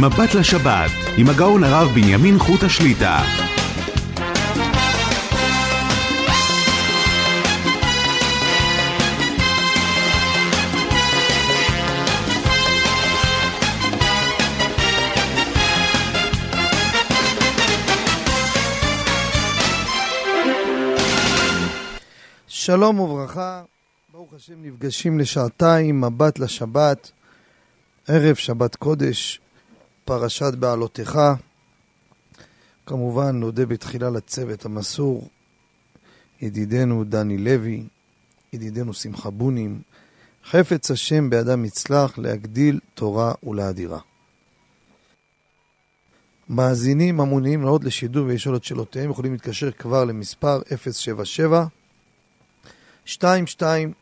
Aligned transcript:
מבט 0.00 0.34
לשבת, 0.34 0.90
עם 1.16 1.28
הגאון 1.28 1.64
הרב 1.64 1.88
בנימין 1.94 2.38
חוט 2.38 2.62
השליטה. 2.62 3.22
שלום 22.48 23.00
וברכה, 23.00 23.62
ברוך 24.12 24.34
השם 24.34 24.54
נפגשים 24.62 25.18
לשעתיים, 25.18 26.00
מבט 26.00 26.38
לשבת, 26.38 27.10
ערב 28.08 28.34
שבת 28.34 28.76
קודש, 28.76 29.40
פרשת 30.08 30.54
בעלותיך. 30.58 31.18
כמובן, 32.86 33.36
נודה 33.36 33.66
בתחילה 33.66 34.10
לצוות 34.10 34.64
המסור, 34.64 35.28
ידידנו 36.40 37.04
דני 37.04 37.38
לוי, 37.38 37.84
ידידנו 38.52 38.94
שמחה 38.94 39.30
בונים. 39.30 39.80
חפץ 40.44 40.90
השם 40.90 41.30
באדם 41.30 41.64
יצלח 41.64 42.18
להגדיל 42.18 42.80
תורה 42.94 43.32
ולאדירה. 43.42 43.98
מאזינים 46.48 47.20
המוניים 47.20 47.60
מאוד 47.60 47.84
לשידור 47.84 48.26
ולשאול 48.26 48.56
את 48.56 48.64
שאלותיהם 48.64 49.10
יכולים 49.10 49.32
להתקשר 49.32 49.70
כבר 49.70 50.04
למספר 50.04 50.60
077 50.76 51.64
22 53.06 53.92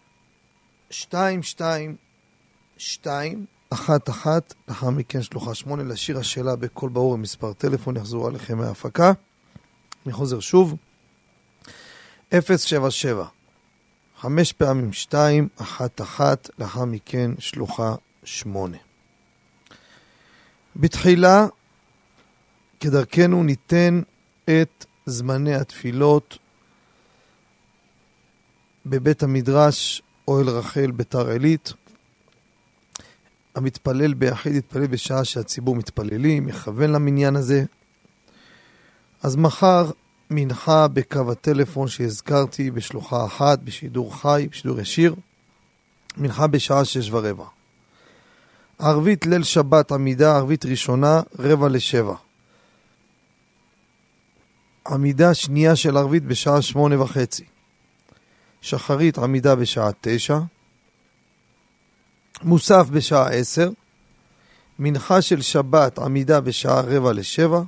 22 0.91 1.96
2 2.79 3.46
אחת-אחת, 3.70 4.54
לאחר 4.68 4.90
מכן 4.90 5.22
שלוחה 5.22 5.54
שמונה, 5.54 5.82
להשאיר 5.82 6.18
השאלה 6.18 6.56
בקול 6.56 6.90
ברור 6.90 7.14
עם 7.14 7.22
מספר 7.22 7.52
טלפון, 7.52 7.96
יחזור 7.96 8.28
עליכם 8.28 8.58
מההפקה. 8.58 9.12
אני 10.06 10.12
חוזר 10.12 10.40
שוב, 10.40 10.76
077, 12.32 13.24
חמש 14.20 14.52
פעמים 14.52 14.92
שתיים, 14.92 15.48
אחת-אחת, 15.56 16.50
לאחר 16.58 16.84
מכן 16.84 17.30
שלוחה 17.38 17.95
שמונה. 18.24 18.76
בתחילה, 20.76 21.46
כדרכנו, 22.80 23.42
ניתן 23.42 24.01
את 24.45 24.84
זמני 25.06 25.54
התפילות 25.54 26.38
בבית 28.86 29.23
המדרש 29.23 30.02
אוהל 30.28 30.48
רחל 30.48 30.90
ביתר 30.90 31.28
עילית. 31.28 31.73
המתפלל 33.57 34.15
ביחיד 34.15 34.54
יתפלל 34.54 34.87
בשעה 34.87 35.24
שהציבור 35.24 35.76
מתפללים, 35.76 36.49
יכוון 36.49 36.93
למניין 36.93 37.37
הזה. 37.37 37.65
אז 39.23 39.37
מחר 39.37 39.90
מנחה 40.30 40.88
בקו 40.88 41.32
הטלפון 41.32 41.88
שהזכרתי 41.88 42.71
בשלוחה 42.71 43.24
אחת, 43.24 43.59
בשידור 43.59 44.16
חי, 44.16 44.46
בשידור 44.51 44.80
ישיר, 44.80 45.15
מנחה 46.16 46.46
בשעה 46.46 46.85
שש 46.85 47.10
ורבע. 47.10 47.45
ערבית 48.79 49.26
ליל 49.26 49.43
שבת 49.43 49.93
עמידה, 49.93 50.37
ערבית 50.37 50.66
ראשונה, 50.66 51.20
רבע 51.38 51.68
לשבע. 51.68 52.15
עמידה 54.87 55.35
שנייה 55.35 55.76
של 55.76 55.96
ערבית 55.96 56.24
בשעה 56.24 56.63
שמונה 56.63 57.02
וחצי. 57.02 57.45
שחרית 58.60 59.18
עמידה 59.18 59.54
בשעה 59.54 59.91
תשע, 60.01 60.38
מוסף 62.42 62.87
בשעה 62.90 63.29
עשר, 63.29 63.70
מנחה 64.78 65.22
של 65.22 65.42
שבת 65.42 65.98
עמידה 65.98 66.41
בשעה 66.41 66.81
רבע 66.81 67.12
לשבע, 67.12 67.62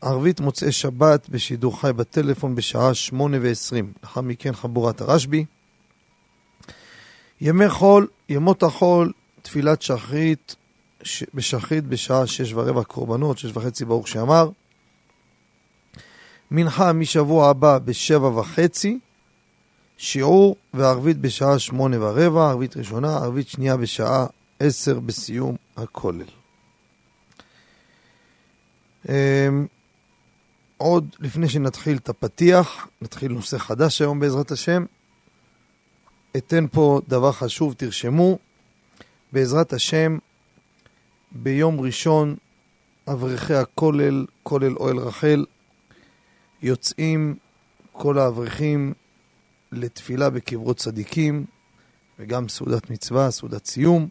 ערבית 0.00 0.40
מוצאי 0.40 0.72
שבת 0.72 1.28
בשידור 1.28 1.80
חי 1.80 1.92
בטלפון 1.92 2.54
בשעה 2.54 2.94
שמונה 2.94 3.36
ועשרים, 3.40 3.92
לאחר 4.02 4.20
מכן 4.20 4.52
חבורת 4.52 5.00
הרשב"י. 5.00 5.44
ימי 7.40 7.68
חול, 7.68 8.06
ימות 8.28 8.62
החול, 8.62 9.12
תפילת 9.42 9.82
שחרית 9.82 10.56
בשחרית 11.34 11.84
בשעה 11.84 12.26
שש 12.26 12.52
ורבע 12.52 12.84
קורבנות, 12.84 13.38
שש 13.38 13.50
וחצי 13.54 13.84
ברוך 13.84 14.08
שאמר. 14.08 14.50
מנחה 16.50 16.92
משבוע 16.92 17.50
הבא 17.50 17.78
בשבע 17.78 18.28
וחצי, 18.28 18.98
שיעור 20.02 20.56
וערבית 20.74 21.18
בשעה 21.18 21.58
שמונה 21.58 22.04
ורבע, 22.04 22.50
ערבית 22.50 22.76
ראשונה, 22.76 23.16
ערבית 23.16 23.48
שנייה 23.48 23.76
בשעה 23.76 24.26
עשר 24.60 25.00
בסיום 25.00 25.56
הכולל. 25.76 26.26
אמ, 29.08 29.66
עוד 30.76 31.16
לפני 31.18 31.48
שנתחיל 31.48 31.96
את 31.96 32.08
הפתיח, 32.08 32.88
נתחיל 33.02 33.32
נושא 33.32 33.58
חדש 33.58 34.00
היום 34.00 34.20
בעזרת 34.20 34.50
השם. 34.50 34.84
אתן 36.36 36.66
פה 36.72 37.00
דבר 37.08 37.32
חשוב, 37.32 37.74
תרשמו. 37.74 38.38
בעזרת 39.32 39.72
השם, 39.72 40.18
ביום 41.32 41.80
ראשון, 41.80 42.36
אברכי 43.08 43.54
הכולל, 43.54 44.26
כולל 44.42 44.76
אוהל 44.76 44.98
רחל, 44.98 45.44
יוצאים 46.62 47.36
כל 47.92 48.18
האברכים 48.18 48.94
לתפילה 49.72 50.30
בקברות 50.30 50.76
צדיקים, 50.76 51.44
וגם 52.18 52.48
סעודת 52.48 52.90
מצווה, 52.90 53.30
סעודת 53.30 53.66
סיום. 53.66 54.08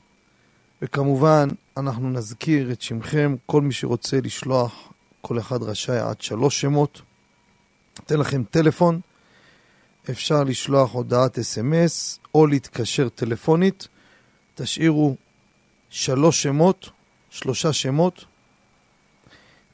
וכמובן, 0.82 1.48
אנחנו 1.78 2.10
נזכיר 2.10 2.72
את 2.72 2.82
שמכם, 2.82 3.36
כל 3.46 3.62
מי 3.62 3.74
שרוצה 3.74 4.20
לשלוח, 4.24 4.94
כל 5.22 5.40
אחד 5.40 5.64
רשאי 5.64 6.00
עד 6.00 6.22
שלוש 6.22 6.62
שמות. 6.62 7.02
אתן 8.06 8.20
לכם 8.20 8.44
טלפון, 8.44 9.00
אפשר 10.10 10.44
לשלוח 10.44 10.94
הודעת 10.94 11.40
אס.אם.אס 11.40 12.20
או 12.36 12.48
להתקשר 12.48 13.10
טלפונית. 13.10 13.88
תשאירו 14.56 15.16
שלוש 15.90 16.44
שמות, 16.44 16.90
שלושה 17.30 17.74
שמות, 17.74 18.26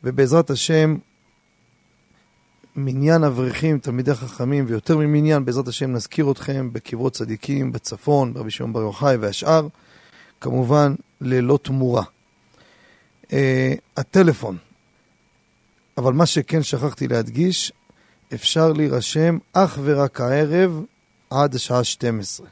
ובעזרת 0.04 0.50
השם 0.50 0.98
מניין 2.76 3.24
אברכים, 3.24 3.80
תלמידי 3.80 4.14
חכמים, 4.16 4.66
ויותר 4.68 4.98
ממניין, 4.98 5.46
בעזרת 5.46 5.68
השם 5.68 5.92
נזכיר 5.92 6.32
אתכם 6.32 6.70
בקברות 6.74 7.14
צדיקים, 7.14 7.72
בצפון, 7.72 8.34
ברבי 8.34 8.52
שמעון 8.52 8.74
בר 8.74 8.82
יוחאי 8.82 9.16
והשאר, 9.16 9.68
כמובן 10.42 10.96
ללא 11.22 11.60
תמורה. 11.62 12.04
Uh, 13.24 13.28
הטלפון, 13.98 14.58
אבל 15.98 16.14
מה 16.14 16.26
שכן 16.26 16.64
שכחתי 16.64 17.08
להדגיש, 17.08 17.72
אפשר 18.34 18.74
להירשם 18.74 19.38
אך 19.54 19.80
ורק 19.84 20.22
הערב 20.22 20.82
עד 21.30 21.56
השעה 21.56 21.84
12. 21.84 22.48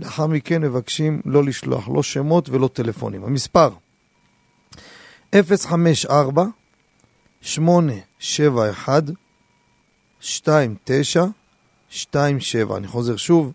לאחר 0.00 0.26
מכן 0.26 0.62
מבקשים 0.62 1.20
לא 1.24 1.44
לשלוח 1.44 1.88
לא 1.88 2.02
שמות 2.02 2.48
ולא 2.48 2.68
טלפונים. 2.72 3.24
המספר 3.24 3.70
054 5.34 6.44
871 7.40 9.04
2, 10.26 10.74
9, 10.84 11.24
2, 11.90 12.40
7. 12.40 12.76
אני 12.76 12.86
חוזר 12.86 13.16
שוב, 13.16 13.52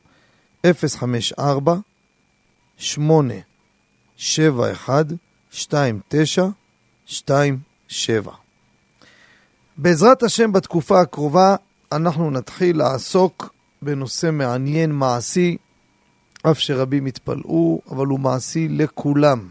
0, 0.65 0.95
5, 0.95 1.33
4, 1.33 1.75
8, 2.77 3.33
7, 4.17 4.71
1, 4.71 5.05
2, 5.51 5.99
9, 6.07 6.47
2, 7.05 7.59
7. 7.87 8.31
בעזרת 9.77 10.23
השם 10.23 10.51
בתקופה 10.51 11.01
הקרובה 11.01 11.55
אנחנו 11.91 12.31
נתחיל 12.31 12.77
לעסוק 12.77 13.53
בנושא 13.81 14.31
מעניין, 14.31 14.91
מעשי, 14.91 15.57
אף 16.51 16.59
שרבים 16.59 17.05
התפלאו, 17.05 17.81
אבל 17.91 18.05
הוא 18.05 18.19
מעשי 18.19 18.67
לכולם. 18.67 19.47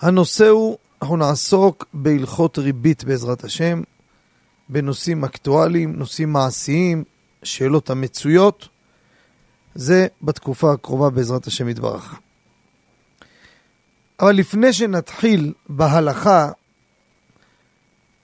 הנושא 0.00 0.48
הוא, 0.48 0.78
אנחנו 1.02 1.16
נעסוק 1.16 1.84
בהלכות 1.94 2.58
ריבית 2.58 3.04
בעזרת 3.04 3.44
השם, 3.44 3.82
בנושאים 4.68 5.24
אקטואליים, 5.24 5.96
נושאים 5.96 6.32
מעשיים, 6.32 7.04
שאלות 7.42 7.90
המצויות. 7.90 8.68
זה 9.74 10.06
בתקופה 10.22 10.72
הקרובה 10.72 11.10
בעזרת 11.10 11.46
השם 11.46 11.68
יתברך. 11.68 12.14
אבל 14.20 14.32
לפני 14.32 14.72
שנתחיל 14.72 15.52
בהלכה, 15.68 16.50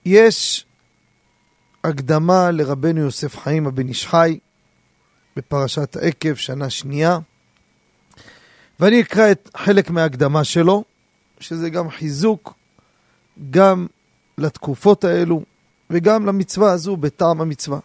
יש 0.05 0.67
הקדמה 1.85 2.51
לרבנו 2.51 3.01
יוסף 3.01 3.37
חיים 3.37 3.67
הבן 3.67 3.89
איש 3.89 4.07
חי 4.07 4.39
בפרשת 5.37 5.97
העקב, 5.97 6.35
שנה 6.35 6.71
שנייה, 6.71 7.19
ואני 8.81 9.01
אקרא 9.01 9.31
את 9.31 9.51
חלק 9.57 9.91
מההקדמה 9.91 10.45
שלו, 10.45 10.85
שזה 11.41 11.71
גם 11.71 11.91
חיזוק 11.91 12.55
גם 13.51 13.87
לתקופות 14.39 15.05
האלו, 15.05 15.43
וגם 15.91 16.27
למצווה 16.27 16.73
הזו 16.73 16.97
בטעם 16.97 17.41
המצווה. 17.41 17.79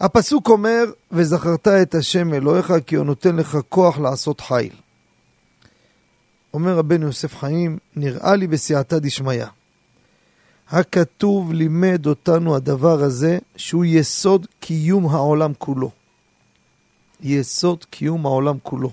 הפסוק 0.00 0.48
אומר, 0.48 0.84
וזכרת 1.12 1.68
את 1.68 1.94
השם 1.94 2.34
אלוהיך 2.34 2.72
כי 2.86 2.96
הוא 2.96 3.06
נותן 3.06 3.36
לך 3.36 3.58
כוח 3.68 3.98
לעשות 3.98 4.40
חיל. 4.40 4.72
אומר 6.54 6.76
רבנו 6.76 7.06
יוסף 7.06 7.36
חיים, 7.36 7.78
נראה 7.96 8.36
לי 8.36 8.46
בסייעתא 8.46 8.98
דשמיא. 8.98 9.44
הכתוב 10.70 11.52
לימד 11.52 12.06
אותנו 12.06 12.56
הדבר 12.56 13.02
הזה, 13.02 13.38
שהוא 13.56 13.84
יסוד 13.84 14.46
קיום 14.60 15.08
העולם 15.08 15.52
כולו. 15.58 15.90
יסוד 17.20 17.84
קיום 17.90 18.26
העולם 18.26 18.56
כולו. 18.62 18.90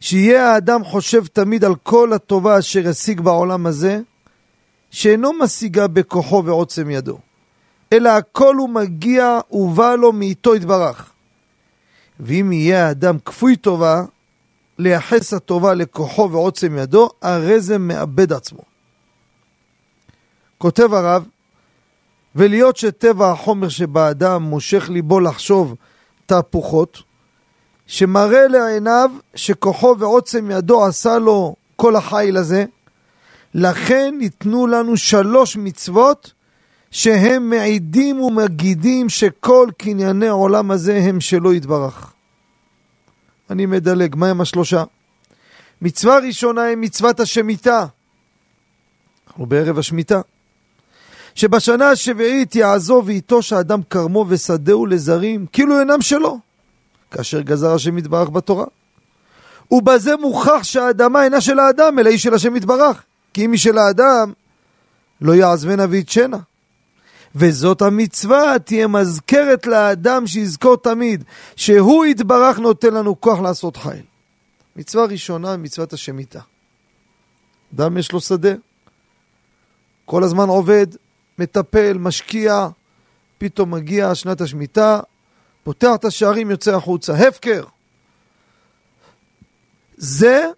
שיהיה 0.00 0.52
האדם 0.52 0.84
חושב 0.84 1.26
תמיד 1.26 1.64
על 1.64 1.74
כל 1.74 2.12
הטובה 2.12 2.58
אשר 2.58 2.88
ישיג 2.88 3.20
בעולם 3.20 3.66
הזה, 3.66 4.00
שאינו 4.90 5.32
משיגה 5.32 5.86
בכוחו 5.86 6.42
ועוצם 6.44 6.90
ידו, 6.90 7.18
אלא 7.92 8.08
הכל 8.08 8.56
הוא 8.56 8.68
מגיע 8.68 9.38
ובא 9.50 9.94
לו 9.94 10.12
מאיתו 10.12 10.54
יתברך. 10.54 11.10
ואם 12.20 12.52
יהיה 12.52 12.86
האדם 12.88 13.18
כפוי 13.18 13.56
טובה, 13.56 14.02
לייחס 14.78 15.34
הטובה 15.34 15.74
לכוחו 15.74 16.30
ועוצם 16.30 16.78
ידו, 16.78 17.08
הרי 17.22 17.60
זה 17.60 17.78
מאבד 17.78 18.32
עצמו. 18.32 18.62
כותב 20.58 20.94
הרב, 20.94 21.26
ולהיות 22.34 22.76
שטבע 22.76 23.30
החומר 23.30 23.68
שבאדם 23.68 24.42
מושך 24.42 24.90
ליבו 24.90 25.20
לחשוב 25.20 25.74
תהפוכות, 26.26 27.02
שמראה 27.86 28.48
לעיניו 28.48 29.10
שכוחו 29.34 29.94
ועוצם 29.98 30.50
ידו 30.50 30.84
עשה 30.84 31.18
לו 31.18 31.56
כל 31.76 31.96
החיל 31.96 32.36
הזה, 32.36 32.64
לכן 33.54 34.14
ניתנו 34.18 34.66
לנו 34.66 34.96
שלוש 34.96 35.56
מצוות 35.56 36.32
שהם 36.90 37.50
מעידים 37.50 38.20
ומגידים 38.20 39.08
שכל 39.08 39.68
קנייני 39.78 40.28
העולם 40.28 40.70
הזה 40.70 40.96
הם 40.96 41.20
שלא 41.20 41.54
יתברך. 41.54 42.12
אני 43.50 43.66
מדלג, 43.66 44.16
מה 44.16 44.30
הם 44.30 44.40
השלושה? 44.40 44.84
מצווה 45.82 46.18
ראשונה 46.18 46.62
היא 46.62 46.76
מצוות 46.76 47.20
השמיטה. 47.20 47.86
אנחנו 49.28 49.46
בערב 49.46 49.78
השמיטה. 49.78 50.20
שבשנה 51.34 51.90
השביעית 51.90 52.54
יעזוב 52.54 53.06
ויטוש 53.06 53.52
האדם 53.52 53.82
כרמו 53.82 54.24
ושדהו 54.28 54.86
לזרים, 54.86 55.46
כאילו 55.52 55.80
אינם 55.80 56.02
שלו, 56.02 56.38
כאשר 57.10 57.40
גזר 57.40 57.74
השם 57.74 57.98
יתברך 57.98 58.28
בתורה. 58.28 58.66
ובזה 59.70 60.16
מוכח 60.16 60.62
שהאדמה 60.62 61.24
אינה 61.24 61.40
של 61.40 61.58
האדם, 61.58 61.98
אלא 61.98 62.10
היא 62.10 62.18
של 62.18 62.34
השם 62.34 62.56
יתברך. 62.56 63.02
כי 63.38 63.44
אם 63.44 63.52
היא 63.52 63.60
של 63.60 63.78
האדם, 63.78 64.32
לא 65.20 65.32
יעזבנה 65.32 65.86
ויתשנה. 65.90 66.38
וזאת 67.34 67.82
המצווה, 67.82 68.58
תהיה 68.58 68.86
מזכרת 68.86 69.66
לאדם 69.66 70.26
שיזכור 70.26 70.76
תמיד, 70.76 71.24
שהוא 71.56 72.06
יתברך 72.06 72.58
נותן 72.58 72.94
לנו 72.94 73.20
כוח 73.20 73.40
לעשות 73.40 73.76
חיל. 73.76 74.02
מצווה 74.76 75.04
ראשונה, 75.04 75.56
מצוות 75.56 75.92
השמיטה. 75.92 76.40
אדם 77.74 77.98
יש 77.98 78.12
לו 78.12 78.20
שדה, 78.20 78.52
כל 80.04 80.24
הזמן 80.24 80.48
עובד, 80.48 80.86
מטפל, 81.38 81.98
משקיע, 81.98 82.68
פתאום 83.38 83.74
מגיע 83.74 84.14
שנת 84.14 84.40
השמיטה, 84.40 85.00
פותח 85.64 85.90
את 85.94 86.04
השערים, 86.04 86.50
יוצא 86.50 86.76
החוצה. 86.76 87.14
הפקר. 87.14 87.64
זה 89.96 90.50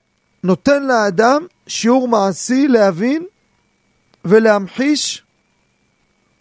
נותן 0.45 0.87
לאדם 0.87 1.47
שיעור 1.67 2.09
מעשי 2.09 2.69
להבין 2.69 3.27
ולהמחיש 4.25 5.23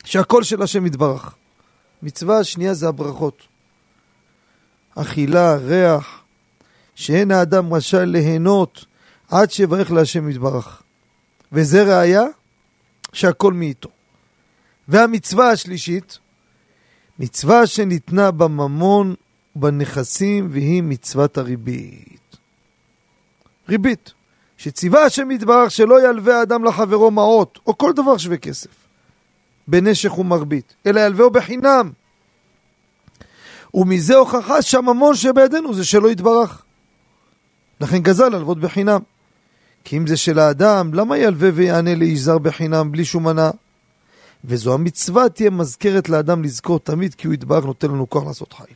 שהכל 0.04 0.44
של 0.44 0.62
השם 0.62 0.86
יתברך. 0.86 1.36
מצווה 2.04 2.40
השנייה 2.40 2.74
זה 2.74 2.88
הברכות. 2.88 3.44
אכילה, 4.96 5.56
ריח, 5.56 6.22
שאין 6.96 7.32
האדם 7.32 7.74
רשאי 7.74 8.06
ליהנות 8.06 8.86
עד 9.32 9.52
שיברך 9.52 9.92
להשם 9.92 10.30
יתברך. 10.30 10.82
וזה 11.52 11.84
ראיה 11.84 12.24
שהכל 13.14 13.54
מאיתו. 13.54 13.90
והמצווה 14.88 15.52
השלישית, 15.52 16.20
מצווה 17.20 17.68
שניתנה 17.68 18.32
בממון 18.32 19.16
ובנכסים, 19.56 20.48
והיא 20.52 20.84
מצוות 20.84 21.38
הריבית. 21.38 22.19
ריבית, 23.70 24.14
שציווה 24.58 25.04
השם 25.04 25.32
יתברך 25.32 25.72
שלא 25.72 26.10
ילווה 26.10 26.40
האדם 26.40 26.64
לחברו 26.64 27.12
מעות, 27.12 27.60
או 27.68 27.78
כל 27.78 27.94
דבר 27.94 28.18
שווה 28.18 28.38
כסף, 28.38 28.70
בנשך 29.68 30.18
ומרבית, 30.18 30.74
אלא 30.86 31.00
ילווהו 31.00 31.30
בחינם. 31.30 31.92
ומזה 33.74 34.16
הוכחה 34.16 34.62
שהממון 34.62 35.16
שבידינו 35.16 35.74
זה 35.74 35.86
שלא 35.86 36.12
יתברך. 36.12 36.64
לכן 37.82 37.98
גזל 37.98 38.36
הלוות 38.36 38.60
בחינם. 38.60 39.02
כי 39.84 39.98
אם 39.98 40.08
זה 40.08 40.18
של 40.18 40.40
האדם, 40.40 40.94
למה 40.94 41.18
ילווה 41.18 41.50
ויענה 41.54 41.96
לאיש 41.96 42.20
זר 42.20 42.38
בחינם 42.38 42.92
בלי 42.92 43.06
שום 43.06 43.24
מנה? 43.24 43.52
וזו 44.46 44.74
המצווה 44.74 45.30
תהיה 45.30 45.50
מזכרת 45.50 46.10
לאדם 46.10 46.44
לזכור 46.44 46.80
תמיד, 46.80 47.16
כי 47.16 47.28
הוא 47.28 47.34
יתברך 47.34 47.66
נותן 47.66 47.88
לנו 47.88 48.10
כוח 48.10 48.24
לעשות 48.28 48.54
חיל. 48.54 48.76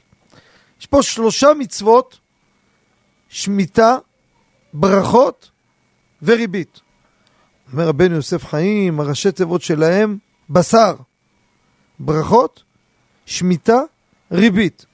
יש 0.80 0.86
פה 0.86 1.04
שלושה 1.04 1.48
מצוות, 1.60 2.20
שמיטה, 3.30 3.98
ברכות 4.74 5.52
וריבית. 6.24 6.80
אומר 7.74 7.88
רבנו 7.88 8.16
יוסף 8.16 8.46
חיים, 8.46 9.00
הראשי 9.00 9.32
תיבות 9.32 9.62
שלהם, 9.62 10.18
בשר, 10.50 10.96
ברכות, 12.00 12.64
שמיטה, 13.26 13.82
ריבית. 14.32 14.86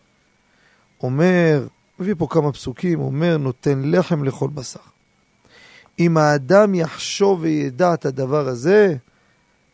אומר, 1.03 1.67
מביא 1.99 2.13
פה 2.17 2.27
כמה 2.29 2.51
פסוקים, 2.51 2.99
אומר, 2.99 3.37
נותן 3.37 3.81
לחם 3.85 4.23
לכל 4.23 4.47
בשר. 4.53 4.79
אם 5.99 6.17
האדם 6.17 6.75
יחשוב 6.75 7.41
וידע 7.41 7.93
את 7.93 8.05
הדבר 8.05 8.47
הזה, 8.47 8.95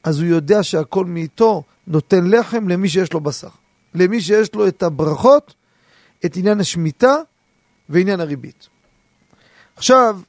אז 0.03 0.19
הוא 0.19 0.27
יודע 0.27 0.63
שהכל 0.63 1.05
מאיתו 1.05 1.63
נותן 1.87 2.27
לחם 2.27 2.67
למי 2.67 2.89
שיש 2.89 3.13
לו 3.13 3.19
בשר. 3.19 3.49
למי 3.93 4.21
שיש 4.21 4.55
לו 4.55 4.67
את 4.67 4.83
הברכות, 4.83 5.53
את 6.25 6.37
עניין 6.37 6.59
השמיטה 6.59 7.15
ועניין 7.89 8.19
הריבית. 8.19 8.69
עכשיו, 9.75 10.19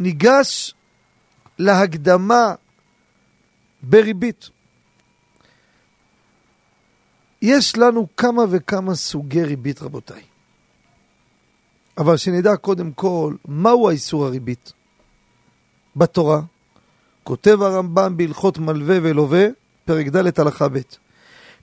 ניגש 0.00 0.74
להקדמה 1.58 2.54
בריבית. 3.82 4.50
יש 7.42 7.76
לנו 7.76 8.06
כמה 8.16 8.42
וכמה 8.50 8.94
סוגי 8.94 9.42
ריבית, 9.42 9.82
רבותיי. 9.82 10.22
אבל 11.98 12.16
שנדע 12.16 12.56
קודם 12.56 12.92
כל, 12.92 13.34
מהו 13.48 13.88
האיסור 13.88 14.26
הריבית? 14.26 14.72
בתורה, 15.96 16.40
כותב 17.24 17.62
הרמב"ם 17.62 18.16
בהלכות 18.16 18.58
מלווה 18.58 18.98
ולווה, 19.02 19.46
פרק 19.84 20.06
ד' 20.06 20.40
הלכה 20.40 20.68
ב'. 20.68 20.78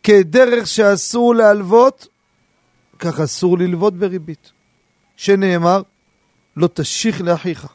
כדרך 0.04 0.68
שאסור 0.68 1.36
להלוות, 1.36 2.08
כך 3.00 3.20
אסור 3.20 3.58
ללוות 3.58 3.94
בריבית. 3.94 4.52
שנאמר, 5.16 5.82
לא 6.58 6.70
תשיך 6.74 7.22
לאחיך. 7.22 7.68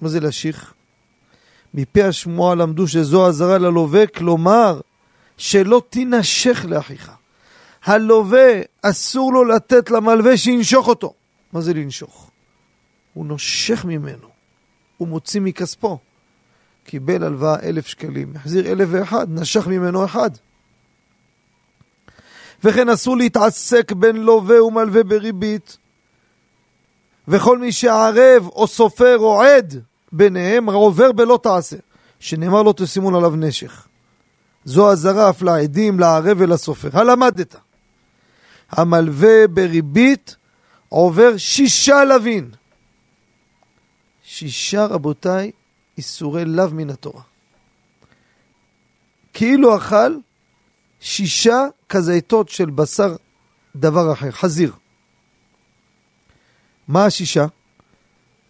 מה 0.00 0.08
זה 0.08 0.20
להשיך? 0.20 0.74
מפי 1.74 2.02
השמועה 2.02 2.54
למדו 2.54 2.88
שזו 2.88 3.28
אזהרה 3.28 3.58
ללווה, 3.58 4.06
כלומר, 4.06 4.80
שלא 5.36 5.82
תינשך 5.90 6.64
לאחיך. 6.68 7.12
הלווה, 7.84 8.52
אסור 8.82 9.32
לו 9.32 9.44
לתת 9.44 9.90
למלווה 9.90 10.36
שינשוך 10.36 10.88
אותו. 10.88 11.14
מה 11.52 11.60
זה 11.60 11.74
לנשוך? 11.74 12.30
הוא 13.14 13.26
נושך 13.26 13.84
ממנו, 13.84 14.28
הוא 14.96 15.08
מוציא 15.08 15.40
מכספו. 15.40 15.98
קיבל 16.84 17.24
הלוואה 17.24 17.60
אלף 17.62 17.86
שקלים, 17.86 18.32
החזיר 18.36 18.72
אלף 18.72 18.88
ואחד, 18.92 19.26
נשך 19.30 19.66
ממנו 19.66 20.04
אחד. 20.04 20.30
וכן 22.64 22.88
אסור 22.88 23.16
להתעסק 23.16 23.92
בין 23.92 24.16
לווה 24.16 24.64
ומלווה 24.64 25.02
בריבית, 25.02 25.76
וכל 27.28 27.58
מי 27.58 27.72
שערב 27.72 28.48
או 28.48 28.66
סופר 28.66 29.18
או 29.18 29.42
עד 29.42 29.80
ביניהם 30.12 30.70
עובר 30.70 31.12
בלא 31.12 31.38
תעשה, 31.42 31.76
שנאמר 32.20 32.62
לו 32.62 32.72
תשימון 32.76 33.14
עליו 33.14 33.36
נשך. 33.36 33.86
זו 34.64 34.92
אזהרה 34.92 35.30
אף 35.30 35.42
לעדים, 35.42 36.00
לערב 36.00 36.36
ולסופר. 36.40 36.88
הלמדת. 36.92 37.56
המלווה 38.70 39.46
בריבית 39.48 40.36
עובר 40.88 41.36
שישה 41.36 42.04
לווין. 42.04 42.50
שישה, 44.24 44.86
רבותיי, 44.86 45.50
איסורי 45.98 46.44
לאו 46.44 46.70
מן 46.70 46.90
התורה. 46.90 47.22
כאילו 49.32 49.76
אכל 49.76 50.16
שישה 51.00 51.66
כזיתות 51.88 52.48
של 52.48 52.70
בשר 52.70 53.16
דבר 53.76 54.12
אחר, 54.12 54.30
חזיר. 54.30 54.72
מה 56.88 57.04
השישה? 57.04 57.46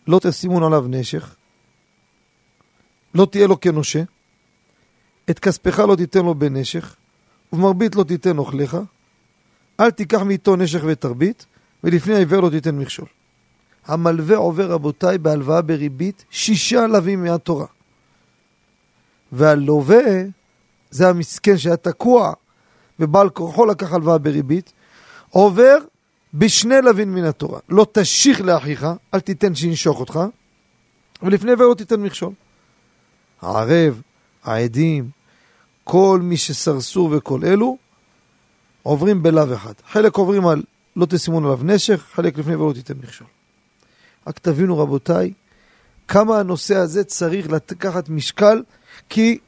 לא 0.07 0.21
תשימון 0.23 0.62
עליו 0.62 0.85
נשך, 0.88 1.35
לא 3.14 3.26
תהיה 3.31 3.47
לו 3.47 3.61
כנושה, 3.61 4.03
את 5.31 5.38
כספך 5.38 5.79
לא 5.79 5.97
תיתן 5.97 6.25
לו 6.25 6.35
בנשך, 6.35 6.97
ובמרבית 7.53 7.97
לא 7.97 8.05
תיתן 8.05 8.38
אוכליך, 8.38 8.76
אל 9.81 9.91
תיקח 9.91 10.23
מאיתו 10.23 10.57
נשך 10.57 10.81
ותרבית, 10.87 11.47
ולפני 11.85 12.14
העיוור 12.14 12.41
לא 12.41 12.50
תיתן 12.50 12.79
מכשול. 12.79 13.07
המלווה 13.87 14.37
עובר, 14.37 14.71
רבותיי, 14.71 15.19
בהלוואה 15.19 15.62
בריבית, 15.62 16.25
שישה 16.31 16.87
לווים 16.87 17.25
מהתורה. 17.25 17.67
והלווה, 19.33 20.03
זה 20.91 21.09
המסכן 21.09 21.59
שהיה 21.59 21.76
תקוע, 21.76 22.33
ובעל 23.00 23.31
כורחו 23.31 23.67
לקח 23.67 23.93
הלוואה 23.93 24.19
בריבית, 24.19 24.73
עובר 25.31 25.76
בשני 26.35 26.75
לווין 26.83 27.14
מן 27.14 27.25
התורה. 27.25 27.61
לא 27.69 27.87
תשיך 27.93 28.41
לאחיך, 28.41 28.87
אל 29.14 29.21
תיתן 29.21 29.55
שינשוך 29.55 30.00
אותך, 30.00 30.21
ולפני 31.23 31.53
עבר 31.53 31.69
לא 31.69 31.75
תיתן 31.75 32.00
מכשול. 32.00 32.33
הערב, 33.43 34.00
העדים, 34.45 35.09
כל 35.85 36.21
מי 36.23 36.37
שסרסור 36.37 37.11
וכל 37.12 37.41
אלו, 37.45 37.76
עוברים 38.83 39.23
בלאו 39.23 39.55
אחד. 39.55 39.73
חלק 39.88 40.17
עוברים 40.17 40.47
על 40.47 40.62
לא 40.97 41.07
תשימון 41.07 41.45
עליו 41.45 41.59
נשך, 41.62 42.05
חלק 42.14 42.38
לפני 42.38 42.57
ולא 42.57 42.73
תיתן 42.73 42.95
מכשול. 43.03 43.26
רק 44.26 44.38
תבינו 44.38 44.79
רבותיי, 44.79 45.33
כמה 46.09 46.38
הנושא 46.38 46.76
הזה 46.76 47.05
צריך 47.05 47.47
לקחת 47.50 48.09
משקל, 48.09 48.62
כי 49.09 49.38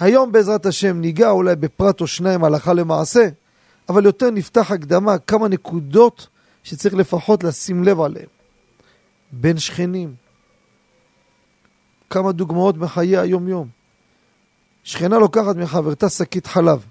היום 0.00 0.32
בעזרת 0.32 0.66
השם 0.66 1.00
ניגע 1.00 1.30
אולי 1.30 1.56
בפרט 1.56 2.00
או 2.00 2.06
שניים 2.06 2.44
הלכה 2.44 2.72
למעשה, 2.72 3.28
אבל 3.88 4.04
יותר 4.04 4.30
נפתח 4.30 4.70
הקדמה 4.70 5.18
כמה 5.18 5.48
נקודות 5.48 6.28
שצריך 6.62 6.94
לפחות 6.94 7.44
לשים 7.44 7.84
לב 7.84 8.00
עליהן. 8.00 8.26
בין 9.32 9.58
שכנים, 9.58 10.14
כמה 12.10 12.32
דוגמאות 12.32 12.76
מחיי 12.76 13.18
היום-יום. 13.18 13.68
שכנה 14.84 15.18
לוקחת 15.18 15.56
מחברתה 15.56 16.08
שקית 16.08 16.46
חלב, 16.46 16.86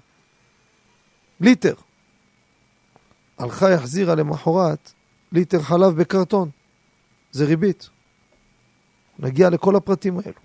ליטר. 1.40 1.74
הלכה 3.38 3.74
החזירה 3.74 4.14
למחרת 4.14 4.92
ליטר 5.32 5.62
חלב 5.62 5.96
בקרטון. 5.96 6.50
זה 7.32 7.44
ריבית. 7.44 7.88
נגיע 9.18 9.50
לכל 9.50 9.76
הפרטים 9.76 10.18
האלו. 10.18 10.38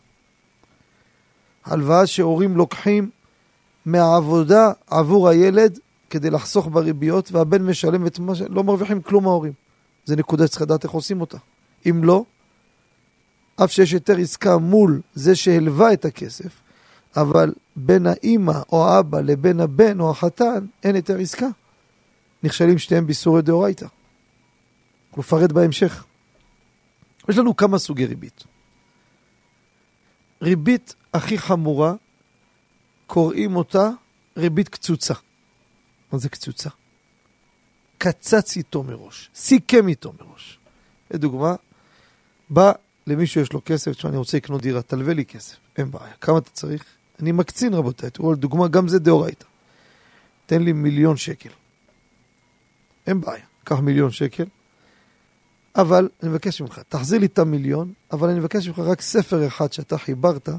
הלוואה 1.66 2.08
שהורים 2.08 2.58
לוקחים 2.58 3.10
מהעבודה 3.86 4.72
עבור 4.88 5.30
הילד 5.30 5.80
כדי 6.14 6.30
לחסוך 6.30 6.68
בריביות, 6.68 7.32
והבן 7.32 7.62
משלם 7.62 8.08
את 8.08 8.20
מה 8.20 8.36
ש... 8.36 8.42
לא 8.42 8.64
מרוויחים 8.64 9.02
כלום 9.02 9.28
ההורים. 9.28 9.54
זה 10.06 10.16
נקודה 10.16 10.48
שצריך 10.48 10.62
לדעת 10.62 10.84
איך 10.84 10.92
עושים 10.92 11.22
אותה. 11.22 11.38
אם 11.90 12.04
לא, 12.04 12.24
אף 13.56 13.72
שיש 13.72 13.94
יותר 13.94 14.18
עסקה 14.18 14.58
מול 14.58 15.02
זה 15.16 15.36
שהלווה 15.36 15.94
את 15.94 16.06
הכסף, 16.06 16.62
אבל 17.18 17.54
בין 17.76 18.08
האימא 18.08 18.62
או 18.72 18.88
האבא 18.88 19.22
לבין 19.22 19.60
הבן 19.60 20.00
או 20.00 20.12
החתן 20.12 20.66
אין 20.84 20.96
יותר 20.96 21.20
עסקה. 21.20 21.48
נכשלים 22.44 22.78
שתיהם 22.78 23.06
באיסורי 23.06 23.42
דאורייתא. 23.42 23.88
נפרט 25.18 25.52
בהמשך. 25.52 26.04
יש 27.30 27.38
לנו 27.38 27.56
כמה 27.56 27.78
סוגי 27.78 28.06
ריבית. 28.06 28.44
ריבית 30.42 30.96
הכי 31.14 31.38
חמורה, 31.38 31.94
קוראים 33.08 33.56
אותה 33.56 33.90
ריבית 34.38 34.70
קצוצה. 34.70 35.14
מה 36.14 36.20
זה 36.20 36.30
קצוצה? 36.30 36.70
קצץ 37.98 38.58
איתו 38.58 38.84
מראש, 38.84 39.30
סיכם 39.36 39.88
איתו 39.88 40.14
מראש. 40.20 40.60
לדוגמה, 41.12 41.56
בא 42.50 42.72
למישהו 43.08 43.42
יש 43.42 43.54
לו 43.54 43.62
כסף, 43.66 43.92
תשמע, 43.92 44.10
אני 44.10 44.18
רוצה 44.18 44.38
לקנות 44.38 44.62
דירה, 44.62 44.82
תלווה 44.82 45.14
לי 45.14 45.26
כסף, 45.26 45.56
אין 45.78 45.92
בעיה. 45.92 46.14
כמה 46.22 46.38
אתה 46.38 46.50
צריך? 46.50 46.86
אני 47.20 47.32
מקצין, 47.32 47.74
רבותיי, 47.74 48.10
תראו, 48.10 48.34
לדוגמה, 48.34 48.68
גם 48.68 48.88
זה 48.88 49.00
דאורייתא. 49.00 49.46
תן 50.46 50.64
לי 50.64 50.74
מיליון 50.74 51.18
שקל. 51.18 51.50
אין 53.08 53.22
בעיה, 53.22 53.46
קח 53.64 53.80
מיליון 53.80 54.12
שקל, 54.12 54.46
אבל 55.76 56.10
אני 56.24 56.30
מבקש 56.30 56.62
ממך, 56.62 56.82
תחזיר 56.90 57.20
לי 57.20 57.26
את 57.26 57.40
המיליון, 57.40 57.94
אבל 58.12 58.30
אני 58.30 58.40
מבקש 58.40 58.68
ממך 58.68 58.80
רק 58.80 59.02
ספר 59.02 59.48
אחד 59.48 59.74
שאתה 59.74 59.98
חיברת, 59.98 60.50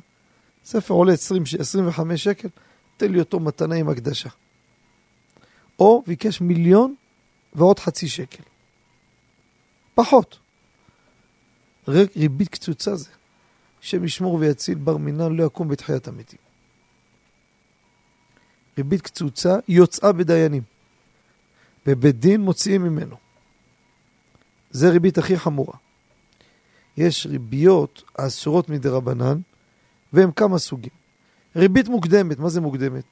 ספר 0.65 0.95
עולה 0.95 1.13
20, 1.13 1.43
25 1.59 2.25
שקל, 2.25 2.49
תן 2.97 3.13
לי 3.13 3.19
אותו 3.19 3.41
מתנה 3.41 3.75
עם 3.75 3.89
הקדשה. 3.89 4.31
או 5.79 6.03
ביקש 6.07 6.41
מיליון 6.41 6.95
ועוד 7.53 7.79
חצי 7.79 8.09
שקל. 8.09 8.43
פחות. 9.95 10.39
ריבית 11.89 12.49
קצוצה 12.49 12.97
זה. 12.97 13.11
השם 13.83 14.05
ישמור 14.05 14.35
ויציל 14.35 14.79
בר 14.79 14.97
מינן 14.97 15.33
לא 15.37 15.45
יקום 15.45 15.69
בתחיית 15.69 16.09
המתים. 16.09 16.39
ריבית 18.79 19.01
קצוצה 19.01 19.57
יוצאה 19.69 20.13
בדיינים. 20.13 20.63
בבית 21.87 22.19
דין 22.19 22.41
מוציאים 22.41 22.83
ממנו. 22.83 23.17
זה 24.71 24.91
ריבית 24.91 25.19
הכי 25.19 25.37
חמורה. 25.37 25.75
יש 26.97 27.27
ריביות 27.27 28.03
האסורות 28.19 28.69
מדי 28.69 28.89
רבנן, 28.89 29.39
והם 30.13 30.33
כמה 30.33 30.59
סוגים. 30.59 30.93
ריבית 31.57 31.89
מוקדמת, 31.89 32.39
מה 32.39 32.49
זה 32.49 32.61
מוקדמת? 32.61 33.05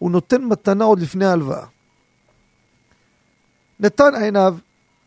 הוא 0.00 0.10
נותן 0.10 0.44
מתנה 0.44 0.84
עוד 0.84 1.00
לפני 1.00 1.24
ההלוואה. 1.24 1.66
נתן 3.80 4.14
עיניו 4.22 4.56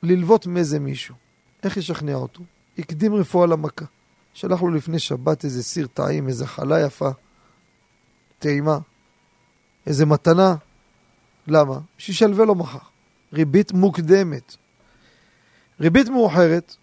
ללוות 0.04 0.48
מאיזה 0.48 0.80
מישהו. 0.80 1.16
איך 1.64 1.78
ישכנע 1.78 2.14
אותו? 2.14 2.44
הקדים 2.78 3.16
רפואה 3.16 3.48
למכה. 3.48 3.86
שלח 4.34 4.62
לו 4.62 4.70
לפני 4.70 5.00
שבת 5.00 5.46
איזה 5.46 5.64
סיר 5.64 5.88
טעים, 5.94 6.28
איזה 6.28 6.48
חלה 6.48 6.82
יפה, 6.82 7.10
טעימה, 8.40 8.78
איזה 9.88 10.06
מתנה. 10.06 10.56
למה? 11.48 11.80
שישלווה 11.98 12.46
לו 12.46 12.56
מחר. 12.56 12.80
ריבית 13.34 13.72
מוקדמת. 13.72 14.56
ריבית 15.80 16.10
מאוחרת, 16.10 16.76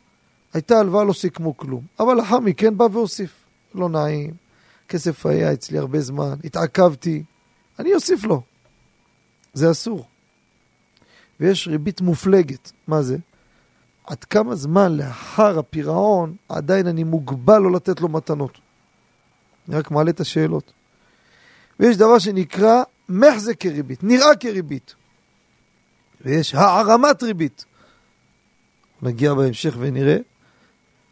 הייתה 0.53 0.79
הלוואה, 0.79 1.05
לא 1.05 1.13
סיכמו 1.13 1.57
כלום. 1.57 1.85
אבל 2.01 2.15
לאחר 2.15 2.41
מכן 2.41 2.79
בא 2.79 2.85
והוסיף. 2.93 3.31
לא 3.75 3.89
נעים, 3.89 4.35
כסף 4.89 5.27
היה 5.27 5.53
אצלי 5.53 5.79
הרבה 5.79 6.01
זמן, 6.01 6.35
התעכבתי, 6.45 7.25
אני 7.81 7.95
אוסיף 7.95 8.25
לו. 8.25 8.43
זה 9.53 9.71
אסור. 9.71 10.07
ויש 11.41 11.69
ריבית 11.69 12.01
מופלגת. 12.01 12.73
מה 12.87 13.03
זה? 13.03 13.17
עד 14.07 14.25
כמה 14.25 14.55
זמן 14.55 14.97
לאחר 14.97 15.59
הפירעון 15.59 16.37
עדיין 16.49 16.87
אני 16.87 17.05
מוגבל 17.05 17.59
לא 17.59 17.73
לתת 17.73 18.01
לו 18.01 18.09
מתנות. 18.09 18.59
אני 19.69 19.77
רק 19.77 19.91
מעלה 19.91 20.11
את 20.11 20.21
השאלות. 20.21 20.73
ויש 21.81 21.97
דבר 21.97 22.19
שנקרא 22.19 22.83
מחזה 23.09 23.55
כריבית, 23.55 24.05
נראה 24.05 24.37
כריבית. 24.37 24.95
ויש 26.21 26.55
הערמת 26.55 27.23
ריבית. 27.23 27.65
נגיע 29.03 29.35
בהמשך 29.35 29.75
ונראה 29.79 30.17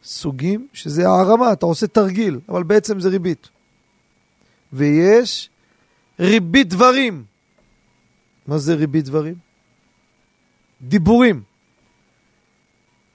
סוגים 0.04 0.68
שזה 0.72 1.08
הערמה, 1.08 1.52
אתה 1.52 1.66
עושה 1.66 1.86
תרגיל, 1.86 2.40
אבל 2.48 2.62
בעצם 2.62 3.00
זה 3.00 3.08
ריבית. 3.08 3.48
ויש 4.72 5.50
ריבית 6.20 6.68
דברים. 6.68 7.24
מה 8.46 8.58
זה 8.58 8.74
ריבית 8.74 9.04
דברים? 9.04 9.34
דיבורים. 10.82 11.42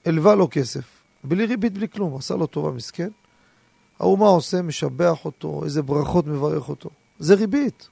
הלווה 0.04 0.34
לו 0.34 0.48
כסף, 0.50 0.84
בלי 1.24 1.46
ריבית, 1.46 1.72
בלי 1.72 1.88
כלום, 1.88 2.16
עשה 2.16 2.34
לו 2.34 2.46
טובה, 2.46 2.70
מסכן. 2.70 3.08
ההוא 4.00 4.18
מה 4.18 4.26
עושה? 4.26 4.62
משבח 4.62 5.24
אותו, 5.24 5.64
איזה 5.64 5.82
ברכות 5.82 6.26
מברך 6.26 6.68
אותו. 6.68 6.90
זה 7.18 7.34
ריבית. 7.34 7.88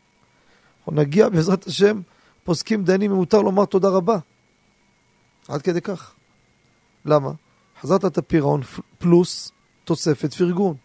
אנחנו 0.79 1.03
נגיע 1.03 1.29
בעזרת 1.29 1.67
השם, 1.67 2.01
פוסקים 2.45 2.85
דיינים 2.85 3.11
אם 3.11 3.17
מותר 3.17 3.43
לומר 3.43 3.65
תודה 3.65 3.89
רבה. 3.89 4.19
עד 5.49 5.63
כדי 5.63 5.81
כך. 5.81 6.15
למה? 7.05 7.31
חזרת 7.81 8.05
את 8.05 8.19
הפירעון 8.19 8.61
פלוס 8.99 9.53
תוספת 9.85 10.35
פרגון. 10.35 10.77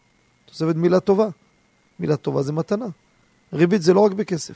תוספת 0.46 0.76
מילה 0.76 1.00
טובה. 1.00 1.28
מילה 2.00 2.18
טובה 2.18 2.42
זה 2.42 2.54
מתנה. 2.54 2.86
ריבית 3.54 3.82
זה 3.82 3.94
לא 3.94 4.00
רק 4.00 4.12
בכסף. 4.12 4.56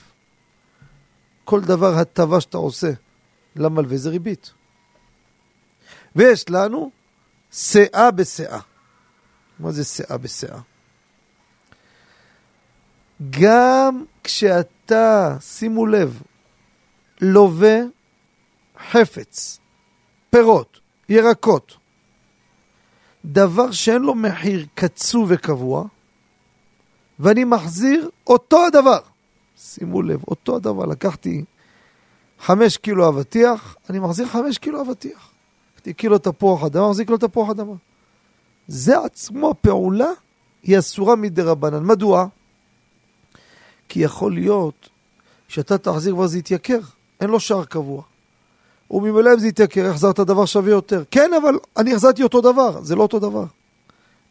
כל 1.44 1.62
דבר 1.62 1.98
הטבה 1.98 2.42
שאתה 2.42 2.58
עושה 2.58 2.92
למלווה 3.56 3.98
זה 3.98 4.10
ריבית. 4.10 4.52
ויש 6.16 6.50
לנו 6.50 6.92
שאה 7.52 8.12
בשאה. 8.12 8.60
מה 9.60 9.72
זה 9.72 9.84
שאה 9.84 10.18
בשאה? 10.18 10.60
גם 13.30 14.04
כשאתה, 14.24 15.38
שימו 15.40 15.86
לב, 15.86 16.22
לווה 17.22 17.80
חפץ, 18.92 19.60
פירות, 20.30 20.80
ירקות, 21.10 21.78
דבר 23.26 23.72
שאין 23.72 24.02
לו 24.02 24.16
מחיר 24.16 24.66
קצוב 24.76 25.26
וקבוע, 25.30 25.86
ואני 27.22 27.44
מחזיר 27.44 28.10
אותו 28.28 28.66
הדבר. 28.66 29.00
שימו 29.58 30.01
לב, 30.01 30.24
אותו 30.28 30.56
הדבר. 30.56 30.86
לקחתי 30.86 31.44
חמש 32.40 32.78
קילו 32.78 33.10
אבטיח, 33.10 33.75
אני 33.90 34.00
מחזיר 34.00 34.28
חמש 34.28 34.58
קילו 34.58 34.82
אבטיח. 34.82 35.32
לקחתי 35.74 35.94
קילו 35.94 36.18
תפוח 36.18 36.63
אדמה, 36.63 36.90
מחזיק 36.90 37.10
לו 37.10 37.18
תפוח 37.18 37.50
אדמה. 37.50 37.74
זה 38.68 39.00
עצמו 39.00 39.54
פעולה 39.62 40.10
היא 40.63 40.80
אסורה 40.80 41.16
מדי 41.16 41.42
רבנן. 41.42 41.84
מדוע? 41.84 42.28
כי 43.90 44.00
יכול 44.00 44.34
להיות 44.34 44.90
שאתה 45.48 45.78
תחזיר 45.78 46.18
ואז 46.18 46.36
יתייקר, 46.36 46.80
אין 47.22 47.30
לו 47.30 47.40
שער 47.40 47.66
קבוע. 47.66 48.01
וממילא 48.92 49.34
אם 49.34 49.40
זה 49.40 49.48
יתייקר, 49.48 49.90
החזרת 49.90 50.20
דבר 50.20 50.46
שווה 50.46 50.72
יותר. 50.72 51.04
כן, 51.12 51.32
אבל 51.42 51.60
אני 51.78 51.94
החזרתי 51.94 52.24
אותו 52.24 52.42
דבר, 52.42 52.84
זה 52.84 52.96
לא 52.96 53.01
אותו 53.01 53.20
דבר. 53.20 53.46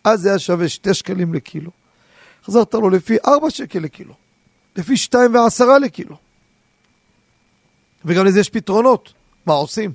אז 0.04 0.20
זה 0.20 0.28
היה 0.28 0.38
שווה 0.38 0.68
2 0.68 0.94
שקלים 0.94 1.34
לקילו. 1.34 1.79
החזרת 2.42 2.74
לו 2.74 2.90
לפי 2.90 3.16
4 3.26 3.50
שקל 3.50 3.78
לקילו, 3.78 4.14
לפי 4.76 4.96
2 4.96 5.34
ו-10 5.34 5.78
לקילו. 5.78 6.16
וגם 8.04 8.26
לזה 8.26 8.40
יש 8.40 8.50
פתרונות, 8.50 9.12
מה 9.46 9.52
עושים? 9.52 9.92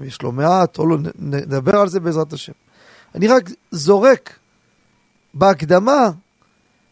אם 0.00 0.06
יש 0.06 0.22
לו 0.22 0.32
מעט 0.32 0.78
או 0.78 0.86
לא, 0.86 0.96
נדבר 1.18 1.76
על 1.76 1.88
זה 1.88 2.00
בעזרת 2.00 2.32
השם. 2.32 2.52
אני 3.14 3.28
רק 3.28 3.50
זורק 3.70 4.38
בהקדמה 5.34 6.10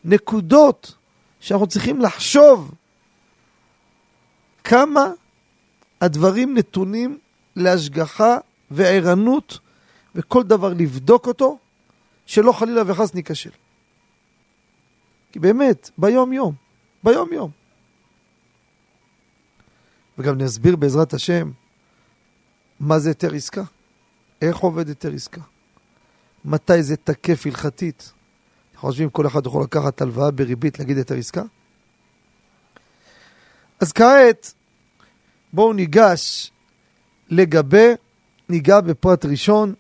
נקודות 0.05 0.95
שאנחנו 1.41 1.67
צריכים 1.67 2.01
לחשוב 2.01 2.75
כמה 4.65 5.07
הדברים 6.01 6.59
נתונים 6.59 7.19
להשגחה 7.57 8.37
וערנות 8.71 9.59
וכל 10.15 10.43
דבר 10.43 10.73
לבדוק 10.73 11.27
אותו, 11.27 11.59
שלא 12.27 12.53
חלילה 12.53 12.83
וחס 12.87 13.15
ניכשל. 13.15 13.51
כי 15.33 15.39
באמת, 15.39 15.91
ביום-יום, 15.99 16.55
ביום-יום. 17.05 17.51
וגם 20.19 20.39
נסביר 20.39 20.77
בעזרת 20.77 21.15
השם 21.15 21.51
מה 22.81 22.99
זה 22.99 23.11
היתר 23.11 23.35
עסקה, 23.35 23.63
איך 24.43 24.57
עובד 24.57 24.89
היתר 24.89 25.13
עסקה, 25.13 25.41
מתי 26.45 26.83
זה 26.83 26.97
תקף 26.97 27.47
הלכתית. 27.47 28.13
חושבים 28.77 29.11
כל 29.11 29.27
אחד 29.27 29.47
יכול 29.47 29.63
לקחת 29.63 30.01
הלוואה 30.01 30.31
בריבית 30.31 30.79
להגיד 30.79 30.97
היתר 30.97 31.15
עסקה? 31.15 31.43
אז 33.81 33.93
כעת 33.93 34.55
בואו 35.53 35.73
ניגש 35.73 36.53
לגבי, 37.29 37.93
ניגע 38.49 38.81
בפרט 38.81 39.25
ראשון, 39.25 39.75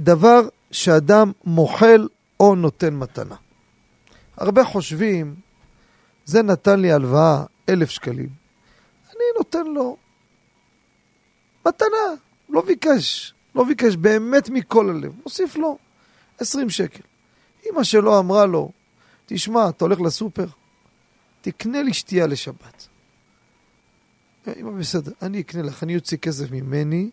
דבר 0.00 0.48
שאדם 0.76 1.32
מוחל 1.44 2.08
או 2.40 2.54
נותן 2.54 2.94
מתנה. 2.94 3.34
הרבה 4.36 4.64
חושבים, 4.64 5.34
זה 6.24 6.42
נתן 6.42 6.80
לי 6.80 6.92
הלוואה 6.92 7.44
אלף 7.68 7.90
שקלים, 7.90 8.28
אני 9.08 9.24
נותן 9.38 9.66
לו 9.66 9.96
מתנה, 11.66 12.06
לא 12.48 12.62
ביקש, 12.62 13.34
לא 13.54 13.64
ביקש 13.64 13.96
באמת 13.96 14.48
מכל 14.48 14.90
הלב, 14.90 15.12
מוסיף 15.22 15.56
לו 15.56 15.78
עשרים 16.38 16.70
שקל. 16.70 17.02
אמא 17.70 17.84
שלו 17.84 18.18
אמרה 18.18 18.46
לו, 18.46 18.70
תשמע, 19.26 19.68
אתה 19.68 19.84
הולך 19.84 20.00
לסופר, 20.00 20.46
תקנה 21.40 21.82
לי 21.82 21.94
שתייה 21.94 22.26
לשבת. 22.26 22.86
אמא, 24.56 24.70
בסדר, 24.70 25.12
אני 25.22 25.40
אקנה 25.40 25.62
לך, 25.62 25.82
אני 25.82 25.96
אוציא 25.96 26.18
כסף 26.18 26.50
ממני, 26.50 27.10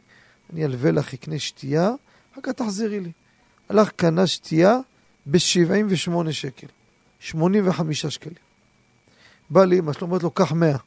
אני 0.54 0.66
אלווה 0.66 0.92
לך, 0.92 1.14
אקנה 1.14 1.40
שתייה, 1.40 1.92
אחר 2.34 2.42
כך 2.42 2.50
תחזירי 2.50 3.00
לי. 3.00 3.12
הלך, 3.70 3.92
קנה 3.92 4.28
שתייה 4.28 4.78
ב-78 5.26 6.32
שקל, 6.32 6.68
85 7.20 8.06
שקלים. 8.06 8.36
בא 9.50 9.66
לאמא 9.66 9.94
שלו, 9.94 10.08
אומרת 10.08 10.24
לו, 10.24 10.32
קח 10.32 10.52
100. 10.52 10.78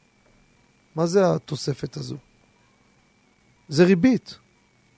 מה 0.95 1.05
זה 1.05 1.33
התוספת 1.33 1.97
הזו? 1.97 2.17
זה 3.69 3.83
ריבית. 3.83 4.35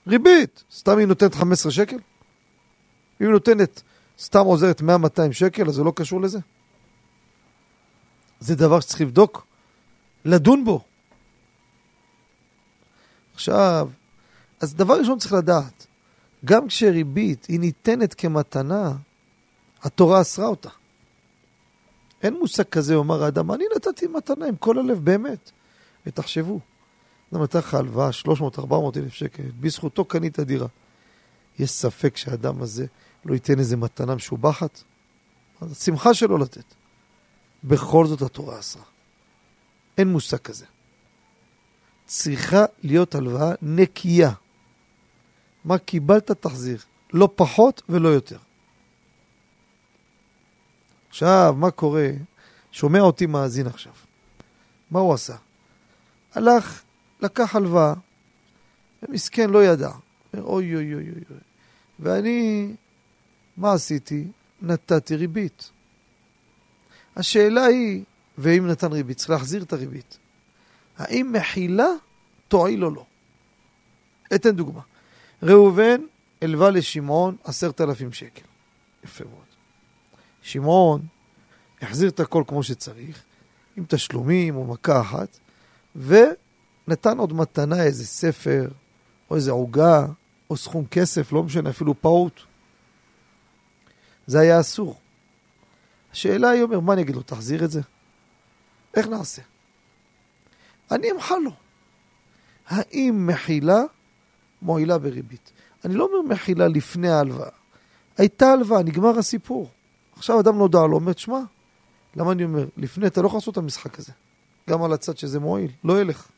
ריבית! 0.06 0.64
סתם 0.72 0.98
היא 0.98 1.06
נותנת 1.06 1.34
15 1.34 1.72
שקל? 1.72 1.96
אם 1.96 3.26
היא 3.26 3.28
נותנת, 3.28 3.82
סתם 4.18 4.44
עוזרת 4.44 4.80
100-200 4.80 4.84
שקל, 5.32 5.68
אז 5.68 5.74
זה 5.74 5.82
לא 5.82 5.92
קשור 5.96 6.20
לזה? 6.20 6.38
זה 8.40 8.56
דבר 8.56 8.80
שצריך 8.80 9.00
לבדוק, 9.00 9.46
לדון 10.24 10.64
בו. 10.64 10.84
עכשיו, 13.34 13.88
אז 14.60 14.74
דבר 14.74 14.98
ראשון 14.98 15.18
צריך 15.18 15.32
לדעת, 15.32 15.86
גם 16.44 16.68
כשריבית 16.68 17.44
היא 17.44 17.60
ניתנת 17.60 18.14
כמתנה, 18.14 18.92
התורה 19.82 20.20
אסרה 20.20 20.46
אותה. 20.46 20.68
אין 22.22 22.34
מושג 22.38 22.62
כזה, 22.62 22.94
אומר 22.94 23.24
האדם, 23.24 23.52
אני 23.52 23.64
נתתי 23.76 24.06
מתנה 24.06 24.46
עם 24.46 24.56
כל 24.56 24.78
הלב, 24.78 25.04
באמת. 25.04 25.50
ותחשבו, 26.06 26.60
אדם 27.32 27.42
נתן 27.42 27.58
לך 27.58 27.74
הלוואה, 27.74 28.10
300-400 28.58 28.72
אלף 28.96 29.12
שקל, 29.14 29.42
בזכותו 29.60 30.04
קנית 30.04 30.40
דירה. 30.40 30.66
יש 31.58 31.70
ספק 31.70 32.16
שהאדם 32.16 32.62
הזה 32.62 32.86
לא 33.24 33.34
ייתן 33.34 33.58
איזה 33.58 33.76
מתנה 33.76 34.14
משובחת? 34.14 34.82
אז 35.60 35.72
השמחה 35.72 36.14
שלו 36.14 36.38
לתת. 36.38 36.64
בכל 37.64 38.06
זאת 38.06 38.22
התורה 38.22 38.58
אסרה. 38.58 38.82
אין 39.98 40.08
מושג 40.08 40.36
כזה. 40.36 40.64
צריכה 42.06 42.64
להיות 42.82 43.14
הלוואה 43.14 43.52
נקייה. 43.62 44.32
מה 45.64 45.78
קיבלת 45.78 46.30
תחזיר, 46.30 46.78
לא 47.12 47.28
פחות 47.36 47.82
ולא 47.88 48.08
יותר. 48.08 48.38
עכשיו, 51.08 51.54
מה 51.58 51.70
קורה? 51.70 52.10
שומע 52.72 53.00
אותי 53.00 53.26
מאזין 53.26 53.66
עכשיו. 53.66 53.92
מה 54.90 55.00
הוא 55.00 55.14
עשה? 55.14 55.36
הלך, 56.34 56.82
לקח 57.20 57.56
הלוואה, 57.56 57.94
ומסכן 59.02 59.50
לא 59.50 59.64
ידע. 59.64 59.90
אומר, 60.34 60.44
אוי 60.44 60.74
אוי 60.74 60.94
אוי 60.94 61.04
אוי. 61.04 61.38
ואני, 62.00 62.72
מה 63.56 63.72
עשיתי? 63.72 64.26
נתתי 64.62 65.16
ריבית. 65.16 65.70
השאלה 67.16 67.64
היא, 67.64 68.04
ואם 68.38 68.66
נתן 68.66 68.92
ריבית, 68.92 69.16
צריך 69.16 69.30
להחזיר 69.30 69.62
את 69.62 69.72
הריבית. 69.72 70.18
האם 70.98 71.32
מחילה 71.32 71.88
תועיל 72.48 72.84
או 72.84 72.90
לא? 72.90 73.04
אתן 74.34 74.50
דוגמה. 74.50 74.80
ראובן 75.42 76.00
הלווה 76.42 76.70
לשמעון 76.70 77.36
עשרת 77.44 77.80
אלפים 77.80 78.12
שקל. 78.12 78.44
יפה 79.04 79.24
מאוד. 79.24 79.44
שמעון 80.42 81.00
החזיר 81.82 82.08
את 82.08 82.20
הכל 82.20 82.44
כמו 82.46 82.62
שצריך, 82.62 83.22
עם 83.76 83.84
תשלומים 83.88 84.56
או 84.56 84.64
מכה 84.64 85.00
אחת, 85.00 85.38
ונתן 85.96 87.18
עוד 87.18 87.32
מתנה 87.32 87.82
איזה 87.82 88.06
ספר, 88.06 88.68
או 89.30 89.36
איזה 89.36 89.50
עוגה, 89.50 90.06
או 90.50 90.56
סכום 90.56 90.86
כסף, 90.86 91.32
לא 91.32 91.42
משנה, 91.42 91.70
אפילו 91.70 92.00
פעוט. 92.00 92.40
זה 94.26 94.40
היה 94.40 94.60
אסור. 94.60 95.00
השאלה 96.12 96.50
היא, 96.50 96.62
אומר, 96.62 96.80
מה 96.80 96.92
אני 96.92 97.02
אגיד 97.02 97.16
לו, 97.16 97.22
תחזיר 97.22 97.64
את 97.64 97.70
זה? 97.70 97.80
איך 98.94 99.06
נעשה? 99.06 99.42
אני 100.90 101.10
אמחל 101.10 101.38
לו. 101.44 101.52
האם 102.66 103.26
מחילה 103.26 103.80
מועילה 104.62 104.98
בריבית? 104.98 105.52
אני 105.84 105.94
לא 105.94 106.04
אומר 106.04 106.34
מחילה 106.34 106.68
לפני 106.68 107.08
ההלוואה. 107.08 107.48
הייתה 108.18 108.52
הלוואה, 108.52 108.82
נגמר 108.82 109.18
הסיפור. 109.18 109.70
עכשיו 110.16 110.40
אדם 110.40 110.58
נודע 110.58 110.86
לו, 110.86 110.94
אומר, 110.94 111.12
שמע, 111.16 111.40
למה 112.16 112.32
אני 112.32 112.44
אומר? 112.44 112.66
לפני, 112.76 113.06
אתה 113.06 113.22
לא 113.22 113.26
יכול 113.26 113.36
לעשות 113.36 113.52
את 113.52 113.58
המשחק 113.58 113.98
הזה. 113.98 114.12
גם 114.70 114.82
על 114.82 114.92
הצד 114.92 115.18
שזה 115.18 115.40
מועיל, 115.40 115.70
לא 115.84 116.00
ילך. 116.00 116.28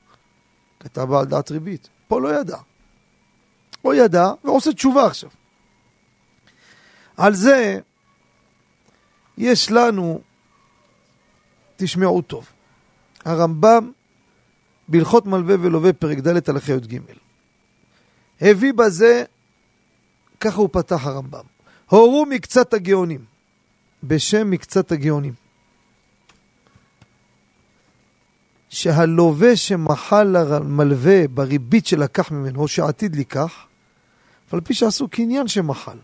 כי 0.81 0.89
אתה 0.89 1.07
בעל 1.07 1.25
דעת 1.25 1.51
ריבית. 1.51 1.89
פה 2.09 2.21
לא 2.21 2.41
ידע. 2.41 2.57
או 3.85 3.95
ידע, 3.95 4.33
ועושה 4.45 4.73
תשובה 4.73 5.07
עכשיו. 5.07 5.31
על 7.17 7.35
זה 7.35 7.79
יש 9.39 9.71
לנו, 9.71 10.21
תשמעו 11.77 12.23
טוב, 12.23 12.53
הרמב"ם 13.25 13.91
בהלכות 14.89 15.27
מלווה 15.27 15.55
ולווה 15.61 15.93
פרק 15.93 16.19
ד' 16.19 16.51
הלכי 16.51 16.73
י"ג. 16.73 16.99
הביא 18.41 18.73
בזה, 18.73 19.25
ככה 20.41 20.57
הוא 20.57 20.69
פתח 20.73 21.07
הרמב"ם, 21.07 21.45
הורו 21.91 22.27
מקצת 22.27 22.75
הגאונים, 22.75 23.25
בשם 24.03 24.51
מקצת 24.51 24.93
הגאונים. 24.93 25.33
שהלווה 28.69 29.57
שמחל 29.57 30.23
למלווה 30.23 31.29
בריבית 31.29 31.87
שלקח 31.87 32.31
ממנו, 32.31 32.61
או 32.61 32.69
שעתיד 32.69 33.17
לקח, 33.17 33.67
אף 34.49 34.55
על 34.55 34.61
פי 34.61 34.75
שעשו 34.75 35.09
קניין 35.09 35.49
שמחל. 35.49 35.97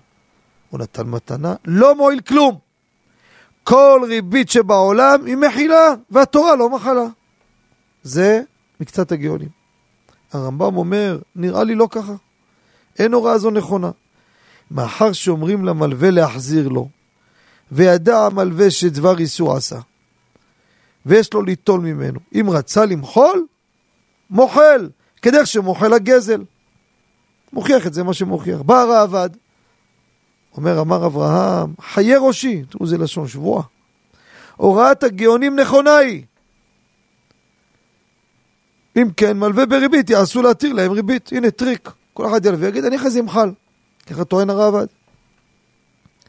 הוא 0.70 0.80
נתן 0.80 1.06
מתנה, 1.06 1.54
לא 1.64 1.94
מועיל 1.94 2.20
כלום. 2.20 2.58
כל 3.64 4.00
ריבית 4.08 4.50
שבעולם 4.50 5.24
היא 5.26 5.36
מחילה, 5.36 5.94
והתורה 6.10 6.56
לא 6.56 6.70
מחלה. 6.70 7.06
זה 8.02 8.42
מקצת 8.80 9.12
הגאונים. 9.12 9.57
הרמב"ם 10.32 10.76
אומר, 10.76 11.18
נראה 11.36 11.64
לי 11.64 11.74
לא 11.74 11.88
ככה. 11.90 12.14
אין 12.98 13.14
הוראה 13.14 13.38
זו 13.38 13.50
נכונה. 13.50 13.90
מאחר 14.70 15.12
שאומרים 15.12 15.64
למלווה 15.64 16.10
להחזיר 16.10 16.68
לו, 16.68 16.88
וידע 17.72 18.18
המלווה 18.18 18.70
שדבר 18.70 19.18
איסור 19.18 19.56
עשה, 19.56 19.78
ויש 21.06 21.32
לו 21.32 21.42
ליטול 21.42 21.80
ממנו. 21.80 22.20
אם 22.34 22.50
רצה 22.50 22.84
למחול, 22.84 23.46
מוחל, 24.30 24.88
כדרך 25.22 25.46
שמוחל 25.46 25.92
הגזל. 25.92 26.44
מוכיח 27.52 27.86
את 27.86 27.94
זה 27.94 28.02
מה 28.02 28.14
שמוכיח. 28.14 28.60
בא 28.60 28.80
הראב"ד, 28.80 29.30
אומר, 30.56 30.80
אמר 30.80 31.06
אברהם, 31.06 31.74
חיי 31.80 32.16
ראשי, 32.16 32.62
תראו 32.70 32.86
זה 32.86 32.98
לשון 32.98 33.28
שבועה. 33.28 33.62
הוראת 34.56 35.02
הגאונים 35.02 35.60
נכונה 35.60 35.96
היא. 35.96 36.22
אם 39.02 39.10
כן, 39.16 39.38
מלווה 39.38 39.66
בריבית 39.66 40.10
יעשו 40.10 40.42
להתיר 40.42 40.72
להם 40.72 40.92
ריבית. 40.92 41.30
הנה 41.32 41.50
טריק. 41.50 41.90
כל 42.14 42.26
אחד 42.26 42.46
ילווה 42.46 42.66
ויגיד, 42.66 42.84
אני 42.84 42.96
אחרי 42.96 43.10
זה 43.10 43.20
אמחל. 43.20 43.50
ככה 44.06 44.24
טוען 44.24 44.50
הרעב"ד. 44.50 44.86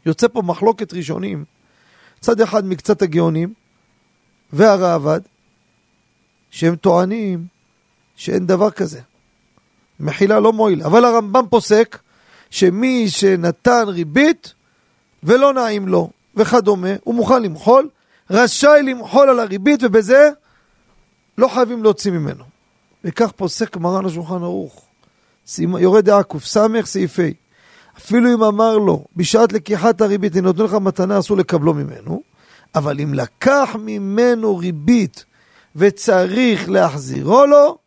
יוצא 0.06 0.28
פה 0.28 0.42
מחלוקת 0.42 0.92
ראשונים. 0.94 1.44
צד 2.20 2.40
אחד 2.40 2.64
מקצת 2.64 3.02
הגאונים 3.02 3.54
והרעב"ד, 4.52 5.20
שהם 6.50 6.76
טוענים 6.76 7.46
שאין 8.16 8.46
דבר 8.46 8.70
כזה. 8.70 9.00
מחילה 10.00 10.40
לא 10.40 10.52
מועיל. 10.52 10.82
אבל 10.82 11.04
הרמב"ם 11.04 11.44
פוסק 11.50 11.98
שמי 12.50 13.08
שנתן 13.08 13.84
ריבית 13.86 14.54
ולא 15.22 15.52
נעים 15.52 15.88
לו 15.88 16.10
וכדומה, 16.36 16.88
הוא 17.04 17.14
מוכן 17.14 17.42
למחול, 17.42 17.88
רשאי 18.30 18.82
למחול 18.82 19.28
על 19.28 19.40
הריבית 19.40 19.80
ובזה 19.82 20.30
לא 21.38 21.48
חייבים 21.48 21.82
להוציא 21.82 22.10
ממנו. 22.10 22.49
וכך 23.04 23.32
פוסק 23.36 23.76
מרן 23.76 24.06
השולחן 24.06 24.42
ערוך. 24.42 24.84
יורד 25.58 26.04
דעה 26.04 26.22
קס, 26.22 26.58
סעיף 26.84 27.18
ה'. 27.18 27.22
אפילו 27.98 28.34
אם 28.34 28.42
אמר 28.42 28.78
לו, 28.78 29.04
בשעת 29.16 29.52
לקיחת 29.52 30.00
הריבית, 30.00 30.32
אני 30.32 30.40
נותן 30.40 30.62
לך 30.62 30.74
מתנה, 30.74 31.18
אסור 31.18 31.36
לקבלו 31.36 31.74
ממנו, 31.74 32.22
אבל 32.74 33.00
אם 33.00 33.14
לקח 33.14 33.76
ממנו 33.78 34.56
ריבית 34.56 35.24
וצריך 35.76 36.70
להחזירו 36.70 37.46
לו, 37.46 37.78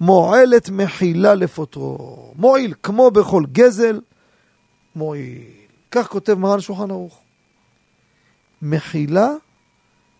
מועלת 0.00 0.70
מחילה 0.70 1.34
לפוטרו. 1.34 2.32
מועיל, 2.36 2.74
כמו 2.82 3.10
בכל 3.10 3.42
גזל, 3.52 4.00
מועיל. 4.96 5.42
כך 5.90 6.06
כותב 6.08 6.34
מרן 6.34 6.60
שולחן 6.60 6.90
ערוך. 6.90 7.18
מחילה, 8.62 9.30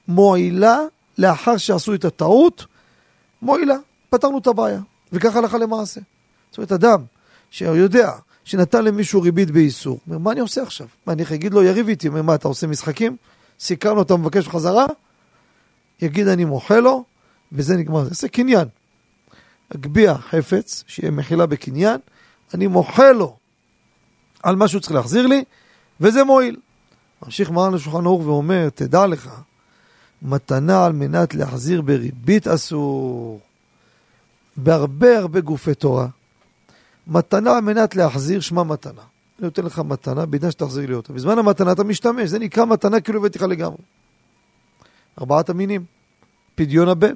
מועילה, 0.08 0.78
לאחר 1.18 1.56
שעשו 1.56 1.94
את 1.94 2.04
הטעות, 2.04 2.66
מועילה, 3.42 3.76
פתרנו 4.10 4.38
את 4.38 4.46
הבעיה. 4.46 4.80
וכך 5.12 5.36
הלכה 5.36 5.58
למעשה. 5.58 6.00
זאת 6.50 6.58
אומרת, 6.58 6.72
אדם 6.72 7.02
שיודע 7.50 8.12
שנתן 8.44 8.84
למישהו 8.84 9.22
ריבית 9.22 9.50
באיסור, 9.50 10.00
אומר, 10.06 10.18
מה 10.18 10.32
אני 10.32 10.40
עושה 10.40 10.62
עכשיו? 10.62 10.86
מה, 11.06 11.12
אני 11.12 11.22
אגיד 11.34 11.54
לו, 11.54 11.62
יריב 11.62 11.88
איתי, 11.88 12.08
אומר, 12.08 12.22
מה, 12.22 12.34
אתה 12.34 12.48
עושה 12.48 12.66
משחקים? 12.66 13.16
סיכרנו, 13.60 14.02
אתה 14.02 14.16
מבקש 14.16 14.48
חזרה? 14.48 14.86
יגיד, 16.02 16.28
אני 16.28 16.44
מוחה 16.44 16.80
לו, 16.80 17.04
וזה 17.52 17.76
נגמר. 17.76 18.04
זה 18.10 18.28
קניין. 18.28 18.68
אגביה 19.74 20.18
חפץ, 20.18 20.84
שיהיה 20.86 21.10
מחילה 21.10 21.46
בקניין, 21.46 22.00
אני 22.54 22.66
מוחה 22.66 23.12
לו 23.12 23.36
על 24.42 24.56
מה 24.56 24.68
שהוא 24.68 24.80
צריך 24.80 24.92
להחזיר 24.92 25.26
לי, 25.26 25.44
וזה 26.00 26.24
מועיל. 26.24 26.56
ממשיך 27.22 27.50
מרן 27.50 27.74
לשולחן 27.74 28.06
ערוך 28.06 28.26
ואומר, 28.26 28.68
תדע 28.74 29.06
לך, 29.06 29.30
מתנה 30.22 30.84
על 30.84 30.92
מנת 30.92 31.34
להחזיר 31.34 31.82
בריבית 31.82 32.48
אסור. 32.48 33.40
בהרבה 34.62 35.18
הרבה 35.18 35.40
גופי 35.40 35.74
תורה, 35.74 36.06
מתנה 37.06 37.56
על 37.56 37.60
מנת 37.60 37.96
להחזיר 37.96 38.40
שמה 38.40 38.64
מתנה. 38.64 39.02
אני 39.38 39.44
נותן 39.44 39.64
לך 39.64 39.78
מתנה, 39.78 40.26
בעידן 40.26 40.50
שתחזיר 40.50 40.86
לי 40.86 40.94
אותה. 40.94 41.12
בזמן 41.12 41.38
המתנה 41.38 41.72
אתה 41.72 41.84
משתמש, 41.84 42.30
זה 42.30 42.38
נקרא 42.38 42.64
מתנה 42.64 43.00
כאילו 43.00 43.18
הבאתי 43.18 43.38
לך 43.38 43.44
לגמרי. 43.44 43.78
ארבעת 45.20 45.50
המינים, 45.50 45.84
פדיון 46.54 46.88
הבן. 46.88 47.14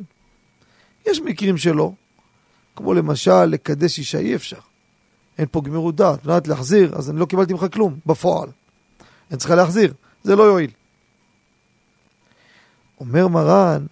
יש 1.07 1.21
מקרים 1.21 1.59
שלא, 1.59 1.93
כמו 2.77 2.95
למשל 2.95 3.45
לקדש 3.45 3.99
אישה 3.99 4.19
אי 4.19 4.35
אפשר. 4.35 4.61
אין 5.39 5.47
פה 5.51 5.61
גמירות 5.61 5.97
דעת, 5.97 6.27
על 6.27 6.41
להחזיר, 6.47 6.95
אז 6.97 7.11
אני 7.11 7.21
לא 7.21 7.27
קיבלתי 7.27 7.53
ממך 7.53 7.67
כלום, 7.73 7.99
בפועל. 8.07 8.49
אני 9.31 9.39
צריכה 9.39 9.55
להחזיר, 9.55 9.95
זה 10.25 10.37
לא 10.37 10.43
יועיל. 10.43 10.71
אומר 13.01 13.29
מרן, 13.29 13.87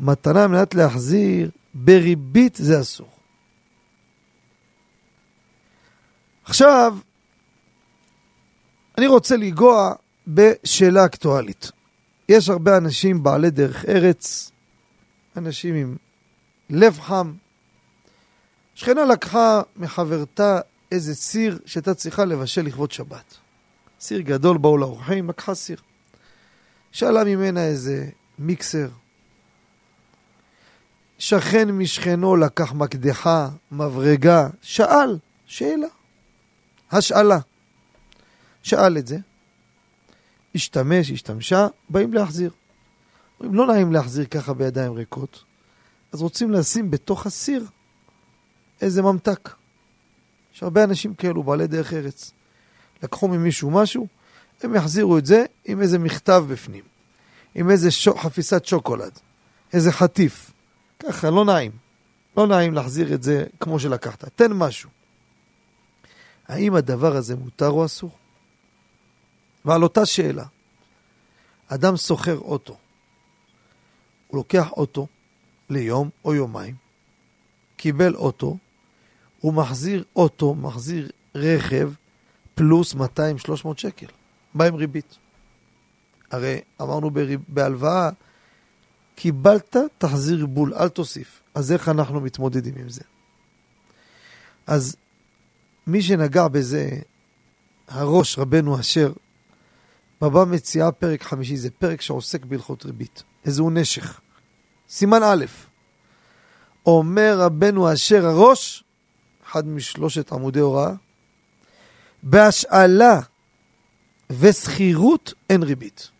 מתנה 0.00 0.42
על 0.42 0.48
מנת 0.48 0.74
להחזיר, 0.74 1.50
בריבית 1.84 2.54
זה 2.56 2.80
אסור. 2.80 3.10
עכשיו, 6.44 6.98
אני 8.98 9.06
רוצה 9.06 9.36
לנגוע 9.36 9.94
בשאלה 10.28 11.04
אקטואלית. 11.04 11.70
יש 12.28 12.48
הרבה 12.48 12.76
אנשים 12.76 13.22
בעלי 13.22 13.50
דרך 13.50 13.84
ארץ, 13.84 14.50
אנשים 15.36 15.74
עם 15.74 15.96
לב 16.70 17.00
חם. 17.00 17.32
שכנה 18.74 19.04
לקחה 19.04 19.62
מחברתה 19.76 20.60
איזה 20.92 21.14
סיר 21.14 21.58
שהייתה 21.66 21.94
צריכה 21.94 22.24
לבשל 22.24 22.62
לכבוד 22.62 22.92
שבת. 22.92 23.34
סיר 24.00 24.20
גדול 24.20 24.58
באו 24.58 24.78
לאורחים, 24.78 25.28
לקחה 25.28 25.54
סיר. 25.54 25.80
שאלה 26.92 27.24
ממנה 27.24 27.64
איזה 27.64 28.08
מיקסר. 28.38 28.88
שכן 31.18 31.70
משכנו 31.70 32.36
לקח 32.36 32.72
מקדחה, 32.72 33.48
מברגה, 33.72 34.48
שאל, 34.62 35.18
שאלה. 35.46 35.86
השאלה. 36.92 37.38
שאל 38.62 38.98
את 38.98 39.06
זה, 39.06 39.18
השתמש, 40.54 41.10
השתמשה, 41.10 41.66
באים 41.88 42.14
להחזיר. 42.14 42.50
אומרים, 43.40 43.54
לא 43.54 43.66
נעים 43.66 43.92
להחזיר 43.92 44.24
ככה 44.24 44.54
בידיים 44.54 44.92
ריקות, 44.92 45.44
אז 46.12 46.22
רוצים 46.22 46.50
לשים 46.50 46.90
בתוך 46.90 47.26
הסיר 47.26 47.66
איזה 48.80 49.02
ממתק. 49.02 49.50
יש 50.54 50.62
הרבה 50.62 50.84
אנשים 50.84 51.14
כאלו, 51.14 51.42
בעלי 51.42 51.66
דרך 51.66 51.92
ארץ. 51.92 52.30
לקחו 53.02 53.28
ממישהו 53.28 53.70
משהו, 53.70 54.06
הם 54.62 54.74
יחזירו 54.74 55.18
את 55.18 55.26
זה 55.26 55.44
עם 55.64 55.82
איזה 55.82 55.98
מכתב 55.98 56.44
בפנים, 56.48 56.84
עם 57.54 57.70
איזה 57.70 57.90
שוק, 57.90 58.18
חפיסת 58.18 58.64
שוקולד, 58.64 59.18
איזה 59.72 59.92
חטיף. 59.92 60.50
ככה, 60.98 61.30
לא 61.30 61.44
נעים. 61.44 61.72
לא 62.36 62.46
נעים 62.46 62.74
להחזיר 62.74 63.14
את 63.14 63.22
זה 63.22 63.44
כמו 63.60 63.80
שלקחת. 63.80 64.24
תן 64.24 64.52
משהו. 64.52 64.90
האם 66.48 66.74
הדבר 66.74 67.16
הזה 67.16 67.36
מותר 67.36 67.68
או 67.68 67.84
אסור? 67.84 68.10
ועל 69.64 69.82
אותה 69.82 70.06
שאלה, 70.06 70.44
אדם 71.68 71.96
סוחר 71.96 72.38
אוטו. 72.38 72.76
הוא 74.28 74.36
לוקח 74.36 74.72
אוטו 74.72 75.06
ליום 75.70 76.10
או 76.24 76.34
יומיים, 76.34 76.74
קיבל 77.76 78.14
אוטו, 78.14 78.56
הוא 79.40 79.54
מחזיר 79.54 80.04
אוטו, 80.16 80.54
מחזיר 80.54 81.10
רכב, 81.34 81.92
פלוס 82.54 82.94
200-300 82.94 82.98
שקל. 83.76 84.06
בא 84.54 84.64
עם 84.64 84.74
ריבית. 84.74 85.16
הרי 86.30 86.60
אמרנו 86.82 87.10
בהלוואה, 87.48 88.10
קיבלת, 89.20 89.76
תחזיר 89.98 90.46
בול, 90.46 90.74
אל 90.74 90.88
תוסיף. 90.88 91.40
אז 91.54 91.72
איך 91.72 91.88
אנחנו 91.88 92.20
מתמודדים 92.20 92.74
עם 92.76 92.88
זה? 92.88 93.00
אז 94.66 94.96
מי 95.86 96.02
שנגע 96.02 96.48
בזה, 96.48 96.90
הראש 97.88 98.38
רבנו 98.38 98.80
אשר, 98.80 99.12
בבא 100.20 100.44
מציעה 100.44 100.92
פרק 100.92 101.22
חמישי, 101.22 101.56
זה 101.56 101.70
פרק 101.70 102.00
שעוסק 102.00 102.44
בהלכות 102.44 102.84
ריבית. 102.84 103.22
איזהו 103.44 103.70
נשך. 103.70 104.20
סימן 104.88 105.22
א', 105.22 105.44
אומר 106.86 107.38
רבנו 107.38 107.92
אשר 107.92 108.26
הראש, 108.26 108.84
אחד 109.46 109.66
משלושת 109.66 110.32
עמודי 110.32 110.60
הוראה, 110.60 110.92
בהשאלה 112.22 113.20
ושכירות 114.30 115.34
אין 115.50 115.62
ריבית. 115.62 116.10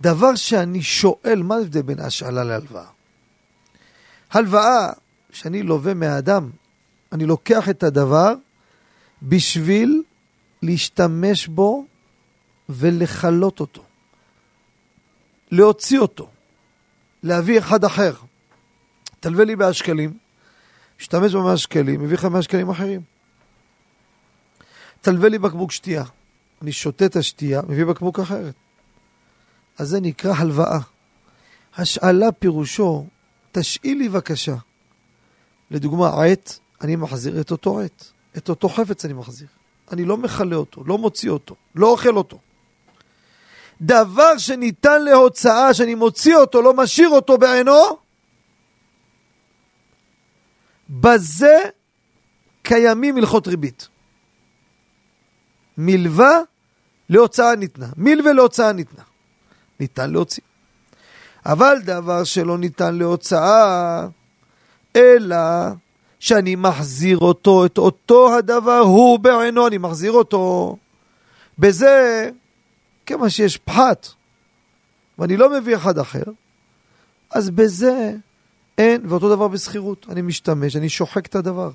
דבר 0.00 0.34
שאני 0.34 0.82
שואל, 0.82 1.42
מה 1.42 1.56
ההבדל 1.56 1.82
בין 1.82 2.00
השאלה 2.00 2.44
להלוואה? 2.44 2.86
הלוואה 4.30 4.92
שאני 5.32 5.62
לווה 5.62 5.94
מהאדם, 5.94 6.50
אני 7.12 7.26
לוקח 7.26 7.68
את 7.68 7.82
הדבר 7.82 8.34
בשביל 9.22 10.02
להשתמש 10.62 11.46
בו 11.46 11.84
ולכלות 12.68 13.60
אותו. 13.60 13.84
להוציא 15.50 15.98
אותו, 15.98 16.30
להביא 17.22 17.58
אחד 17.58 17.84
אחר. 17.84 18.12
תלווה 19.20 19.44
לי 19.44 19.56
בהשקלים, 19.56 20.18
משתמש 21.00 21.34
במאה 21.34 21.56
שקלים, 21.56 22.00
מביא 22.00 22.16
לך 22.16 22.24
מאה 22.24 22.42
שקלים 22.42 22.70
אחרים. 22.70 23.00
תלווה 25.00 25.28
לי 25.28 25.38
בקבוק 25.38 25.72
שתייה, 25.72 26.04
אני 26.62 26.72
שותה 26.72 27.06
את 27.06 27.16
השתייה, 27.16 27.62
מביא 27.68 27.84
בקבוק 27.84 28.20
אחרת. 28.20 28.54
אז 29.78 29.88
זה 29.88 30.00
נקרא 30.00 30.32
הלוואה. 30.36 30.78
השאלה 31.76 32.32
פירושו, 32.32 33.06
תשאיל 33.52 33.98
לי 33.98 34.08
בבקשה. 34.08 34.54
לדוגמה, 35.70 36.24
עט, 36.24 36.52
אני 36.80 36.96
מחזיר 36.96 37.40
את 37.40 37.50
אותו 37.50 37.80
עט. 37.80 38.04
את 38.36 38.48
אותו 38.48 38.68
חפץ 38.68 39.04
אני 39.04 39.12
מחזיר. 39.14 39.48
אני 39.92 40.04
לא 40.04 40.16
מכלה 40.16 40.56
אותו, 40.56 40.84
לא 40.86 40.98
מוציא 40.98 41.30
אותו, 41.30 41.54
לא 41.74 41.90
אוכל 41.90 42.16
אותו. 42.16 42.38
דבר 43.80 44.38
שניתן 44.38 45.02
להוצאה, 45.02 45.74
שאני 45.74 45.94
מוציא 45.94 46.36
אותו, 46.36 46.62
לא 46.62 46.74
משאיר 46.74 47.08
אותו 47.08 47.38
בעינו, 47.38 47.98
בזה 50.90 51.58
קיימים 52.62 53.16
הלכות 53.16 53.48
ריבית. 53.48 53.88
מלווה 55.78 56.40
להוצאה 57.08 57.56
ניתנה. 57.56 57.86
מלווה 57.96 58.32
להוצאה 58.32 58.72
ניתנה. 58.72 59.02
ניתן 59.80 60.10
להוציא. 60.10 60.42
אבל 61.46 61.76
דבר 61.84 62.24
שלא 62.24 62.58
ניתן 62.58 62.94
להוצאה, 62.94 64.06
אלא 64.96 65.36
שאני 66.20 66.56
מחזיר 66.56 67.18
אותו, 67.18 67.66
את 67.66 67.78
אותו 67.78 68.36
הדבר 68.36 68.78
הוא 68.78 69.18
בעינו, 69.18 69.66
אני 69.66 69.78
מחזיר 69.78 70.12
אותו. 70.12 70.76
בזה, 71.58 72.30
כיוון 73.06 73.30
שיש 73.30 73.56
פחת, 73.56 74.08
ואני 75.18 75.36
לא 75.36 75.50
מביא 75.50 75.76
אחד 75.76 75.98
אחר, 75.98 76.22
אז 77.30 77.50
בזה 77.50 78.14
אין, 78.78 79.02
ואותו 79.08 79.36
דבר 79.36 79.48
בשכירות. 79.48 80.06
אני 80.10 80.22
משתמש, 80.22 80.76
אני 80.76 80.88
שוחק 80.88 81.26
את 81.26 81.34
הדבר, 81.34 81.70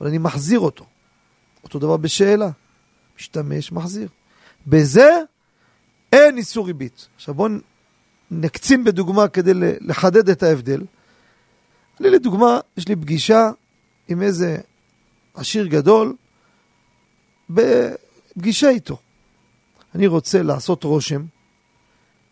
אבל 0.00 0.08
אני 0.08 0.18
מחזיר 0.18 0.60
אותו. 0.60 0.84
אותו 1.64 1.78
דבר 1.78 1.96
בשאלה. 1.96 2.50
משתמש, 3.18 3.72
מחזיר. 3.72 4.08
בזה 4.66 5.10
אין 6.26 6.36
איסור 6.36 6.66
ריבית. 6.66 7.08
עכשיו 7.16 7.34
בואו 7.34 7.52
נקצין 8.30 8.84
בדוגמה 8.84 9.28
כדי 9.28 9.52
לחדד 9.80 10.28
את 10.28 10.42
ההבדל. 10.42 10.84
אני 12.00 12.10
לדוגמה, 12.10 12.60
יש 12.76 12.88
לי 12.88 12.96
פגישה 12.96 13.50
עם 14.08 14.22
איזה 14.22 14.58
עשיר 15.34 15.66
גדול, 15.66 16.14
בפגישה 17.50 18.68
איתו. 18.68 18.98
אני 19.94 20.06
רוצה 20.06 20.42
לעשות 20.42 20.84
רושם, 20.84 21.24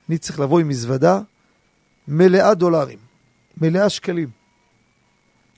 אני 0.09 0.19
צריך 0.19 0.41
לבוא 0.41 0.61
עם 0.61 0.69
מזוודה 0.69 1.21
מלאה 2.09 2.55
דולרים, 2.55 2.99
מלאה 3.61 3.89
שקלים. 3.89 4.29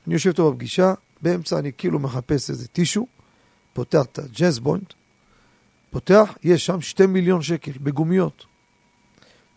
אני 0.06 0.14
יושב 0.14 0.28
איתו 0.28 0.52
בפגישה, 0.52 0.94
באמצע 1.22 1.58
אני 1.58 1.72
כאילו 1.78 1.98
מחפש 1.98 2.50
איזה 2.50 2.68
טישו, 2.68 3.06
פותח 3.72 4.02
את 4.12 4.18
הג'אז 4.18 4.58
בוינט, 4.58 4.92
פותח, 5.90 6.34
יש 6.42 6.66
שם 6.66 6.80
שתי 6.80 7.06
מיליון 7.06 7.42
שקל 7.42 7.72
בגומיות. 7.82 8.46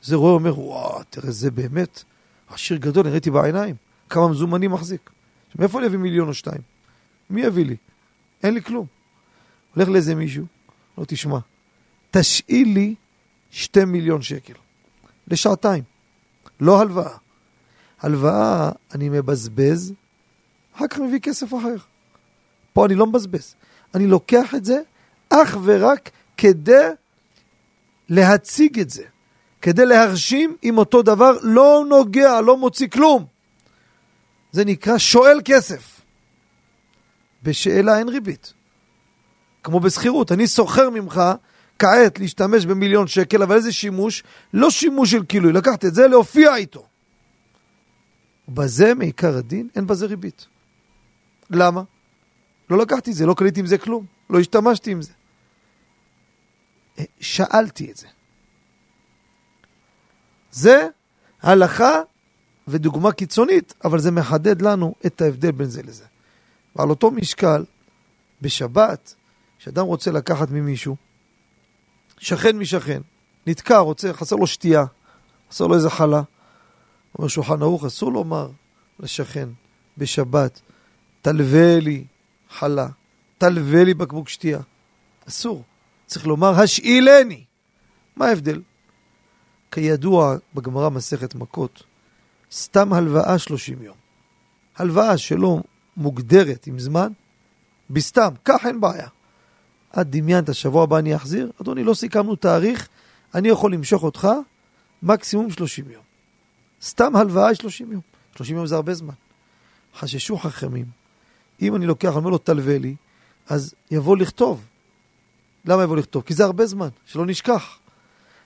זה 0.03 0.15
רואה, 0.15 0.33
אומר, 0.33 0.59
וואו, 0.59 1.03
תראה, 1.09 1.31
זה 1.31 1.51
באמת 1.51 2.03
עשיר 2.49 2.77
גדול, 2.77 3.05
אני 3.05 3.11
ראיתי 3.11 3.31
בעיניים, 3.31 3.75
כמה 4.09 4.27
מזומנים 4.27 4.71
מחזיק. 4.71 5.09
מאיפה 5.55 5.79
אני 5.79 5.87
אביא 5.87 5.97
מיליון 5.97 6.27
או 6.27 6.33
שתיים? 6.33 6.61
מי 7.29 7.41
יביא 7.41 7.65
לי? 7.65 7.75
אין 8.43 8.53
לי 8.53 8.61
כלום. 8.61 8.85
הולך 9.75 9.89
לאיזה 9.89 10.15
מישהו, 10.15 10.45
לא 10.97 11.05
תשמע, 11.07 11.39
תשאיל 12.11 12.67
לי 12.73 12.95
שתי 13.51 13.85
מיליון 13.85 14.21
שקל. 14.21 14.53
לשעתיים. 15.27 15.83
לא 16.59 16.81
הלוואה. 16.81 17.17
הלוואה 18.01 18.71
אני 18.93 19.09
מבזבז, 19.09 19.93
אחר 20.75 20.87
כך 20.87 20.99
מביא 20.99 21.19
כסף 21.19 21.53
אחר. 21.53 21.75
פה 22.73 22.85
אני 22.85 22.95
לא 22.95 23.07
מבזבז. 23.07 23.55
אני 23.95 24.07
לוקח 24.07 24.55
את 24.55 24.65
זה 24.65 24.81
אך 25.29 25.57
ורק 25.63 26.09
כדי 26.41 26.89
להציג 28.09 28.79
את 28.79 28.89
זה, 28.89 29.03
כדי 29.61 29.85
להרשים 29.85 30.55
עם 30.61 30.77
אותו 30.77 31.01
דבר, 31.01 31.31
לא 31.41 31.85
נוגע, 31.89 32.41
לא 32.41 32.57
מוציא 32.57 32.87
כלום. 32.87 33.25
זה 34.51 34.65
נקרא 34.65 34.97
שואל 34.97 35.41
כסף. 35.45 36.01
בשאלה 37.43 37.99
אין 37.99 38.09
ריבית. 38.09 38.53
כמו 39.63 39.79
בשכירות, 39.79 40.31
אני 40.31 40.47
סוחר 40.47 40.89
ממך 40.89 41.21
כעת 41.79 42.19
להשתמש 42.19 42.65
במיליון 42.65 43.07
שקל, 43.07 43.43
אבל 43.43 43.55
איזה 43.55 43.71
שימוש? 43.71 44.23
לא 44.53 44.69
שימוש 44.69 45.11
של 45.11 45.25
כילוי, 45.25 45.53
לקחת 45.53 45.85
את 45.85 45.95
זה 45.95 46.07
להופיע 46.07 46.55
איתו. 46.55 46.85
בזה 48.49 48.93
מעיקר 48.93 49.37
הדין 49.37 49.67
אין 49.75 49.87
בזה 49.87 50.05
ריבית. 50.05 50.45
למה? 51.49 51.81
לא 52.69 52.77
לקחתי 52.77 53.11
את 53.11 53.15
זה, 53.15 53.25
לא 53.25 53.33
קניתי 53.33 53.59
עם 53.59 53.65
זה 53.65 53.77
כלום, 53.77 54.05
לא 54.29 54.39
השתמשתי 54.39 54.91
עם 54.91 55.01
זה. 55.01 55.11
שאלתי 57.19 57.91
את 57.91 57.97
זה. 57.97 58.07
זה 60.51 60.87
הלכה 61.41 62.01
ודוגמה 62.67 63.11
קיצונית, 63.11 63.73
אבל 63.83 63.99
זה 63.99 64.11
מחדד 64.11 64.61
לנו 64.61 64.95
את 65.05 65.21
ההבדל 65.21 65.51
בין 65.51 65.69
זה 65.69 65.81
לזה. 65.83 66.05
ועל 66.75 66.89
אותו 66.89 67.11
משקל, 67.11 67.65
בשבת, 68.41 69.15
כשאדם 69.59 69.85
רוצה 69.85 70.11
לקחת 70.11 70.51
ממישהו, 70.51 70.95
שכן 72.17 72.57
משכן, 72.57 73.01
נתקע, 73.47 73.77
רוצה, 73.77 74.13
חסר 74.13 74.35
לו 74.35 74.47
שתייה, 74.47 74.85
חסר 75.51 75.67
לו 75.67 75.75
איזה 75.75 75.89
חלה. 75.89 76.21
אומר 77.17 77.27
שולחן 77.27 77.61
ערוך, 77.61 77.85
אסור 77.85 78.11
לומר 78.11 78.49
לשכן 78.99 79.49
בשבת, 79.97 80.61
תלווה 81.21 81.79
לי 81.79 82.03
חלה, 82.49 82.87
תלווה 83.37 83.83
לי 83.83 83.93
בקבוק 83.93 84.29
שתייה. 84.29 84.59
אסור. 85.27 85.63
צריך 86.11 86.27
לומר, 86.27 86.59
השאילני. 86.59 87.43
מה 88.15 88.25
ההבדל? 88.27 88.61
כידוע 89.71 90.35
בגמרא 90.53 90.89
מסכת 90.89 91.35
מכות, 91.35 91.83
סתם 92.51 92.93
הלוואה 92.93 93.39
30 93.39 93.81
יום. 93.81 93.95
הלוואה 94.77 95.17
שלא 95.17 95.59
מוגדרת 95.97 96.67
עם 96.67 96.79
זמן, 96.79 97.11
בסתם, 97.89 98.29
כך 98.45 98.65
אין 98.65 98.81
בעיה. 98.81 99.07
את 100.01 100.09
דמיינת, 100.09 100.55
שבוע 100.55 100.83
הבא 100.83 100.97
אני 100.97 101.15
אחזיר? 101.15 101.51
אדוני, 101.61 101.83
לא 101.83 101.93
סיכמנו 101.93 102.35
תאריך, 102.35 102.89
אני 103.35 103.47
יכול 103.47 103.73
למשוך 103.73 104.03
אותך 104.03 104.27
מקסימום 105.03 105.51
30 105.51 105.85
יום. 105.89 106.03
סתם 106.81 107.15
הלוואה 107.15 107.55
30 107.55 107.91
יום. 107.91 108.01
30 108.35 108.55
יום 108.55 108.67
זה 108.67 108.75
הרבה 108.75 108.93
זמן. 108.93 109.13
חששו 109.99 110.37
חכמים. 110.37 110.85
אם 111.61 111.75
אני 111.75 111.85
לוקח, 111.85 112.09
אני 112.09 112.17
אומר 112.17 112.29
לו, 112.29 112.37
תלווה 112.37 112.77
לי, 112.77 112.95
אז 113.47 113.73
יבוא 113.91 114.17
לכתוב. 114.17 114.65
למה 115.65 115.83
יבוא 115.83 115.97
לכתוב? 115.97 116.23
כי 116.23 116.33
זה 116.33 116.43
הרבה 116.43 116.65
זמן, 116.65 116.89
שלא 117.05 117.25
נשכח. 117.25 117.79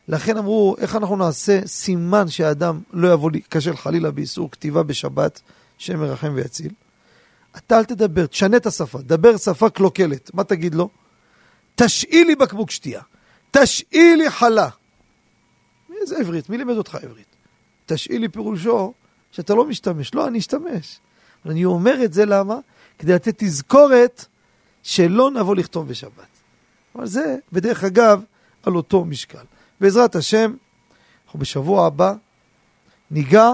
לכן 0.07 0.37
אמרו, 0.37 0.75
איך 0.79 0.95
אנחנו 0.95 1.15
נעשה 1.15 1.59
סימן 1.65 2.27
שהאדם 2.27 2.81
לא 2.93 3.13
יבוא 3.13 3.31
להיכשל 3.31 3.75
חלילה 3.75 4.11
באיסור 4.11 4.51
כתיבה 4.51 4.83
בשבת, 4.83 5.41
שם 5.77 5.99
מרחם 5.99 6.31
ויציל? 6.35 6.71
אתה 7.57 7.77
אל 7.77 7.85
תדבר, 7.85 8.25
תשנה 8.25 8.57
את 8.57 8.65
השפה, 8.65 9.01
דבר 9.01 9.37
שפה 9.37 9.69
קלוקלת. 9.69 10.33
מה 10.33 10.43
תגיד 10.43 10.75
לו? 10.75 10.89
תשאיל 11.75 12.27
לי 12.27 12.35
בקבוק 12.35 12.71
שתייה, 12.71 13.01
תשאיל 13.51 14.17
לי 14.17 14.29
חלה. 14.29 14.69
איזה 16.01 16.17
עברית? 16.17 16.49
מי 16.49 16.57
לימד 16.57 16.77
אותך 16.77 16.95
עברית? 16.95 17.35
תשאיל 17.85 18.21
לי 18.21 18.29
פירושו 18.29 18.93
שאתה 19.31 19.55
לא 19.55 19.65
משתמש. 19.65 20.13
לא, 20.13 20.27
אני 20.27 20.39
אשתמש. 20.39 20.99
אני 21.45 21.65
אומר 21.65 22.03
את 22.03 22.13
זה 22.13 22.25
למה? 22.25 22.55
כדי 22.99 23.13
לתת 23.13 23.35
תזכורת 23.37 24.25
שלא 24.83 25.31
נבוא 25.31 25.55
לכתוב 25.55 25.87
בשבת. 25.87 26.34
אבל 26.95 27.05
זה, 27.05 27.35
בדרך 27.51 27.83
אגב, 27.83 28.23
על 28.63 28.75
אותו 28.75 29.05
משקל. 29.05 29.43
בעזרת 29.81 30.15
השם, 30.15 30.55
אנחנו 31.25 31.39
בשבוע 31.39 31.87
הבא 31.87 32.13
ניגע 33.11 33.51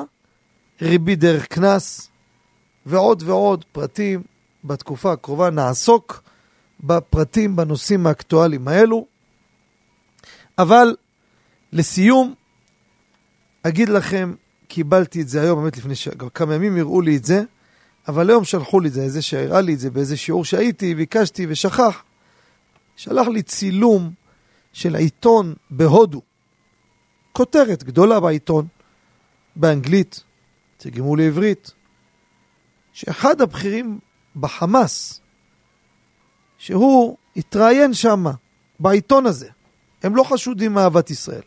ריבית 0.81 1.19
דרך 1.19 1.47
קנס 1.47 2.09
ועוד 2.85 3.23
ועוד 3.25 3.65
פרטים 3.71 4.23
בתקופה 4.63 5.11
הקרובה. 5.11 5.49
נעסוק 5.49 6.23
בפרטים, 6.79 7.55
בנושאים 7.55 8.07
האקטואליים 8.07 8.67
האלו. 8.67 9.05
אבל 10.57 10.95
לסיום, 11.73 12.33
אגיד 13.63 13.89
לכם, 13.89 14.33
קיבלתי 14.67 15.21
את 15.21 15.29
זה 15.29 15.41
היום, 15.41 15.61
באמת 15.61 15.77
לפני 15.77 15.95
ש... 15.95 16.07
כמה 16.33 16.55
ימים 16.55 16.77
הראו 16.77 17.01
לי 17.01 17.17
את 17.17 17.25
זה, 17.25 17.43
אבל 18.07 18.29
היום 18.29 18.43
שלחו 18.43 18.79
לי 18.79 18.87
את 18.87 18.93
זה, 18.93 19.01
איזה 19.01 19.21
שהראה 19.21 19.61
לי 19.61 19.73
את 19.73 19.79
זה 19.79 19.89
באיזה 19.89 20.17
שיעור 20.17 20.45
שהייתי, 20.45 20.95
ביקשתי 20.95 21.45
ושכח. 21.49 22.03
שלח 23.01 23.27
לי 23.27 23.43
צילום 23.43 24.13
של 24.73 24.95
העיתון 24.95 25.53
בהודו. 25.69 26.21
כותרת 27.31 27.83
גדולה 27.83 28.19
בעיתון, 28.19 28.67
באנגלית, 29.55 30.23
תרגמו 30.77 31.15
לעברית, 31.15 31.71
שאחד 32.93 33.41
הבכירים 33.41 33.99
בחמאס, 34.35 35.21
שהוא 36.57 37.17
התראיין 37.35 37.93
שם, 37.93 38.25
בעיתון 38.79 39.25
הזה, 39.25 39.49
הם 40.03 40.15
לא 40.15 40.23
חשודים 40.23 40.73
מאהבת 40.73 41.09
ישראל. 41.09 41.43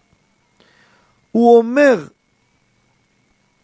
הוא 1.33 1.59
אומר, 1.59 2.07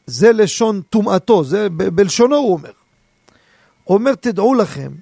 זה 0.07 0.33
לשון 0.33 0.83
טומאתו, 0.83 1.45
זה 1.45 1.69
ב- 1.69 1.89
בלשונו 1.89 2.37
הוא 2.37 2.53
אומר. 2.53 2.73
הוא 3.85 3.99
אומר, 3.99 4.15
תדעו 4.15 4.55
לכם 4.55 4.93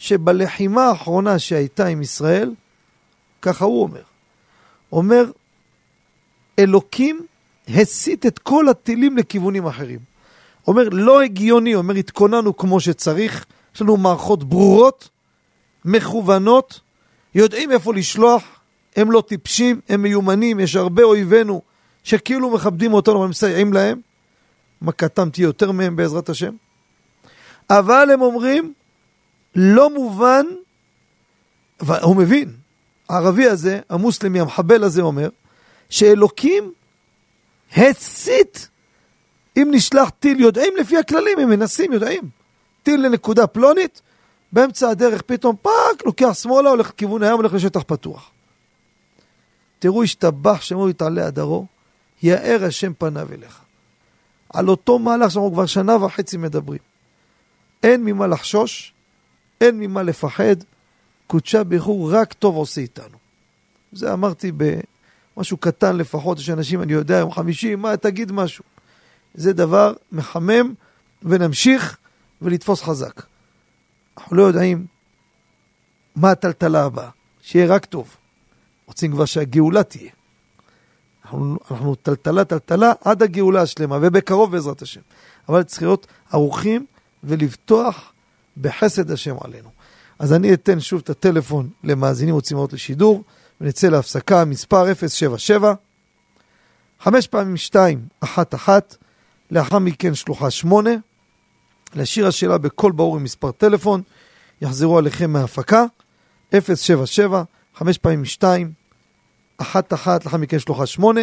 שבלחימה 0.00 0.84
האחרונה 0.84 1.38
שהייתה 1.38 1.86
עם 1.86 2.02
ישראל, 2.02 2.54
ככה 3.42 3.64
הוא 3.64 3.82
אומר, 3.82 4.02
אומר, 4.92 5.30
אלוקים 6.58 7.26
הסיט 7.68 8.26
את 8.26 8.38
כל 8.38 8.68
הטילים 8.68 9.16
לכיוונים 9.16 9.66
אחרים. 9.66 9.98
אומר, 10.66 10.88
לא 10.92 11.22
הגיוני, 11.22 11.74
אומר, 11.74 11.94
התכוננו 11.94 12.56
כמו 12.56 12.80
שצריך, 12.80 13.46
יש 13.74 13.80
לנו 13.80 13.96
מערכות 13.96 14.44
ברורות, 14.44 15.08
מכוונות, 15.84 16.80
יודעים 17.34 17.72
איפה 17.72 17.94
לשלוח, 17.94 18.42
הם 18.96 19.10
לא 19.10 19.22
טיפשים, 19.28 19.80
הם 19.88 20.02
מיומנים, 20.02 20.60
יש 20.60 20.76
הרבה 20.76 21.02
אויבינו 21.02 21.62
שכאילו 22.04 22.50
מכבדים 22.50 22.92
אותנו 22.92 23.20
ומסייעים 23.20 23.72
להם, 23.72 24.00
מכתם 24.82 25.30
תהיה 25.30 25.44
יותר 25.44 25.72
מהם 25.72 25.96
בעזרת 25.96 26.28
השם. 26.28 26.54
אבל 27.70 28.08
הם 28.12 28.20
אומרים, 28.20 28.72
לא 29.54 29.90
מובן, 29.90 30.46
והוא 31.80 32.16
מבין, 32.16 32.52
הערבי 33.08 33.46
הזה, 33.46 33.80
המוסלמי, 33.88 34.40
המחבל 34.40 34.84
הזה 34.84 35.02
אומר, 35.02 35.28
שאלוקים 35.90 36.72
הסיט 37.76 38.68
אם 39.56 39.68
נשלח 39.70 40.10
טיל, 40.10 40.40
יודעים 40.40 40.76
לפי 40.76 40.98
הכללים, 40.98 41.38
הם 41.38 41.48
מנסים, 41.48 41.92
יודעים. 41.92 42.28
טיל 42.82 43.06
לנקודה 43.06 43.46
פלונית, 43.46 44.02
באמצע 44.52 44.90
הדרך 44.90 45.22
פתאום 45.22 45.56
פאק, 45.62 46.06
לוקח 46.06 46.32
שמאלה, 46.32 46.70
הולך 46.70 46.88
לכיוון 46.88 47.22
הים, 47.22 47.36
הולך 47.36 47.54
לשטח 47.54 47.82
פתוח. 47.86 48.30
תראו, 49.78 50.02
השתבח 50.02 50.60
שמו 50.60 50.88
יתעלה 50.88 51.26
הדרו, 51.26 51.66
יאר 52.22 52.64
השם 52.64 52.92
פניו 52.98 53.28
אליך. 53.32 53.60
על 54.52 54.68
אותו 54.68 54.98
מהלך 54.98 55.30
שאנחנו 55.30 55.52
כבר 55.52 55.66
שנה 55.66 56.04
וחצי 56.04 56.36
מדברים. 56.36 56.78
אין 57.82 58.04
ממה 58.04 58.26
לחשוש, 58.26 58.92
אין 59.60 59.78
ממה 59.80 60.02
לפחד, 60.02 60.56
קודשה 61.26 61.64
באיחור, 61.64 62.12
רק 62.12 62.32
טוב 62.32 62.56
עושה 62.56 62.80
איתנו. 62.80 63.18
זה 63.92 64.12
אמרתי 64.12 64.52
במשהו 65.36 65.56
קטן 65.56 65.96
לפחות, 65.96 66.38
יש 66.38 66.50
אנשים, 66.50 66.82
אני 66.82 66.92
יודע, 66.92 67.16
יום 67.16 67.32
חמישי, 67.32 67.74
מה, 67.74 67.96
תגיד 67.96 68.32
משהו. 68.32 68.64
זה 69.34 69.52
דבר 69.52 69.92
מחמם, 70.12 70.74
ונמשיך 71.22 71.96
ולתפוס 72.42 72.82
חזק. 72.82 73.22
אנחנו 74.18 74.36
לא 74.36 74.42
יודעים 74.42 74.86
מה 76.16 76.30
הטלטלה 76.30 76.84
הבאה, 76.84 77.10
שיהיה 77.42 77.66
רק 77.66 77.84
טוב. 77.84 78.16
רוצים 78.86 79.12
כבר 79.12 79.24
שהגאולה 79.24 79.82
תהיה. 79.82 80.10
אנחנו, 81.24 81.94
טלטלה 81.94 82.44
טלטלה 82.44 82.92
עד 83.04 83.22
הגאולה 83.22 83.62
השלמה, 83.62 83.98
ובקרוב 84.02 84.52
בעזרת 84.52 84.82
השם. 84.82 85.00
אבל 85.48 85.62
צריך 85.62 85.82
להיות 85.82 86.06
ערוכים 86.32 86.86
ולבטוח 87.24 88.12
בחסד 88.56 89.10
השם 89.10 89.36
עלינו. 89.40 89.68
אז 90.18 90.32
אני 90.32 90.54
אתן 90.54 90.80
שוב 90.80 91.00
את 91.04 91.10
הטלפון 91.10 91.68
למאזינים 91.84 92.34
רוצים 92.34 92.56
לראות 92.56 92.72
לשידור, 92.72 93.24
ונצא 93.60 93.88
להפסקה, 93.88 94.44
מספר 94.44 94.94
077, 94.94 95.74
חמש 97.00 97.26
פעמים 97.26 97.56
2, 97.56 98.06
1, 98.20 98.54
1, 98.54 98.96
לאחר 99.50 99.78
מכן 99.78 100.14
שלוחה 100.14 100.50
8, 100.50 100.90
להשאיר 101.94 102.26
השאלה 102.26 102.58
בקול 102.58 102.92
ברור 102.92 103.16
עם 103.16 103.24
מספר 103.24 103.50
טלפון, 103.50 104.02
יחזרו 104.62 104.98
עליכם 104.98 105.30
מההפקה, 105.30 105.84
077, 106.54 107.42
חמש 107.74 107.98
פעמים 107.98 108.24
2, 108.24 108.72
אחת 109.58 109.92
אחת, 109.92 110.24
לאחר 110.24 110.36
מכן 110.36 110.58
שלוחה 110.58 110.86
8, 110.86 111.20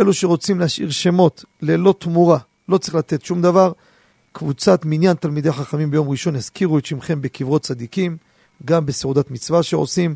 אלו 0.00 0.12
שרוצים 0.12 0.60
להשאיר 0.60 0.90
שמות 0.90 1.44
ללא 1.62 1.94
תמורה, 1.98 2.38
לא 2.68 2.78
צריך 2.78 2.94
לתת 2.94 3.24
שום 3.24 3.42
דבר, 3.42 3.72
קבוצת 4.38 4.80
מניין 4.84 5.16
תלמידי 5.16 5.52
חכמים 5.52 5.90
ביום 5.90 6.08
ראשון 6.08 6.36
יזכירו 6.36 6.78
את 6.78 6.86
שמכם 6.86 7.22
בקברות 7.22 7.62
צדיקים, 7.62 8.16
גם 8.64 8.86
בסעודת 8.86 9.30
מצווה 9.30 9.62
שעושים, 9.62 10.14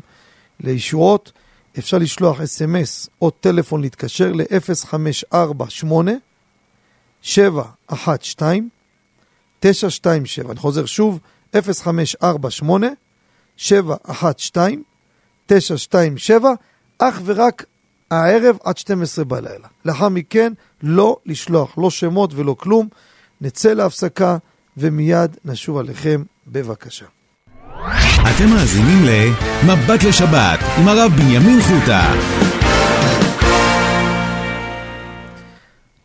לישועות. 0.59 1.31
אפשר 1.79 1.97
לשלוח 1.97 2.41
אס.אם.אס 2.41 3.09
או 3.21 3.29
טלפון 3.29 3.81
להתקשר 3.81 4.31
ל-0548 4.33 5.93
712 7.21 8.57
927. 9.59 10.51
אני 10.51 10.59
חוזר 10.59 10.85
שוב, 10.85 11.19
0548 11.53 12.87
712 13.57 14.71
927, 15.45 16.49
אך 16.97 17.21
ורק 17.25 17.65
הערב 18.11 18.57
עד 18.63 18.77
12 18.77 19.25
בלילה. 19.25 19.67
לאחר 19.85 20.09
מכן, 20.09 20.53
לא 20.83 21.17
לשלוח, 21.25 21.77
לא 21.77 21.89
שמות 21.89 22.33
ולא 22.33 22.55
כלום. 22.59 22.87
נצא 23.43 23.73
להפסקה 23.73 24.37
ומיד 24.77 25.37
נשוב 25.45 25.77
עליכם, 25.77 26.21
בבקשה. 26.47 27.05
אתם 28.21 28.47
מאזינים 28.53 28.99
ל"מבט 29.07 30.03
לשבת" 30.07 30.59
עם 30.79 30.87
הרב 30.87 31.11
בנימין 31.11 31.59
חוטה. 31.61 32.01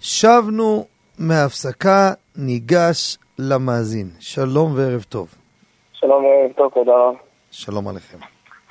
שבנו 0.01 0.87
מההפסקה, 1.19 2.13
ניגש 2.37 3.19
למאזין. 3.39 4.11
שלום 4.21 4.73
וערב 4.77 5.03
טוב. 5.09 5.35
שלום 5.93 6.25
וערב 6.25 6.53
טוב, 6.57 6.73
תודה 6.75 6.93
רב. 6.93 7.15
שלום 7.51 7.89
עליכם. 7.89 8.19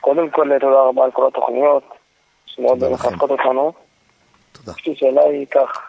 קודם 0.01 0.29
כל, 0.29 0.49
תודה 0.61 0.79
רבה 0.89 1.03
על 1.03 1.11
כל 1.11 1.27
התוכניות, 1.27 1.83
שמאוד. 2.45 2.89
מחזקות 2.93 3.29
אותנו. 3.31 3.73
תודה. 4.51 4.71
יש 4.77 4.87
לי 4.87 4.95
שאלה 4.95 5.21
היא 5.21 5.45
כך, 5.51 5.81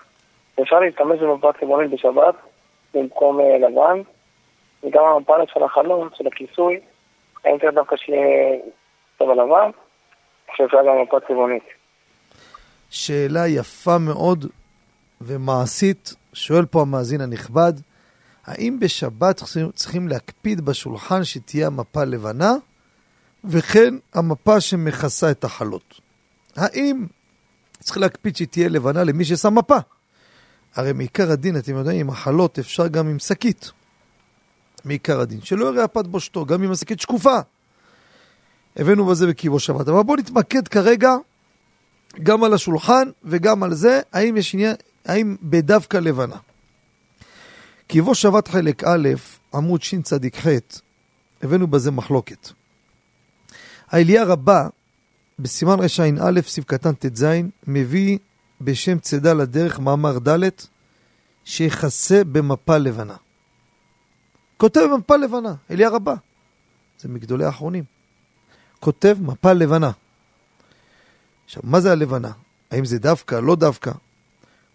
אפשר 0.63 0.81
להשתמש 0.81 1.21
במבט 1.21 1.63
ריבונית 1.63 1.91
בשבת 1.91 2.35
במקום 2.97 3.41
אה, 3.41 3.59
לבן, 3.59 4.01
וגם 4.83 5.05
המפלת 5.05 5.49
של 5.55 5.63
החלון, 5.63 6.09
של 6.15 6.27
הכיסוי, 6.27 6.81
האם 7.45 7.59
צריך 7.59 7.75
דווקא 7.75 7.97
שיהיה 7.97 8.59
צבע 9.19 9.35
לבן, 9.35 9.71
שאפשר 10.57 10.79
גם 10.87 11.03
מפת 11.03 11.31
ריבונית. 11.31 11.65
שאלה 12.91 13.47
יפה 13.49 13.99
מאוד 13.99 14.45
ומעשית, 15.21 16.15
שואל 16.33 16.65
פה 16.65 16.81
המאזין 16.81 17.21
הנכבד, 17.21 17.73
האם 18.47 18.81
בשבת 18.81 19.43
צריכים 19.75 20.09
להקפיד 20.09 20.61
בשולחן 20.61 21.25
שתהיה 21.25 21.67
המפה 21.67 22.05
לבנה, 22.05 22.53
וכן 23.45 23.95
המפה 24.15 24.61
שמכסה 24.61 25.31
את 25.31 25.45
החלות? 25.45 26.01
האם 26.57 27.07
צריך 27.81 27.99
להקפיד 27.99 28.37
שתהיה 28.37 28.69
לבנה 28.69 29.05
למי 29.05 29.25
ששם 29.25 29.59
מפה? 29.59 29.77
הרי 30.77 30.93
מעיקר 30.93 31.31
הדין, 31.31 31.59
אתם 31.59 31.75
יודעים, 31.77 32.01
עם 32.01 32.11
החלות 32.11 32.59
אפשר 32.59 32.87
גם 32.87 33.09
עם 33.09 33.19
שקית. 33.19 33.71
מעיקר 34.85 35.21
הדין, 35.21 35.41
שלא 35.41 35.67
יראה 35.67 35.85
הפת 35.85 36.07
בושתו, 36.07 36.47
גם 36.47 36.63
אם 36.63 36.71
השקית 36.71 37.01
שקופה. 37.01 37.37
הבאנו 38.77 39.07
בזה 39.07 39.27
בקיבו 39.27 39.61
שבת. 39.61 39.89
אבל 39.89 40.03
בואו 40.03 40.19
נתמקד 40.19 40.69
כרגע 40.69 41.11
גם 42.23 42.45
על 42.45 42.55
השולחן 42.55 43.09
וגם 43.25 43.63
על 43.63 43.75
זה, 43.75 44.01
האם 44.13 44.37
יש 44.37 44.55
עניין, 44.55 44.75
האם 45.05 45.37
בדווקא 45.43 45.97
לבנה. 45.97 46.37
קיבו 47.87 48.15
שבת 48.15 48.49
חלק 48.49 48.85
א', 48.85 49.09
עמוד 49.55 49.83
שצ"ח, 49.83 50.47
הבאנו 51.43 51.67
בזה 51.67 51.91
מחלוקת. 51.91 52.49
האליה 53.89 54.25
רבה, 54.25 54.69
בסימן 55.39 55.77
רע"א, 55.81 56.41
סעיף 56.47 56.65
קטן 56.65 56.93
ט"ז, 56.93 57.27
מביא 57.67 58.19
בשם 58.61 58.99
צידה 58.99 59.33
לדרך, 59.33 59.79
מאמר 59.79 60.19
ד', 60.19 60.49
שיכסה 61.45 62.25
במפה 62.25 62.79
לבנה. 62.79 63.17
כותב 64.57 64.81
במפה 64.93 65.17
לבנה, 65.17 65.55
אליה 65.71 65.89
רבה. 65.89 66.15
זה 67.01 67.09
מגדולי 67.09 67.45
האחרונים. 67.45 67.85
כותב 68.81 69.17
מפה 69.21 69.53
לבנה. 69.53 69.91
עכשיו, 71.45 71.63
מה 71.65 71.81
זה 71.81 71.93
הלבנה? 71.93 72.31
האם 72.71 72.85
זה 72.85 72.99
דווקא, 72.99 73.35
לא 73.35 73.57
דווקא? 73.57 73.93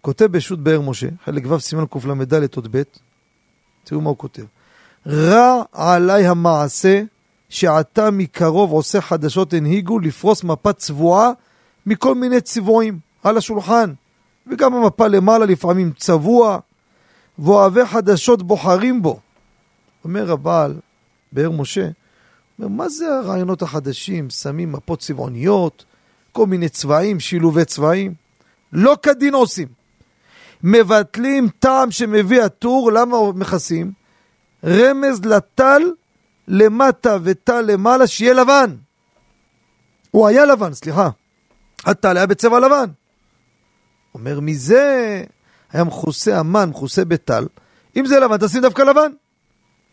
כותב 0.00 0.24
בשו"ת 0.24 0.58
באר 0.58 0.80
משה, 0.80 1.08
חלק 1.24 1.42
ו' 1.46 1.60
סימן 1.60 1.84
קל"ד 1.86 2.54
עוד 2.56 2.76
ב', 2.76 2.82
תראו 3.84 4.00
מה 4.00 4.08
הוא 4.08 4.18
כותב. 4.18 4.42
רע 5.06 5.62
עליי 5.72 6.26
המעשה 6.26 7.02
שעתה 7.48 8.10
מקרוב 8.10 8.72
עושה 8.72 9.00
חדשות 9.00 9.52
הנהיגו 9.52 9.98
לפרוס 9.98 10.44
מפה 10.44 10.72
צבועה 10.72 11.30
מכל 11.86 12.14
מיני 12.14 12.40
צבועים 12.40 12.98
על 13.22 13.36
השולחן. 13.36 13.92
וגם 14.46 14.74
המפה 14.74 15.06
למעלה 15.06 15.46
לפעמים 15.46 15.92
צבוע, 15.96 16.58
ואוהבי 17.38 17.86
חדשות 17.86 18.42
בוחרים 18.42 19.02
בו. 19.02 19.20
אומר 20.04 20.32
הבעל, 20.32 20.80
באר 21.32 21.50
משה, 21.50 21.88
אומר, 22.58 22.68
מה 22.68 22.88
זה 22.88 23.14
הרעיונות 23.14 23.62
החדשים? 23.62 24.30
שמים 24.30 24.72
מפות 24.72 25.00
צבעוניות, 25.00 25.84
כל 26.32 26.46
מיני 26.46 26.68
צבעים, 26.68 27.20
שילובי 27.20 27.64
צבעים. 27.64 28.14
לא 28.72 28.96
כדין 29.02 29.34
עושים. 29.34 29.68
מבטלים 30.62 31.48
טעם 31.58 31.90
שמביא 31.90 32.42
הטור, 32.42 32.92
למה 32.92 33.16
מכסים? 33.34 33.92
רמז 34.64 35.24
לטל 35.24 35.82
למטה 36.48 37.16
וטל 37.22 37.60
למעלה, 37.60 38.06
שיהיה 38.06 38.32
לבן. 38.32 38.76
הוא 40.10 40.26
היה 40.26 40.44
לבן, 40.44 40.74
סליחה. 40.74 41.10
הטל 41.84 42.16
היה 42.16 42.26
בצבע 42.26 42.60
לבן. 42.60 42.90
אומר, 44.14 44.40
מזה 44.40 45.24
היה 45.72 45.84
מכוסה 45.84 46.38
המן, 46.38 46.68
מכוסה 46.70 47.04
בטל. 47.04 47.46
אם 47.96 48.06
זה 48.06 48.20
לבן, 48.20 48.36
תשים 48.36 48.62
דווקא 48.62 48.82
לבן. 48.82 49.12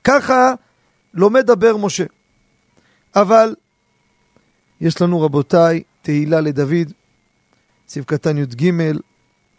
ככה 0.03 0.53
לומד 1.13 1.45
דבר 1.45 1.77
משה. 1.77 2.03
אבל 3.15 3.55
יש 4.81 5.01
לנו, 5.01 5.21
רבותיי, 5.21 5.83
תהילה 6.01 6.41
לדוד, 6.41 6.93
סעיף 7.87 8.05
קטן 8.05 8.37
י"ג, 8.37 8.71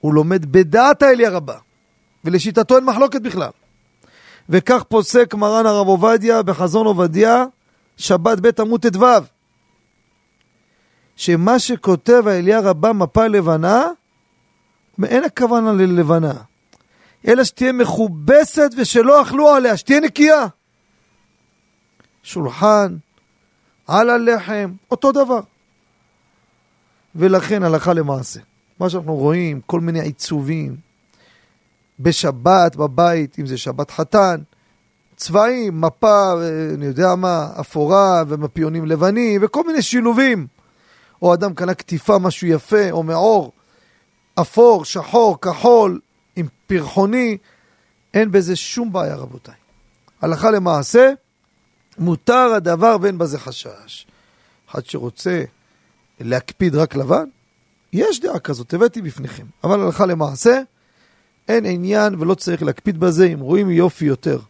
הוא 0.00 0.14
לומד 0.14 0.52
בדעת 0.52 1.02
האליה 1.02 1.30
רבה, 1.30 1.58
ולשיטתו 2.24 2.76
אין 2.76 2.84
מחלוקת 2.84 3.22
בכלל. 3.22 3.50
וכך 4.48 4.82
פוסק 4.88 5.34
מרן 5.34 5.66
הרב 5.66 5.86
עובדיה 5.86 6.42
בחזון 6.42 6.86
עובדיה, 6.86 7.44
שבת 7.96 8.38
ב' 8.40 8.60
עמוד 8.60 8.86
ט"ו, 8.86 9.06
שמה 11.16 11.58
שכותב 11.58 12.22
האליה 12.26 12.60
רבה 12.60 12.92
מפה 12.92 13.26
לבנה, 13.26 13.86
אין 15.04 15.24
הכוונה 15.24 15.72
ללבנה, 15.72 16.32
אלא 17.28 17.44
שתהיה 17.44 17.72
מכובסת 17.72 18.70
ושלא 18.76 19.22
אכלו 19.22 19.48
עליה, 19.48 19.76
שתהיה 19.76 20.00
נקייה. 20.00 20.46
שולחן, 22.22 22.96
על 23.86 24.10
הלחם, 24.10 24.72
אותו 24.90 25.12
דבר. 25.12 25.40
ולכן 27.14 27.62
הלכה 27.62 27.92
למעשה. 27.92 28.40
מה 28.80 28.90
שאנחנו 28.90 29.14
רואים, 29.14 29.60
כל 29.66 29.80
מיני 29.80 30.00
עיצובים, 30.00 30.76
בשבת 32.00 32.76
בבית, 32.76 33.38
אם 33.38 33.46
זה 33.46 33.58
שבת 33.58 33.90
חתן, 33.90 34.40
צבעים, 35.16 35.80
מפה, 35.80 36.32
אה, 36.42 36.74
אני 36.74 36.86
יודע 36.86 37.14
מה, 37.14 37.48
אפורה 37.60 38.22
ומפיונים 38.28 38.86
לבנים 38.86 39.40
וכל 39.44 39.66
מיני 39.66 39.82
שילובים. 39.82 40.46
או 41.22 41.34
אדם 41.34 41.54
קנה 41.54 41.74
קטיפה, 41.74 42.18
משהו 42.18 42.46
יפה, 42.46 42.90
או 42.90 43.02
מעור, 43.02 43.52
אפור, 44.40 44.84
שחור, 44.84 45.40
כחול, 45.40 46.00
עם 46.36 46.46
פרחוני, 46.66 47.38
אין 48.14 48.32
בזה 48.32 48.56
שום 48.56 48.92
בעיה, 48.92 49.16
רבותיי. 49.16 49.54
הלכה 50.20 50.50
למעשה, 50.50 51.12
מותר 51.98 52.52
הדבר 52.56 52.96
ואין 53.00 53.18
בזה 53.18 53.38
חשש. 53.38 54.06
אחד 54.70 54.86
שרוצה 54.86 55.44
להקפיד 56.20 56.74
רק 56.74 56.96
לבן, 56.96 57.24
יש 57.92 58.20
דעה 58.20 58.38
כזאת, 58.38 58.74
הבאתי 58.74 59.02
בפניכם. 59.02 59.46
אבל 59.64 59.80
הלכה 59.80 60.06
למעשה, 60.06 60.60
אין 61.48 61.64
עניין 61.66 62.14
ולא 62.14 62.34
צריך 62.34 62.62
להקפיד 62.62 63.00
בזה, 63.00 63.26
אם 63.26 63.40
רואים 63.40 63.70
יופי 63.70 64.04
יותר. 64.04 64.40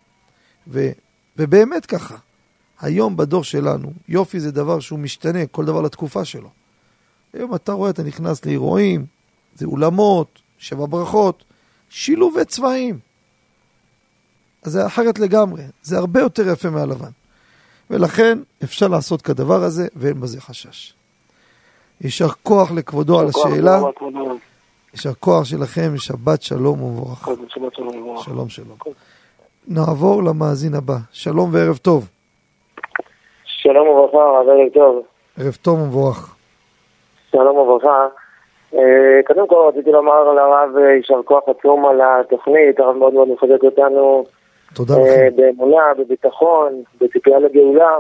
ו, 0.68 0.90
ובאמת 1.36 1.86
ככה, 1.86 2.16
היום 2.80 3.16
בדור 3.16 3.44
שלנו, 3.44 3.92
יופי 4.08 4.40
זה 4.40 4.50
דבר 4.50 4.80
שהוא 4.80 4.98
משתנה, 4.98 5.46
כל 5.46 5.64
דבר 5.64 5.80
לתקופה 5.80 6.24
שלו. 6.24 6.50
היום 7.32 7.54
אתה 7.54 7.72
רואה, 7.72 7.90
אתה 7.90 8.02
נכנס 8.02 8.44
לאירועים, 8.44 9.06
זה 9.54 9.66
אולמות, 9.66 10.38
שבע 10.58 10.86
ברכות, 10.88 11.44
שילובי 11.90 12.44
צבעים. 12.44 12.98
אז 14.62 14.72
זה 14.72 14.86
אחרת 14.86 15.18
לגמרי, 15.18 15.62
זה 15.82 15.98
הרבה 15.98 16.20
יותר 16.20 16.48
יפה 16.48 16.70
מהלבן. 16.70 17.10
ולכן 17.90 18.38
אפשר 18.64 18.88
לעשות 18.88 19.22
כדבר 19.22 19.62
הזה, 19.62 19.88
ואין 19.96 20.20
בזה 20.20 20.40
חשש. 20.40 20.94
יישר 22.00 22.28
כוח 22.42 22.72
לכבודו 22.72 23.20
על 23.20 23.26
השאלה. 23.28 23.80
יישר 24.92 25.14
כוח 25.14 25.44
שלכם, 25.44 25.96
שבת 25.96 26.42
שלום 26.42 26.82
ומבורך. 26.82 27.28
שלום 28.24 28.48
שלום. 28.48 28.76
נעבור 29.68 30.22
למאזין 30.22 30.74
הבא. 30.74 30.96
שלום 31.12 31.50
וערב 31.52 31.76
טוב. 31.76 32.08
שלום 33.44 33.88
וברכה, 33.88 34.18
ערב 34.18 34.72
טוב. 34.74 35.02
ערב 35.38 35.54
טוב 35.62 35.80
ומבורך. 35.80 36.34
שלום 37.32 37.56
וברכה. 37.56 38.06
אה, 38.74 39.20
קודם 39.26 39.48
כל 39.48 39.70
רציתי 39.74 39.90
לומר 39.90 40.32
לרב 40.32 40.76
אה, 40.76 40.92
יישר 40.92 41.22
כוח 41.24 41.42
עצום 41.46 41.86
על 41.86 42.00
התוכנית, 42.04 42.80
הרב 42.80 42.96
מאוד 42.96 43.14
מאוד 43.14 43.28
מחזק 43.28 43.62
אותנו. 43.64 44.24
תודה 44.74 44.94
אה, 44.94 45.00
לכם. 45.00 45.36
באמונה, 45.36 45.94
בביטחון, 45.98 46.82
בציפייה 47.00 47.38
לגאולה. 47.38 47.96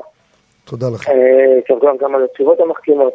תודה 0.64 0.86
לכם. 0.94 1.12
יישר 1.56 1.80
כוח 1.80 1.94
גם 2.00 2.14
על 2.14 2.24
התשובות 2.24 2.60
המחכימות. 2.60 3.14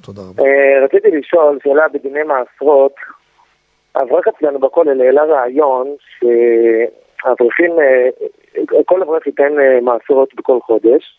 תודה 0.00 0.22
רבה. 0.22 0.42
רציתי 0.84 1.10
לשאול 1.10 1.58
שאלה 1.62 1.88
בדיני 1.88 2.22
מעשרות. 2.22 2.94
אברך 3.96 4.28
אצלנו 4.28 4.58
בכולל 4.58 5.00
העלה 5.00 5.24
רעיון 5.24 5.94
שהאברכים, 6.18 7.72
כל 8.84 9.02
אברך 9.02 9.26
ייתן 9.26 9.52
מעשרות 9.82 10.34
בכל 10.34 10.58
חודש. 10.60 11.18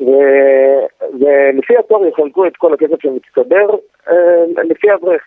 ו- 0.00 0.86
ולפי 1.20 1.74
התור 1.78 2.06
יחלקו 2.06 2.46
את 2.46 2.56
כל 2.56 2.74
הכסף 2.74 3.02
שמצטבר 3.02 3.68
אה, 4.08 4.62
לפי 4.64 4.86
אברך, 4.94 5.22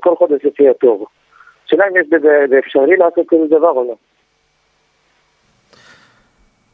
כל 0.00 0.16
חודש 0.16 0.44
לפי 0.44 0.68
התור. 0.68 1.06
השאלה 1.66 1.84
אם 1.90 1.96
יש 2.00 2.06
בזה, 2.08 2.44
זה 2.48 2.58
אפשרי 2.58 2.96
לעשות 2.96 3.26
כזה 3.28 3.46
דבר 3.46 3.70
או 3.70 3.84
לא. 3.84 3.96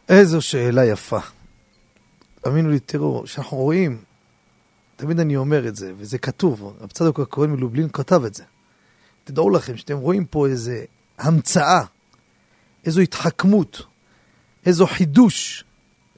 איזו 0.09 0.43
שאלה 0.43 0.85
יפה. 0.85 1.19
תאמינו 2.41 2.71
לי, 2.71 2.79
תראו, 2.79 3.27
שאנחנו 3.27 3.57
רואים, 3.57 3.99
תמיד 4.97 5.21
אני 5.21 5.37
אומר 5.37 5.69
את 5.69 5.77
זה, 5.77 5.93
וזה 5.97 6.19
כתוב, 6.19 6.77
רב 6.83 6.91
צדוק 6.91 7.21
הכהן 7.21 7.51
מלובלין 7.51 7.89
כתב 7.93 8.25
את 8.27 8.35
זה. 8.35 8.45
תדעו 9.25 9.51
לכם 9.51 9.77
שאתם 9.77 9.97
רואים 9.97 10.25
פה 10.25 10.47
איזה 10.47 10.85
המצאה, 11.19 11.81
איזו 12.87 13.01
התחכמות, 13.01 13.83
איזו 14.67 14.87
חידוש, 14.87 15.65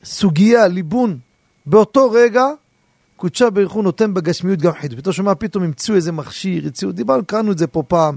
סוגיה, 0.05 0.69
ליבון. 0.69 1.19
באותו 1.67 2.11
רגע, 2.11 2.45
קודשה 3.17 3.51
ברוך 3.51 3.73
הוא 3.73 3.85
נותן 3.85 4.15
בגשמיות 4.15 4.59
גם 4.59 4.73
חידוש. 4.73 4.99
פתאום 4.99 5.13
שומע, 5.13 5.35
פתאום 5.35 5.65
המציאו 5.65 5.97
איזה 5.97 6.13
מכשיר, 6.13 6.67
הציעו, 6.67 6.93
דיברנו, 6.93 7.25
קראנו 7.25 7.53
את 7.53 7.59
זה 7.59 7.67
פה 7.67 7.83
פעם, 7.89 8.17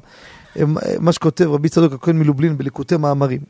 מה 1.00 1.12
שכותב 1.12 1.46
רבי 1.46 1.70
צדוק 1.70 1.94
הכהן 1.94 2.18
מלובלין 2.20 2.58
בליקוטי 2.58 2.98
מאמרים. 2.98 3.42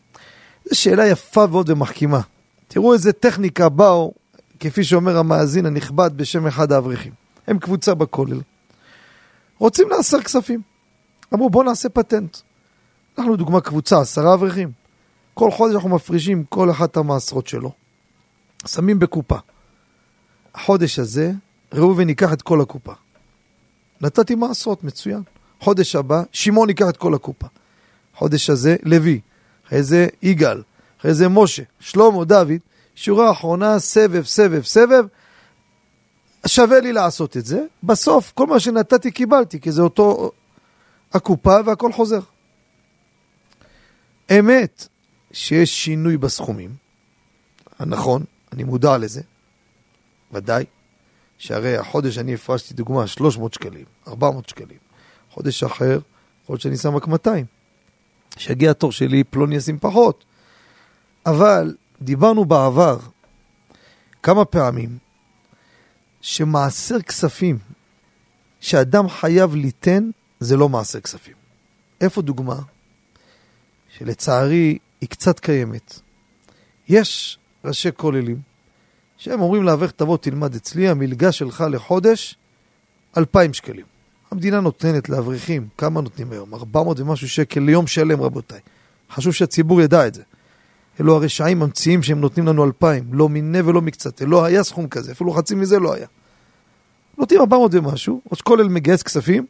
זו 0.66 0.76
שאלה 0.76 1.08
יפה 1.08 1.48
מאוד 1.48 1.70
ומחכימה. 1.70 2.22
תראו 2.68 2.94
איזה 2.94 3.14
טכניקה 3.14 3.70
באו, 3.70 4.14
כפי 4.60 4.84
שאומר 4.84 5.18
המאזין 5.18 5.66
הנכבד 5.66 6.12
בשם 6.16 6.48
אחד 6.48 6.72
האברכים. 6.72 7.12
הם 7.48 7.60
קבוצה 7.60 7.94
בכולל. 7.94 8.42
רוצים 9.60 9.90
לעשר 9.90 10.22
כספים. 10.22 10.62
אמרו 11.34 11.50
בואו 11.50 11.64
נעשה 11.64 11.90
פטנט. 11.90 12.38
אנחנו 13.18 13.36
דוגמה 13.36 13.62
קבוצה, 13.62 14.00
עשרה 14.02 14.34
אברכים. 14.34 14.72
כל 15.34 15.52
חודש 15.52 15.76
אנחנו 15.76 15.90
מפרישים 15.90 16.44
כל 16.50 16.72
אחד 16.72 16.86
את 16.86 16.98
המעשרות 16.98 17.48
שלו. 17.48 17.85
שמים 18.68 19.00
בקופה. 19.00 19.38
החודש 20.56 21.00
הזה, 21.00 21.32
ראובן 21.74 22.10
ייקח 22.10 22.34
את 22.34 22.42
כל 22.42 22.62
הקופה. 22.62 22.94
נתתי 24.02 24.36
מעשרות, 24.36 24.84
מצוין. 24.84 25.22
חודש 25.60 25.96
הבא, 25.96 26.24
שמעון 26.32 26.70
ייקח 26.70 26.90
את 26.90 26.98
כל 26.98 27.14
הקופה. 27.14 27.48
חודש 28.16 28.50
הזה, 28.50 28.76
לוי. 28.84 29.20
אחרי 29.68 29.84
זה 29.84 30.08
יגאל. 30.22 30.64
אחרי 31.00 31.14
זה 31.14 31.30
משה. 31.30 31.64
שלמה, 31.80 32.26
דוד. 32.26 32.52
שורה 32.96 33.32
אחרונה, 33.32 33.80
סבב, 33.80 34.24
סבב, 34.26 34.64
סבב. 34.64 35.06
שווה 36.48 36.80
לי 36.80 36.94
לעשות 36.94 37.38
את 37.38 37.46
זה. 37.46 37.64
בסוף, 37.84 38.32
כל 38.36 38.48
מה 38.48 38.60
שנתתי 38.60 39.12
קיבלתי, 39.12 39.60
כי 39.60 39.72
זה 39.72 39.82
אותו 39.82 40.32
הקופה 41.14 41.58
והכל 41.66 41.92
חוזר. 41.92 42.20
אמת 44.40 44.88
שיש 45.32 45.86
שינוי 45.86 46.18
בסכומים, 46.18 46.76
נכון, 47.80 48.24
אני 48.56 48.64
מודע 48.64 48.98
לזה, 48.98 49.22
ודאי, 50.32 50.66
שהרי 51.38 51.78
החודש 51.78 52.18
אני 52.18 52.34
הפרשתי 52.34 52.74
דוגמה 52.74 53.08
300 53.08 53.54
שקלים, 53.54 53.86
400 54.08 54.50
שקלים, 54.50 54.78
חודש 55.32 55.64
אחר, 55.64 56.00
יכול 56.44 56.54
להיות 56.54 56.62
שאני 56.62 56.78
שם 56.78 56.96
רק 56.96 57.08
200. 57.08 57.46
כשיגיע 58.36 58.72
התור 58.72 58.92
שלי, 58.92 59.24
פלוני 59.24 59.56
ישים 59.56 59.80
פחות. 59.80 60.24
אבל 61.26 61.76
דיברנו 62.02 62.46
בעבר 62.46 63.00
כמה 64.24 64.46
פעמים 64.46 64.98
שמעשר 66.22 67.02
כספים 67.02 67.58
שאדם 68.60 69.10
חייב 69.10 69.56
ליתן 69.56 70.10
זה 70.40 70.58
לא 70.58 70.70
מעשר 70.70 71.00
כספים. 71.00 71.34
איפה 72.02 72.22
דוגמה? 72.22 72.60
שלצערי 73.98 74.78
היא 75.02 75.10
קצת 75.10 75.40
קיימת. 75.40 76.00
יש 76.88 77.38
ראשי 77.66 77.90
כוללים 77.98 78.38
שהם 79.18 79.42
אומרים 79.42 79.64
לאברך 79.64 79.92
תבוא 79.92 80.18
תלמד 80.18 80.56
אצלי, 80.56 80.90
המלגה 80.90 81.32
שלך 81.32 81.64
לחודש 81.70 82.36
2,000 83.18 83.54
שקלים. 83.54 83.86
המדינה 84.32 84.60
נותנת 84.60 85.10
לאברכים, 85.10 85.68
כמה 85.78 86.02
נותנים 86.02 86.32
היום? 86.32 86.54
400 86.54 87.00
ומשהו 87.00 87.30
שקל 87.30 87.60
ליום 87.60 87.88
שלם 87.88 88.22
רבותיי. 88.22 88.60
חשוב 89.12 89.34
שהציבור 89.34 89.82
ידע 89.82 90.08
את 90.08 90.14
זה. 90.14 90.22
אלו 91.02 91.16
הרשעים 91.16 91.60
ממציאים 91.60 92.04
שהם 92.04 92.22
נותנים 92.22 92.48
לנו 92.48 92.64
2,000, 92.64 93.04
לא 93.12 93.30
מיניה 93.30 93.62
ולא 93.66 93.82
מקצת, 93.82 94.22
לא 94.22 94.46
היה 94.46 94.64
סכום 94.64 94.88
כזה, 94.88 95.12
אפילו 95.12 95.32
חצי 95.32 95.56
מזה 95.56 95.80
לא 95.80 95.94
היה. 95.94 96.08
נותנים 97.18 97.40
400 97.42 97.72
ומשהו, 97.76 98.22
ראש 98.32 98.42
כולל 98.42 98.68
מגייס 98.68 99.04
כספים, 99.04 99.46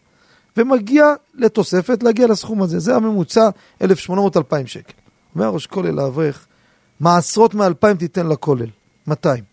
ומגיע 0.57 1.13
לתוספת 1.33 2.03
להגיע 2.03 2.27
לסכום 2.27 2.61
הזה. 2.61 2.79
זה 2.79 2.95
הממוצע 2.95 3.49
1,800-2,000 3.83 3.87
שקל. 4.65 4.93
אומר 5.35 5.49
ראש 5.49 5.67
כולל 5.67 5.91
לאברך, 5.91 6.47
מעשרות 6.99 7.53
מ-2,000 7.53 7.97
תיתן 7.99 8.27
לכולל, 8.27 8.69
200. 9.07 9.43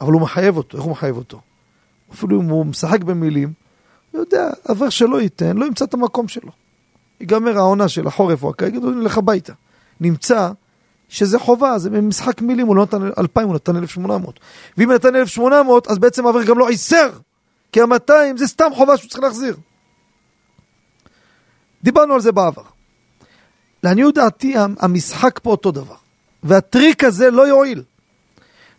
אבל 0.00 0.12
הוא 0.12 0.20
מחייב 0.20 0.56
אותו, 0.56 0.76
איך 0.76 0.84
הוא 0.84 0.92
מחייב 0.92 1.16
אותו? 1.16 1.40
אפילו 2.12 2.40
אם 2.40 2.48
הוא 2.48 2.66
משחק 2.66 3.02
במילים, 3.02 3.52
הוא 4.12 4.20
יודע, 4.20 4.50
אברך 4.70 4.92
שלא 4.92 5.20
ייתן, 5.20 5.56
לא 5.56 5.64
ימצא 5.64 5.84
את 5.84 5.94
המקום 5.94 6.28
שלו. 6.28 6.50
ייגמר 7.20 7.58
העונה 7.58 7.88
של 7.88 8.06
החורף 8.06 8.42
או 8.42 8.50
הקיץ, 8.50 8.68
יגידו, 8.68 8.90
נלך 8.90 9.18
הביתה. 9.18 9.52
נמצא 10.00 10.50
שזה 11.08 11.38
חובה, 11.38 11.78
זה 11.78 11.90
משחק 11.90 12.42
מילים, 12.42 12.66
הוא 12.66 12.76
לא 12.76 12.82
נתן 12.82 13.02
2,000, 13.18 13.46
הוא 13.46 13.54
נתן 13.54 13.76
1,800. 13.76 14.40
ואם 14.76 14.88
הוא 14.88 14.94
נתן 14.94 15.16
1,800, 15.16 15.86
אז 15.86 15.98
בעצם 15.98 16.26
האברך 16.26 16.46
גם 16.46 16.58
לא 16.58 16.68
עיסר, 16.68 17.10
כי 17.72 17.80
ה-200 17.80 18.12
זה 18.36 18.46
סתם 18.46 18.70
חובה 18.74 18.96
שהוא 18.96 19.10
צריך 19.10 19.22
להחזיר. 19.22 19.56
דיברנו 21.82 22.14
על 22.14 22.20
זה 22.20 22.32
בעבר. 22.32 22.62
לעניות 23.82 24.14
דעתי, 24.14 24.54
המשחק 24.78 25.40
פה 25.42 25.50
אותו 25.50 25.70
דבר. 25.70 25.94
והטריק 26.42 27.04
הזה 27.04 27.30
לא 27.30 27.48
יועיל. 27.48 27.82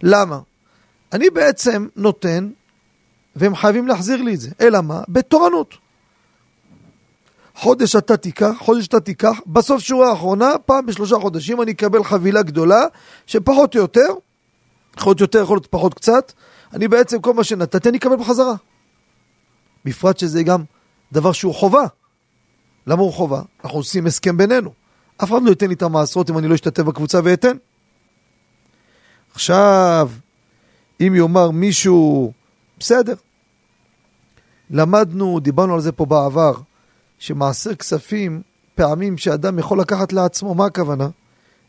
למה? 0.04 0.40
אני 1.14 1.30
בעצם 1.30 1.88
נותן, 1.96 2.50
והם 3.36 3.56
חייבים 3.56 3.88
להחזיר 3.88 4.22
לי 4.22 4.36
את 4.36 4.40
זה. 4.40 4.50
אלא 4.62 4.82
מה? 4.82 5.02
בתורנות. 5.10 5.78
חודש 7.56 7.96
אתה 7.96 8.18
תיקח, 8.18 8.52
חודש 8.60 8.88
אתה 8.88 9.00
תיקח, 9.00 9.40
בסוף 9.48 9.82
שורה 9.82 10.10
האחרונה, 10.10 10.58
פעם 10.66 10.86
בשלושה 10.86 11.16
חודשים 11.16 11.62
אני 11.62 11.72
אקבל 11.72 12.04
חבילה 12.04 12.42
גדולה, 12.42 12.86
שפחות 13.28 13.76
או 13.76 13.82
יותר, 13.82 14.08
יכול 14.98 15.10
להיות 15.10 15.22
יותר, 15.22 15.42
יכול 15.42 15.56
להיות 15.56 15.68
פחות 15.68 15.94
קצת, 15.94 16.32
אני 16.74 16.88
בעצם 16.88 17.22
כל 17.22 17.34
מה 17.34 17.44
שנתתי 17.44 17.90
אני 17.90 17.98
אקבל 17.98 18.16
בחזרה. 18.16 18.56
בפרט 19.86 20.20
שזה 20.20 20.44
גם 20.44 20.64
דבר 21.12 21.32
שהוא 21.32 21.56
חובה. 21.56 21.84
למה 22.88 23.02
הוא 23.02 23.14
חובה? 23.14 23.42
אנחנו 23.64 23.78
עושים 23.78 24.06
הסכם 24.06 24.38
בינינו. 24.38 24.79
אף 25.24 25.32
אחד 25.32 25.44
לא 25.44 25.50
ייתן 25.50 25.68
לי 25.68 25.74
את 25.74 25.82
המעשרות 25.82 26.30
אם 26.30 26.38
אני 26.38 26.48
לא 26.48 26.56
אשתתף 26.56 26.84
בקבוצה 26.84 27.20
ואתן. 27.24 27.58
עכשיו, 29.34 30.10
אם 31.02 31.14
יאמר 31.16 31.52
מישהו, 31.52 32.32
בסדר, 32.80 33.14
למדנו, 34.70 35.40
דיברנו 35.40 35.74
על 35.74 35.82
זה 35.82 35.92
פה 35.92 36.06
בעבר, 36.06 36.54
שמעשר 37.20 37.76
כספים, 37.76 38.42
פעמים 38.76 39.18
שאדם 39.18 39.60
יכול 39.60 39.80
לקחת 39.80 40.14
לעצמו, 40.14 40.56
מה 40.56 40.66
הכוונה? 40.66 41.10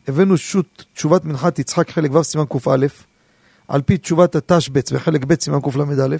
הבאנו 0.07 0.37
שוט, 0.37 0.83
תשובת 0.93 1.25
מנחת 1.25 1.59
יצחק 1.59 1.89
חלק 1.89 2.11
ו' 2.13 2.23
סימן 2.23 2.45
קא, 2.45 2.75
על 3.67 3.81
פי 3.81 3.97
תשובת 3.97 4.35
התשבץ 4.35 4.91
בחלק 4.91 5.25
ב' 5.25 5.41
סימן 5.41 5.59
קל"א, 5.61 6.15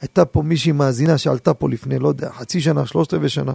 הייתה 0.00 0.24
פה 0.24 0.42
מישהי 0.42 0.72
מאזינה 0.72 1.18
שעלתה 1.18 1.54
פה 1.54 1.68
לפני, 1.68 1.98
לא 1.98 2.08
יודע, 2.08 2.32
חצי 2.32 2.60
שנה, 2.60 2.86
שלושת 2.86 3.14
רבעי 3.14 3.28
שנה, 3.28 3.52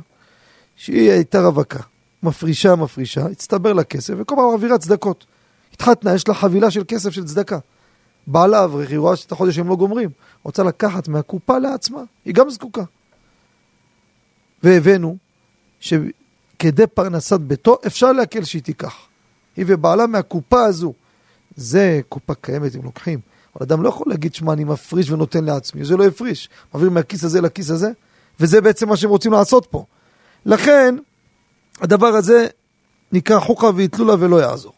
שהיא 0.75 1.11
הייתה 1.11 1.41
רווקה, 1.41 1.79
מפרישה, 2.25 2.75
מפרישה, 2.75 3.25
הצטבר 3.25 3.73
לה 3.73 3.83
כסף, 3.83 4.13
וכל 4.17 4.35
פעם 4.35 4.51
מעבירה 4.51 4.77
צדקות. 4.77 5.25
התחתנה, 5.73 6.13
יש 6.13 6.27
לה 6.27 6.33
חבילה 6.33 6.71
של 6.71 6.83
כסף 6.87 7.09
של 7.09 7.25
צדקה. 7.25 7.59
בעלה 8.27 8.63
אברך, 8.63 8.89
היא 8.89 8.97
רואה 8.97 9.15
שאת 9.15 9.31
החודש 9.31 9.57
הם 9.57 9.67
לא 9.67 9.75
גומרים, 9.75 10.09
רוצה 10.43 10.63
לקחת 10.63 11.07
מהקופה 11.07 11.57
לעצמה, 11.57 12.01
היא 12.25 12.33
גם 12.33 12.49
זקוקה. 12.49 12.83
והבאנו 14.63 15.17
שכדי 15.79 16.87
פרנסת 16.93 17.39
ביתו 17.39 17.77
אפשר 17.87 18.11
להקל 18.11 18.43
שהיא 18.43 18.61
תיקח. 18.61 18.95
היא 19.55 19.65
ובעלה 19.67 20.07
מהקופה 20.07 20.63
הזו. 20.63 20.93
זה 21.55 22.01
קופה 22.09 22.33
קיימת, 22.33 22.75
אם 22.75 22.83
לוקחים. 22.83 23.19
אבל 23.55 23.65
אדם 23.65 23.83
לא 23.83 23.89
יכול 23.89 24.05
להגיד, 24.09 24.35
שמע, 24.35 24.53
אני 24.53 24.63
מפריש 24.63 25.11
ונותן 25.11 25.43
לעצמי, 25.43 25.85
זה 25.85 25.97
לא 25.97 26.05
הפריש. 26.07 26.49
מעביר 26.73 26.89
מהכיס 26.89 27.23
הזה 27.23 27.41
לכיס 27.41 27.69
הזה, 27.69 27.91
וזה 28.39 28.61
בעצם 28.61 28.89
מה 28.89 28.97
שהם 28.97 29.09
רוצים 29.09 29.31
לעשות 29.31 29.67
פה. 29.69 29.85
לכן, 30.45 30.95
הדבר 31.81 32.07
הזה 32.07 32.47
נקרא 33.11 33.39
חוכא 33.39 33.65
ואיטלולה 33.65 34.13
ולא 34.19 34.41
יעזור. 34.41 34.73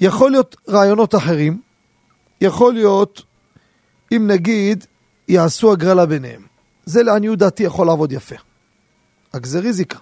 יכול 0.00 0.30
להיות 0.30 0.56
רעיונות 0.68 1.14
אחרים, 1.14 1.60
יכול 2.40 2.74
להיות, 2.74 3.22
אם 4.12 4.26
נגיד, 4.26 4.86
יעשו 5.28 5.72
הגרלה 5.72 6.06
ביניהם. 6.06 6.42
זה 6.84 7.02
לעניות 7.02 7.38
דעתי 7.38 7.62
יכול 7.62 7.86
לעבוד 7.86 8.12
יפה. 8.12 8.34
רק 9.34 9.46
זה 9.46 9.60
ריזיקה. 9.60 9.98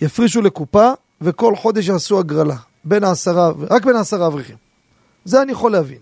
יפרישו 0.00 0.42
לקופה, 0.42 0.92
וכל 1.20 1.56
חודש 1.56 1.88
יעשו 1.88 2.18
הגרלה. 2.18 2.56
בין 2.84 3.04
העשרה, 3.04 3.50
רק 3.70 3.84
בין 3.84 3.96
העשרה 3.96 4.26
אברכים. 4.26 4.56
זה 5.24 5.42
אני 5.42 5.52
יכול 5.52 5.72
להבין. 5.72 5.98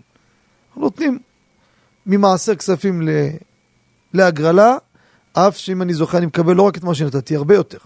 נותנים 0.77 1.19
ממעשר 2.07 2.55
כספים 2.55 3.09
להגרלה, 4.15 4.77
אף 5.47 5.57
שאם 5.57 5.83
אני 5.83 5.95
זוכה 5.95 6.19
אני 6.19 6.27
מקבל 6.27 6.55
לא 6.55 6.63
רק 6.63 6.77
את 6.77 6.85
מה 6.85 6.95
שנתתי, 6.95 7.37
הרבה 7.37 7.55
יותר. 7.55 7.79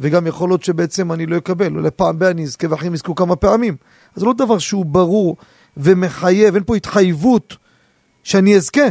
וגם 0.00 0.26
יכול 0.26 0.48
להיות 0.48 0.62
שבעצם 0.62 1.12
אני 1.12 1.26
לא 1.26 1.36
אקבל, 1.36 1.76
אולי 1.76 1.90
פעם 1.90 2.08
הבאה 2.08 2.30
אני 2.30 2.42
אזכה 2.42 2.66
ואחרים 2.70 2.94
יזכו 2.94 3.14
כמה 3.14 3.36
פעמים. 3.36 3.76
אז 4.14 4.20
זה 4.20 4.26
לא 4.26 4.32
דבר 4.32 4.58
שהוא 4.58 4.86
ברור 4.86 5.36
ומחייב, 5.76 6.54
אין 6.54 6.64
פה 6.64 6.76
התחייבות 6.76 7.56
שאני 8.24 8.56
אזכה. 8.56 8.88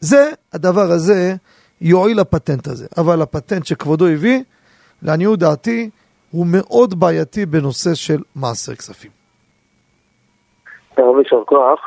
זה, 0.00 0.30
הדבר 0.52 0.90
הזה, 0.90 1.34
יועיל 1.80 2.20
לפטנט 2.20 2.66
הזה. 2.66 2.86
אבל 2.98 3.22
הפטנט 3.22 3.66
שכבודו 3.66 4.06
הביא, 4.06 4.42
לעניות 5.02 5.38
דעתי, 5.38 5.90
הוא 6.30 6.46
מאוד 6.50 7.00
בעייתי 7.00 7.46
בנושא 7.46 7.94
של 7.94 8.18
מעשר 8.36 8.74
כספים. 8.74 9.10
טוב, 10.94 11.18
יישר 11.18 11.44
כוח. 11.46 11.80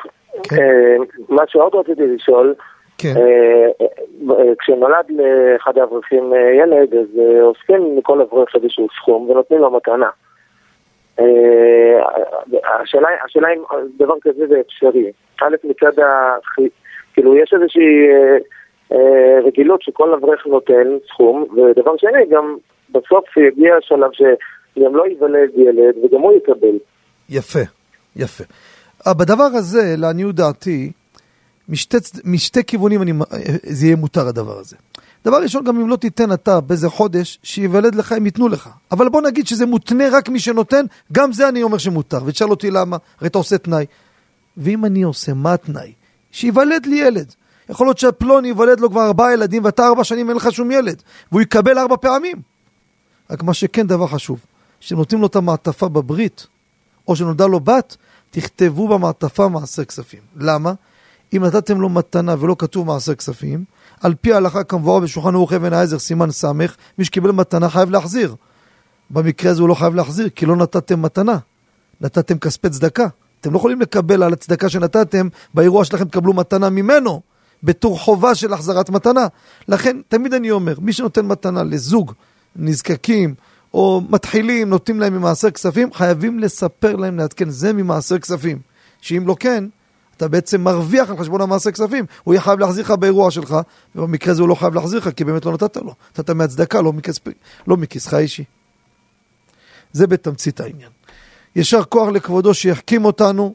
כן. 0.44 0.56
אה, 0.56 1.26
מה 1.30 1.44
שעוד 1.48 1.76
רציתי 1.76 2.02
לשאול, 2.16 2.56
כן. 3.02 3.14
אה, 3.18 3.86
אה, 4.32 4.56
כשנולד 4.60 5.06
לאחד 5.10 5.78
האברכים 5.78 6.34
ילד, 6.60 6.93
אז 6.93 7.20
אוספים 7.41 7.97
מכל 7.97 8.22
אברך 8.22 8.56
איזשהו 8.56 8.88
סכום 8.95 9.30
ונותנים 9.30 9.60
לו 9.60 9.72
מתנה. 9.72 10.10
השאלה, 12.82 13.08
השאלה 13.26 13.47
אם 13.54 13.62
דבר 13.97 14.16
כזה 14.22 14.47
זה 14.47 14.60
אפשרי. 14.60 15.12
א', 15.41 15.56
מצד 15.64 15.99
ה... 15.99 16.36
כאילו, 17.14 17.38
יש 17.38 17.54
איזושהי 17.54 18.08
רגילות 19.45 19.82
שכל 19.82 20.14
אברך 20.14 20.47
נותן 20.47 20.97
סכום, 21.08 21.45
ודבר 21.52 21.97
שני, 21.97 22.26
גם 22.30 22.56
בסוף 22.89 23.38
יגיע 23.38 23.76
השלב 23.76 24.10
שגם 24.14 24.95
לא 24.95 25.08
ייוולד 25.08 25.49
ילד 25.56 25.95
וגם 26.04 26.22
הוא 26.22 26.34
יקבל. 26.34 26.78
יפה, 27.30 27.60
יפה. 28.16 28.43
אה, 29.08 29.14
בדבר 29.14 29.49
הזה, 29.54 29.95
לעניות 29.97 30.36
דעתי, 30.36 30.91
משתי, 31.72 31.97
משתי 32.24 32.63
כיוונים 32.63 33.01
אני, 33.01 33.13
זה 33.63 33.86
יהיה 33.86 33.95
מותר 33.95 34.28
הדבר 34.28 34.59
הזה. 34.59 34.76
דבר 35.26 35.41
ראשון, 35.41 35.63
גם 35.63 35.80
אם 35.80 35.89
לא 35.89 35.95
תיתן 35.95 36.34
אתה 36.34 36.61
באיזה 36.61 36.89
חודש, 36.89 37.39
שיוולד 37.43 37.95
לך, 37.95 38.11
הם 38.11 38.26
ייתנו 38.26 38.47
לך. 38.47 38.69
אבל 38.91 39.09
בוא 39.09 39.22
נגיד 39.22 39.47
שזה 39.47 39.65
מותנה 39.65 40.03
רק 40.11 40.30
מי 40.30 40.39
שנותן, 40.39 40.86
גם 41.11 41.34
זה 41.34 41.49
אני 41.49 41.63
אומר 41.63 41.78
שמותר. 41.78 42.19
ותשאל 42.26 42.49
אותי 42.49 42.72
למה, 42.72 42.97
הרי 43.19 43.30
אתה 43.30 43.38
עושה 43.38 43.57
תנאי. 43.57 43.86
ואם 44.57 44.86
אני 44.86 45.03
עושה, 45.03 45.34
מה 45.34 45.53
התנאי? 45.53 45.93
שיוולד 46.32 46.86
לי 46.86 46.95
ילד. 46.95 47.34
יכול 47.69 47.88
להיות 47.88 47.97
שפלוני 47.97 48.47
ייוולד 48.47 48.80
לו 48.80 48.89
כבר 48.89 49.05
ארבעה 49.05 49.34
ילדים, 49.34 49.65
ואתה 49.65 49.88
ארבע 49.88 50.03
שנים 50.03 50.30
אין 50.30 50.38
לך 50.38 50.51
שום 50.51 50.72
ילד. 50.72 51.01
והוא 51.32 51.41
יקבל 51.41 51.80
ארבע 51.80 51.95
פעמים. 51.97 52.38
רק 53.30 53.43
מה 53.43 53.53
שכן 53.53 53.88
דבר 53.88 54.07
חשוב, 54.07 54.39
שנותנים 54.80 55.22
לו 55.22 55.28
את 55.28 55.36
המעטפה 55.36 55.89
בברית, 55.89 56.47
או 57.07 57.15
שנולדה 57.15 57.45
לו 57.45 57.59
בת, 57.59 57.97
תכתבו 58.32 58.88
במעטפה 58.88 59.47
מעשר 59.47 59.86
כספים. 59.86 60.19
למה? 60.36 60.74
אם 61.38 61.44
נתתם 61.46 61.82
לו 61.82 61.90
מתנה 61.90 62.36
ולא 62.40 62.56
כתוב 62.60 62.88
מעשר 62.88 63.16
כספים, 63.16 63.64
על 64.02 64.16
פי 64.22 64.34
ההלכה 64.34 64.64
כמבואר 64.64 65.00
בשולחן 65.00 65.36
ערוך 65.36 65.54
אבן 65.54 65.74
העזר 65.74 66.00
סימן 66.00 66.32
ס', 66.32 66.46
מי 66.98 67.06
שקיבל 67.06 67.32
מתנה 67.32 67.70
חייב 67.70 67.90
להחזיר. 67.90 68.36
במקרה 69.10 69.52
הזה 69.52 69.62
הוא 69.62 69.70
לא 69.70 69.74
חייב 69.74 69.96
להחזיר, 69.96 70.30
כי 70.30 70.46
לא 70.46 70.56
נתתם 70.56 71.02
מתנה. 71.02 71.38
נתתם 72.02 72.38
כספי 72.38 72.70
צדקה. 72.70 73.08
אתם 73.42 73.54
לא 73.54 73.58
יכולים 73.58 73.82
לקבל 73.82 74.24
על 74.24 74.34
הצדקה 74.34 74.70
שנתתם, 74.70 75.28
באירוע 75.54 75.86
שלכם 75.86 76.06
תקבלו 76.06 76.34
מתנה 76.34 76.70
ממנו, 76.70 77.22
בתור 77.64 78.00
חובה 78.00 78.36
של 78.36 78.54
החזרת 78.54 78.90
מתנה. 78.90 79.28
לכן, 79.68 79.98
תמיד 80.08 80.34
אני 80.34 80.52
אומר, 80.52 80.80
מי 80.80 80.94
שנותן 80.94 81.26
מתנה 81.26 81.64
לזוג 81.64 82.14
נזקקים 82.56 83.36
או 83.74 84.02
מתחילים, 84.10 84.70
נותנים 84.70 85.00
להם 85.00 85.14
ממעשר 85.14 85.52
כספים, 85.52 85.94
חייבים 85.94 86.40
לספר 86.40 86.96
להם, 86.96 87.18
לעדכן, 87.18 87.50
זה 87.50 87.74
ממעשר 87.74 88.20
כספים. 88.20 88.60
שאם 89.02 89.24
לא 89.28 89.36
כן, 89.40 89.66
אתה 90.22 90.30
בעצם 90.30 90.61
מרוויח 90.61 91.09
על 91.09 91.17
חשבון 91.17 91.41
המעשר 91.41 91.72
כספים. 91.72 92.05
הוא 92.24 92.34
יהיה 92.34 92.41
חייב 92.41 92.59
להחזיר 92.59 92.84
לך 92.84 92.91
באירוע 92.91 93.32
שלך, 93.32 93.55
ובמקרה 93.95 94.32
הזה 94.32 94.41
הוא 94.41 94.49
לא 94.49 94.55
חייב 94.55 94.74
להחזיר 94.74 94.99
לך, 94.99 95.09
כי 95.15 95.24
באמת 95.24 95.45
לא 95.45 95.51
נתת 95.51 95.78
לו. 95.78 95.93
נתת 96.11 96.30
מהצדקה, 96.30 96.82
לא, 96.82 96.93
מכספ... 96.93 97.28
לא 97.67 97.78
מכיסך 97.78 98.13
אישי. 98.13 98.43
זה 99.91 100.07
בתמצית 100.07 100.59
העניין. 100.59 100.89
ישר 101.55 101.84
כוח 101.84 102.09
לכבודו 102.09 102.53
שיחכים 102.53 103.05
אותנו, 103.05 103.53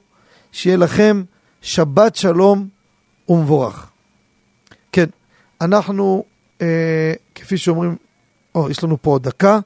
שיהיה 0.52 0.76
לכם 0.76 1.22
שבת 1.62 2.16
שלום 2.16 2.68
ומבורך. 3.28 3.86
כן, 4.92 5.06
אנחנו, 5.60 6.24
אה, 6.62 7.12
כפי 7.34 7.58
שאומרים, 7.58 7.96
או, 8.54 8.70
יש 8.70 8.84
לנו 8.84 9.02
פה 9.02 9.10
עוד 9.10 9.22
דקה. 9.22 9.58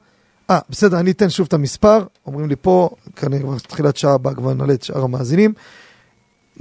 אה, 0.49 0.59
בסדר, 0.69 0.99
אני 0.99 1.11
אתן 1.11 1.29
שוב 1.29 1.47
את 1.47 1.53
המספר. 1.53 2.05
אומרים 2.25 2.49
לי 2.49 2.55
פה, 2.61 2.89
כנראה 3.15 3.41
כבר 3.41 3.59
תחילת 3.59 3.97
שעה 3.97 4.13
הבאה 4.13 4.33
כבר 4.33 4.53
נעלה 4.53 4.73
את 4.73 4.83
שאר 4.83 5.03
המאזינים. 5.03 5.53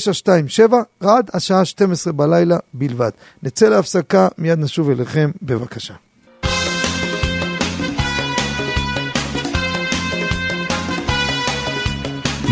עד 1.00 1.30
השעה 1.34 1.64
12 1.64 2.12
בלילה 2.12 2.56
בלבד. 2.74 3.10
נצא 3.42 3.68
להפסקה, 3.68 4.28
מיד 4.38 4.58
נשוב 4.58 4.90
אליכם, 4.90 5.30
בבקשה. 5.42 5.94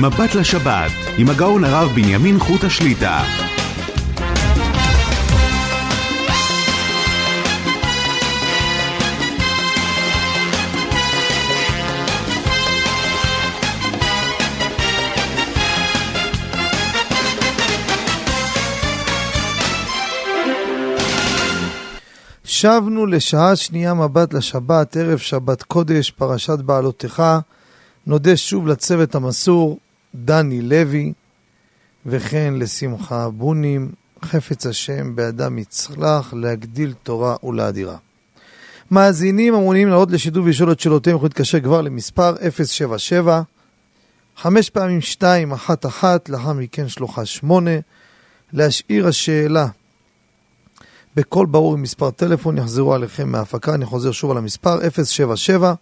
מבט 0.01 0.35
לשבת, 0.35 0.93
עם 1.19 1.31
הגאון 1.31 1.65
הרב 1.65 1.89
בנימין 1.95 2.39
חוט 2.39 2.65
השליטה. 2.65 3.48
שבנו 22.61 23.07
לשעה 23.07 23.57
שנייה 23.57 23.95
מבט 23.95 24.35
לשבת, 24.35 24.97
ערב 24.97 25.19
שבת 25.19 25.63
קודש, 25.63 26.11
פרשת 26.11 26.59
בעלותך. 26.59 27.23
נודה 28.07 28.37
שוב 28.37 28.67
לצוות 28.67 29.15
המסור, 29.15 29.79
דני 30.15 30.63
לוי, 30.63 31.13
וכן 32.07 32.55
לשמחה 32.57 33.29
בונים, 33.31 33.93
חפץ 34.25 34.67
השם 34.67 35.17
באדם 35.17 35.59
יצלח, 35.59 36.35
להגדיל 36.35 36.95
תורה 37.03 37.37
ולאדירה. 37.43 37.97
מאזינים 38.91 39.55
המעוניינים 39.55 39.89
לעלות 39.89 40.11
לשידור 40.11 40.45
ולשאול 40.45 40.73
את 40.73 40.81
שאלותיהם 40.81 41.17
יכולים 41.17 41.31
להתקשר 41.31 41.61
כבר 41.61 41.81
למספר 41.81 42.35
077 42.51 43.43
חמש 44.37 44.71
פעמים 44.71 45.01
שתיים, 45.01 45.53
אחת 45.53 45.87
אחת, 45.87 46.29
לאחר 46.29 46.53
מכן 46.53 46.89
שלוחה 46.89 47.25
שמונה. 47.25 47.79
להשאיר 48.53 49.09
השאלה 49.09 49.67
בקול 51.17 51.47
ברור 51.47 51.75
עם 51.75 51.83
מספר 51.83 52.11
טלפון, 52.11 52.59
יחזרו 52.59 52.95
עליכם 52.95 53.29
מההפקה, 53.29 53.75
אני 53.75 53.85
חוזר 53.85 54.13
שוב 54.13 54.31
על 54.31 54.37
המספר 54.37 54.79
077 55.05 55.75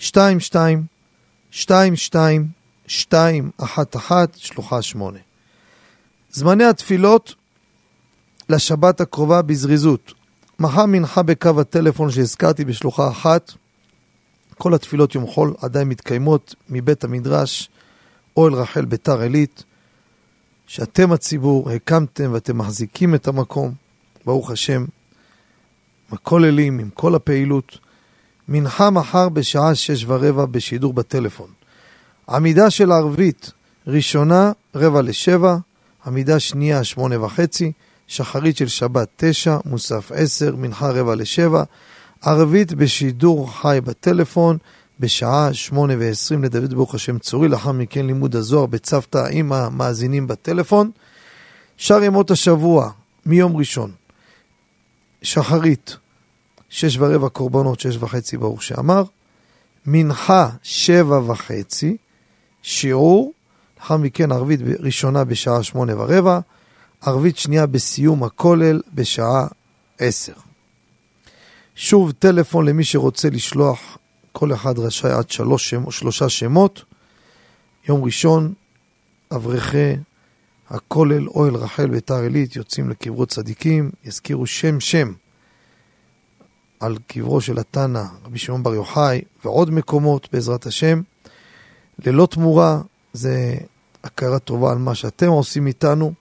22 0.00 0.86
22 1.52 2.48
211 2.88 4.24
שלוחה 4.36 4.82
8. 4.82 5.18
זמני 6.30 6.64
התפילות 6.64 7.34
לשבת 8.48 9.00
הקרובה 9.00 9.42
בזריזות. 9.42 10.12
מחר 10.58 10.86
מנחה 10.86 11.22
בקו 11.22 11.60
הטלפון 11.60 12.10
שהזכרתי 12.10 12.64
בשלוחה 12.64 13.10
אחת. 13.10 13.52
כל 14.58 14.74
התפילות 14.74 15.14
יום 15.14 15.26
חול 15.26 15.54
עדיין 15.62 15.88
מתקיימות 15.88 16.54
מבית 16.68 17.04
המדרש 17.04 17.70
אוהל 18.36 18.54
רחל 18.54 18.84
ביתר 18.84 19.20
עילית, 19.20 19.64
שאתם 20.66 21.12
הציבור 21.12 21.70
הקמתם 21.70 22.30
ואתם 22.32 22.58
מחזיקים 22.58 23.14
את 23.14 23.28
המקום, 23.28 23.74
ברוך 24.26 24.50
השם, 24.50 24.84
בכוללים 26.12 26.78
עם 26.78 26.90
כל 26.94 27.14
הפעילות. 27.14 27.78
מנחה 28.48 28.90
מחר 28.90 29.28
בשעה 29.28 29.74
שש 29.74 30.04
ורבע 30.08 30.44
בשידור 30.46 30.92
בטלפון. 30.92 31.48
עמידה 32.28 32.70
של 32.70 32.92
ערבית 32.92 33.50
ראשונה, 33.86 34.52
רבע 34.74 35.02
לשבע, 35.02 35.56
עמידה 36.06 36.40
שנייה, 36.40 36.84
שמונה 36.84 37.20
וחצי, 37.20 37.72
שחרית 38.06 38.56
של 38.56 38.68
שבת, 38.68 39.08
תשע, 39.16 39.56
מוסף 39.64 40.12
עשר, 40.14 40.56
מנחה 40.56 40.90
רבע 40.90 41.14
לשבע, 41.14 41.62
ערבית 42.22 42.72
בשידור 42.72 43.52
חי 43.52 43.78
בטלפון, 43.84 44.58
בשעה 45.00 45.52
שמונה 45.52 45.94
ועשרים 45.98 46.44
לדוד 46.44 46.74
ברוך 46.74 46.94
השם 46.94 47.18
צורי, 47.18 47.48
לאחר 47.48 47.72
מכן 47.72 48.06
לימוד 48.06 48.36
הזוהר 48.36 48.66
בצוותא 48.66 49.26
עם 49.30 49.52
המאזינים 49.52 50.26
בטלפון. 50.26 50.90
שאר 51.76 52.02
ימות 52.02 52.30
השבוע, 52.30 52.90
מיום 53.26 53.56
ראשון, 53.56 53.90
שחרית, 55.24 55.96
שש 56.68 56.96
ורבע 56.98 57.28
קורבנות, 57.28 57.80
שש 57.80 57.96
וחצי 57.96 58.36
ברוך 58.36 58.62
שאמר, 58.62 59.04
מנחה, 59.86 60.50
שבע 60.62 61.18
וחצי, 61.18 61.96
שיעור, 62.62 63.32
לאחר 63.78 63.96
מכן 63.96 64.32
ערבית 64.32 64.60
ראשונה 64.80 65.24
בשעה 65.24 65.62
שמונה 65.62 65.96
ורבע, 65.96 66.40
ערבית 67.00 67.38
שנייה 67.38 67.66
בסיום 67.66 68.24
הכולל 68.24 68.80
בשעה 68.94 69.46
עשר. 69.98 70.32
שוב 71.76 72.12
טלפון 72.12 72.66
למי 72.66 72.84
שרוצה 72.84 73.30
לשלוח, 73.30 73.98
כל 74.32 74.52
אחד 74.52 74.78
רשאי 74.78 75.10
עד 75.10 75.30
שלוש 75.30 75.74
שלושה 75.90 76.28
שמות. 76.28 76.84
יום 77.88 78.04
ראשון, 78.04 78.54
אברכי 79.32 79.92
הכולל 80.70 81.28
אוהל 81.28 81.54
רחל 81.54 81.86
ביתר 81.86 82.14
עילית 82.14 82.56
יוצאים 82.56 82.90
לקברות 82.90 83.28
צדיקים, 83.28 83.90
יזכירו 84.04 84.46
שם 84.46 84.80
שם 84.80 85.12
על 86.80 86.98
קברו 87.06 87.40
של 87.40 87.58
התנא, 87.58 88.02
רבי 88.24 88.38
שמעון 88.38 88.62
בר 88.62 88.74
יוחאי, 88.74 89.22
ועוד 89.44 89.70
מקומות 89.70 90.28
בעזרת 90.32 90.66
השם. 90.66 91.02
ללא 92.06 92.28
תמורה, 92.30 92.80
זה 93.12 93.54
הכרה 94.04 94.38
טובה 94.38 94.72
על 94.72 94.78
מה 94.78 94.94
שאתם 94.94 95.28
עושים 95.28 95.66
איתנו. 95.66 96.12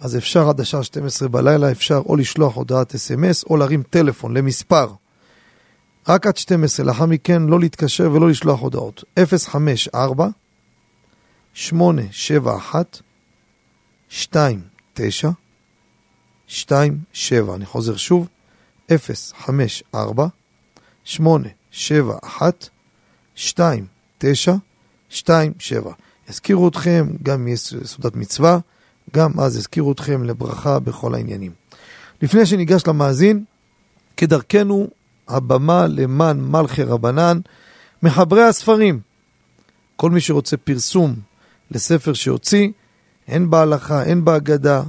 אז 0.00 0.16
אפשר 0.16 0.48
עד 0.48 0.60
השעה 0.60 0.82
12 0.82 1.28
בלילה, 1.28 1.70
אפשר 1.70 2.02
או 2.06 2.16
לשלוח 2.16 2.56
הודעת 2.56 2.94
אס.אם.אס 2.94 3.44
או 3.44 3.56
להרים 3.56 3.82
טלפון 3.90 4.36
למספר. 4.36 4.92
רק 6.08 6.26
עד 6.26 6.36
12, 6.36 6.86
לאחר 6.86 7.06
מכן 7.06 7.42
לא 7.42 7.60
להתקשר 7.60 8.10
ולא 8.12 8.28
לשלוח 8.28 8.60
הודעות. 8.60 9.04
054 9.18 10.28
871 11.54 13.00
29 14.10 15.30
27, 16.50 17.54
אני 17.54 17.66
חוזר 17.66 17.96
שוב, 17.96 18.28
054 18.90 20.26
871 21.04 22.68
29 23.38 24.54
27. 25.12 25.92
יזכירו 26.28 26.68
אתכם, 26.68 27.08
גם 27.22 27.48
מצווה, 28.14 28.58
גם 29.14 29.40
אז 29.40 29.56
יזכירו 29.56 29.92
אתכם 29.92 30.24
לברכה 30.24 30.78
בכל 30.78 31.14
העניינים. 31.14 31.52
לפני 32.22 32.46
שניגש 32.46 32.82
למאזין, 32.86 33.44
כדרכנו, 34.16 34.88
הבמה 35.28 35.86
למען 35.86 36.40
מלכי 36.40 36.82
רבנן, 36.82 37.40
מחברי 38.02 38.42
הספרים. 38.42 39.00
כל 39.96 40.10
מי 40.10 40.20
שרוצה 40.20 40.56
פרסום 40.56 41.14
לספר 41.70 42.12
שהוציא, 42.12 42.68
הן 43.30 43.50
בהלכה, 43.50 44.02
הן 44.02 44.24
בהגדה, 44.24 44.82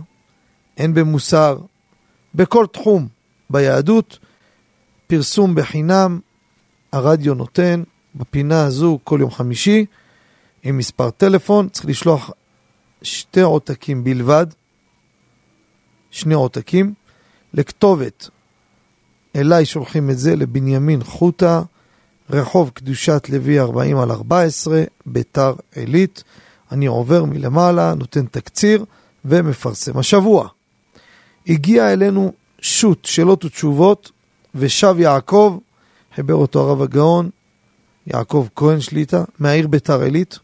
הן 0.77 0.93
במוסר, 0.93 1.57
בכל 2.35 2.65
תחום 2.71 3.07
ביהדות, 3.49 4.19
פרסום 5.07 5.55
בחינם, 5.55 6.19
הרדיו 6.91 7.33
נותן, 7.33 7.83
בפינה 8.15 8.65
הזו 8.65 8.99
כל 9.03 9.17
יום 9.21 9.31
חמישי, 9.31 9.85
עם 10.63 10.77
מספר 10.77 11.09
טלפון, 11.09 11.69
צריך 11.69 11.85
לשלוח 11.85 12.31
שתי 13.01 13.41
עותקים 13.41 14.03
בלבד, 14.03 14.45
שני 16.11 16.33
עותקים, 16.33 16.93
לכתובת. 17.53 18.29
אליי 19.35 19.65
שולחים 19.65 20.09
את 20.09 20.17
זה 20.17 20.35
לבנימין 20.35 21.03
חוטה, 21.03 21.61
רחוב 22.29 22.71
קדושת 22.73 23.29
לוי 23.29 23.59
40 23.59 23.97
על 23.97 24.11
14, 24.11 24.83
ביתר 25.05 25.53
עילית. 25.75 26.23
אני 26.71 26.85
עובר 26.85 27.25
מלמעלה, 27.25 27.93
נותן 27.93 28.25
תקציר 28.25 28.85
ומפרסם. 29.25 29.97
השבוע 29.97 30.47
הגיע 31.47 31.93
אלינו 31.93 32.31
שו"ת 32.61 33.05
שאלות 33.05 33.45
ותשובות, 33.45 34.11
ושב 34.55 34.95
יעקב, 34.99 35.57
חיבר 36.15 36.35
אותו 36.35 36.59
הרב 36.59 36.81
הגאון, 36.81 37.29
יעקב 38.07 38.47
כהן 38.55 38.81
שליטה, 38.81 39.23
מהעיר 39.39 39.67
ביתר 39.67 40.01
עילית. 40.01 40.39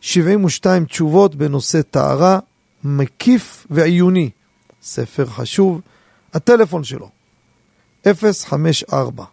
72 0.00 0.84
תשובות 0.84 1.34
בנושא 1.34 1.82
טהרה, 1.82 2.38
מקיף 2.84 3.66
ועיוני. 3.70 4.30
ספר 4.82 5.26
חשוב. 5.26 5.80
הטלפון 6.34 6.84
שלו, 6.84 7.10
054 8.06 9.24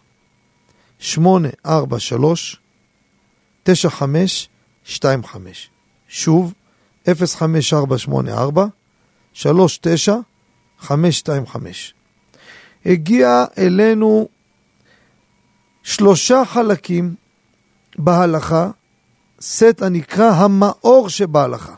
843 0.98 2.60
9525. 3.62 5.71
שוב, 6.12 6.54
05484 7.08 8.66
39525. 9.34 11.94
הגיע 12.86 13.44
אלינו 13.58 14.28
שלושה 15.82 16.44
חלקים 16.44 17.14
בהלכה 17.98 18.70
סט 19.40 19.82
הנקרא 19.82 20.30
המאור 20.30 21.08
שבהלכה. 21.08 21.74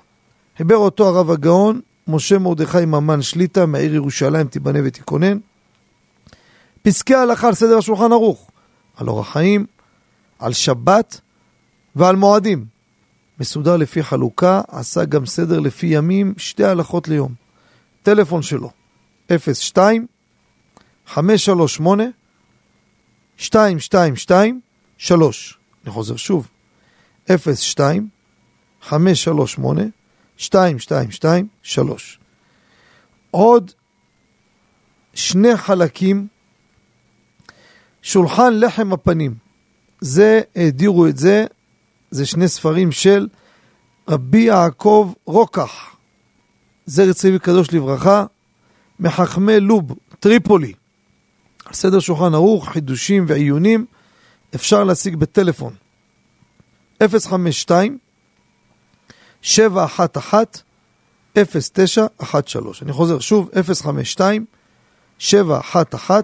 חיבר 0.59 0.77
אותו 0.77 1.09
הרב 1.09 1.31
הגאון, 1.31 1.81
משה 2.09 2.39
מרדכי 2.39 2.85
ממן 2.85 3.23
שליטה 3.23 3.67
מהעיר 3.67 3.95
ירושלים 3.95 4.47
תיבנה 4.47 4.79
ותיכונן. 4.85 5.39
פסקי 6.83 7.15
ההלכה 7.15 7.47
על 7.47 7.55
סדר 7.55 7.79
השולחן 7.79 8.13
ערוך, 8.13 8.51
על 8.97 9.09
אורח 9.09 9.33
חיים, 9.33 9.67
על 10.39 10.53
שבת 10.53 11.21
ועל 11.97 12.17
מועדים. 12.17 12.74
מסודר 13.41 13.77
לפי 13.77 14.03
חלוקה, 14.03 14.61
עשה 14.69 15.05
גם 15.05 15.27
סדר 15.27 15.61
לפי 15.61 15.87
ימים, 15.87 16.35
שתי 16.37 16.65
הלכות 16.65 17.09
ליום. 17.09 17.35
טלפון 18.03 18.43
שלו, 18.43 18.71
02 19.29 20.07
538 21.07 22.05
222 23.39 24.61
3. 24.99 25.59
אני 25.85 25.93
חוזר 25.93 26.17
שוב, 26.17 26.49
02 27.27 28.09
538 28.83 29.83
222 30.39 31.49
3. 31.63 32.19
עוד 33.31 33.71
שני 35.15 35.57
חלקים, 35.57 36.27
שולחן 38.03 38.53
לחם 38.55 38.93
הפנים. 38.93 39.35
זה, 40.01 40.41
הדירו 40.57 41.07
את 41.07 41.17
זה, 41.17 41.47
זה 42.15 42.27
שני 42.27 42.49
ספרים 42.49 42.93
של 42.93 43.29
רבי 44.09 44.39
יעקב 44.39 45.13
רוקח, 45.25 45.97
זרע 46.87 47.13
צבי 47.13 47.39
קדוש 47.39 47.73
לברכה, 47.73 48.25
מחכמי 49.01 49.61
לוב, 49.61 49.93
טריפולי. 50.21 50.73
סדר 51.73 52.01
שולחן 52.01 52.35
ערוך, 52.35 52.69
חידושים 52.69 53.25
ועיונים, 53.29 53.87
אפשר 54.55 54.85
להשיג 54.85 55.17
בטלפון 55.17 55.75
052 57.03 57.99
711 59.43 60.43
0913. 61.37 62.87
אני 62.87 62.93
חוזר 62.93 63.19
שוב, 63.19 63.51
052 63.83 64.45
711 65.19 66.21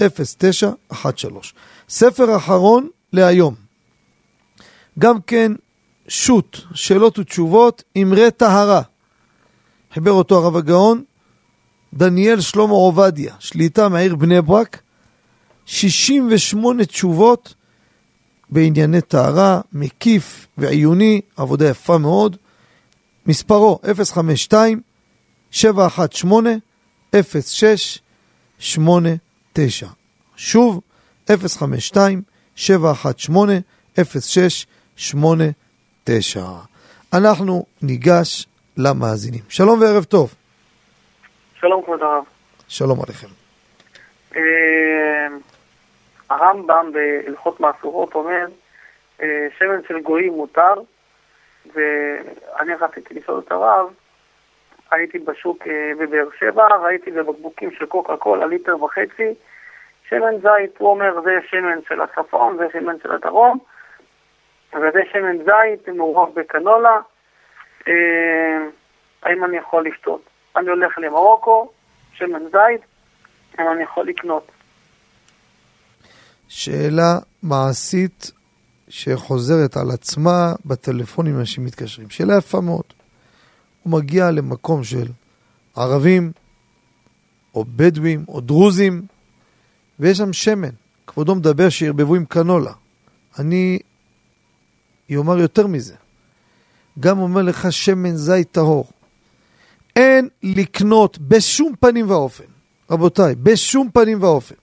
0913. 0.00 1.60
ספר 1.88 2.36
אחרון 2.36 2.88
להיום. 3.12 3.67
גם 4.98 5.20
כן 5.20 5.52
שו"ת, 6.08 6.56
שאלות 6.74 7.18
ותשובות, 7.18 7.82
אמרי 8.02 8.30
טהרה. 8.30 8.82
חיבר 9.94 10.12
אותו 10.12 10.38
הרב 10.38 10.56
הגאון, 10.56 11.04
דניאל 11.94 12.40
שלמה 12.40 12.72
עובדיה, 12.72 13.34
שליטה 13.38 13.88
מהעיר 13.88 14.16
בני 14.16 14.42
ברק, 14.42 14.82
68 15.66 16.84
תשובות 16.84 17.54
בענייני 18.50 19.00
טהרה, 19.00 19.60
מקיף 19.72 20.46
ועיוני, 20.58 21.20
עבודה 21.36 21.68
יפה 21.68 21.98
מאוד. 21.98 22.36
מספרו 23.26 23.78
052 24.04 24.80
718 25.50 26.54
0689. 27.14 29.88
שוב, 30.36 30.80
052 31.28 32.22
718 34.98 35.68
0689. 36.08 36.40
אנחנו 37.14 37.64
ניגש 37.82 38.46
למאזינים. 38.76 39.40
שלום 39.48 39.80
וערב 39.80 40.04
טוב. 40.04 40.34
שלום 41.60 41.82
כבוד 41.82 42.02
הרב. 42.02 42.24
שלום 42.68 42.98
עליכם. 43.02 43.26
אה, 44.36 45.26
הרמב"ם 46.30 46.90
בהלכות 46.92 47.60
מעשורות 47.60 48.14
אומר, 48.14 48.46
אה, 49.22 49.46
שמן 49.58 49.80
של 49.88 50.00
גויים 50.00 50.32
מותר, 50.32 50.74
ואני 51.74 52.74
רציתי 52.80 53.14
לשאול 53.14 53.42
את 53.46 53.52
הרב, 53.52 53.86
הייתי 54.90 55.18
בשוק 55.18 55.66
אה, 55.66 55.92
בבאר 55.98 56.28
שבע, 56.38 56.66
ראיתי 56.82 57.10
בבקבוקים 57.10 57.70
של 57.78 57.86
קוקה 57.86 58.16
קולה 58.16 58.46
ליטר 58.46 58.84
וחצי, 58.84 59.34
שמן 60.08 60.38
זית, 60.42 60.78
הוא 60.78 60.88
אומר 60.88 61.20
זה 61.20 61.38
שמן 61.50 61.78
של 61.88 62.00
הצפון, 62.00 62.56
זה 62.56 62.66
שמן 62.72 62.94
של 63.02 63.12
הדרום, 63.12 63.58
וזה 64.74 65.00
שמן 65.12 65.38
זית 65.38 65.88
מעורב 65.88 66.28
בקנולה, 66.34 67.00
האם 69.22 69.44
אני 69.44 69.56
יכול 69.56 69.86
לשתות? 69.88 70.22
אני 70.56 70.68
הולך 70.68 70.98
למרוקו, 70.98 71.70
שמן 72.12 72.42
זית, 72.42 72.80
האם 73.58 73.66
אני 73.72 73.82
יכול 73.82 74.06
לקנות? 74.06 74.50
שאלה 76.48 77.18
מעשית 77.42 78.30
שחוזרת 78.88 79.76
על 79.76 79.90
עצמה 79.90 80.52
בטלפונים 80.66 81.38
אנשים 81.40 81.64
מתקשרים. 81.64 82.10
שאלה 82.10 82.36
יפה 82.38 82.60
מאוד. 82.60 82.84
הוא 83.82 83.92
מגיע 83.92 84.30
למקום 84.30 84.84
של 84.84 85.06
ערבים, 85.76 86.32
או 87.54 87.64
בדואים, 87.76 88.24
או 88.28 88.40
דרוזים, 88.40 89.02
ויש 90.00 90.18
שם 90.18 90.32
שמן. 90.32 90.68
כבודו 91.06 91.34
מדבר 91.34 91.68
שירבבו 91.68 92.14
עם 92.14 92.24
קנולה. 92.24 92.72
אני 93.38 93.78
אומר 95.16 95.38
יותר 95.38 95.66
מזה. 95.66 95.94
גם 97.00 97.18
אומר 97.18 97.42
לך 97.42 97.72
שמן 97.72 98.16
זית 98.16 98.48
טהור. 98.52 98.90
אין 99.96 100.28
לקנות 100.42 101.18
בשום 101.18 101.72
פנים 101.80 102.10
ואופן, 102.10 102.44
רבותיי, 102.90 103.34
בשום 103.34 103.90
פנים 103.92 104.22
ואופן, 104.22 104.54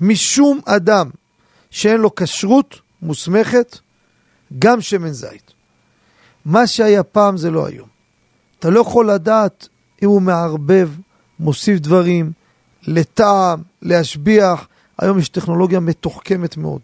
משום 0.00 0.60
אדם 0.64 1.10
שאין 1.70 2.00
לו 2.00 2.14
כשרות 2.14 2.80
מוסמכת, 3.02 3.78
גם 4.58 4.80
שמן 4.80 5.12
זית. 5.12 5.52
מה 6.44 6.66
שהיה 6.66 7.02
פעם 7.02 7.36
זה 7.36 7.50
לא 7.50 7.66
היום. 7.66 7.88
אתה 8.58 8.70
לא 8.70 8.80
יכול 8.80 9.10
לדעת 9.10 9.68
אם 10.02 10.08
הוא 10.08 10.22
מערבב, 10.22 10.90
מוסיף 11.40 11.80
דברים, 11.80 12.32
לטעם, 12.82 13.62
להשביח. 13.82 14.68
היום 14.98 15.18
יש 15.18 15.28
טכנולוגיה 15.28 15.80
מתוחכמת 15.80 16.56
מאוד. 16.56 16.80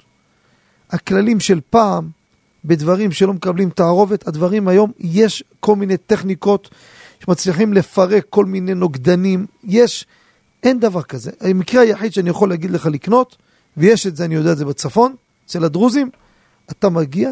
הכללים 0.91 1.41
של 1.41 1.61
פעם, 1.71 2.11
בדברים 2.65 3.13
שלא 3.13 3.33
מקבלים 3.33 3.71
תערובת, 3.71 4.29
הדברים 4.29 4.69
היום, 4.69 4.93
יש 4.99 5.45
כל 5.61 5.77
מיני 5.77 5.97
טכניקות 5.97 6.71
שמצליחים 7.25 7.73
לפרק 7.73 8.27
כל 8.31 8.45
מיני 8.45 8.75
נוגדנים. 8.75 9.47
יש, 9.65 10.07
אין 10.63 10.81
דבר 10.81 11.03
כזה. 11.03 11.31
המקרה 11.41 11.83
היחיד 11.83 12.13
שאני 12.13 12.31
יכול 12.31 12.49
להגיד 12.49 12.71
לך 12.71 12.87
לקנות, 12.87 13.37
ויש 13.77 14.07
את 14.07 14.17
זה, 14.17 14.25
אני 14.25 14.35
יודע 14.35 14.53
את 14.53 14.59
זה 14.59 14.65
בצפון, 14.65 15.15
אצל 15.47 15.65
הדרוזים, 15.65 16.11
אתה 16.71 16.89
מגיע 16.89 17.31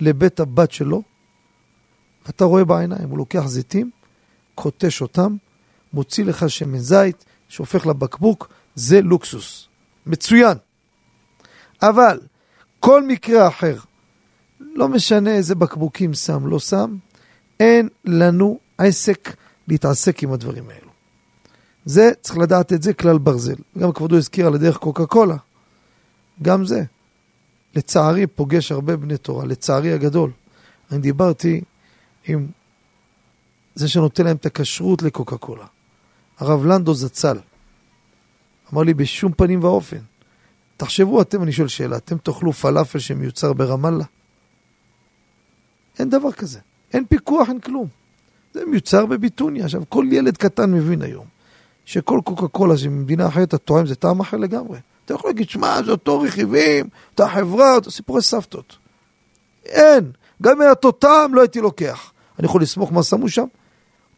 לבית 0.00 0.40
הבת 0.40 0.72
שלו, 0.72 1.02
ואתה 2.26 2.44
רואה 2.44 2.64
בעיניים, 2.64 3.08
הוא 3.08 3.18
לוקח 3.18 3.46
זיתים, 3.46 3.90
קוטש 4.54 5.02
אותם, 5.02 5.36
מוציא 5.92 6.24
לך 6.24 6.50
שמן 6.50 6.78
זית, 6.78 7.24
שהופך 7.48 7.86
לבקבוק, 7.86 8.48
זה 8.74 9.02
לוקסוס. 9.02 9.68
מצוין. 10.06 10.56
אבל 11.82 12.20
כל 12.80 13.02
מקרה 13.02 13.48
אחר, 13.48 13.76
לא 14.74 14.88
משנה 14.88 15.30
איזה 15.30 15.54
בקבוקים 15.54 16.14
שם, 16.14 16.46
לא 16.46 16.58
שם, 16.58 16.96
אין 17.60 17.88
לנו 18.04 18.58
עסק 18.78 19.36
להתעסק 19.68 20.22
עם 20.22 20.32
הדברים 20.32 20.68
האלו. 20.70 20.90
זה, 21.84 22.10
צריך 22.20 22.38
לדעת 22.38 22.72
את 22.72 22.82
זה 22.82 22.94
כלל 22.94 23.18
ברזל. 23.18 23.54
גם 23.78 23.92
כבודו 23.92 24.16
הזכיר 24.16 24.46
על 24.46 24.54
הדרך 24.54 24.76
קוקה 24.76 25.06
קולה. 25.06 25.36
גם 26.42 26.64
זה. 26.64 26.84
לצערי 27.74 28.26
פוגש 28.26 28.72
הרבה 28.72 28.96
בני 28.96 29.16
תורה, 29.16 29.44
לצערי 29.44 29.92
הגדול. 29.92 30.30
אני 30.90 30.98
דיברתי 30.98 31.60
עם 32.26 32.46
זה 33.74 33.88
שנותן 33.88 34.24
להם 34.24 34.36
את 34.36 34.46
הכשרות 34.46 35.02
לקוקה 35.02 35.36
קולה. 35.36 35.66
הרב 36.38 36.66
לנדו 36.66 36.94
זצ"ל. 36.94 37.38
אמר 38.72 38.82
לי 38.82 38.94
בשום 38.94 39.32
פנים 39.32 39.64
ואופן. 39.64 39.98
תחשבו 40.76 41.22
אתם, 41.22 41.42
אני 41.42 41.52
שואל 41.52 41.68
שאלה, 41.68 41.96
אתם 41.96 42.18
תאכלו 42.18 42.52
פלאפל 42.52 42.98
שמיוצר 42.98 43.52
ברמאללה? 43.52 44.04
אין 45.98 46.10
דבר 46.10 46.32
כזה. 46.32 46.58
אין 46.92 47.04
פיקוח, 47.08 47.48
אין 47.48 47.60
כלום. 47.60 47.86
זה 48.54 48.66
מיוצר 48.66 49.06
בביטוניה. 49.06 49.64
עכשיו, 49.64 49.82
כל 49.88 50.06
ילד 50.10 50.36
קטן 50.36 50.72
מבין 50.72 51.02
היום 51.02 51.24
שכל 51.84 52.20
קוקה 52.24 52.48
קולה 52.48 52.76
שממדינה 52.76 53.28
אחרת 53.28 53.48
אתה 53.48 53.58
טועם 53.58 53.86
זה 53.86 53.94
טעם 53.94 54.20
אחר 54.20 54.36
לגמרי. 54.36 54.78
אתה 55.04 55.14
יכול 55.14 55.30
להגיד, 55.30 55.48
שמע, 55.48 55.82
זה 55.82 55.90
אותו 55.90 56.20
רכיבים, 56.20 56.88
אותה 57.10 57.28
חברה, 57.28 57.74
אותו 57.74 57.90
סיפורי 57.90 58.22
סבתות. 58.22 58.76
אין. 59.64 60.10
גם 60.42 60.62
אם 60.62 60.68
אותו 60.68 60.92
טעם, 60.92 61.34
לא 61.34 61.40
הייתי 61.40 61.60
לוקח. 61.60 62.12
אני 62.38 62.46
יכול 62.46 62.62
לסמוך 62.62 62.92
מה 62.92 63.02
שמו 63.02 63.28
שם? 63.28 63.46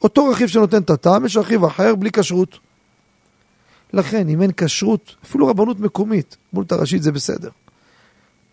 אותו 0.03 0.29
רכיב 0.29 0.49
שנותן 0.49 0.83
את 0.83 0.91
הטעם, 0.91 1.26
יש 1.26 1.37
רכיב 1.37 1.64
אחר 1.64 1.95
בלי 1.95 2.11
כשרות. 2.11 2.59
לכן, 3.93 4.29
אם 4.29 4.43
אין 4.43 4.51
כשרות, 4.57 5.14
אפילו 5.24 5.47
רבנות 5.47 5.81
מקומית, 5.81 6.37
מול 6.53 6.64
את 6.64 6.72
הראשית 6.72 7.03
זה 7.03 7.12
בסדר. 7.12 7.51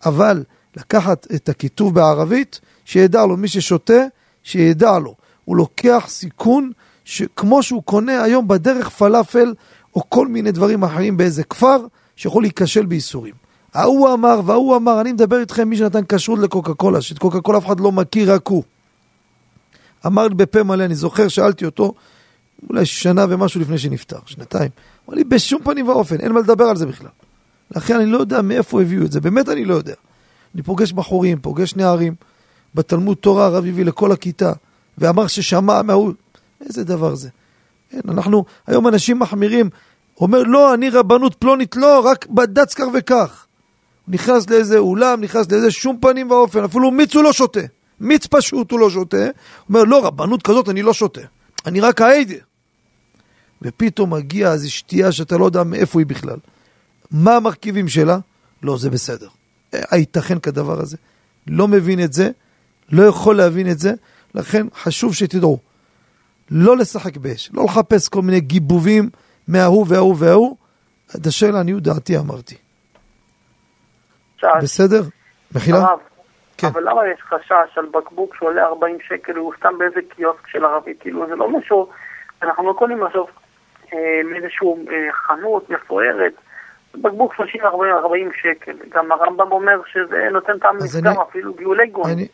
אבל 0.06 0.44
לקחת 0.76 1.26
את 1.34 1.48
הכיתוב 1.48 1.94
בערבית, 1.94 2.60
שידע 2.86 3.26
לו 3.26 3.36
מי 3.36 3.48
ששותה, 3.48 4.02
שידע 4.42 4.98
לו. 4.98 5.14
הוא 5.44 5.56
לוקח 5.56 6.04
סיכון 6.08 6.70
שכמו 7.04 7.62
שהוא 7.62 7.82
קונה 7.82 8.22
היום 8.22 8.48
בדרך 8.48 8.88
פלאפל 8.88 9.54
או 9.94 10.10
כל 10.10 10.28
מיני 10.28 10.52
דברים 10.52 10.84
אחרים 10.84 11.16
באיזה 11.16 11.44
כפר, 11.44 11.86
שיכול 12.16 12.42
להיכשל 12.42 12.86
בייסורים. 12.86 13.34
ההוא 13.74 14.14
אמר 14.14 14.40
וההוא 14.44 14.76
אמר, 14.76 15.00
אני 15.00 15.12
מדבר 15.12 15.40
איתכם 15.40 15.68
מי 15.68 15.76
שנתן 15.76 16.00
כשרות 16.08 16.38
לקוקה 16.38 16.74
קולה, 16.74 17.00
שאת 17.02 17.18
קוקה 17.18 17.40
קולה 17.40 17.58
אף 17.58 17.66
אחד 17.66 17.80
לא 17.80 17.92
מכיר, 17.92 18.32
רק 18.32 18.48
הוא. 18.48 18.62
אמר 20.06 20.28
לי 20.28 20.34
בפה 20.34 20.62
מלא, 20.62 20.84
אני 20.84 20.94
זוכר, 20.94 21.28
שאלתי 21.28 21.64
אותו, 21.64 21.94
אולי 22.70 22.86
שנה 22.86 23.26
ומשהו 23.28 23.60
לפני 23.60 23.78
שנפטר, 23.78 24.18
שנתיים. 24.26 24.70
אמר 25.08 25.16
לי, 25.16 25.24
בשום 25.24 25.62
פנים 25.62 25.88
ואופן, 25.88 26.20
אין 26.20 26.32
מה 26.32 26.40
לדבר 26.40 26.64
על 26.64 26.76
זה 26.76 26.86
בכלל. 26.86 27.08
לכן 27.76 27.96
אני 27.96 28.06
לא 28.06 28.18
יודע 28.18 28.42
מאיפה 28.42 28.82
הביאו 28.82 29.04
את 29.04 29.12
זה, 29.12 29.20
באמת 29.20 29.48
אני 29.48 29.64
לא 29.64 29.74
יודע. 29.74 29.94
אני 30.54 30.62
פוגש 30.62 30.92
בחורים, 30.92 31.38
פוגש 31.38 31.76
נערים, 31.76 32.14
בתלמוד 32.76 33.16
תורה 33.16 33.46
הרב 33.46 33.64
הביא 33.66 33.84
לכל 33.84 34.12
הכיתה, 34.12 34.52
ואמר 34.98 35.26
ששמע 35.26 35.82
מההוא, 35.82 36.12
איזה 36.60 36.84
דבר 36.84 37.14
זה? 37.14 37.28
אין, 37.92 38.00
אנחנו, 38.08 38.44
היום 38.66 38.88
אנשים 38.88 39.18
מחמירים, 39.18 39.70
אומר, 40.20 40.42
לא, 40.42 40.74
אני 40.74 40.90
רבנות 40.90 41.34
פלונית, 41.34 41.76
לא, 41.76 42.00
רק 42.04 42.26
בד"ץ 42.26 42.74
כך 42.74 42.84
וכך. 42.94 43.46
נכנס 44.08 44.50
לאיזה 44.50 44.78
אולם, 44.78 45.20
נכנס 45.20 45.52
לאיזה 45.52 45.70
שום 45.70 45.98
פנים 46.00 46.30
ואופן, 46.30 46.64
אפילו 46.64 46.90
מיץ 46.90 47.14
הוא 47.14 47.24
לא 47.24 47.32
שותה. 47.32 47.60
מיץ 48.00 48.26
פשוט 48.26 48.70
הוא 48.70 48.80
לא 48.80 48.90
שותה. 48.90 49.26
אומר, 49.68 49.84
לא, 49.84 50.06
רבנות 50.06 50.42
כזאת 50.42 50.68
אני 50.68 50.82
לא 50.82 50.92
שותה. 50.92 51.20
אני 51.66 51.80
רק 51.80 52.00
העדה. 52.00 52.34
ופתאום 53.62 54.14
מגיע 54.14 54.52
איזו 54.52 54.72
שתייה 54.72 55.12
שאתה 55.12 55.36
לא 55.36 55.44
יודע 55.44 55.64
מאיפה 55.64 55.98
היא 56.00 56.06
בכלל. 56.06 56.36
מה 57.10 57.36
המרכיבים 57.36 57.88
שלה? 57.88 58.18
לא, 58.62 58.78
זה 58.78 58.90
בסדר. 58.90 59.28
הייתכן 59.72 60.38
כדבר 60.38 60.80
הזה? 60.80 60.96
לא 61.46 61.68
מבין 61.68 62.04
את 62.04 62.12
זה, 62.12 62.30
לא 62.92 63.02
יכול 63.02 63.36
להבין 63.36 63.70
את 63.70 63.78
זה, 63.78 63.90
לכן 64.34 64.66
חשוב 64.74 65.14
שתדעו, 65.14 65.58
לא 66.50 66.76
לשחק 66.76 67.16
באש, 67.16 67.50
לא 67.54 67.64
לחפש 67.64 68.08
כל 68.08 68.22
מיני 68.22 68.40
גיבובים 68.40 69.10
מההוא 69.48 69.86
וההוא 69.88 70.14
וההוא, 70.18 70.56
את 71.16 71.26
השאלה, 71.26 71.52
לעניות 71.52 71.82
דעתי 71.82 72.18
אמרתי. 72.18 72.54
בסדר? 74.62 75.02
מחילה? 75.54 75.78
הרב, 75.78 75.98
כן. 76.58 76.66
אבל 76.66 76.88
למה 76.90 77.00
יש 77.14 77.20
חשש 77.22 77.78
על 77.78 77.86
בקבוק 77.94 78.34
שעולה 78.38 78.64
40 78.66 78.98
שקל, 79.08 79.36
הוא 79.36 79.52
סתם 79.58 79.78
באיזה 79.78 80.00
קיוסק 80.16 80.46
של 80.46 80.64
ערבי? 80.64 80.94
כאילו, 81.00 81.26
זה 81.28 81.34
לא 81.36 81.58
משהו, 81.58 81.88
אנחנו 82.42 82.68
לא 82.68 82.72
קונים 82.72 83.04
עכשיו 83.04 83.24
אה, 83.92 83.98
מאיזשהו 84.30 84.78
אה, 84.90 85.12
חנות 85.12 85.70
מפוארת. 85.70 86.32
בקבוק 86.94 87.34
30-40 87.34 87.38
שקל. 88.42 88.72
גם 88.94 89.12
הרמב"ם 89.12 89.52
אומר 89.52 89.80
שזה 89.92 90.28
נותן 90.32 90.58
טעם 90.58 90.76
אז 90.76 90.96
לפגם, 90.96 91.12
אני- 91.12 91.22
אפילו 91.30 91.54
גאולי 91.54 91.86
גאון. 91.86 92.10
אני, 92.10 92.26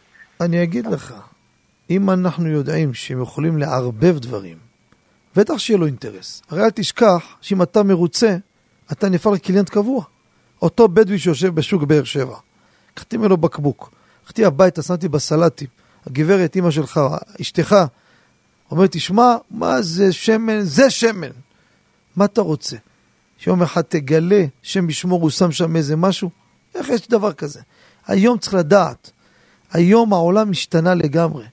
אני 0.44 0.62
אגיד 0.62 0.86
לך, 0.86 1.14
אם 1.90 2.10
אנחנו 2.10 2.48
יודעים 2.48 2.94
שהם 2.94 3.22
יכולים 3.22 3.58
לערבב 3.58 4.18
דברים, 4.18 4.56
בטח 5.36 5.58
שיהיה 5.58 5.78
לו 5.78 5.86
אינטרס. 5.86 6.42
הרי 6.48 6.64
אל 6.64 6.70
תשכח 6.70 7.24
שאם 7.40 7.62
אתה 7.62 7.82
מרוצה, 7.82 8.36
אתה 8.92 9.08
נהפך 9.08 9.26
לקליינט 9.26 9.68
קבוע. 9.68 10.04
אותו 10.62 10.88
בדואי 10.88 11.18
שיושב 11.18 11.54
בשוק 11.54 11.82
באר 11.82 12.04
שבע, 12.04 12.36
קחתי 12.94 13.16
ממנו 13.16 13.36
בקבוק, 13.36 13.90
קחתי 14.24 14.44
הביתה, 14.44 14.82
שמתי 14.82 15.08
בסלטים, 15.08 15.68
הגברת, 16.06 16.56
אימא 16.56 16.70
שלך, 16.70 17.00
אשתך, 17.40 17.76
אומרת, 18.70 18.92
תשמע, 18.92 19.36
מה 19.50 19.82
זה 19.82 20.12
שמן? 20.12 20.60
זה 20.62 20.90
שמן. 20.90 21.30
מה 22.16 22.24
אתה 22.24 22.40
רוצה? 22.40 22.76
שיום 23.38 23.62
אחד 23.62 23.82
תגלה, 23.82 24.44
שם 24.62 24.90
ישמור, 24.90 25.22
הוא 25.22 25.30
שם 25.30 25.52
שם 25.52 25.76
איזה 25.76 25.96
משהו? 25.96 26.30
איך 26.74 26.88
יש 26.88 27.08
דבר 27.08 27.32
כזה? 27.32 27.60
היום 28.06 28.38
צריך 28.38 28.54
לדעת, 28.54 29.10
היום 29.72 30.12
העולם 30.12 30.50
השתנה 30.50 30.94
לגמרי. 30.94 31.44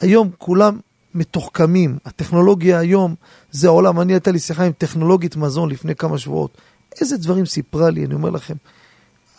היום 0.00 0.30
כולם 0.38 0.78
מתוחכמים. 1.14 1.98
הטכנולוגיה 2.04 2.78
היום 2.78 3.14
זה 3.50 3.68
העולם. 3.68 4.00
אני 4.00 4.12
הייתה 4.12 4.30
לי 4.30 4.38
שיחה 4.38 4.64
עם 4.64 4.72
טכנולוגית 4.72 5.36
מזון 5.36 5.70
לפני 5.70 5.94
כמה 5.94 6.18
שבועות. 6.18 6.58
איזה 7.00 7.16
דברים 7.16 7.46
סיפרה 7.46 7.90
לי, 7.90 8.04
אני 8.04 8.14
אומר 8.14 8.30
לכם. 8.30 8.54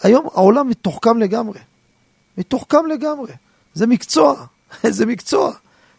היום 0.04 0.28
העולם 0.34 0.70
מתוחכם 0.70 1.18
לגמרי. 1.18 1.60
מתוחכם 2.38 2.86
לגמרי. 2.86 3.32
זה 3.74 3.88
מקצוע, 3.88 4.46
זה 4.98 5.06
מקצוע. 5.06 5.52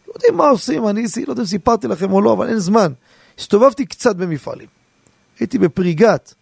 יודעים 0.08 0.36
מה 0.36 0.48
עושים, 0.48 0.88
אני 0.88 1.06
לא 1.26 1.32
יודע 1.32 1.42
אם 1.42 1.46
סיפרתי 1.46 1.88
לכם 1.88 2.12
או 2.12 2.20
לא, 2.20 2.32
אבל 2.32 2.48
אין 2.48 2.58
זמן. 2.58 2.92
הסתובבתי 3.38 3.86
קצת 3.86 4.16
במפעלים. 4.16 4.66
הייתי 5.40 5.58
בפריגת, 5.58 6.34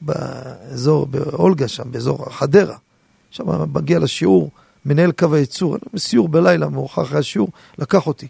באזור, 0.00 1.06
באולגה 1.06 1.68
שם, 1.68 1.92
באזור 1.92 2.30
חדרה. 2.30 2.76
שם 3.30 3.72
מגיע 3.72 3.98
לשיעור, 3.98 4.50
מנהל 4.86 5.12
קו 5.12 5.34
הייצור, 5.34 5.76
בסיור 5.94 6.28
בלילה, 6.28 6.68
מאוחר 6.68 7.02
אחרי 7.02 7.18
השיעור, 7.18 7.48
לקח 7.78 8.06
אותי. 8.06 8.28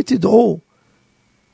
ותדעו 0.00 0.58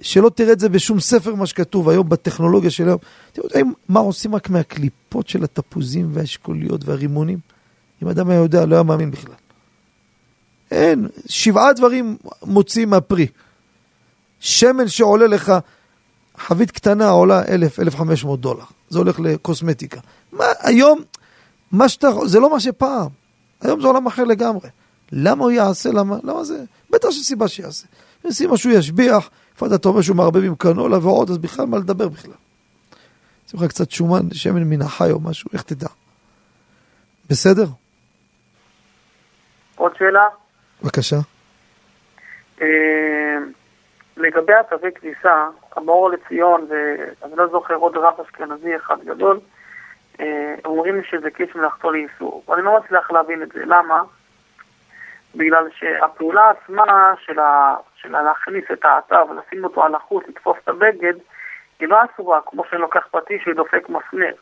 שלא 0.01 0.28
תראה 0.28 0.53
את 0.53 0.61
זה 0.61 0.68
בשום 0.68 1.01
ספר 1.01 1.34
מה 1.34 1.47
שכתוב 1.47 1.89
היום 1.89 2.09
בטכנולוגיה 2.09 2.70
של 2.70 2.89
היום. 2.89 2.99
אתם 3.32 3.41
יודעים 3.45 3.74
מה 3.89 4.01
עושים 4.01 4.34
רק 4.34 4.51
מהקליפות 4.51 5.28
של 5.28 5.45
התפוזים 5.45 6.11
והאשכוליות 6.12 6.84
והרימונים? 6.84 7.39
אם 8.03 8.09
אדם 8.09 8.30
היה 8.30 8.39
יודע, 8.39 8.66
לא 8.66 8.74
היה 8.74 8.82
מאמין 8.82 9.11
בכלל. 9.11 9.34
אין, 10.70 11.09
שבעה 11.26 11.72
דברים 11.72 12.16
מוציאים 12.43 12.91
מהפרי. 12.91 13.26
שמן 14.41 14.89
שעולה 14.89 15.26
לך, 15.26 15.53
חבית 16.39 16.70
קטנה 16.70 17.09
עולה 17.09 17.43
1,000, 17.49 17.80
1,500 17.80 18.41
דולר. 18.41 18.64
זה 18.89 18.99
הולך 18.99 19.20
לקוסמטיקה. 19.20 20.01
מה, 20.32 20.45
היום, 20.61 21.01
מה 21.72 21.89
שאתה, 21.89 22.09
זה 22.26 22.41
לא 22.41 22.51
מה 22.51 22.61
שפעם. 22.61 23.26
היום 23.61 23.81
זה 23.81 23.87
עולם 23.87 24.07
אחר 24.07 24.25
לגמרי. 24.25 24.69
למה 25.13 25.45
הוא 25.45 25.51
יעשה? 25.51 25.91
למה? 25.93 26.17
למה 26.23 26.45
זה? 26.45 26.65
בטח 26.91 27.11
שיש 27.11 27.27
סיבה 27.27 27.49
שיעשה. 27.49 27.87
יש 28.25 28.35
סיבה 28.35 28.57
שהוא 28.57 28.73
ישביח, 28.73 29.31
לפעמים 29.55 29.75
אתה 29.75 29.89
אומר 29.89 30.01
שהוא 30.01 30.17
מערבב 30.17 30.45
עם 30.45 30.55
קנולה 30.55 30.99
ועוד, 30.99 31.31
אז 31.31 31.39
בכלל 31.39 31.67
מה 31.67 31.79
לדבר 31.79 32.09
בכלל. 32.09 32.33
שים 33.47 33.61
לך 33.61 33.69
קצת 33.69 33.91
שומן, 33.91 34.31
שמן 34.33 34.65
מן 34.65 34.83
החי 34.83 35.11
או 35.11 35.21
משהו, 35.21 35.51
איך 35.53 35.63
תדע. 35.63 35.89
בסדר? 37.31 37.67
עוד 39.77 39.93
שאלה? 39.99 40.25
בבקשה. 40.83 41.17
אה, 42.61 42.67
לגבי 44.17 44.53
התווי 44.61 44.91
כניסה, 44.95 45.49
המאור 45.77 46.11
לציון, 46.11 46.67
ואני 46.71 47.37
לא 47.37 47.47
זוכר 47.49 47.75
עוד 47.75 47.97
רב 47.97 48.15
אשכנזי 48.25 48.77
אחד 48.77 48.97
גדול, 49.05 49.41
אומרים 50.64 50.97
לי 50.97 51.05
שזה 51.05 51.31
קיש 51.31 51.55
מלאכתו 51.55 51.91
לאיסור. 51.91 52.45
ואני 52.49 52.62
לא 52.62 52.81
מצליח 52.81 53.11
להבין 53.11 53.43
את 53.43 53.49
זה. 53.49 53.61
למה? 53.64 54.03
בגלל 55.35 55.69
שהפעולה 55.71 56.51
עצמה 56.51 57.14
של, 57.21 57.39
ה... 57.39 57.75
של 57.97 58.23
להכניס 58.23 58.64
את 58.73 58.85
האתר 58.85 59.23
ולשים 59.31 59.64
אותו 59.64 59.85
על 59.85 59.95
החוט, 59.95 60.29
לתפוס 60.29 60.57
את 60.64 60.69
הבגד, 60.69 61.14
היא 61.81 61.89
לא 61.89 61.99
אסורה, 62.05 62.41
כמו 62.47 62.64
שאני 62.71 62.81
לוקח 62.81 63.07
פטיש 63.11 63.49
ודופק 63.49 63.89
מסמר. 63.89 64.33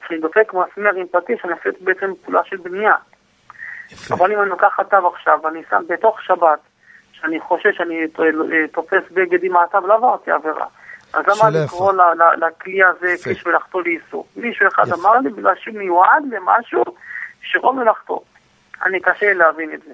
כשאני 0.00 0.20
דופק 0.20 0.52
מסמר 0.54 0.94
עם 0.96 1.06
פטיש, 1.06 1.44
אני 1.44 1.52
עושה 1.52 1.70
בעצם 1.80 2.12
פעולה 2.24 2.44
של 2.44 2.56
בנייה. 2.56 2.94
יפה. 3.90 4.14
אבל 4.14 4.32
אם 4.32 4.40
אני 4.40 4.50
לוקח 4.50 4.80
אתר 4.80 5.06
עכשיו 5.06 5.38
ואני 5.42 5.62
שם 5.70 5.82
בתוך 5.88 6.22
שבת, 6.22 6.58
שאני 7.12 7.40
חושש 7.40 7.76
שאני 7.76 8.06
תופס 8.72 9.02
בגד 9.10 9.44
עם 9.44 9.56
האתר, 9.56 9.80
לא 9.80 9.94
עברתי 9.94 10.30
עבירה. 10.30 10.66
אז 11.12 11.24
למה 11.26 11.50
לקרוא 11.50 11.92
לכלי 12.36 12.84
הזה 12.84 13.10
יפה. 13.10 13.24
כביש 13.24 13.46
מלאכתו 13.46 13.80
לאיסור? 13.80 14.26
מישהו 14.36 14.68
אחד 14.68 14.82
יפה. 14.86 14.94
אמר 14.94 15.18
לי 15.18 15.30
בגלל 15.30 15.54
שהוא 15.62 15.78
מיועד 15.78 16.22
למשהו 16.30 16.82
שלא 17.42 17.74
מלאכתו. 17.74 18.22
אני 18.84 19.00
קשה 19.00 19.32
להבין 19.32 19.70
את 19.74 19.80
זה. 19.86 19.92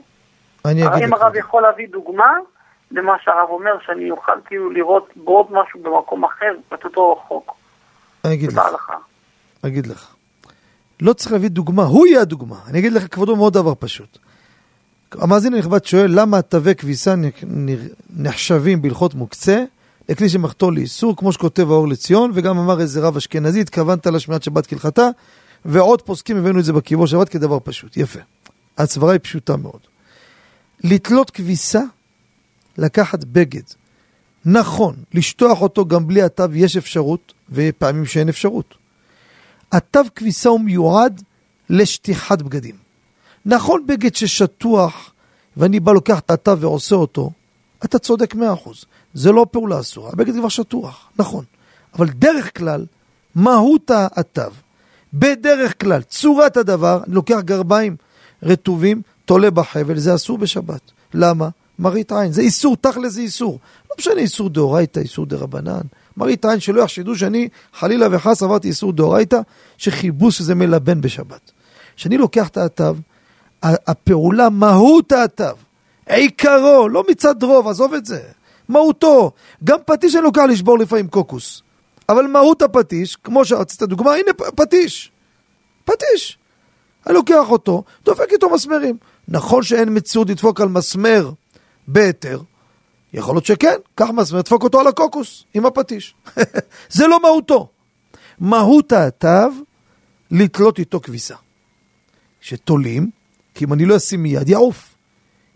אני 0.64 0.86
אגיד 0.86 1.02
אם 1.02 1.14
לך. 1.14 1.22
הרב 1.22 1.36
יכול 1.36 1.62
להביא 1.62 1.88
דוגמה 1.88 2.32
למה 2.90 3.12
שהרב 3.24 3.48
אומר, 3.48 3.72
שאני 3.86 4.10
אוכל 4.10 4.32
כאילו 4.44 4.70
לראות 4.70 5.08
בעוד 5.16 5.46
משהו 5.50 5.80
במקום 5.82 6.24
אחר, 6.24 6.54
את 6.74 6.84
אותו 6.84 7.22
חוק. 7.28 7.54
אני 8.24 8.34
אגיד 8.34 8.52
לך. 8.52 8.62
לך. 8.74 8.92
אגיד 9.66 9.86
לך. 9.86 10.14
לא 11.00 11.12
צריך 11.12 11.32
להביא 11.32 11.48
דוגמה, 11.48 11.82
הוא 11.82 12.06
יהיה 12.06 12.20
הדוגמה. 12.20 12.56
אני 12.70 12.78
אגיד 12.78 12.92
לך, 12.92 13.14
כבודו, 13.14 13.36
מאוד 13.36 13.52
דבר 13.52 13.74
פשוט. 13.78 14.18
המאזין 15.12 15.54
הנכבד 15.54 15.84
שואל, 15.84 16.06
למה 16.08 16.42
תווי 16.42 16.74
כביסה 16.74 17.14
נחשבים 18.16 18.82
בהלכות 18.82 19.14
מוקצה 19.14 19.64
לכלי 20.08 20.28
שמחתו 20.28 20.70
לאיסור, 20.70 21.16
כמו 21.16 21.32
שכותב 21.32 21.70
האור 21.70 21.88
לציון, 21.88 22.30
וגם 22.34 22.58
אמר 22.58 22.80
איזה 22.80 23.00
רב 23.00 23.16
אשכנזי, 23.16 23.60
התכוונת 23.60 24.06
לשמיעת 24.06 24.42
שבת 24.42 24.66
כהלכתה, 24.66 25.08
ועוד 25.64 26.02
פוסקים 26.02 26.36
הבאנו 26.36 26.58
את 26.58 26.64
זה 26.64 26.72
בקיבור 26.72 27.06
שבת 27.06 27.28
כדבר 27.28 27.58
פשוט. 27.64 27.96
יפה. 27.96 28.20
הסברה 28.78 29.12
היא 29.12 29.20
פשוטה 29.22 29.56
מאוד. 29.56 29.80
לתלות 30.84 31.30
כביסה, 31.30 31.82
לקחת 32.78 33.24
בגד. 33.24 33.62
נכון, 34.44 34.96
לשטוח 35.14 35.62
אותו 35.62 35.86
גם 35.86 36.06
בלי 36.06 36.22
התו 36.22 36.44
יש 36.54 36.76
אפשרות, 36.76 37.32
ופעמים 37.50 38.06
שאין 38.06 38.28
אפשרות. 38.28 38.74
התו 39.72 40.00
כביסה 40.14 40.48
הוא 40.48 40.60
מיועד 40.60 41.22
לשטיחת 41.70 42.42
בגדים. 42.42 42.76
נכון 43.46 43.86
בגד 43.86 44.14
ששטוח, 44.14 45.12
ואני 45.56 45.80
בא 45.80 45.92
לוקח 45.92 46.18
את 46.18 46.30
התו 46.30 46.58
ועושה 46.58 46.94
אותו, 46.96 47.30
אתה 47.84 47.98
צודק 47.98 48.34
מאה 48.34 48.52
אחוז. 48.52 48.84
זה 49.14 49.32
לא 49.32 49.46
פעולה 49.50 49.80
אסורה, 49.80 50.10
הבגד 50.12 50.34
כבר 50.34 50.48
שטוח, 50.48 51.10
נכון. 51.18 51.44
אבל 51.94 52.08
דרך 52.08 52.58
כלל, 52.58 52.86
מהות 53.34 53.90
התו, 53.94 54.42
בדרך 55.14 55.80
כלל, 55.80 56.02
צורת 56.02 56.56
הדבר, 56.56 57.00
אני 57.06 57.14
לוקח 57.14 57.38
גרביים 57.44 57.96
רטובים, 58.42 59.02
תולה 59.24 59.50
בחבל, 59.50 59.98
זה 59.98 60.14
אסור 60.14 60.38
בשבת. 60.38 60.80
למה? 61.14 61.48
מראית 61.78 62.12
עין, 62.12 62.32
זה 62.32 62.42
איסור, 62.42 62.76
תכל'ס 62.76 63.12
זה 63.12 63.20
איסור. 63.20 63.58
לא 63.90 63.96
משנה 63.98 64.20
איסור 64.20 64.50
דאורייתא, 64.50 65.00
איסור 65.00 65.26
דרבנן. 65.26 65.80
מראית 66.16 66.44
עין 66.44 66.60
שלא 66.60 66.80
יחשדו 66.80 67.16
שאני 67.16 67.48
חלילה 67.74 68.06
וחס 68.10 68.42
עברתי 68.42 68.68
איסור 68.68 68.92
דאורייתא, 68.92 69.40
שכיבוס 69.78 70.34
שזה 70.34 70.54
מלבן 70.54 71.00
בשבת. 71.00 71.50
כשאני 71.96 72.18
לוקח 72.18 72.48
את 72.48 72.56
התו, 72.56 72.94
הפעולה, 73.62 74.48
מהות 74.48 75.12
התו, 75.12 75.44
עיקרו, 76.08 76.88
לא 76.88 77.04
מצד 77.10 77.42
רוב, 77.42 77.68
עזוב 77.68 77.94
את 77.94 78.06
זה, 78.06 78.20
מהותו. 78.68 79.32
גם 79.64 79.78
פטיש 79.86 80.14
אני 80.14 80.24
לוקח 80.24 80.42
לשבור 80.48 80.78
לפעמים 80.78 81.08
קוקוס. 81.08 81.62
אבל 82.08 82.26
מהות 82.26 82.62
הפטיש, 82.62 83.16
כמו 83.16 83.44
שרצית 83.44 83.82
דוגמה, 83.82 84.14
הנה 84.14 84.32
פטיש. 84.54 85.12
פטיש. 85.84 86.38
אני 87.06 87.14
לוקח 87.14 87.50
אותו, 87.50 87.84
דופק 88.04 88.32
איתו 88.32 88.50
מסמרים. 88.50 88.96
נכון 89.28 89.62
שאין 89.62 89.88
מציאות 89.96 90.30
לדפוק 90.30 90.60
על 90.60 90.68
מסמר 90.68 91.30
בהיתר, 91.88 92.40
יכול 93.12 93.34
להיות 93.34 93.46
שכן, 93.46 93.76
קח 93.94 94.08
מסמר, 94.10 94.40
דפוק 94.40 94.62
אותו 94.62 94.80
על 94.80 94.86
הקוקוס, 94.86 95.44
עם 95.54 95.66
הפטיש. 95.66 96.14
זה 96.96 97.06
לא 97.06 97.22
מהותו. 97.22 97.68
מהות 98.38 98.92
התו, 98.92 99.48
לתלות 100.30 100.78
איתו 100.78 101.00
כביסה. 101.00 101.34
שתולים, 102.40 103.10
כי 103.54 103.64
אם 103.64 103.72
אני 103.72 103.84
לא 103.84 103.96
אשים 103.96 104.22
מיד, 104.22 104.48
יעוף. 104.48 104.87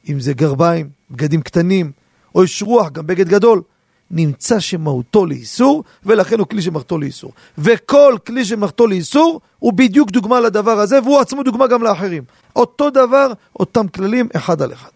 אם 0.08 0.20
זה 0.20 0.34
גרביים, 0.34 0.88
בגדים 1.10 1.42
קטנים, 1.42 1.92
או 2.34 2.44
יש 2.44 2.62
רוח, 2.62 2.90
גם 2.90 3.06
בגד 3.06 3.28
גדול, 3.28 3.62
נמצא 4.10 4.60
שמהותו 4.60 5.26
לאיסור, 5.26 5.84
ולכן 6.06 6.38
הוא 6.38 6.46
כלי 6.46 6.62
שמחתו 6.62 6.98
לאיסור. 6.98 7.32
וכל 7.58 8.14
כלי 8.26 8.44
שמחתו 8.44 8.86
לאיסור, 8.86 9.40
הוא 9.58 9.72
בדיוק 9.72 10.10
דוגמה 10.10 10.40
לדבר 10.40 10.78
הזה, 10.78 11.02
והוא 11.02 11.20
עצמו 11.20 11.42
דוגמה 11.42 11.66
גם 11.66 11.82
לאחרים. 11.82 12.22
אותו 12.56 12.90
דבר, 12.90 13.32
אותם 13.60 13.88
כללים, 13.88 14.28
אחד 14.36 14.62
על 14.62 14.72
אחד. 14.72 14.90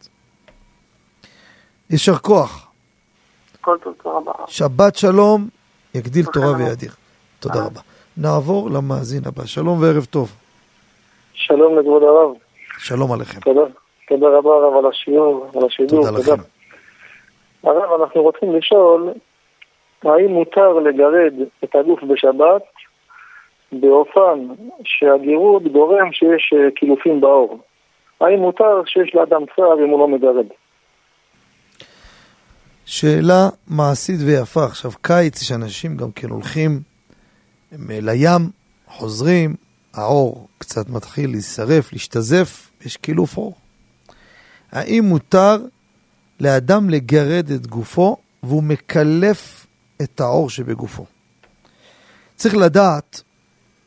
יישר 1.90 2.16
כוח. 2.16 2.66
כל 3.60 3.76
טוב, 3.84 3.94
תודה 4.02 4.16
רבה. 4.16 4.32
שבת 4.46 4.96
שלום, 4.96 5.48
יגדיל 5.94 6.26
תורה. 6.26 6.56
ויאדיר. 6.56 6.92
תודה 7.40 7.64
רבה. 7.64 7.80
נעבור 8.16 8.70
למאזין 8.70 9.22
הבא. 9.26 9.46
שלום 9.46 9.82
וערב 9.82 10.04
טוב. 10.04 10.32
שלום 11.34 11.78
לכבוד 11.78 12.02
הרב. 12.02 12.36
שלום 12.78 13.12
עליכם. 13.12 13.40
תודה. 13.40 13.85
תודה 14.08 14.26
רבה 14.26 14.50
הרב 14.50 14.76
על 14.76 14.90
השיעור, 14.90 15.46
על 15.56 15.66
השידור. 15.66 16.06
תודה 16.06 16.18
לכם. 16.18 16.42
הרב, 17.62 18.00
אנחנו 18.00 18.22
רוצים 18.22 18.56
לשאול, 18.56 19.12
האם 20.02 20.30
מותר 20.30 20.72
לגרד 20.72 21.32
את 21.64 21.74
הגוף 21.74 22.02
בשבת 22.02 22.62
באופן 23.72 24.46
שהגירוד 24.84 25.72
גורם 25.72 26.12
שיש 26.12 26.52
אה, 26.56 26.70
קילופים 26.70 27.20
בעור? 27.20 27.60
האם 28.20 28.38
מותר 28.38 28.84
שיש 28.86 29.14
לאדם 29.14 29.42
צער 29.56 29.84
אם 29.84 29.90
הוא 29.90 29.98
לא 29.98 30.08
מגרד? 30.08 30.46
שאלה 32.86 33.48
מעשית 33.70 34.20
ויפה. 34.26 34.64
עכשיו, 34.64 34.90
קיץ 35.02 35.42
יש 35.42 35.52
אנשים 35.52 35.96
גם 35.96 36.12
כן 36.12 36.28
הולכים 36.28 36.80
אה, 37.72 37.98
לים, 38.02 38.50
חוזרים, 38.86 39.54
העור 39.94 40.48
קצת 40.58 40.88
מתחיל 40.88 41.30
להישרף, 41.30 41.92
להשתזף, 41.92 42.70
יש 42.86 42.96
קילוף 42.96 43.36
עור. 43.36 43.54
האם 44.72 45.04
מותר 45.04 45.56
לאדם 46.40 46.90
לגרד 46.90 47.50
את 47.50 47.66
גופו 47.66 48.16
והוא 48.42 48.62
מקלף 48.62 49.66
את 50.02 50.20
העור 50.20 50.50
שבגופו? 50.50 51.06
צריך 52.36 52.54
לדעת, 52.54 53.22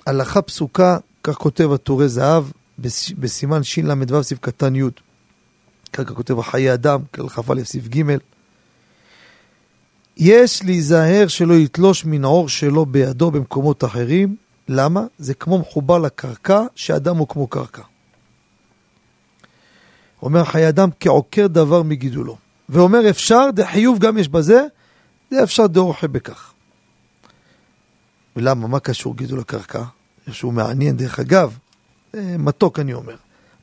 הלכה 0.06 0.42
פסוקה, 0.42 0.98
כך 1.24 1.36
כותב 1.36 1.72
הטורי 1.72 2.10
זהב, 2.10 2.44
בס- 2.80 3.12
בסימן 3.12 3.64
של"ו 3.64 4.24
סעיף 4.24 4.40
קטן 4.40 4.76
י', 4.76 4.84
ככה 5.94 6.14
כותב 6.14 6.40
החיי 6.40 6.74
אדם, 6.74 7.00
כ"א 7.14 7.64
סעיף 7.64 7.88
ג', 7.88 8.04
יש 10.18 10.64
להיזהר 10.64 11.28
שלא 11.28 11.54
יתלוש 11.54 12.06
מן 12.06 12.24
העור 12.24 12.50
שלו 12.50 12.86
בידו 12.86 13.32
במקומות 13.32 13.84
אחרים. 13.84 14.36
למה? 14.68 15.06
זה 15.20 15.34
כמו 15.34 15.60
מחובר 15.60 15.98
לקרקע, 15.98 16.62
שאדם 16.76 17.18
הוא 17.18 17.28
כמו 17.28 17.48
קרקע. 17.48 17.82
אומר 20.22 20.44
חיי 20.44 20.70
אדם 20.70 20.90
כעוקר 21.00 21.48
דבר 21.48 21.84
מגידולו. 21.84 22.38
ואומר 22.70 23.10
אפשר, 23.10 23.50
דחיוב 23.54 24.00
גם 24.00 24.18
יש 24.18 24.30
בזה, 24.30 24.66
זה 25.32 25.44
אפשר 25.44 25.68
דאורחי 25.68 26.08
בכך. 26.08 26.54
ולמה? 28.36 28.68
מה 28.68 28.80
קשור 28.80 29.16
גידול 29.16 29.40
הקרקע? 29.40 29.84
שהוא 30.32 30.54
מעניין, 30.54 30.98
דרך 30.98 31.20
אגב, 31.20 31.58
אה, 32.16 32.36
מתוק 32.40 32.80
אני 32.80 32.94
אומר. 32.94 33.16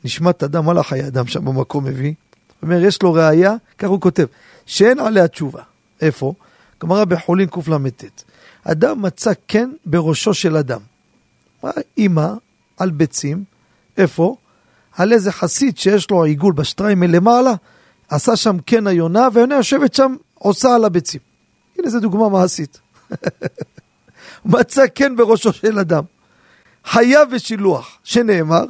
נשמת 0.05 0.43
אדם, 0.43 0.65
מה 0.65 0.73
לחיי 0.73 1.07
אדם 1.07 1.27
שם 1.27 1.45
במקום 1.45 1.85
מביא? 1.85 2.15
אומר, 2.63 2.85
יש 2.85 3.03
לו 3.03 3.13
ראייה, 3.13 3.55
כך 3.79 3.89
הוא 3.89 4.01
כותב, 4.01 4.27
שאין 4.67 4.99
עליה 4.99 5.29
תשובה. 5.29 5.63
איפה? 6.01 6.35
גמרא 6.83 7.05
בחולין 7.05 7.49
קל"ט. 7.49 8.05
אדם 8.65 9.03
מצא 9.03 9.33
קן 9.47 9.71
בראשו 9.87 10.35
של 10.35 10.57
אדם. 10.57 10.81
אימא 11.99 12.33
על 12.77 12.91
ביצים, 12.91 13.45
איפה? 13.97 14.37
על 14.97 15.13
איזה 15.13 15.33
חסיד 15.33 15.79
שיש 15.79 16.11
לו 16.11 16.25
עיגול 16.25 16.53
בשטריימל 16.53 17.07
למעלה, 17.07 17.55
עשה 18.09 18.37
שם 18.37 18.59
קן 18.59 18.87
היונה, 18.87 19.29
והיונה 19.33 19.55
יושבת 19.55 19.95
שם, 19.95 20.15
עושה 20.35 20.75
על 20.75 20.85
הביצים. 20.85 21.21
הנה 21.79 21.91
זו 21.91 22.01
דוגמה 22.01 22.29
מעשית. 22.29 22.81
מצא 24.45 24.87
קן 24.87 25.17
בראשו 25.17 25.53
של 25.53 25.79
אדם. 25.79 26.05
חייב 26.85 27.29
ושילוח, 27.33 27.99
שנאמר, 28.05 28.65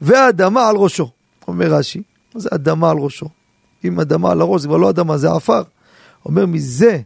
והאדמה 0.00 0.68
על 0.68 0.76
ראשו. 0.76 1.10
אומר 1.48 1.66
רש"י, 1.66 2.02
מה 2.34 2.40
זה 2.40 2.48
אדמה 2.52 2.90
על 2.90 2.96
ראשו? 2.98 3.28
אם 3.84 4.00
אדמה 4.00 4.30
על 4.30 4.40
הראש, 4.40 4.62
זה 4.62 4.68
כבר 4.68 4.76
לא 4.76 4.90
אדמה, 4.90 5.18
זה 5.18 5.32
עפר. 5.32 5.62
אומר, 6.26 6.46
מזה 6.46 7.00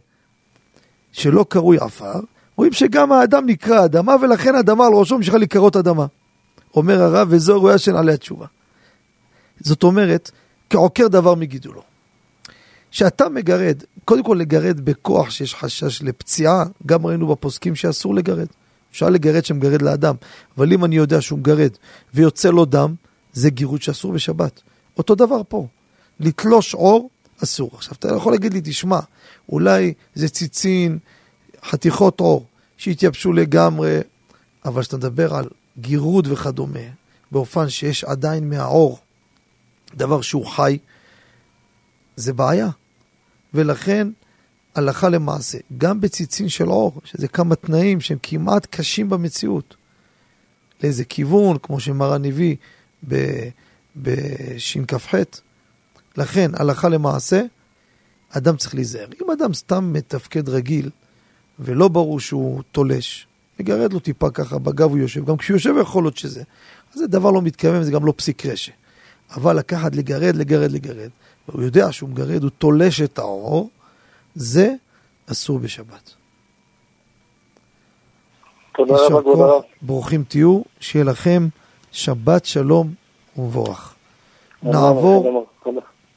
שלא 1.11 1.45
קרוי 1.49 1.77
עפר, 1.77 2.19
רואים 2.55 2.73
שגם 2.73 3.11
האדם 3.11 3.45
נקרא 3.45 3.85
אדמה, 3.85 4.15
ולכן 4.21 4.55
אדמה 4.55 4.85
על 4.87 4.93
ראשו 4.93 5.17
ממשיכה 5.17 5.37
להיקרות 5.37 5.75
אדמה. 5.75 6.05
אומר 6.77 7.01
הרב, 7.01 7.27
וזו 7.31 7.59
רואה 7.59 7.77
שאין 7.77 7.95
עליה 7.95 8.17
תשובה. 8.17 8.45
זאת 9.59 9.83
אומרת, 9.83 10.31
כעוקר 10.69 11.07
דבר 11.07 11.35
מגידולו. 11.35 11.81
כשאתה 12.91 13.29
מגרד, 13.29 13.83
קודם 14.05 14.23
כל 14.23 14.37
לגרד 14.39 14.79
בכוח 14.81 15.29
שיש 15.29 15.55
חשש 15.55 16.01
לפציעה, 16.01 16.63
גם 16.85 17.05
ראינו 17.05 17.27
בפוסקים 17.27 17.75
שאסור 17.75 18.15
לגרד. 18.15 18.47
אפשר 18.91 19.09
לגרד 19.09 19.45
שמגרד 19.45 19.81
לאדם, 19.81 20.15
אבל 20.57 20.73
אם 20.73 20.85
אני 20.85 20.95
יודע 20.95 21.21
שהוא 21.21 21.39
מגרד 21.39 21.71
ויוצא 22.13 22.49
לו 22.49 22.65
דם, 22.65 22.95
זה 23.33 23.49
גירוד 23.49 23.81
שאסור 23.81 24.13
בשבת. 24.13 24.61
אותו 24.97 25.15
דבר 25.15 25.41
פה, 25.47 25.67
לתלוש 26.19 26.73
עור 26.73 27.09
אסור. 27.43 27.71
עכשיו, 27.73 27.93
אתה 27.99 28.07
יכול 28.15 28.33
להגיד 28.33 28.53
לי, 28.53 28.61
תשמע, 28.63 28.99
אולי 29.49 29.93
זה 30.15 30.29
ציצין, 30.29 30.97
חתיכות 31.65 32.19
עור, 32.19 32.45
שהתייבשו 32.77 33.33
לגמרי, 33.33 33.99
אבל 34.65 34.81
כשאתה 34.81 34.97
מדבר 34.97 35.35
על 35.35 35.45
גירוד 35.79 36.27
וכדומה, 36.27 36.79
באופן 37.31 37.69
שיש 37.69 38.03
עדיין 38.03 38.49
מהעור 38.49 38.99
דבר 39.95 40.21
שהוא 40.21 40.45
חי, 40.45 40.77
זה 42.15 42.33
בעיה. 42.33 42.69
ולכן, 43.53 44.07
הלכה 44.75 45.09
למעשה, 45.09 45.57
גם 45.77 46.01
בציצין 46.01 46.49
של 46.49 46.67
עור, 46.67 47.01
שזה 47.03 47.27
כמה 47.27 47.55
תנאים 47.55 48.01
שהם 48.01 48.17
כמעט 48.23 48.67
קשים 48.69 49.09
במציאות, 49.09 49.75
לאיזה 50.83 51.05
כיוון, 51.05 51.57
כמו 51.63 51.79
שמרן 51.79 52.25
הביא 52.25 52.55
בשכ"ח, 53.95 55.13
לכן, 56.17 56.51
הלכה 56.53 56.89
למעשה, 56.89 57.41
אדם 58.29 58.57
צריך 58.57 58.75
להיזהר. 58.75 59.07
אם 59.21 59.31
אדם 59.31 59.53
סתם 59.53 59.93
מתפקד 59.93 60.49
רגיל, 60.49 60.89
ולא 61.59 61.87
ברור 61.87 62.19
שהוא 62.19 62.63
תולש, 62.71 63.27
לגרד 63.59 63.93
לו 63.93 63.99
טיפה 63.99 64.29
ככה, 64.29 64.59
בגב 64.59 64.89
הוא 64.89 64.97
יושב, 64.97 65.25
גם 65.25 65.37
כשהוא 65.37 65.55
יושב 65.55 65.73
יכול 65.81 66.03
להיות 66.03 66.17
שזה. 66.17 66.43
אז 66.93 66.99
זה 66.99 67.07
דבר 67.07 67.31
לא 67.31 67.41
מתכוון, 67.41 67.83
זה 67.83 67.91
גם 67.91 68.05
לא 68.05 68.13
פסיק 68.15 68.45
רשע. 68.45 68.71
אבל 69.35 69.57
לקחת, 69.57 69.95
לגרד, 69.95 70.35
לגרד, 70.35 70.71
לגרד, 70.71 71.09
והוא 71.49 71.63
יודע 71.63 71.91
שהוא 71.91 72.09
מגרד, 72.09 72.43
הוא 72.43 72.49
תולש 72.49 73.01
את 73.01 73.19
האור, 73.19 73.69
זה 74.35 74.73
אסור 75.31 75.59
בשבת. 75.59 76.13
תודה 78.75 78.93
רבה, 78.93 79.21
כבוד 79.21 79.39
הרב. 79.39 79.61
ברוכים 79.81 80.23
תהיו, 80.23 80.61
שיהיה 80.79 81.05
לכם 81.05 81.47
שבת 81.91 82.45
שלום 82.45 82.93
ומבורך. 83.37 83.95
נעבור. 84.63 85.45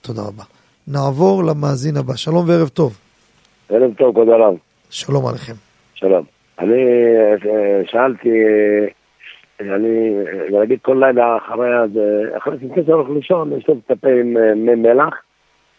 תודה 0.00 0.22
רבה. 0.22 0.44
נעבור 0.88 1.44
למאזין 1.44 1.96
הבא. 1.96 2.16
שלום 2.16 2.48
וערב 2.48 2.68
טוב. 2.68 2.98
ערב 3.68 3.94
טוב, 3.98 4.12
כבוד 4.12 4.28
הרב. 4.28 4.54
שלום 4.90 5.26
עליכם. 5.26 5.54
שלום. 5.94 6.39
אני 6.60 6.84
אה, 7.50 7.84
שאלתי, 7.90 8.28
אה, 8.28 9.76
אני, 9.76 10.14
אה, 10.26 10.50
להגיד 10.50 10.78
כל 10.82 10.96
לילה 11.00 11.36
אחרי 11.36 11.68
זה, 11.94 12.36
אחרי 12.36 12.58
שניסה 12.60 12.80
שהולך 12.86 13.08
לישון, 13.10 13.50
לשטוף 13.52 13.78
את 13.86 13.90
הפה 13.90 14.08
עם 14.08 14.36
מי 14.66 14.74
מלח, 14.74 15.14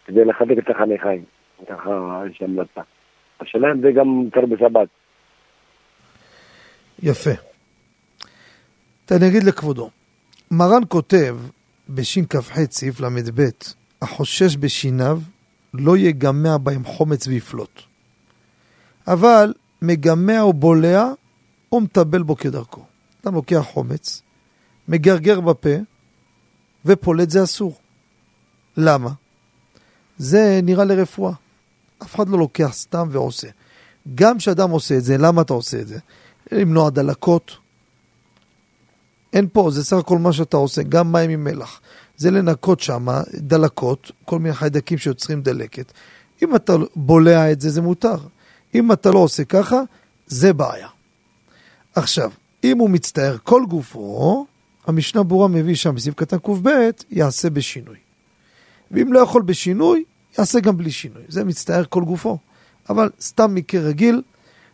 כדי 0.06 0.26
לחבק 0.26 0.58
את 0.58 0.70
החניכיים. 0.70 1.24
ככה 1.70 2.22
יש 2.32 2.42
המלצה. 2.42 2.82
השאלה 3.42 3.72
אם 3.72 3.82
זה 3.82 3.92
גם 3.92 4.08
מותר 4.08 4.46
בשבת. 4.46 4.88
יפה. 7.04 7.32
אני 9.12 9.28
אגיד 9.28 9.44
לכבודו, 9.44 9.90
מרן 10.52 10.82
כותב 10.88 11.36
בשכ"ח 11.90 12.60
סעיף 12.70 13.00
ל"ב, 13.00 13.42
החושש 14.02 14.58
בשיניו 14.58 15.18
לא 15.74 15.98
יגמע 15.98 16.58
בהם 16.64 16.84
חומץ 16.84 17.28
ויפלוט. 17.28 17.82
אבל 19.08 19.54
מגמע 19.82 20.42
או 20.42 20.54
בולע 20.54 21.12
או 21.72 21.82
מטבל 21.82 22.24
בו 22.24 22.38
כדרכו. 22.38 22.84
אדם 23.24 23.34
לוקח 23.34 23.66
חומץ, 23.74 24.22
מגרגר 24.88 25.40
בפה 25.40 25.76
ופולט 26.86 27.30
זה 27.30 27.44
אסור. 27.44 27.80
למה? 28.78 29.10
זה 30.18 30.60
נראה 30.64 30.86
לרפואה. 30.86 31.34
אף 32.04 32.16
אחד 32.16 32.30
לא 32.30 32.38
לוקח 32.38 32.70
סתם 32.74 33.08
ועושה. 33.12 33.48
גם 34.16 34.38
כשאדם 34.38 34.70
עושה 34.70 34.98
את 34.98 35.04
זה, 35.04 35.18
למה 35.18 35.42
אתה 35.42 35.54
עושה 35.54 35.82
את 35.82 35.88
זה? 35.88 36.00
למנוע 36.52 36.90
דלקות. 36.90 37.58
אין 39.34 39.48
פה, 39.54 39.72
זה 39.72 39.84
סך 39.84 39.98
הכל 39.98 40.18
מה 40.18 40.34
שאתה 40.34 40.58
עושה, 40.58 40.84
גם 40.84 41.12
מים 41.12 41.30
עם 41.30 41.44
מלח. 41.44 41.82
זה 42.18 42.32
לנקות 42.32 42.80
שם 42.80 43.08
דלקות, 43.34 44.12
כל 44.26 44.40
מיני 44.40 44.56
חיידקים 44.56 44.98
שיוצרים 44.98 45.42
דלקת. 45.42 45.92
אם 46.44 46.56
אתה 46.56 46.74
בולע 46.96 47.52
את 47.52 47.62
זה, 47.62 47.70
זה 47.70 47.82
מותר. 47.82 48.18
אם 48.76 48.92
אתה 48.92 49.12
לא 49.12 49.20
עושה 49.20 49.44
ככה, 49.44 49.82
זה 50.28 50.54
בעיה. 50.54 50.88
עכשיו, 51.96 52.32
אם 52.64 52.78
הוא 52.78 52.90
מצטער 52.90 53.38
כל 53.44 53.64
גופו, 53.70 54.46
המשנה 54.88 55.24
ברורה 55.24 55.48
מביא 55.48 55.76
שם 55.76 55.96
בסעיף 55.96 56.16
קטן 56.16 56.38
קב, 56.38 56.68
יעשה 57.10 57.50
בשינוי. 57.50 57.98
ואם 58.92 59.14
לא 59.14 59.20
יכול 59.20 59.42
בשינוי, 59.42 60.04
יעשה 60.38 60.60
גם 60.60 60.78
בלי 60.78 60.92
שינוי. 60.92 61.24
זה 61.28 61.44
מצטער 61.44 61.84
כל 61.90 62.04
גופו. 62.04 62.38
אבל 62.90 63.10
סתם 63.22 63.56
מקרה 63.56 63.82
רגיל, 63.82 64.22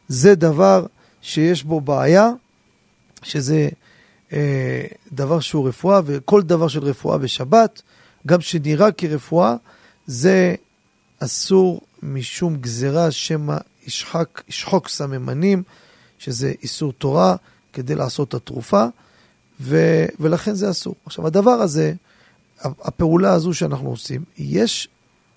זה 0.07 0.35
דבר 0.35 0.85
שיש 1.21 1.63
בו 1.63 1.81
בעיה, 1.81 2.31
שזה 3.23 3.69
אה, 4.33 4.85
דבר 5.11 5.39
שהוא 5.39 5.67
רפואה, 5.67 6.01
וכל 6.05 6.41
דבר 6.41 6.67
של 6.67 6.83
רפואה 6.83 7.17
בשבת, 7.17 7.81
גם 8.27 8.41
שנראה 8.41 8.91
כרפואה, 8.91 9.55
זה 10.07 10.55
אסור 11.19 11.81
משום 12.03 12.57
גזירה 12.57 13.11
שמא 13.11 13.57
ישחק, 13.87 14.41
ישחוק 14.47 14.87
סממנים 14.87 15.63
שזה 16.19 16.53
איסור 16.63 16.93
תורה 16.93 17.35
כדי 17.73 17.95
לעשות 17.95 18.29
את 18.29 18.33
התרופה, 18.33 18.85
ו, 19.59 20.05
ולכן 20.19 20.53
זה 20.53 20.69
אסור. 20.69 20.95
עכשיו, 21.05 21.27
הדבר 21.27 21.51
הזה, 21.51 21.93
הפעולה 22.61 23.33
הזו 23.33 23.53
שאנחנו 23.53 23.89
עושים, 23.89 24.23
יש 24.37 24.87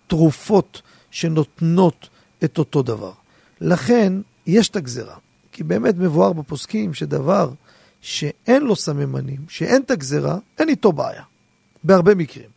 תרופות 0.06 0.82
שנותנות 1.10 2.08
את 2.44 2.58
אותו 2.58 2.82
דבר. 2.82 3.12
לכן, 3.60 4.12
יש 4.46 4.68
את 4.68 4.76
הגזרה. 4.76 5.16
כי 5.52 5.62
באמת 5.62 5.94
מבואר 5.98 6.32
בפוסקים 6.32 6.94
שדבר 6.94 7.50
שאין 8.00 8.62
לו 8.62 8.76
סממנים, 8.76 9.40
שאין 9.48 9.82
את 9.82 9.90
הגזרה, 9.90 10.38
אין 10.58 10.68
איתו 10.68 10.92
בעיה. 10.92 11.22
בהרבה 11.84 12.14
מקרים. 12.14 12.48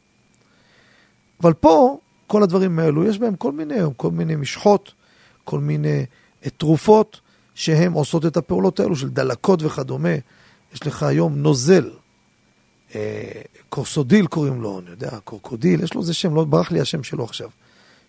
אבל 1.41 1.53
פה, 1.53 1.99
כל 2.27 2.43
הדברים 2.43 2.79
האלו, 2.79 3.05
יש 3.05 3.19
בהם 3.19 3.35
כל 3.35 3.51
מיני, 3.51 3.75
כל 3.97 4.11
מיני 4.11 4.35
משחות, 4.35 4.91
כל 5.43 5.59
מיני 5.59 6.05
אה, 6.45 6.49
תרופות 6.49 7.19
שהן 7.55 7.91
עושות 7.91 8.25
את 8.25 8.37
הפעולות 8.37 8.79
האלו 8.79 8.95
של 8.95 9.09
דלקות 9.09 9.63
וכדומה. 9.63 10.15
יש 10.73 10.87
לך 10.87 11.03
היום 11.03 11.35
נוזל, 11.35 11.89
אה, 12.95 13.41
קורסודיל 13.69 14.27
קוראים 14.27 14.61
לו, 14.61 14.79
אני 14.79 14.89
יודע, 14.89 15.09
קורקודיל, 15.23 15.83
יש 15.83 15.93
לו 15.93 16.01
איזה 16.01 16.13
שם, 16.13 16.35
לא 16.35 16.43
ברח 16.43 16.71
לי 16.71 16.79
השם 16.79 17.03
שלו 17.03 17.23
עכשיו. 17.23 17.49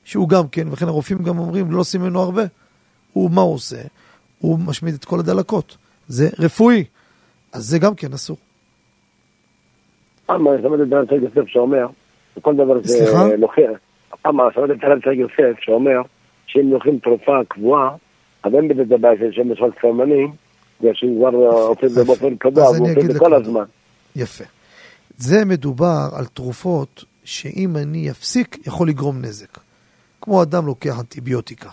שהוא 0.04 0.28
גם 0.28 0.48
כן, 0.48 0.68
וכן 0.70 0.88
הרופאים 0.88 1.18
גם 1.18 1.38
אומרים, 1.38 1.70
לא 1.70 1.80
עושים 1.80 2.00
ממנו 2.00 2.20
הרבה. 2.20 2.42
הוא, 3.12 3.30
מה 3.30 3.40
הוא 3.40 3.54
עושה? 3.54 3.82
הוא 4.38 4.58
משמיד 4.58 4.94
את 4.94 5.04
כל 5.04 5.18
הדלקות. 5.20 5.76
זה 6.08 6.28
רפואי. 6.38 6.84
אז 7.52 7.64
זה 7.64 7.78
גם 7.78 7.94
כן 7.94 8.12
אסור. 8.12 8.36
פעם 10.26 10.44
שמעתי 10.62 10.82
את 10.82 10.88
דן 10.88 11.22
יוסף 11.22 11.48
שאומר, 11.48 11.86
וכל 12.36 12.54
דבר 12.54 12.74
זה? 12.82 13.36
לוקח. 13.38 13.62
פעם 14.22 14.36
שמעתי 14.54 14.72
את 14.72 14.78
דן 14.78 15.12
יוסף 15.12 15.60
שאומר, 15.60 16.02
שאם 16.54 16.70
לוקחים 16.72 16.98
תרופה 16.98 17.32
קבועה, 17.48 17.96
אז 18.42 18.54
אין 18.54 18.68
בזה 18.68 18.82
את 18.82 18.92
הבעיה 18.92 19.14
של 19.18 19.32
שם 19.32 19.48
בשפת 19.48 19.80
סמנים, 19.82 20.32
בגלל 20.80 20.94
שהוא 20.94 21.18
כבר 21.18 21.38
עושה 21.38 21.86
את 21.86 21.90
זה 21.90 22.04
באופן 22.04 22.36
קבוע, 22.36 22.76
אני 22.76 22.88
עושה 22.88 23.00
את 23.00 23.12
זה 23.12 23.18
כל. 23.18 23.34
הזמן. 23.34 23.64
יפה. 24.16 24.44
זה 25.16 25.44
מדובר 25.44 26.08
על 26.12 26.24
תרופות 26.26 27.04
שאם 27.24 27.76
אני 27.76 28.10
אפסיק, 28.10 28.66
יכול 28.66 28.88
לגרום 28.88 29.22
נזק. 29.22 29.58
כמו 30.20 30.42
אדם 30.42 30.66
לוקח 30.66 31.00
אנטיביוטיקה, 31.00 31.70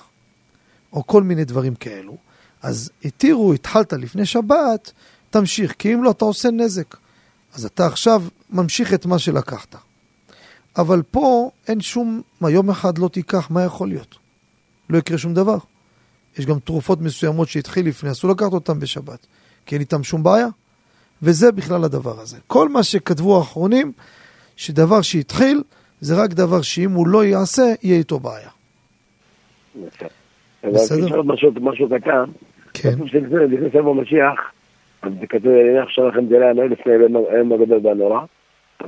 או 0.94 1.08
כל 1.08 1.24
מיני 1.24 1.46
דברים 1.46 1.76
כאלו. 1.76 2.18
אז 2.62 2.92
התירו, 3.06 3.54
התחלת 3.54 3.94
לפני 3.94 4.26
שבת, 4.26 4.92
תמשיך, 5.30 5.76
כי 5.80 5.94
אם 5.94 6.04
לא, 6.04 6.12
אתה 6.12 6.26
עושה 6.26 6.52
נזק. 6.52 6.98
אז 7.56 7.66
אתה 7.66 7.86
עכשיו 7.86 8.24
ממשיך 8.50 8.94
את 8.94 9.06
מה 9.06 9.20
שלקחת. 9.20 9.76
אבל 10.78 11.02
פה 11.12 11.50
אין 11.68 11.82
שום, 11.82 12.22
מה 12.42 12.50
יום 12.50 12.70
אחד 12.70 12.98
לא 12.98 13.08
תיקח, 13.08 13.52
מה 13.52 13.64
יכול 13.64 13.88
להיות? 13.88 14.21
לא 14.92 14.98
יקרה 14.98 15.18
שום 15.18 15.34
דבר. 15.34 15.58
יש 16.38 16.46
גם 16.46 16.60
תרופות 16.60 17.02
מסוימות 17.02 17.48
שהתחיל 17.48 17.88
לפני, 17.88 18.12
אסור 18.12 18.32
לקחת 18.32 18.54
אותן 18.54 18.80
בשבת, 18.80 19.28
כי 19.66 19.76
אין 19.76 19.82
איתן 19.82 20.04
שום 20.04 20.24
בעיה. 20.24 20.48
וזה 21.24 21.52
בכלל 21.52 21.84
הדבר 21.84 22.20
הזה. 22.20 22.38
כל 22.48 22.70
מה 22.70 22.84
שכתבו 22.84 23.38
האחרונים, 23.38 23.92
שדבר 24.56 25.02
שהתחיל, 25.02 25.64
זה 26.00 26.24
רק 26.24 26.30
דבר 26.30 26.62
שאם 26.62 26.92
הוא 26.92 27.08
לא 27.08 27.26
יעשה, 27.26 27.64
יהיה 27.84 27.98
איתו 27.98 28.20
בעיה. 28.20 28.50
בסדר. 30.64 31.22
משהו, 31.22 31.90
קטן, 31.90 32.24
כן. 32.74 32.90
לפני 33.50 33.70
סבב 33.70 33.88
המשיח, 33.88 34.40
זה 35.20 35.28
כתוב, 35.30 35.52
אני 35.52 35.80
עכשיו 35.80 36.08
לכם 36.10 36.28
זה 36.28 36.36
היה 36.36 36.54
לפני 36.54 36.94
היום 37.32 37.52
הגדול 37.52 37.88
והנורא, 37.88 38.20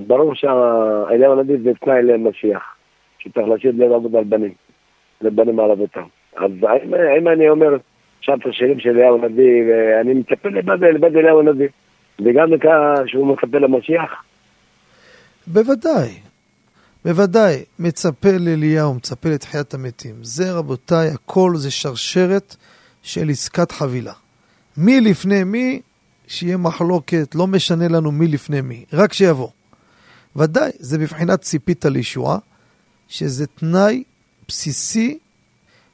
ברור 0.07 0.35
שהאליהו 0.35 1.39
הנביא 1.39 1.57
זה 1.63 1.71
תנאי 1.81 2.03
למשיח, 2.03 2.63
שצריך 3.19 3.47
להשאיר 3.47 3.73
לב 3.77 3.91
עבוד 3.91 4.15
על 4.15 4.23
בנים, 4.23 4.53
לבנים 5.23 5.59
על 5.59 5.71
אבותם. 5.71 6.07
אז 6.35 6.51
האם, 6.63 6.93
האם 6.93 7.27
אני 7.27 7.49
אומר 7.49 7.77
עכשיו 8.19 8.37
את 8.37 8.45
השירים 8.49 8.79
של 8.79 8.89
אליהו 8.89 9.23
הנביא, 9.23 9.63
ואני 9.67 10.13
מצפה 10.13 10.49
לבד 10.49 11.15
אליהו 11.15 11.39
הנביא, 11.39 11.67
וגם 12.19 12.53
לכך 12.53 12.69
שהוא 13.07 13.27
מצפה 13.27 13.57
למשיח, 13.57 14.23
בוודאי, 15.47 16.09
בוודאי, 17.05 17.63
מצפה 17.79 18.29
לאליהו, 18.39 18.93
מצפה 18.93 19.29
לתחיית 19.29 19.73
המתים. 19.73 20.15
זה 20.21 20.51
רבותיי, 20.51 21.09
הכל 21.09 21.51
זה 21.55 21.71
שרשרת 21.71 22.55
של 23.01 23.29
עסקת 23.29 23.71
חבילה. 23.71 24.13
מי 24.77 25.01
לפני 25.01 25.43
מי, 25.43 25.81
שיהיה 26.27 26.57
מחלוקת, 26.57 27.35
לא 27.35 27.47
משנה 27.47 27.87
לנו 27.87 28.11
מי 28.11 28.27
לפני 28.27 28.61
מי, 28.61 28.85
רק 28.93 29.13
שיבוא. 29.13 29.49
ודאי, 30.35 30.71
זה 30.79 30.97
בבחינת 30.97 31.41
ציפית 31.41 31.85
לישועה, 31.85 32.37
שזה 33.07 33.47
תנאי 33.47 34.03
בסיסי 34.47 35.17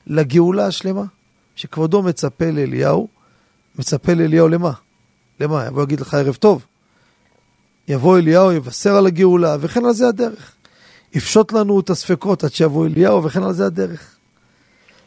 לגאולה 0.07 0.65
השלמה. 0.65 1.03
שכבודו 1.55 2.01
מצפה 2.01 2.51
לאליהו, 2.51 3.07
מצפה 3.75 4.13
לאליהו 4.13 4.47
למה? 4.47 4.71
למה? 5.39 5.65
יבוא 5.65 5.83
יגיד 5.83 5.99
לך 5.99 6.13
ערב 6.13 6.35
טוב. 6.35 6.65
יבוא 7.87 8.17
אליהו, 8.17 8.51
יבשר 8.51 8.95
על 8.95 9.07
הגאולה, 9.07 9.55
וכן 9.59 9.85
על 9.85 9.93
זה 9.93 10.07
הדרך. 10.07 10.53
יפשוט 11.13 11.51
לנו 11.51 11.79
את 11.79 11.89
הספקות 11.89 12.43
עד 12.43 12.53
שיבוא 12.53 12.85
אליהו, 12.85 13.23
וכן 13.23 13.43
על 13.43 13.53
זה 13.53 13.65
הדרך. 13.65 14.15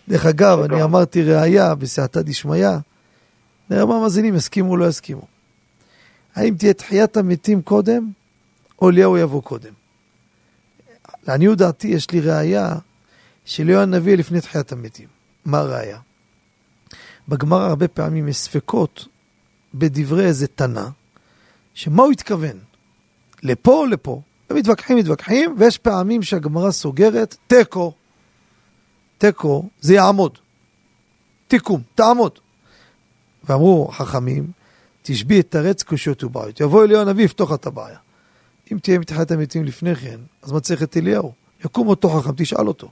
דרך 0.08 0.26
אגב, 0.26 0.60
אני 0.60 0.82
אמרתי 0.82 1.22
ראייה 1.22 1.74
בסייעתא 1.74 2.22
דשמיא, 2.22 2.68
נראה 3.70 3.86
מה 3.86 3.96
המאזינים 3.96 4.34
יסכימו 4.34 4.70
או 4.70 4.76
לא 4.76 4.88
יסכימו. 4.88 5.26
האם 6.34 6.54
תהיה 6.54 6.74
תחיית 6.74 7.16
המתים 7.16 7.62
קודם, 7.62 8.10
או 8.82 8.90
אליהו 8.90 9.16
יבוא 9.16 9.42
קודם? 9.42 9.72
לעניות 11.28 11.58
דעתי 11.58 11.88
יש 11.88 12.10
לי 12.10 12.20
ראייה 12.20 12.74
שאליהו 13.44 13.82
הנביא 13.82 14.16
לפני 14.16 14.40
תחיית 14.40 14.72
המתים. 14.72 15.08
מה 15.44 15.58
הראייה? 15.58 15.98
בגמרא 17.28 17.68
הרבה 17.68 17.88
פעמים 17.88 18.28
יש 18.28 18.36
ספקות 18.36 19.08
בדברי 19.74 20.26
איזה 20.26 20.46
תנא, 20.46 20.86
שמה 21.74 22.02
הוא 22.02 22.12
התכוון? 22.12 22.58
לפה 23.42 23.72
או 23.72 23.86
לפה? 23.86 24.20
ומתווכחים, 24.50 24.98
מתווכחים, 24.98 25.54
ויש 25.58 25.78
פעמים 25.78 26.22
שהגמרא 26.22 26.70
סוגרת 26.70 27.36
תיקו. 27.46 27.92
תיקו 29.18 29.68
זה 29.80 29.94
יעמוד. 29.94 30.38
תיקום, 31.48 31.82
תעמוד. 31.94 32.38
ואמרו 33.44 33.88
חכמים, 33.88 34.50
תשבי 35.02 35.40
את 35.40 35.54
הרץ 35.54 35.82
קושיות 35.82 36.24
ובעיות. 36.24 36.60
יבוא 36.60 36.84
אליהו 36.84 37.00
הנביא, 37.00 37.24
יפתוח 37.24 37.54
את 37.54 37.66
הבעיה. 37.66 37.98
אם 38.72 38.78
תהיה 38.78 38.98
מתחילת 38.98 39.30
המתים 39.30 39.64
לפני 39.64 39.96
כן, 39.96 40.20
אז 40.42 40.52
מה 40.52 40.60
צריך 40.60 40.82
את 40.82 40.96
אליהו? 40.96 41.32
יקום 41.64 41.88
אותו 41.88 42.10
חכם, 42.10 42.30
תשאל 42.36 42.68
אותו. 42.68 42.90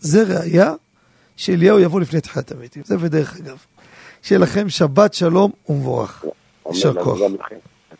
זה 0.00 0.22
ראייה 0.28 0.72
שאליהו 1.36 1.78
יבוא 1.78 2.00
לפני 2.00 2.20
תחילת 2.20 2.52
המתים. 2.52 2.82
זה 2.84 2.96
בדרך 2.96 3.36
אגב. 3.36 3.64
שיהיה 4.22 4.38
לכם 4.38 4.68
שבת 4.68 5.14
שלום 5.14 5.50
ומבורך. 5.68 6.24
יישר 6.68 7.04
כוח. 7.04 7.18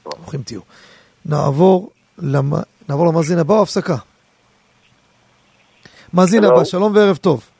ברוכים 0.04 0.42
תהיו. 0.42 0.60
נעבור, 1.26 1.90
למ... 2.18 2.52
נעבור 2.88 3.06
למאזין 3.06 3.38
הבא 3.38 3.54
או 3.54 3.62
הפסקה? 3.62 3.96
מאזין. 6.14 6.44
הבא, 6.44 6.64
שלום 6.64 6.96
וערב 6.96 7.16
טוב. 7.16 7.50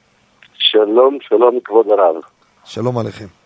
שלום, 0.58 1.18
שלום 1.28 1.58
כבוד 1.64 1.86
הרב. 1.90 2.22
שלום 2.64 2.98
עליכם. 2.98 3.39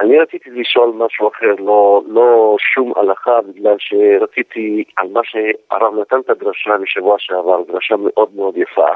אני 0.00 0.18
רציתי 0.18 0.50
לשאול 0.50 0.92
משהו 0.96 1.28
אחר, 1.28 1.54
לא, 1.58 2.02
לא 2.06 2.56
שום 2.74 2.92
הלכה, 2.96 3.40
בגלל 3.48 3.76
שרציתי 3.78 4.84
על 4.96 5.08
מה 5.08 5.20
שהרב 5.24 5.98
נתן 6.00 6.20
את 6.20 6.30
הדרשה 6.30 6.78
בשבוע 6.82 7.16
שעבר, 7.18 7.62
דרשה 7.62 7.94
מאוד 7.96 8.28
מאוד 8.34 8.56
יפה. 8.56 8.88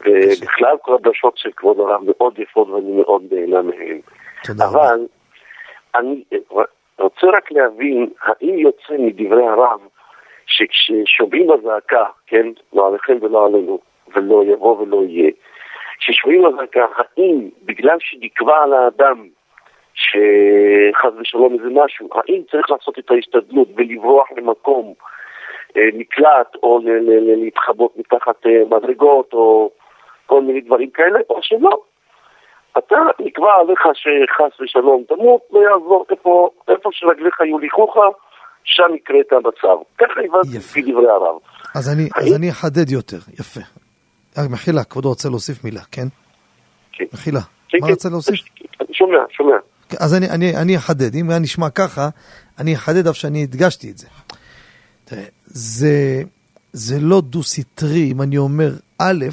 ובכלל 0.00 0.76
כל 0.82 0.94
הדרשות 0.94 1.38
של 1.38 1.50
כבוד 1.56 1.80
הרב 1.80 2.00
מאוד 2.04 2.38
יפות 2.38 2.68
ואני 2.68 2.92
מאוד 2.92 3.22
נהנה 3.30 3.62
מהן. 3.62 4.00
תודה 4.44 4.64
רבה. 4.66 4.80
אבל 4.80 5.06
אני 5.94 6.24
רוצה 6.98 7.26
רק 7.26 7.52
להבין, 7.52 8.10
האם 8.22 8.58
יוצא 8.58 8.94
מדברי 8.98 9.46
הרב 9.46 9.80
שכששומעים 10.46 11.50
הזעקה, 11.50 12.04
כן, 12.26 12.46
לא 12.72 12.88
עליכם 12.88 13.18
ולא 13.20 13.46
עלינו, 13.46 13.78
ולא 14.14 14.44
יבוא 14.44 14.78
ולא 14.78 15.02
יהיה, 15.04 15.30
כששומעים 15.98 16.46
הזעקה, 16.46 16.86
האם 16.96 17.48
בגלל 17.62 17.96
שנקבע 18.00 18.62
על 18.62 18.72
האדם 18.72 19.28
שחס 20.06 21.12
ושלום 21.20 21.52
איזה 21.54 21.68
משהו, 21.84 22.08
האם 22.14 22.42
צריך 22.50 22.70
לעשות 22.70 22.98
את 22.98 23.10
ההשתדלות 23.10 23.68
ולברוח 23.76 24.28
למקום 24.36 24.94
אה, 25.76 25.82
מקלט 25.94 26.54
או 26.62 26.80
להתחבות 27.42 27.96
מתחת 27.96 28.46
אה, 28.46 28.50
מדרגות 28.70 29.32
או 29.32 29.70
כל 30.26 30.42
מיני 30.42 30.60
דברים 30.60 30.90
כאלה, 30.90 31.18
או 31.30 31.38
שלא. 31.42 31.82
אתה 32.78 32.96
נקבע 33.18 33.54
עליך 33.60 33.80
שחס 33.94 34.60
ושלום 34.60 35.02
תמות, 35.08 35.40
לא 35.50 35.60
יעזור 35.60 36.06
איפה, 36.10 36.50
איפה 36.68 36.88
שרגליך 36.92 37.40
יוליכוך, 37.40 37.96
שם 38.64 38.94
יקרה 38.94 39.20
את 39.20 39.32
המצב. 39.32 39.76
ככה 39.98 40.20
הבנתי. 40.20 40.56
לפי 40.56 40.82
דברי 40.82 41.10
הרב. 41.10 41.36
אז 41.74 41.94
אני, 41.94 42.08
אז 42.16 42.36
אני 42.38 42.50
אחדד 42.50 42.90
יותר, 42.90 43.16
יפה. 43.40 43.60
רק 44.38 44.50
מחילה, 44.52 44.84
כבודו 44.84 45.08
רוצה 45.08 45.28
להוסיף 45.28 45.64
מילה, 45.64 45.80
כן? 45.92 46.08
כן. 46.92 47.04
מחילה, 47.12 47.40
כן, 47.68 47.78
מה 47.80 47.86
כן. 47.86 47.92
רצה 47.92 48.08
להוסיף? 48.08 48.40
שומע, 48.92 49.18
שומע. 49.30 49.56
אז 49.98 50.14
אני, 50.14 50.30
אני, 50.30 50.56
אני 50.56 50.76
אחדד, 50.76 51.14
אם 51.14 51.30
היה 51.30 51.38
נשמע 51.38 51.70
ככה, 51.70 52.08
אני 52.58 52.74
אחדד 52.74 53.06
אף 53.06 53.16
שאני 53.16 53.42
הדגשתי 53.42 53.90
את 53.90 53.98
זה. 53.98 54.06
תראה, 55.04 55.24
זה, 55.46 56.22
זה 56.72 57.00
לא 57.00 57.20
דו-סטרי, 57.20 58.12
אם 58.12 58.22
אני 58.22 58.38
אומר 58.38 58.76
א', 58.98 59.26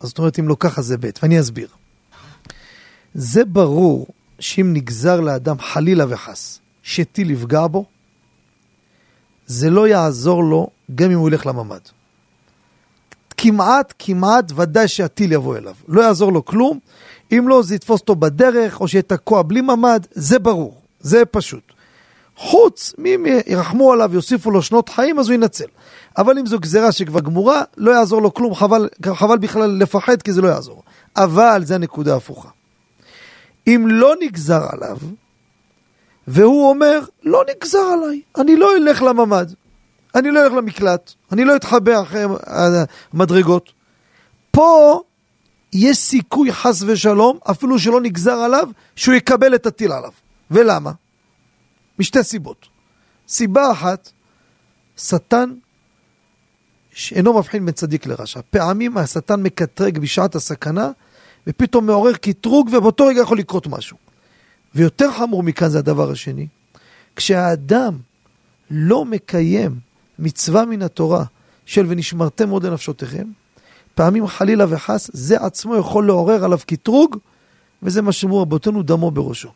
אז 0.00 0.08
זאת 0.08 0.18
אומרת 0.18 0.38
אם 0.38 0.48
לא 0.48 0.56
ככה 0.60 0.82
זה 0.82 0.96
ב', 0.96 1.10
ואני 1.22 1.40
אסביר. 1.40 1.68
זה 3.14 3.44
ברור 3.44 4.06
שאם 4.40 4.72
נגזר 4.72 5.20
לאדם 5.20 5.58
חלילה 5.58 6.04
וחס 6.08 6.60
שטיל 6.82 7.30
יפגע 7.30 7.66
בו, 7.66 7.84
זה 9.46 9.70
לא 9.70 9.88
יעזור 9.88 10.44
לו 10.44 10.70
גם 10.94 11.10
אם 11.10 11.18
הוא 11.18 11.28
ילך 11.28 11.46
לממ"ד. 11.46 11.80
כמעט, 13.36 13.94
כמעט 13.98 14.52
ודאי 14.56 14.88
שהטיל 14.88 15.32
יבוא 15.32 15.56
אליו. 15.56 15.74
לא 15.88 16.00
יעזור 16.02 16.32
לו 16.32 16.44
כלום. 16.44 16.78
אם 17.32 17.48
לא, 17.48 17.62
זה 17.62 17.74
יתפוס 17.74 18.00
אותו 18.00 18.16
בדרך, 18.16 18.80
או 18.80 18.88
שיהיה 18.88 19.02
תקוע 19.02 19.42
בלי 19.42 19.60
ממ"ד, 19.60 20.06
זה 20.10 20.38
ברור, 20.38 20.80
זה 21.00 21.24
פשוט. 21.24 21.72
חוץ, 22.36 22.94
מי 22.98 23.16
ירחמו 23.46 23.92
עליו 23.92 24.08
ויוסיפו 24.12 24.50
לו 24.50 24.62
שנות 24.62 24.88
חיים, 24.88 25.18
אז 25.18 25.28
הוא 25.28 25.34
ינצל. 25.34 25.64
אבל 26.18 26.38
אם 26.38 26.46
זו 26.46 26.58
גזירה 26.58 26.92
שכבר 26.92 27.20
גמורה, 27.20 27.62
לא 27.76 27.90
יעזור 27.90 28.22
לו 28.22 28.34
כלום, 28.34 28.54
חבל, 28.54 28.88
חבל 29.14 29.38
בכלל 29.38 29.70
לפחד, 29.70 30.22
כי 30.22 30.32
זה 30.32 30.42
לא 30.42 30.48
יעזור. 30.48 30.82
אבל, 31.16 31.62
זה 31.64 31.74
הנקודה 31.74 32.14
ההפוכה. 32.14 32.48
אם 33.66 33.84
לא 33.88 34.14
נגזר 34.22 34.66
עליו, 34.72 34.96
והוא 36.28 36.68
אומר, 36.68 37.00
לא 37.22 37.44
נגזר 37.50 37.78
עליי, 37.78 38.20
אני 38.38 38.56
לא 38.56 38.76
אלך 38.76 39.02
לממ"ד, 39.02 39.46
אני 40.14 40.30
לא 40.30 40.44
אלך 40.44 40.52
למקלט, 40.52 41.12
אני 41.32 41.44
לא 41.44 41.56
אתחבא 41.56 42.02
אחרי 42.02 42.24
המדרגות. 43.12 43.72
פה 44.50 45.00
יש 45.72 45.98
סיכוי 45.98 46.52
חס 46.52 46.82
ושלום, 46.82 47.38
אפילו 47.50 47.78
שלא 47.78 48.00
נגזר 48.00 48.36
עליו, 48.36 48.68
שהוא 48.96 49.14
יקבל 49.14 49.54
את 49.54 49.66
הטיל 49.66 49.92
עליו. 49.92 50.12
ולמה? 50.50 50.92
משתי 51.98 52.24
סיבות. 52.24 52.66
סיבה 53.28 53.72
אחת, 53.72 54.10
שטן 54.96 55.54
שאינו 56.92 57.38
מבחין 57.38 57.64
בין 57.64 57.74
צדיק 57.74 58.06
לרשע. 58.06 58.40
פעמים 58.50 58.98
השטן 58.98 59.42
מקטרג 59.42 59.98
בשעת 59.98 60.34
הסכנה, 60.34 60.90
ופתאום 61.46 61.86
מעורר 61.86 62.12
קטרוג, 62.12 62.68
ובאותו 62.72 63.06
רגע 63.06 63.20
יכול 63.20 63.38
לקרות 63.38 63.66
משהו. 63.66 63.96
ויותר 64.74 65.12
חמור 65.12 65.42
מכאן 65.42 65.68
זה 65.68 65.78
הדבר 65.78 66.10
השני, 66.10 66.46
כשהאדם 67.16 67.98
לא 68.70 69.04
מקיים 69.04 69.78
מצווה 70.18 70.64
מן 70.64 70.82
התורה 70.82 71.24
של 71.66 71.84
ונשמרתם 71.88 72.48
מאוד 72.48 72.66
לנפשותיכם, 72.66 73.26
פעמים 73.98 74.26
חלילה 74.26 74.64
וחס, 74.68 75.10
זה 75.12 75.36
עצמו 75.40 75.76
יכול 75.76 76.06
לעורר 76.06 76.44
עליו 76.44 76.58
קטרוג, 76.66 77.16
וזה 77.82 78.02
מה 78.02 78.12
שאמרו 78.12 78.42
רבותינו 78.42 78.82
דמו 78.82 79.10
בראשו. 79.10 79.48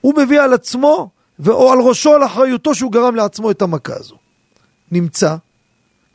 הוא 0.00 0.14
מביא 0.16 0.40
על 0.40 0.52
עצמו, 0.52 1.10
או 1.48 1.72
על 1.72 1.78
ראשו, 1.80 2.14
על 2.14 2.24
אחריותו 2.24 2.74
שהוא 2.74 2.92
גרם 2.92 3.14
לעצמו 3.14 3.50
את 3.50 3.62
המכה 3.62 3.94
הזו. 3.96 4.14
נמצא 4.90 5.36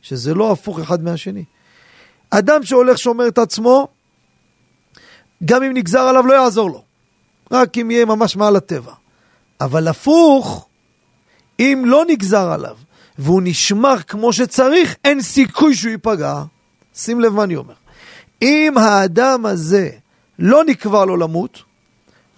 שזה 0.02 0.34
לא 0.34 0.52
הפוך 0.52 0.80
אחד 0.80 1.02
מהשני. 1.02 1.44
אדם 2.30 2.62
שהולך 2.62 2.98
שומר 2.98 3.28
את 3.28 3.38
עצמו, 3.38 3.88
גם 5.44 5.62
אם 5.62 5.72
נגזר 5.74 6.00
עליו 6.00 6.26
לא 6.26 6.34
יעזור 6.34 6.70
לו. 6.70 6.82
רק 7.50 7.78
אם 7.78 7.90
יהיה 7.90 8.04
ממש 8.04 8.36
מעל 8.36 8.56
הטבע. 8.56 8.92
אבל 9.60 9.88
הפוך, 9.88 10.68
אם 11.60 11.82
לא 11.86 12.04
נגזר 12.08 12.50
עליו, 12.52 12.76
והוא 13.18 13.42
נשמר 13.44 14.02
כמו 14.02 14.32
שצריך, 14.32 14.96
אין 15.04 15.22
סיכוי 15.22 15.74
שהוא 15.74 15.90
ייפגע. 15.90 16.42
שים 17.00 17.20
לב 17.20 17.32
מה 17.32 17.44
אני 17.44 17.56
אומר. 17.56 17.74
אם 18.42 18.78
האדם 18.78 19.46
הזה 19.46 19.90
לא 20.38 20.64
נקבע 20.64 21.04
לו 21.04 21.16
למות, 21.16 21.62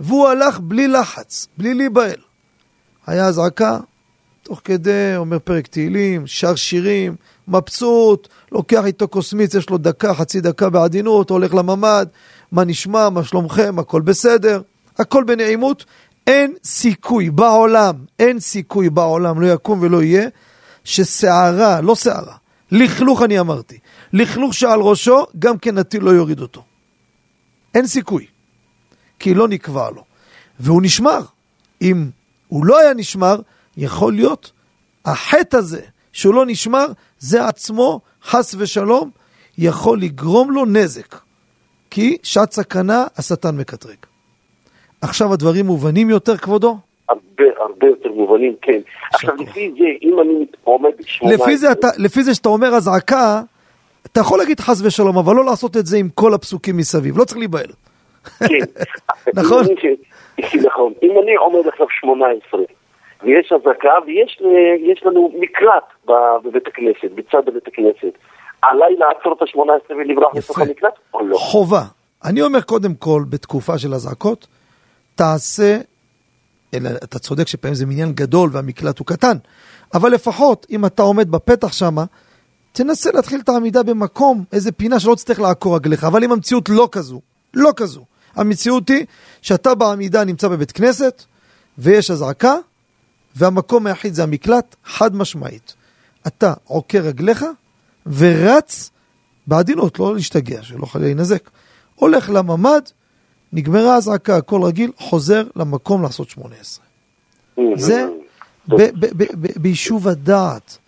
והוא 0.01 0.29
הלך 0.29 0.59
בלי 0.61 0.89
לחץ, 0.89 1.47
בלי 1.59 1.75
להיבהל, 1.75 2.21
היה 3.07 3.27
אזעקה, 3.27 3.79
תוך 4.43 4.61
כדי 4.65 5.17
אומר 5.17 5.39
פרק 5.39 5.67
תהילים, 5.67 6.27
שר 6.27 6.55
שירים, 6.55 7.17
מבסוט, 7.49 8.29
לוקח 8.53 8.85
איתו 8.85 9.09
קוסמיץ, 9.09 9.55
יש 9.55 9.71
לו 9.71 9.79
דקה, 9.79 10.15
חצי 10.15 10.41
דקה 10.41 10.71
בעדינות, 10.71 11.31
הולך 11.31 11.55
לממ"ד, 11.55 12.07
מה 12.53 12.65
נשמע, 12.65 13.09
מה 13.09 13.25
שלומכם, 13.25 13.79
הכל 13.79 14.01
בסדר, 14.01 14.63
הכל 14.99 15.25
בנעימות. 15.25 15.85
אין 16.27 16.55
סיכוי 16.65 17.31
בעולם, 17.31 17.95
אין 18.19 18.41
סיכוי 18.41 18.91
בעולם, 18.91 19.41
לא 19.41 19.53
יקום 19.53 19.79
ולא 19.83 20.03
יהיה, 20.03 20.29
ששערה, 20.85 21.81
לא 21.81 21.95
שערה, 21.95 22.37
לכלוך 22.71 23.23
אני 23.23 23.41
אמרתי, 23.41 23.79
לכלוך 24.13 24.55
שעל 24.55 24.81
ראשו, 24.81 25.27
גם 25.39 25.59
כן 25.59 25.79
הטיל 25.79 26.03
לא 26.03 26.11
יוריד 26.11 26.41
אותו. 26.41 26.63
אין 27.75 27.87
סיכוי, 27.87 28.27
כי 29.19 29.35
לא 29.35 29.49
נקבע 29.49 29.91
לו. 29.91 30.05
והוא 30.61 30.83
נשמר. 30.83 31.21
אם 31.83 31.97
הוא 32.49 32.67
לא 32.67 32.79
היה 32.79 32.95
נשמר, 32.95 33.37
יכול 33.77 34.13
להיות 34.13 34.53
החטא 35.05 35.57
הזה 35.57 35.81
שהוא 36.13 36.35
לא 36.35 36.47
נשמר, 36.47 36.87
זה 37.19 37.47
עצמו, 37.47 38.01
חס 38.25 38.55
ושלום, 38.59 39.11
יכול 39.59 40.01
לגרום 40.01 40.51
לו 40.51 40.65
נזק. 40.65 41.17
כי 41.91 42.17
שעת 42.23 42.53
סכנה, 42.53 43.07
השטן 43.17 43.57
מקטרג. 43.57 43.97
עכשיו 45.01 45.33
הדברים 45.33 45.67
מובנים 45.67 46.11
יותר, 46.11 46.37
כבודו? 46.37 46.79
הרבה, 47.09 47.45
הרבה 47.61 47.87
יותר 47.87 48.09
מובנים, 48.13 48.55
כן. 48.63 48.81
עכשיו, 49.15 49.35
לפי 49.35 49.71
זה, 49.79 49.85
אם 50.03 50.21
אני 50.21 50.47
עומד. 50.65 50.91
לפי 51.23 51.57
זה, 51.57 51.73
אתה, 51.73 51.89
לפי 51.99 52.23
זה 52.23 52.35
שאתה 52.35 52.49
אומר 52.49 52.75
אזעקה, 52.75 53.43
אתה 54.07 54.21
יכול 54.21 54.39
להגיד 54.39 54.61
חס 54.61 54.83
ושלום, 54.85 55.19
אבל 55.19 55.35
לא 55.35 55.45
לעשות 55.45 55.77
את 55.77 55.87
זה 55.87 55.97
עם 55.97 56.09
כל 56.15 56.35
הפסוקים 56.35 56.77
מסביב, 56.77 57.19
לא 57.19 57.25
צריך 57.25 57.39
להיבהל. 57.39 57.73
כן. 58.39 58.47
נכון? 59.41 59.65
נכון. 60.67 60.93
אם 61.03 61.11
אני 61.23 61.35
עומד 61.35 61.67
עכשיו 61.67 61.87
18, 62.01 62.61
ויש 63.23 63.53
אזעקה, 63.53 63.93
ויש 64.07 65.03
לנו 65.07 65.33
מקלט 65.39 66.09
בבית 66.45 66.67
הכנסת, 66.67 67.15
בצד 67.15 67.55
בית 67.55 67.69
הכנסת, 67.69 68.19
עליי 68.63 68.97
לעצור 68.99 69.33
את 69.33 69.43
ה-18 69.43 69.93
ולברוח 69.95 70.35
לתוך 70.37 70.59
המקלט, 70.59 70.95
או 71.15 71.27
לא? 71.27 71.37
חובה. 71.37 71.83
אני 72.25 72.43
אומר 72.43 72.61
קודם 72.61 72.95
כל, 72.95 73.23
בתקופה 73.31 73.79
של 73.79 73.95
אזעקות, 73.95 74.47
תעשה, 75.15 75.79
אלא 76.75 76.91
אתה 77.05 77.19
צודק 77.19 77.47
שפעמים 77.47 77.75
זה 77.75 77.87
מניין 77.87 78.13
גדול 78.13 78.51
והמקלט 78.53 78.99
הוא 78.99 79.07
קטן, 79.07 79.37
אבל 79.95 80.11
לפחות 80.13 80.67
אם 80.71 80.87
אתה 80.87 81.03
עומד 81.03 81.31
בפתח 81.31 81.73
שם, 81.73 81.97
תנסה 82.73 83.11
להתחיל 83.13 83.41
את 83.41 83.49
העמידה 83.49 83.83
במקום, 83.83 84.45
איזה 84.53 84.73
פינה 84.73 85.01
שלא 85.01 85.15
תצטרך 85.15 85.41
לעקור 85.41 85.77
רגליך, 85.77 86.05
אבל 86.05 86.25
אם 86.25 86.33
המציאות 86.33 86.69
לא 86.69 86.89
כזו, 86.93 87.21
לא 87.55 87.71
כזו. 87.77 88.05
המציאות 88.35 88.89
היא 88.89 89.07
שאתה 89.43 89.75
בעמידה 89.75 90.25
נמצא 90.25 90.49
בבית 90.49 90.73
כנסת, 90.73 91.23
ויש 91.79 92.11
אזעקה, 92.11 92.55
והמקום 93.37 93.87
היחיד 93.87 94.15
זה 94.15 94.23
המקלט, 94.23 94.77
חד 94.85 95.17
משמעית. 95.17 95.75
אתה 96.27 96.55
עוקר 96.65 96.99
רגליך 96.99 97.45
ורץ 98.07 98.91
בעדינות, 99.47 99.99
לא 99.99 100.15
להשתגע, 100.15 100.63
שלא 100.63 100.87
חלילה 100.87 101.11
ינזק. 101.11 101.51
הולך 101.95 102.31
לממ"ד, 102.31 102.83
נגמרה 103.53 103.95
האזעקה, 103.95 104.37
הכל 104.37 104.63
רגיל, 104.63 104.91
חוזר 104.97 105.47
למקום 105.57 106.03
לעשות 106.03 106.31
18. 106.31 106.85
זה 107.77 108.07
ביישוב 109.57 110.09
הדעת. 110.09 110.79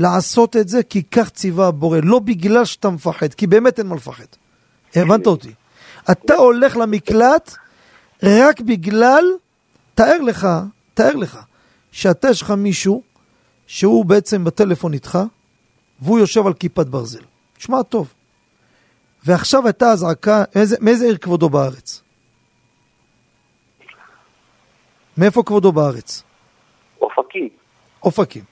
לעשות 0.00 0.56
את 0.56 0.68
זה 0.68 0.82
כי 0.82 1.02
כך 1.02 1.30
ציווה 1.30 1.66
הבורא, 1.66 1.98
לא 2.02 2.18
בגלל 2.18 2.64
שאתה 2.64 2.90
מפחד, 2.90 3.34
כי 3.34 3.46
באמת 3.46 3.78
אין 3.78 3.86
מה 3.86 3.96
לפחד. 3.96 4.24
הבנת 4.96 5.26
אותי? 5.26 5.52
אתה 6.10 6.34
הולך 6.34 6.76
למקלט 6.76 7.54
רק 8.22 8.60
בגלל, 8.60 9.24
תאר 9.94 10.20
לך, 10.20 10.48
תאר 10.94 11.14
לך, 11.14 11.38
שאתה 11.92 12.28
יש 12.30 12.42
לך 12.42 12.50
מישהו 12.50 13.02
שהוא 13.66 14.04
בעצם 14.04 14.44
בטלפון 14.44 14.92
איתך, 14.92 15.18
והוא 16.00 16.18
יושב 16.18 16.46
על 16.46 16.54
כיפת 16.54 16.86
ברזל. 16.86 17.22
תשמע 17.58 17.82
טוב. 17.82 18.12
ועכשיו 19.24 19.66
הייתה 19.66 19.92
אזעקה, 19.92 20.44
מאיזה 20.80 21.04
עיר 21.04 21.16
כבודו 21.16 21.48
בארץ? 21.48 22.02
מאיפה 25.18 25.42
כבודו 25.42 25.72
בארץ? 25.72 26.22
אופקים. 27.00 27.48
אופקים. 28.02 28.44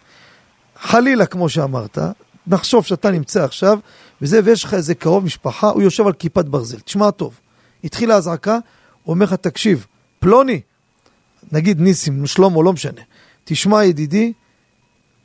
חלילה, 0.80 1.26
כמו 1.26 1.48
שאמרת, 1.48 1.98
נחשוב 2.46 2.84
שאתה 2.84 3.10
נמצא 3.10 3.44
עכשיו, 3.44 3.78
וזה, 4.22 4.40
ויש 4.44 4.64
לך 4.64 4.74
איזה 4.74 4.94
קרוב 4.94 5.24
משפחה, 5.24 5.68
הוא 5.68 5.82
יושב 5.82 6.06
על 6.06 6.12
כיפת 6.12 6.44
ברזל. 6.44 6.80
תשמע 6.80 7.10
טוב, 7.10 7.40
התחילה 7.84 8.14
האזעקה, 8.14 8.58
הוא 9.02 9.14
אומר 9.14 9.24
לך, 9.24 9.34
תקשיב, 9.34 9.86
פלוני, 10.18 10.60
נגיד 11.52 11.80
ניסים, 11.80 12.26
שלמה, 12.26 12.62
לא 12.62 12.72
משנה, 12.72 13.00
תשמע 13.44 13.84
ידידי, 13.84 14.32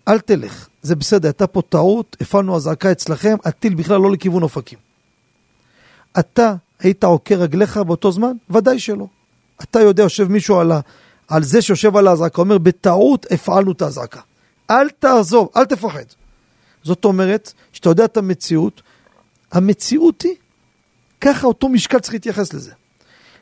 אל 0.08 0.20
תלך, 0.20 0.68
זה 0.82 0.96
בסדר, 0.96 1.28
הייתה 1.28 1.48
פה 1.48 1.62
טעות, 1.70 2.18
הפעלנו 2.22 2.56
אזעקה 2.56 2.92
אצלכם, 2.92 3.36
הטיל 3.46 3.76
בכלל 3.76 4.02
לא 4.02 4.12
לכיוון 4.12 4.44
אופקים. 4.44 4.80
אתה 6.20 6.56
היית 6.80 7.04
עוקר 7.04 7.36
רגליך 7.36 7.78
באותו 7.78 8.12
זמן? 8.12 8.32
ודאי 8.50 8.80
שלא. 8.80 9.08
אתה 9.64 9.80
יודע, 9.80 10.04
יושב 10.04 10.28
מישהו 10.28 10.60
על, 10.60 10.72
ה, 10.72 10.80
על 11.28 11.44
זה 11.44 11.62
שיושב 11.62 11.98
על 11.98 12.08
האזעקה, 12.08 12.42
אומר, 12.42 12.58
בטעות 12.58 13.26
הפעלנו 13.32 13.72
את 13.72 13.82
האזעקה. 13.82 14.20
אל 14.80 14.90
תעזוב, 14.90 15.50
אל 15.56 15.66
תפחד. 15.66 16.04
זאת 16.84 17.06
אומרת, 17.06 17.54
שאתה 17.74 17.90
יודע 17.90 18.06
את 18.06 18.18
המציאות, 18.18 18.82
המציאות 19.52 20.22
היא, 20.22 20.36
ככה 21.22 21.48
אותו 21.48 21.70
משקל 21.70 22.00
צריך 22.00 22.14
להתייחס 22.14 22.54
לזה. 22.54 22.72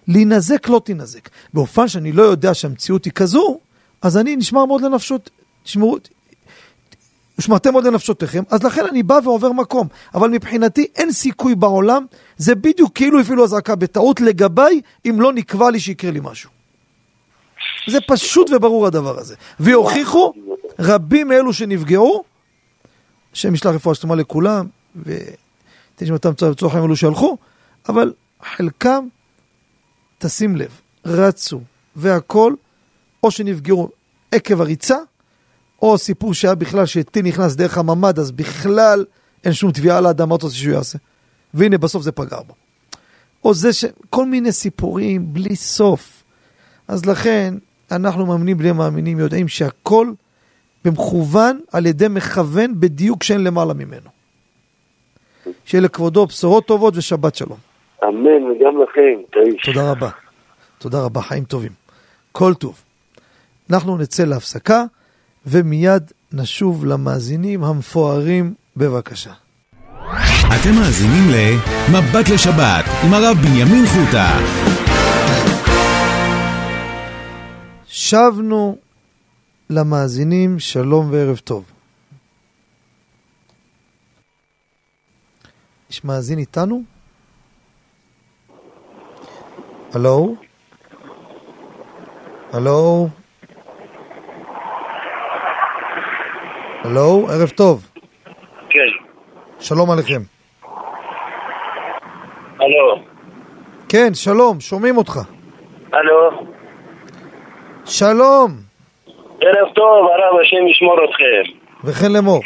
להינזק 0.08 0.70
לא 0.70 0.82
תינזק. 0.86 1.30
באופן 1.53 1.88
שאני 1.88 2.12
לא 2.12 2.24
יודע 2.24 2.53
שהמציאות 2.53 3.06
היא 3.06 3.14
כזו, 3.14 3.60
אז 4.02 4.18
אני 4.18 4.36
נשמר 4.36 4.66
מאוד 4.66 4.82
לנפשות. 4.82 5.30
תשמעו, 5.64 5.98
ושמרתם 7.38 7.74
עוד 7.74 7.88
לנפשותיכם, 7.88 8.44
אז 8.49 8.64
לכן 8.64 8.86
אני 8.86 9.03
בא 9.03 9.20
ועובר 9.24 9.52
מקום. 9.52 9.88
אבל 10.14 10.30
מבחינתי 10.30 10.88
אין 10.95 11.12
סיכוי 11.12 11.56
בעולם, 11.56 12.06
זה 12.38 12.56
בדיוק 12.56 12.95
כאילו 12.95 13.20
הפעילו 13.20 13.44
אזעקה 13.44 13.76
בטעות 13.76 14.22
לגביי, 14.22 14.82
אם 15.10 15.22
לא 15.22 15.34
נקבע 15.34 15.72
לי 15.72 15.80
שיקרה 15.80 16.12
לי 16.12 16.20
משהו. 16.24 16.60
זה 17.88 17.98
פשוט 18.08 18.49
וברור 18.56 18.88
הדבר 18.88 19.20
הזה. 19.20 19.36
והוכיחו 19.60 20.34
רבים 20.80 21.28
מאלו 21.28 21.53
שנפגעו, 21.53 22.24
השם 23.34 23.53
ישלח 23.53 23.76
רפואה 23.76 23.95
שלמה 23.95 24.16
לכולם, 24.16 24.68
ותשמעתם 24.95 26.32
לצורך 26.52 26.72
חיים 26.72 26.86
אלו 26.86 26.95
שהלכו, 26.95 27.38
אבל 27.90 28.14
חלקם, 28.44 29.08
תשים 30.18 30.56
לב, 30.56 30.82
רצו, 31.06 31.62
והכל, 31.95 32.53
או 33.24 33.32
שנפגעו 33.32 33.90
עקב 34.32 34.62
הריצה, 34.62 34.98
או 35.82 35.98
סיפור 35.98 36.34
שהיה 36.34 36.56
בכלל 36.56 36.86
שטיל 36.86 37.26
נכנס 37.26 37.56
דרך 37.56 37.78
הממ"ד, 37.78 38.20
אז 38.20 38.32
בכלל 38.32 39.06
אין 39.44 39.53
שום 39.53 39.72
תביעה 39.72 39.98
על 39.98 40.06
האדם, 40.06 40.30
מה 40.30 40.36
אתה 40.36 40.45
רוצה 40.45 40.58
שהוא 40.58 40.74
יעשה? 40.74 40.98
והנה, 41.53 41.78
בסוף 41.78 42.03
זה 42.03 42.12
פגע 42.12 42.38
בו. 42.48 42.53
או 43.44 43.53
זה 43.53 43.74
ש... 43.74 43.86
כל 44.10 44.26
מיני 44.26 44.52
סיפורים 44.52 45.34
בלי 45.34 45.56
סוף. 45.56 46.24
אז 46.88 47.06
לכן, 47.06 47.53
אנחנו 47.91 48.26
מאמינים 48.26 48.57
בני 48.57 48.72
מאמינים, 48.72 49.19
יודעים 49.19 49.47
שהכל 49.47 50.07
במכוון 50.85 51.59
על 51.72 51.85
ידי 51.85 52.07
מכוון 52.07 52.80
בדיוק 52.80 53.23
שאין 53.23 53.43
למעלה 53.43 53.73
ממנו. 53.73 54.09
שיהיה 55.65 55.81
לכבודו 55.81 56.26
בשורות 56.26 56.65
טובות 56.65 56.97
ושבת 56.97 57.35
שלום. 57.35 57.57
אמן, 58.03 58.43
וגם 58.43 58.84
לכם, 58.84 59.22
תאיש. 59.31 59.65
תודה 59.65 59.91
רבה. 59.91 60.09
תודה 60.77 61.01
רבה, 61.01 61.22
חיים 61.22 61.43
טובים. 61.43 61.72
כל 62.31 62.53
טוב. 62.53 62.84
אנחנו 63.72 63.97
נצא 63.97 64.23
להפסקה, 64.23 64.84
ומיד 65.45 66.03
נשוב 66.34 66.85
למאזינים 66.85 67.63
המפוארים, 67.63 68.53
בבקשה. 68.77 69.31
אתם 70.47 70.73
מאזינים 70.80 71.23
ל"מבט 71.31 72.30
לשבת" 72.34 72.85
עם 73.05 73.13
הרב 73.13 73.38
בנימין 73.38 73.85
חוטה. 73.85 74.81
שבנו 77.91 78.77
למאזינים, 79.69 80.59
שלום 80.59 81.11
וערב 81.11 81.38
טוב. 81.38 81.72
יש 85.89 86.03
מאזין 86.05 86.39
איתנו? 86.39 86.81
הלו? 89.93 90.35
הלו? 92.53 93.07
הלו? 96.84 97.27
ערב 97.30 97.49
טוב. 97.49 97.89
כן. 98.69 98.80
שלום 99.59 99.91
עליכם. 99.91 100.22
הלו. 102.59 103.03
כן, 103.89 104.13
שלום, 104.13 104.59
שומעים 104.59 104.97
אותך. 104.97 105.19
הלו. 105.91 106.51
שלום, 107.99 108.51
ערב 109.41 109.69
טוב, 109.73 110.07
הרב, 110.07 110.39
השם 110.41 110.68
ישמור 110.68 110.97
אתכם. 111.05 111.43
וכן 111.84 112.11
לאמור. 112.11 112.41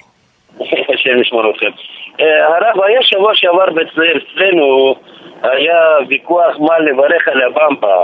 השם 0.93 1.21
ישמור 1.21 1.51
אתכם. 1.51 1.71
אה, 2.19 2.47
הרב, 2.47 2.81
היה 2.83 2.99
שבוע 3.03 3.31
שעבר 3.33 3.65
אצלנו, 4.17 4.95
היה 5.43 5.79
ויכוח 6.09 6.59
מה 6.59 6.79
לברך 6.79 7.27
על 7.27 7.41
הבמבה. 7.41 8.03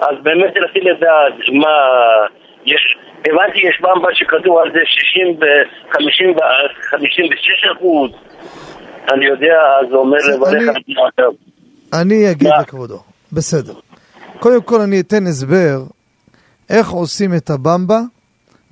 אז 0.00 0.16
באמת 0.22 0.54
רציתי 0.56 0.80
לדעת 0.80 1.32
מה... 1.52 1.76
יש, 2.66 2.96
הבנתי 3.18 3.58
יש 3.68 3.80
במבה 3.80 4.08
שכתוב 4.14 4.58
על 4.58 4.72
זה 4.72 4.78
60 4.84 5.36
ו... 5.40 5.44
50 5.92 6.30
ו... 6.30 6.38
56 6.90 7.64
אחוז. 7.76 8.10
אני 9.12 9.26
יודע, 9.26 9.58
אז 9.80 9.92
אומר 9.92 10.18
לברך 10.34 10.52
על 10.52 10.82
זה. 11.16 11.22
אני 12.00 12.30
אגיד? 12.30 12.48
לכבודו. 12.60 12.98
בסדר. 13.32 13.72
קודם 14.38 14.62
כל 14.62 14.80
אני 14.80 15.00
אתן 15.00 15.26
הסבר 15.28 15.99
איך 16.70 16.90
עושים 16.90 17.34
את 17.34 17.50
הבמבה, 17.50 18.00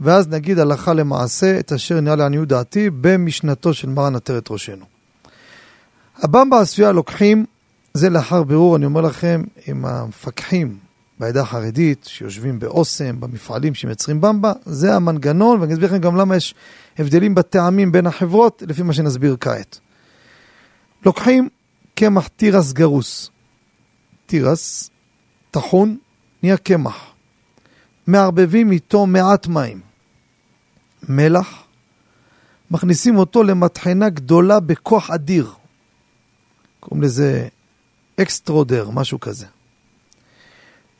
ואז 0.01 0.29
נגיד 0.29 0.59
הלכה 0.59 0.93
למעשה 0.93 1.59
את 1.59 1.73
אשר 1.73 2.01
נראה 2.01 2.17
לעניות 2.17 2.49
דעתי 2.49 2.91
במשנתו 2.91 3.75
של 3.75 3.89
מרן 3.89 4.17
עטרת 4.17 4.51
ראשנו. 4.51 4.85
הבמבה 6.17 6.61
עשויה 6.61 6.93
לוקחים, 6.93 7.45
זה 7.95 8.11
לאחר 8.11 8.43
בירור, 8.43 8.77
אני 8.77 8.87
אומר 8.87 9.01
לכם, 9.01 9.43
עם 9.67 9.85
המפקחים 9.85 10.79
בעדה 11.19 11.41
החרדית 11.41 12.05
שיושבים 12.05 12.59
באוסם, 12.59 13.21
במפעלים 13.21 13.75
שמייצרים 13.75 14.21
במבה, 14.21 14.53
זה 14.65 14.95
המנגנון, 14.95 15.61
ואני 15.61 15.73
אסביר 15.73 15.89
לכם 15.89 15.99
גם 15.99 16.17
למה 16.17 16.37
יש 16.37 16.55
הבדלים 16.99 17.35
בטעמים 17.35 17.93
בין 17.93 18.07
החברות, 18.07 18.63
לפי 18.69 18.83
מה 18.83 18.93
שנסביר 18.93 19.37
כעת. 19.41 19.79
לוקחים 21.07 21.49
קמח 21.95 22.29
תירס 22.29 22.73
גרוס. 22.73 23.31
תירס, 24.27 24.91
טחון, 25.51 25.97
נהיה 26.43 26.57
קמח. 26.57 27.08
מערבבים 28.09 28.73
איתו 28.73 29.07
מעט 29.07 29.47
מים. 29.47 29.81
מלח, 31.09 31.65
מכניסים 32.71 33.17
אותו 33.17 33.43
למטחנה 33.43 34.09
גדולה 34.09 34.61
בכוח 34.61 35.11
אדיר. 35.11 35.53
קוראים 36.81 37.03
לזה 37.03 37.49
extruder, 38.21 38.91
משהו 38.91 39.21
כזה. 39.21 39.47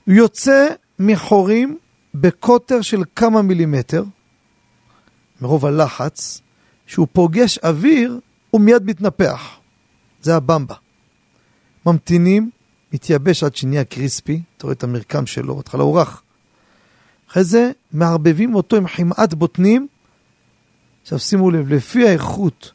הוא 0.05 0.15
יוצא 0.15 0.69
מחורים 0.99 1.79
בקוטר 2.15 2.81
של 2.81 3.03
כמה 3.17 3.43
מילימטר, 3.43 4.05
מרוב 5.41 5.67
הלחץ, 5.67 6.41
שהוא 6.87 7.07
פוגש 7.13 7.59
אוויר, 7.59 8.21
הוא 8.51 8.61
מיד 8.61 8.83
מתנפח. 8.85 9.57
זה 10.23 10.37
הבמבה. 10.37 10.75
ממתינים, 11.87 12.51
מתייבש 12.93 13.45
עד 13.45 13.57
שנהיה 13.57 13.85
קריספי, 13.85 14.43
אתה 14.57 14.67
רואה 14.67 14.73
את 14.73 14.85
המרקם 14.85 15.27
שלו, 15.27 15.57
בהתחלה 15.57 15.83
הוא 15.83 16.01
רך. 16.01 16.23
אחרי 17.31 17.45
זה 17.45 17.71
מערבבים 17.93 18.55
אותו 18.55 18.77
עם 18.77 18.89
חמאת 18.89 19.35
בוטנים. 19.35 19.87
עכשיו 21.03 21.19
שימו 21.19 21.51
לב, 21.51 21.73
לפי 21.73 22.09
האיכות, 22.09 22.73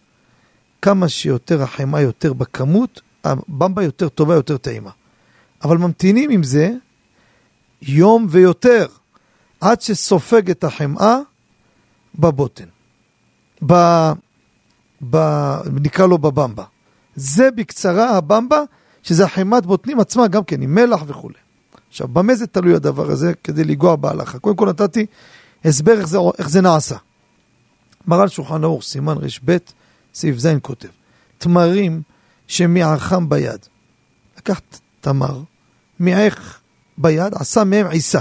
כמה 0.81 1.09
שיותר 1.09 1.63
החמאה 1.63 2.01
יותר 2.01 2.33
בכמות, 2.33 3.01
הבמבה 3.23 3.83
יותר 3.83 4.09
טובה, 4.09 4.35
יותר 4.35 4.57
טעימה. 4.57 4.91
אבל 5.63 5.77
ממתינים 5.77 6.29
עם 6.29 6.43
זה 6.43 6.71
יום 7.81 8.27
ויותר, 8.29 8.85
עד 9.61 9.81
שסופג 9.81 10.49
את 10.49 10.63
החמאה 10.63 11.17
בבוטן. 12.19 12.65
ב... 13.65 13.73
ב... 15.09 15.17
נקרא 15.81 16.07
לו 16.07 16.17
בבמבה. 16.17 16.63
זה 17.15 17.51
בקצרה 17.51 18.17
הבמבה, 18.17 18.61
שזה 19.03 19.25
החמת 19.25 19.65
בוטנים 19.65 19.99
עצמה, 19.99 20.27
גם 20.27 20.43
כן 20.43 20.61
עם 20.61 20.75
מלח 20.75 21.03
וכולי. 21.07 21.42
עכשיו, 21.93 22.07
במה 22.07 22.35
זה 22.35 22.47
תלוי 22.47 22.75
הדבר 22.75 23.11
הזה 23.11 23.33
כדי 23.43 23.63
לגוע 23.63 23.95
בהלכה? 23.95 24.39
קודם 24.39 24.55
כל 24.55 24.69
נתתי 24.69 25.05
הסבר 25.65 25.99
איך 25.99 26.07
זה, 26.07 26.17
איך 26.37 26.49
זה 26.49 26.61
נעשה. 26.61 26.95
מרן 28.07 28.29
שולחן 28.29 28.63
ערוך, 28.63 28.83
סימן 28.83 29.17
רב, 29.17 29.59
סעיף 30.13 30.37
ז' 30.37 30.47
כותב, 30.61 30.87
תמרים 31.37 32.01
שמעכם 32.47 33.29
ביד. 33.29 33.59
לקח 34.37 34.61
תמר, 35.01 35.41
מעך 35.99 36.59
ביד, 36.97 37.33
עשה 37.33 37.63
מהם 37.63 37.87
עיסה. 37.87 38.19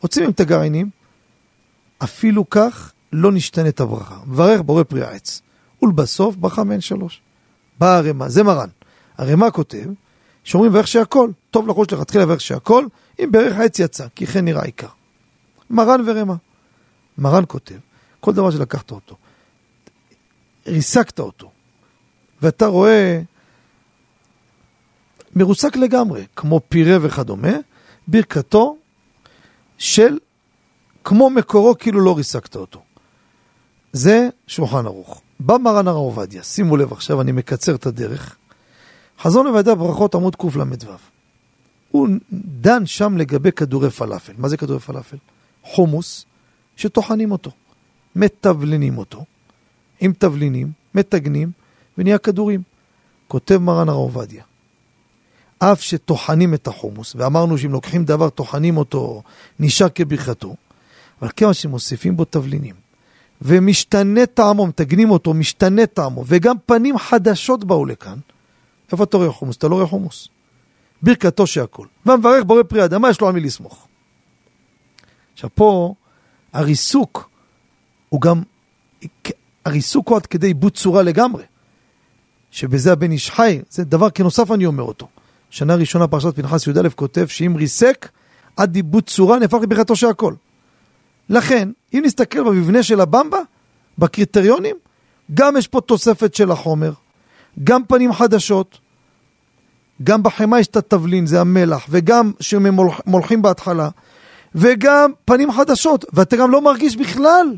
הוציא 0.00 0.22
מהם 0.22 0.30
את 0.30 0.40
הגרעינים, 0.40 0.90
אפילו 1.98 2.50
כך 2.50 2.92
לא 3.12 3.32
נשתנית 3.32 3.80
הברכה. 3.80 4.16
מברך 4.26 4.60
בורא 4.60 4.82
פרי 4.82 5.04
העץ. 5.04 5.42
ולבסוף 5.82 6.36
ברכה 6.36 6.64
מעין 6.64 6.80
שלוש. 6.80 7.20
באה 7.78 7.96
הרמ"א, 7.96 8.28
זה 8.28 8.42
מרן. 8.42 8.68
הרמ"א 9.18 9.50
כותב, 9.50 9.86
שאומרים 10.44 10.74
ואיך 10.74 10.86
שהכל, 10.86 11.30
טוב 11.50 11.68
לחוש 11.68 11.92
לכתחילה 11.92 12.28
ואיך 12.28 12.40
שהכל, 12.40 12.86
אם 13.24 13.32
בערך 13.32 13.56
העץ 13.58 13.78
יצא, 13.78 14.06
כי 14.14 14.26
כן 14.26 14.44
נראה 14.44 14.62
עיקר. 14.62 14.88
מרן 15.70 16.00
ורמ"א. 16.06 16.34
מרן 17.18 17.44
כותב, 17.48 17.74
כל 18.20 18.32
דבר 18.32 18.50
שלקחת 18.50 18.90
אותו, 18.90 19.16
ריסקת 20.66 21.20
אותו, 21.20 21.50
ואתה 22.42 22.66
רואה 22.66 23.20
מרוסק 25.36 25.76
לגמרי, 25.76 26.26
כמו 26.36 26.60
פירה 26.68 26.98
וכדומה, 27.02 27.52
ברכתו 28.08 28.76
של 29.78 30.18
כמו 31.04 31.30
מקורו 31.30 31.78
כאילו 31.78 32.00
לא 32.00 32.16
ריסקת 32.16 32.56
אותו. 32.56 32.82
זה 33.92 34.28
שולחן 34.46 34.86
ערוך. 34.86 35.22
בא 35.40 35.58
מרן 35.58 35.88
הרב 35.88 35.96
עובדיה, 35.96 36.42
שימו 36.42 36.76
לב 36.76 36.92
עכשיו, 36.92 37.20
אני 37.20 37.32
מקצר 37.32 37.74
את 37.74 37.86
הדרך. 37.86 38.36
חזון 39.20 39.46
עובדיה 39.46 39.74
ברכות 39.74 40.14
עמוד 40.14 40.36
קל"ו. 40.36 40.92
הוא 41.90 42.08
דן 42.60 42.86
שם 42.86 43.16
לגבי 43.16 43.52
כדורי 43.52 43.90
פלאפל. 43.90 44.32
מה 44.38 44.48
זה 44.48 44.56
כדורי 44.56 44.80
פלאפל? 44.80 45.16
חומוס 45.62 46.24
שטוחנים 46.76 47.32
אותו, 47.32 47.50
מתבלינים 48.16 48.98
אותו, 48.98 49.24
עם 50.00 50.12
תבלינים, 50.18 50.72
מטגנים, 50.94 51.50
ונהיה 51.98 52.18
כדורים. 52.18 52.62
כותב 53.28 53.58
מרן 53.58 53.88
הרב 53.88 53.98
עובדיה, 53.98 54.44
אף 55.58 55.82
שטוחנים 55.82 56.54
את 56.54 56.66
החומוס, 56.66 57.14
ואמרנו 57.16 57.58
שאם 57.58 57.72
לוקחים 57.72 58.04
דבר, 58.04 58.30
טוחנים 58.30 58.76
אותו, 58.76 59.22
נשאר 59.60 59.88
כברכתו, 59.88 60.56
אבל 61.22 61.30
כיוון 61.30 61.54
שמוסיפים 61.54 62.16
בו 62.16 62.24
תבלינים, 62.24 62.74
ומשתנה 63.42 64.26
טעמו, 64.26 64.66
מתגנים 64.66 65.10
אותו, 65.10 65.34
משתנה 65.34 65.86
טעמו, 65.86 66.24
וגם 66.26 66.56
פנים 66.66 66.98
חדשות 66.98 67.64
באו 67.64 67.84
לכאן, 67.84 68.18
איפה 68.92 69.04
אתה 69.04 69.16
רואה 69.16 69.32
חומוס? 69.32 69.56
אתה 69.56 69.68
לא 69.68 69.74
רואה 69.74 69.86
חומוס. 69.86 70.28
ברכתו 71.02 71.46
שהכל. 71.46 71.86
והמברך 72.06 72.44
בורא 72.44 72.62
פרי 72.62 72.84
אדמה, 72.84 73.10
יש 73.10 73.20
לו 73.20 73.26
על 73.28 73.32
מי 73.32 73.40
לסמוך. 73.40 73.88
עכשיו 75.32 75.50
פה, 75.54 75.94
הריסוק 76.52 77.30
הוא 78.08 78.20
גם, 78.20 78.42
הריסוק 79.64 80.08
הוא 80.08 80.16
עד 80.16 80.26
כדי 80.26 80.46
עיבוד 80.46 80.72
צורה 80.72 81.02
לגמרי. 81.02 81.44
שבזה 82.50 82.92
הבן 82.92 83.12
איש 83.12 83.30
חי, 83.30 83.60
זה 83.70 83.84
דבר 83.84 84.10
כנוסף 84.10 84.50
אני 84.50 84.66
אומר 84.66 84.82
אותו. 84.82 85.08
שנה 85.50 85.74
ראשונה 85.74 86.08
פרשת 86.08 86.36
פנחס 86.36 86.66
י"א 86.66 86.88
כותב 86.96 87.26
שאם 87.26 87.54
ריסק, 87.56 88.08
עד 88.56 88.76
עיבוד 88.76 89.04
צורה 89.04 89.38
נהפך 89.38 89.58
לברכתו 89.62 89.96
שהכל. 89.96 90.34
לכן, 91.28 91.68
אם 91.94 92.02
נסתכל 92.04 92.44
במבנה 92.44 92.82
של 92.82 93.00
הבמבה, 93.00 93.38
בקריטריונים, 93.98 94.76
גם 95.34 95.56
יש 95.56 95.68
פה 95.68 95.80
תוספת 95.80 96.34
של 96.34 96.50
החומר, 96.50 96.92
גם 97.64 97.84
פנים 97.84 98.12
חדשות, 98.12 98.78
גם 100.02 100.22
בחמאה 100.22 100.60
יש 100.60 100.66
את 100.66 100.76
התבלין, 100.76 101.26
זה 101.26 101.40
המלח, 101.40 101.86
וגם 101.88 102.32
שהם 102.40 102.66
מולכים 103.06 103.42
בהתחלה, 103.42 103.88
וגם 104.54 105.12
פנים 105.24 105.52
חדשות, 105.52 106.04
ואתה 106.12 106.36
גם 106.36 106.50
לא 106.50 106.60
מרגיש 106.62 106.96
בכלל 106.96 107.56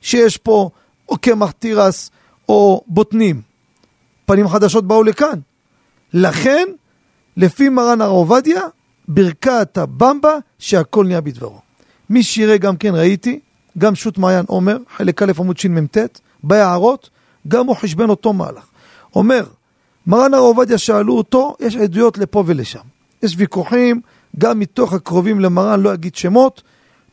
שיש 0.00 0.36
פה 0.36 0.70
או 1.08 1.16
קמח 1.16 1.50
תירס 1.50 2.10
או 2.48 2.84
בוטנים. 2.86 3.42
פנים 4.26 4.48
חדשות 4.48 4.86
באו 4.86 5.02
לכאן. 5.02 5.38
לכן, 6.12 6.68
לפי 7.36 7.68
מרן 7.68 8.00
הר 8.00 8.08
עובדיה, 8.08 8.62
ברכת 9.08 9.78
הבמבה 9.78 10.36
שהכל 10.58 11.06
נהיה 11.06 11.20
בדברו. 11.20 11.60
מי 12.10 12.22
שיראה 12.22 12.58
גם 12.58 12.76
כן 12.76 12.94
ראיתי, 12.94 13.40
גם 13.78 13.94
שו"ת 13.94 14.18
מעיין 14.18 14.44
עומר, 14.48 14.76
חלק 14.96 15.22
א' 15.22 15.32
עמוד 15.38 15.58
שמ"ט, 15.58 15.98
בהערות, 16.42 17.10
גם 17.48 17.66
הוא 17.66 17.76
חשבן 17.76 18.08
אותו 18.10 18.32
מהלך. 18.32 18.64
אומר, 19.14 19.44
מרן 20.06 20.34
הר 20.34 20.40
עובדיה 20.40 20.78
שאלו 20.78 21.16
אותו, 21.16 21.56
יש 21.60 21.76
עדויות 21.76 22.18
לפה 22.18 22.44
ולשם. 22.46 22.80
יש 23.22 23.34
ויכוחים, 23.38 24.00
גם 24.38 24.58
מתוך 24.58 24.92
הקרובים 24.92 25.40
למרן, 25.40 25.80
לא 25.80 25.94
אגיד 25.94 26.14
שמות, 26.14 26.62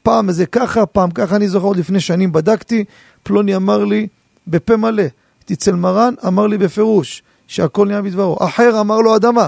פעם 0.04 0.32
זה 0.32 0.46
ככה, 0.46 0.86
פעם 0.86 1.12
ככה, 1.12 1.36
אני 1.36 1.48
זוכר 1.48 1.66
עוד 1.66 1.78
לפני 1.78 2.00
שנים 2.00 2.32
בדקתי, 2.32 2.86
פלוני 3.24 3.56
אמר 3.56 3.86
לי 3.86 4.08
בפה 4.48 4.78
מלא, 4.78 5.04
הייתי 5.40 5.54
אצל 5.54 5.76
מרן, 5.76 6.14
אמר 6.28 6.48
לי 6.48 6.58
בפירוש 6.58 7.24
שהכל 7.48 7.88
נהיה 7.88 8.02
בדברו. 8.02 8.38
אחר 8.42 8.82
אמר 8.82 8.98
לו 8.98 9.16
אדמה, 9.16 9.48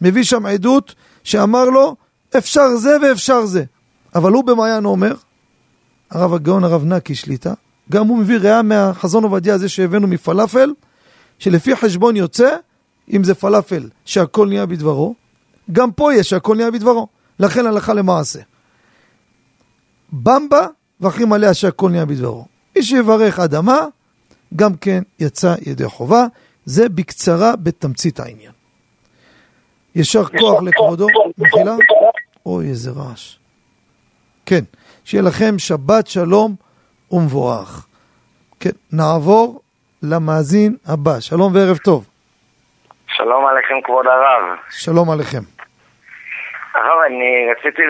מביא 0.00 0.22
שם 0.22 0.46
עדות 0.46 0.94
שאמר 1.24 1.64
לו 1.64 1.96
אפשר 2.38 2.76
זה 2.76 2.96
ואפשר 3.02 3.46
זה. 3.46 3.64
אבל 4.14 4.32
הוא 4.32 4.44
במעיין 4.44 4.84
אומר, 4.84 5.14
הרב 6.10 6.34
הגאון 6.34 6.64
הרב 6.64 6.84
נקי 6.84 7.14
שליטה, 7.14 7.54
גם 7.90 8.06
הוא 8.06 8.18
מביא 8.18 8.38
ראייה 8.38 8.62
מהחזון 8.62 9.24
עובדיה 9.24 9.54
הזה 9.54 9.68
שהבאנו 9.68 10.06
מפלאפל, 10.06 10.72
שלפי 11.38 11.76
חשבון 11.76 12.16
יוצא, 12.16 12.56
אם 13.12 13.24
זה 13.24 13.34
פלאפל 13.34 13.88
שהכל 14.04 14.48
נהיה 14.48 14.66
בדברו, 14.66 15.14
גם 15.72 15.92
פה 15.92 16.14
יש 16.14 16.30
שהכל 16.30 16.56
נהיה 16.56 16.70
בדברו. 16.70 17.08
לכן 17.38 17.66
הלכה 17.66 17.94
למעשה. 17.94 18.40
במבה, 20.12 20.66
ואחרים 21.00 21.32
עליה 21.32 21.54
שהכל 21.54 21.90
נהיה 21.90 22.04
בדברו. 22.04 22.46
מי 22.76 22.82
שיברך 22.82 23.38
אדמה, 23.38 23.78
גם 24.56 24.76
כן 24.76 25.02
יצא 25.18 25.54
ידי 25.66 25.88
חובה. 25.88 26.26
זה 26.64 26.88
בקצרה 26.88 27.56
בתמצית 27.56 28.20
העניין. 28.20 28.52
יישר 29.94 30.24
כוח 30.24 30.62
לכבודו, 30.62 31.06
מחילה. 31.38 31.76
אוי, 32.46 32.68
איזה 32.68 32.90
רעש. 32.90 33.36
כן, 34.46 34.64
שיהיה 35.04 35.22
לכם 35.22 35.58
שבת 35.58 36.06
שלום 36.06 36.54
ומבורך. 37.10 37.86
כן, 38.60 38.70
נעבור 38.92 39.60
למאזין 40.02 40.76
הבא. 40.86 41.20
שלום 41.20 41.54
וערב 41.54 41.76
טוב. 41.76 42.07
שלום 43.18 43.46
עליכם 43.46 43.80
כבוד 43.84 44.06
הרב. 44.06 44.42
שלום 44.70 45.10
עליכם. 45.10 45.44
הרב, 46.74 46.98
אני 47.06 47.30
רציתי 47.52 47.82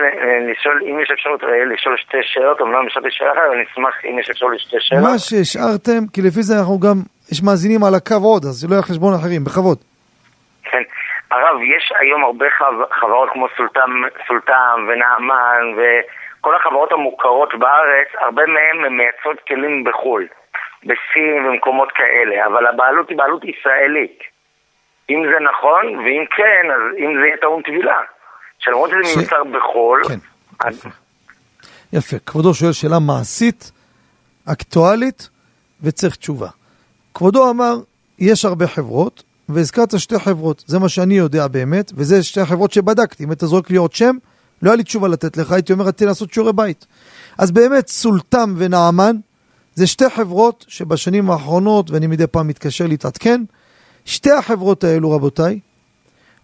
לשאול 0.51 0.81
אם 0.89 0.99
יש 0.99 1.11
אפשרות 1.11 1.43
לשאול 1.73 1.97
שתי 1.97 2.17
שאלות, 2.21 2.61
אמנם 2.61 2.85
בשעת 2.85 3.03
שאלה 3.09 3.31
אחת, 3.31 3.41
אבל 3.47 3.55
אני 3.55 3.63
אשמח 3.71 3.95
אם 4.05 4.19
יש 4.19 4.29
אפשרות 4.29 4.51
לשתי 4.55 4.77
שאלות. 4.79 5.03
מה 5.03 5.17
שהשארתם, 5.17 6.01
כי 6.13 6.21
לפי 6.21 6.41
זה 6.47 6.53
אנחנו 6.59 6.79
גם, 6.79 6.97
יש 7.31 7.39
מאזינים 7.43 7.83
על 7.83 7.95
הקו 7.95 8.21
עוד, 8.31 8.43
אז 8.45 8.61
שלא 8.61 8.73
יהיה 8.73 8.89
חשבון 8.89 9.13
אחרים, 9.19 9.41
בכבוד. 9.43 9.77
כן. 10.63 10.83
הרב, 11.31 11.57
יש 11.75 11.93
היום 11.99 12.23
הרבה 12.23 12.45
חברות 12.99 13.29
כמו 13.33 13.47
סולטן, 13.57 13.91
סולטן 14.27 14.75
ונעמן 14.87 15.63
וכל 15.77 16.55
החברות 16.55 16.91
המוכרות 16.91 17.51
בארץ, 17.59 18.09
הרבה 18.19 18.43
מהן 18.45 18.93
מייצרות 18.97 19.39
כלים 19.47 19.83
בחו"ל, 19.83 20.27
בסין 20.83 21.45
ומקומות 21.45 21.91
כאלה, 21.91 22.45
אבל 22.47 22.67
הבעלות 22.67 23.09
היא 23.09 23.17
בעלות 23.17 23.41
ישראלית. 23.45 24.19
אם 25.09 25.23
זה 25.31 25.37
נכון, 25.49 25.85
ואם 25.95 26.23
כן, 26.37 26.71
אז 26.75 26.81
אם 26.97 27.19
זה 27.19 27.25
יהיה 27.25 27.37
טעון 27.41 27.61
טבילה. 27.61 27.99
שלמרות 28.59 28.89
שזה 28.89 29.13
ש... 29.13 29.17
מיוצר 29.17 29.43
בחו"ל... 29.43 30.01
כן, 30.07 30.19
אז... 30.59 30.77
יפה. 30.77 30.89
יפה. 31.93 32.17
כבודו 32.25 32.53
שואל 32.53 32.71
שאלה 32.71 32.99
מעשית, 32.99 33.71
אקטואלית, 34.45 35.29
וצריך 35.83 36.15
תשובה. 36.15 36.47
כבודו 37.13 37.49
אמר, 37.49 37.75
יש 38.19 38.45
הרבה 38.45 38.67
חברות, 38.67 39.23
והזכרת 39.49 39.99
שתי 39.99 40.19
חברות, 40.19 40.63
זה 40.67 40.79
מה 40.79 40.89
שאני 40.89 41.17
יודע 41.17 41.47
באמת, 41.47 41.91
וזה 41.95 42.23
שתי 42.23 42.41
החברות 42.41 42.71
שבדקתי. 42.71 43.23
אם 43.23 43.31
אתה 43.31 43.45
זורק 43.45 43.69
לי 43.69 43.77
עוד 43.77 43.93
שם, 43.93 44.15
לא 44.61 44.69
היה 44.69 44.77
לי 44.77 44.83
תשובה 44.83 45.07
לתת 45.07 45.37
לך, 45.37 45.51
הייתי 45.51 45.73
אומר, 45.73 45.85
רציתי 45.85 46.05
לעשות 46.05 46.33
שיעורי 46.33 46.53
בית. 46.53 46.85
אז 47.37 47.51
באמת, 47.51 47.87
סולטם 47.87 48.53
ונעמן, 48.57 49.15
זה 49.73 49.87
שתי 49.87 50.09
חברות 50.09 50.65
שבשנים 50.67 51.31
האחרונות, 51.31 51.91
ואני 51.91 52.07
מדי 52.07 52.27
פעם 52.27 52.47
מתקשר 52.47 52.87
להתעדכן, 52.87 53.41
שתי 54.09 54.31
החברות 54.31 54.83
האלו, 54.83 55.11
רבותיי, 55.11 55.59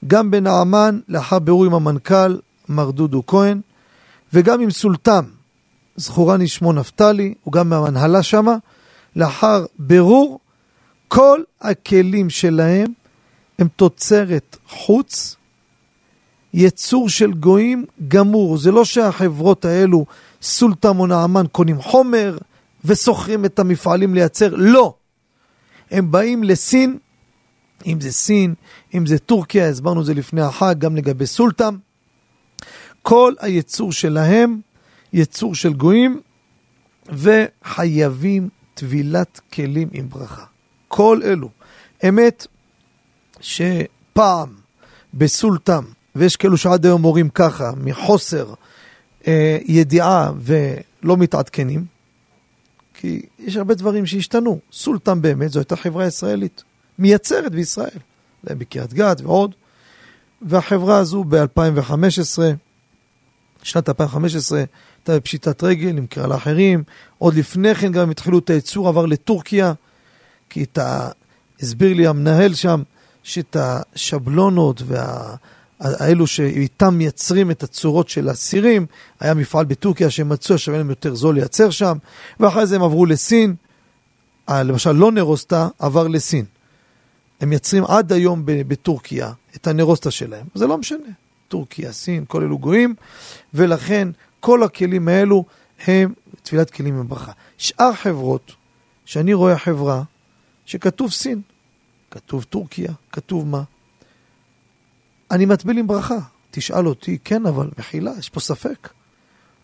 גם 0.08 0.32
בנעמן, 0.32 1.00
לאחר 1.08 1.40
בירור 1.40 1.66
עם 1.66 1.74
המנכ"ל, 1.74 2.38
מר 2.70 2.92
דודו 2.92 3.24
כהן, 3.28 3.62
וגם 4.34 4.62
עם 4.62 4.72
סולטם, 4.72 5.26
זכורני 5.96 6.48
שמו 6.48 6.74
נפתלי, 6.74 7.34
הוא 7.44 7.54
גם 7.54 7.70
מהמנהלה 7.70 8.24
שמה, 8.24 8.56
לאחר 9.16 9.66
בירור, 9.80 10.40
כל 11.08 11.40
הכלים 11.62 12.30
שלהם 12.30 12.88
הם 13.60 13.68
תוצרת 13.76 14.58
חוץ, 14.68 15.36
יצור 16.54 17.10
של 17.10 17.34
גויים 17.34 17.86
גמור. 18.08 18.58
זה 18.58 18.72
לא 18.72 18.86
שהחברות 18.86 19.66
האלו, 19.66 20.06
סולטם 20.42 21.00
או 21.00 21.08
נעמן, 21.08 21.46
קונים 21.52 21.82
חומר 21.82 22.38
ושוכרים 22.86 23.46
את 23.46 23.60
המפעלים 23.60 24.14
לייצר, 24.14 24.56
לא. 24.56 24.94
הם 25.92 26.12
באים 26.12 26.44
לסין, 26.44 26.98
אם 27.86 28.02
זה 28.02 28.12
סין, 28.12 28.54
אם 28.94 29.06
זה 29.06 29.20
טורקיה, 29.20 29.70
הסברנו 29.70 30.02
את 30.02 30.06
זה 30.06 30.14
לפני 30.14 30.42
החג, 30.42 30.76
גם 30.78 30.96
לגבי 30.96 31.26
סולטם. 31.26 31.78
כל 33.02 33.34
היצור 33.40 33.92
שלהם, 33.92 34.60
יצור 35.14 35.56
של 35.56 35.74
גויים, 35.74 36.22
וחייבים 37.10 38.50
טבילת 38.74 39.40
כלים 39.54 39.88
עם 39.92 40.10
ברכה. 40.10 40.44
כל 40.88 41.22
אלו. 41.24 41.50
אמת 42.08 42.48
שפעם 43.40 44.56
בסולטם, 45.14 45.84
ויש 46.16 46.36
כאלו 46.36 46.58
שעד 46.58 46.86
היום 46.86 47.06
אומרים 47.06 47.30
ככה, 47.30 47.72
מחוסר 47.78 48.54
אה, 49.28 49.58
ידיעה 49.66 50.32
ולא 50.40 51.18
מתעדכנים, 51.18 51.86
כי 52.94 53.22
יש 53.40 53.56
הרבה 53.56 53.74
דברים 53.74 54.06
שהשתנו. 54.06 54.60
סולטם 54.72 55.22
באמת, 55.22 55.52
זו 55.52 55.60
הייתה 55.60 55.76
חברה 55.76 56.06
ישראלית. 56.06 56.64
מייצרת 57.00 57.52
בישראל, 57.52 58.00
בקריית 58.44 58.94
גת 58.94 59.22
ועוד. 59.22 59.56
והחברה 60.42 60.98
הזו 60.98 61.24
ב-2015, 61.24 62.40
שנת 63.64 63.90
2015, 63.90 64.60
הייתה 64.60 65.20
בפשיטת 65.20 65.64
רגל, 65.64 65.92
נמכרה 65.92 66.28
לאחרים. 66.28 66.84
עוד 67.18 67.36
לפני 67.36 67.76
כן 67.76 67.92
גם 67.92 68.10
התחילו 68.10 68.40
את 68.40 68.50
הייצור, 68.50 68.88
עבר 68.88 69.06
לטורקיה, 69.06 69.74
כי 70.50 70.64
את 70.64 70.78
ה... 70.78 71.10
הסביר 71.62 71.94
לי 71.94 72.08
המנהל 72.08 72.54
שם, 72.54 72.84
שאת 73.24 73.56
השבלונות 73.60 74.82
וה... 74.86 75.36
האלו 75.80 76.28
שאיתם 76.28 76.94
מייצרים 76.94 77.52
את 77.52 77.64
הצורות 77.64 78.10
של 78.10 78.30
הסירים, 78.30 78.86
היה 79.20 79.34
מפעל 79.34 79.66
בטורקיה 79.66 80.10
שהם 80.10 80.30
מצאו, 80.30 80.58
שווה 80.58 80.78
להם 80.78 80.90
יותר 80.90 81.16
זול 81.16 81.36
לייצר 81.36 81.70
שם, 81.70 81.98
ואחרי 82.40 82.66
זה 82.66 82.76
הם 82.76 82.84
עברו 82.84 83.06
לסין, 83.06 83.56
למשל 84.50 84.92
לא 84.92 85.12
נרוסטה 85.12 85.68
עבר 85.80 86.08
לסין. 86.08 86.46
הם 87.42 87.50
מייצרים 87.50 87.84
עד 87.84 88.14
היום 88.14 88.42
בטורקיה 88.46 89.32
את 89.56 89.68
הנרוסטה 89.68 90.12
שלהם. 90.12 90.46
זה 90.56 90.68
לא 90.68 90.78
משנה. 90.78 91.10
טורקיה, 91.48 91.92
סין, 91.92 92.26
כל 92.28 92.44
אלו 92.44 92.60
גויים, 92.60 92.96
ולכן 93.54 94.08
כל 94.40 94.64
הכלים 94.64 95.08
האלו 95.08 95.46
הם 95.88 96.14
תפילת 96.44 96.70
כלים 96.70 97.00
בברכה. 97.00 97.32
שאר 97.58 97.94
חברות, 97.94 98.52
שאני 99.06 99.34
רואה 99.34 99.58
חברה 99.58 100.04
שכתוב 100.66 101.12
סין, 101.12 101.42
כתוב 102.12 102.44
טורקיה, 102.44 102.94
כתוב 103.12 103.48
מה? 103.48 103.64
אני 105.32 105.46
מטביל 105.46 105.78
עם 105.78 105.88
ברכה. 105.88 106.18
תשאל 106.52 106.88
אותי, 106.88 107.18
כן, 107.24 107.46
אבל 107.46 107.70
מחילה, 107.78 108.12
יש 108.20 108.30
פה 108.30 108.40
ספק. 108.40 108.90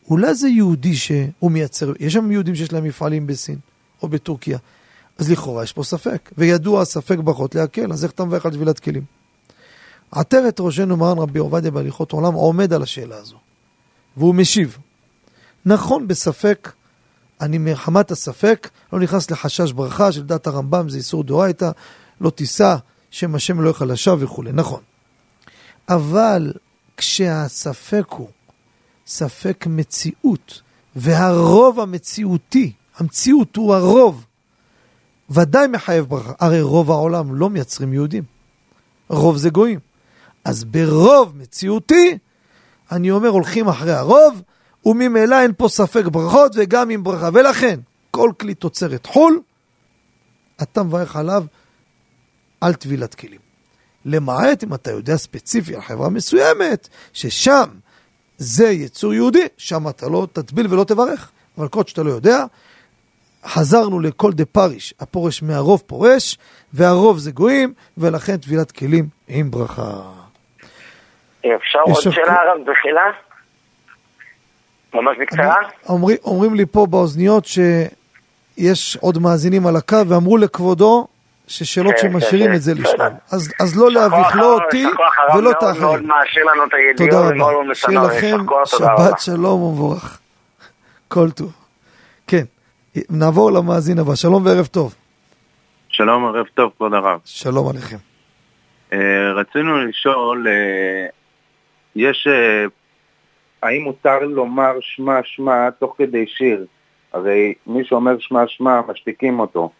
אולי 0.10 0.36
זה 0.36 0.50
יהודי 0.50 0.96
שהוא 0.96 1.52
מייצר, 1.52 1.94
יש 2.00 2.14
שם 2.14 2.32
יהודים 2.32 2.56
שיש 2.56 2.74
להם 2.74 2.84
מפעלים 2.84 3.28
בסין, 3.28 3.60
או 4.02 4.08
בטורקיה. 4.08 4.58
אז 5.22 5.32
לכאורה 5.32 5.64
יש 5.64 5.74
פה 5.74 5.84
ספק, 5.84 6.32
וידוע 6.38 6.86
ספק 6.86 7.18
ברכות 7.24 7.56
להקל, 7.56 7.94
אז 7.94 8.04
איך 8.04 8.12
אתה 8.12 8.26
מברך 8.26 8.46
על 8.46 8.52
טבילת 8.52 8.80
כלים? 8.80 9.04
עטרת 10.12 10.60
ראשנו 10.60 10.98
מרן 10.98 11.18
רבי 11.18 11.40
עובדיה 11.40 11.72
בהליכות 11.72 12.12
עולם 12.12 12.34
עומד 12.34 12.74
על 12.74 12.84
השאלה 12.84 13.18
הזו, 13.18 13.36
והוא 14.18 14.36
משיב. 14.36 14.78
נכון, 15.66 16.08
בספק, 16.08 16.72
אני 17.42 17.58
מחמת 17.58 18.12
הספק 18.12 18.70
לא 18.94 19.00
נכנס 19.00 19.32
לחשש 19.32 19.72
ברכה 19.72 20.12
של 20.12 20.24
דת 20.24 20.48
הרמב"ם, 20.48 20.90
זה 20.90 20.98
איסור 20.98 21.24
דאורייתא, 21.24 21.72
לא 22.22 22.30
תישא, 22.30 22.76
שם 23.12 23.36
השם 23.36 23.62
לא 23.62 23.68
יוכל 23.68 23.86
לשווא 23.86 24.24
וכולי, 24.24 24.52
נכון. 24.52 24.82
אבל 25.90 26.54
כשהספק 26.98 28.06
הוא 28.10 28.28
ספק 29.08 29.66
מציאות, 29.70 30.62
והרוב 30.96 31.80
המציאותי, 31.80 32.72
המציאות 32.98 33.56
הוא 33.56 33.76
הרוב, 33.76 34.26
ודאי 35.34 35.68
מחייב 35.68 36.06
ברכה. 36.06 36.34
הרי 36.40 36.62
רוב 36.62 36.92
העולם 36.92 37.36
לא 37.36 37.50
מייצרים 37.50 37.94
יהודים. 37.94 38.24
רוב 39.10 39.38
זה 39.38 39.50
גויים. 39.50 39.80
אז 40.46 40.64
ברוב 40.64 41.38
מציאותי, 41.38 42.18
אני 42.92 43.12
אומר, 43.12 43.30
הולכים 43.30 43.68
אחרי 43.68 43.92
הרוב, 43.92 44.42
וממילא 44.86 45.42
אין 45.42 45.52
פה 45.58 45.68
ספק 45.70 46.06
ברכות 46.06 46.52
וגם 46.56 46.90
עם 46.90 47.04
ברכה. 47.04 47.30
ולכן, 47.34 47.80
כל 48.12 48.32
כלי 48.40 48.54
תוצרת 48.54 49.06
חו"ל, 49.06 49.42
אתה 50.62 50.84
מברך 50.84 51.16
עליו 51.16 51.44
על 52.62 52.74
טבילת 52.74 53.16
כלים. 53.16 53.40
למעט 54.06 54.64
אם 54.64 54.74
אתה 54.74 54.92
יודע 54.92 55.18
ספציפי 55.18 55.76
על 55.76 55.82
חברה 55.82 56.10
מסוימת, 56.10 56.90
ששם 57.14 57.70
זה 58.38 58.70
יצור 58.70 59.14
יהודי, 59.14 59.46
שם 59.58 59.88
אתה 59.90 60.10
לא 60.10 60.28
תטביל 60.34 60.74
ולא 60.74 60.84
תברך. 60.84 61.32
אבל 61.58 61.68
כל 61.68 61.84
שאתה 61.88 62.04
לא 62.04 62.10
יודע, 62.12 62.46
חזרנו 63.46 64.00
לכל 64.00 64.32
דה 64.32 64.46
פריש, 64.46 64.94
הפורש 65.00 65.44
מהרוב 65.44 65.84
פורש, 65.88 66.38
והרוב 66.74 67.18
זה 67.18 67.32
גויים, 67.32 67.74
ולכן 67.98 68.38
טבילת 68.38 68.72
כלים 68.72 69.06
עם 69.28 69.52
ברכה. 69.52 70.02
אפשר 71.40 71.80
עוד 71.80 72.02
שאלה 72.02 72.34
הרב 72.34 72.62
בחילה? 72.62 73.02
ממש 74.94 75.18
בקצרה? 75.22 75.56
אומר, 75.90 76.14
אומרים 76.24 76.56
לי 76.56 76.66
פה 76.66 76.86
באוזניות 76.86 77.46
שיש 77.46 78.98
עוד 79.02 79.18
מאזינים 79.18 79.68
על 79.68 79.76
הקו, 79.76 80.08
ואמרו 80.08 80.38
לכבודו 80.38 81.08
ששאלות 81.48 81.94
כן, 81.94 82.12
שמשאירים 82.12 82.48
כן, 82.50 82.56
את 82.56 82.62
זה 82.62 82.74
לשאול. 82.74 83.10
אז, 83.32 83.54
אז 83.60 83.78
לא 83.78 83.92
להביך 83.92 84.36
לא 84.36 84.54
אותי 84.54 84.86
ולא 85.36 85.52
את 85.52 85.64
האחרים. 85.64 85.84
מאוד 85.84 86.02
מעשיר 86.02 86.44
לנו 86.44 86.66
את 86.66 86.74
הידיעות 86.74 87.12
תודה 87.12 87.30
רבה. 87.30 87.76
שיהיה 87.76 88.02
לכם 88.02 88.38
שבת 88.66 89.20
שלום 89.20 89.62
ומבורך. 89.62 90.20
כל 91.08 91.32
טוב. 91.32 91.61
נעבור 92.96 93.52
למאזין 93.52 94.00
הבא. 94.00 94.16
שלום 94.16 94.46
וערב 94.46 94.66
טוב. 94.66 94.96
שלום, 95.90 96.26
ערב 96.26 96.46
טוב, 96.54 96.72
כבוד 96.78 96.94
הרב. 96.94 97.20
שלום 97.26 97.70
עליכם. 97.70 97.98
Uh, 98.92 98.96
רצינו 99.36 99.78
לשאול, 99.78 100.48
uh, 100.48 101.12
יש, 101.96 102.28
uh, 102.28 102.70
האם 103.64 103.82
מותר 103.82 104.20
לומר 104.20 104.72
שמע 104.82 105.20
שמע 105.24 105.70
תוך 105.70 105.96
כדי 105.98 106.28
שיר? 106.28 106.66
הרי 107.14 107.54
מי 107.68 107.86
שאומר 107.86 108.20
שמע 108.20 108.44
שמע, 108.48 108.82
משתיקים 108.88 109.40
אותו. 109.40 109.72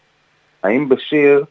האם 0.62 0.88
בשיר, 0.88 1.44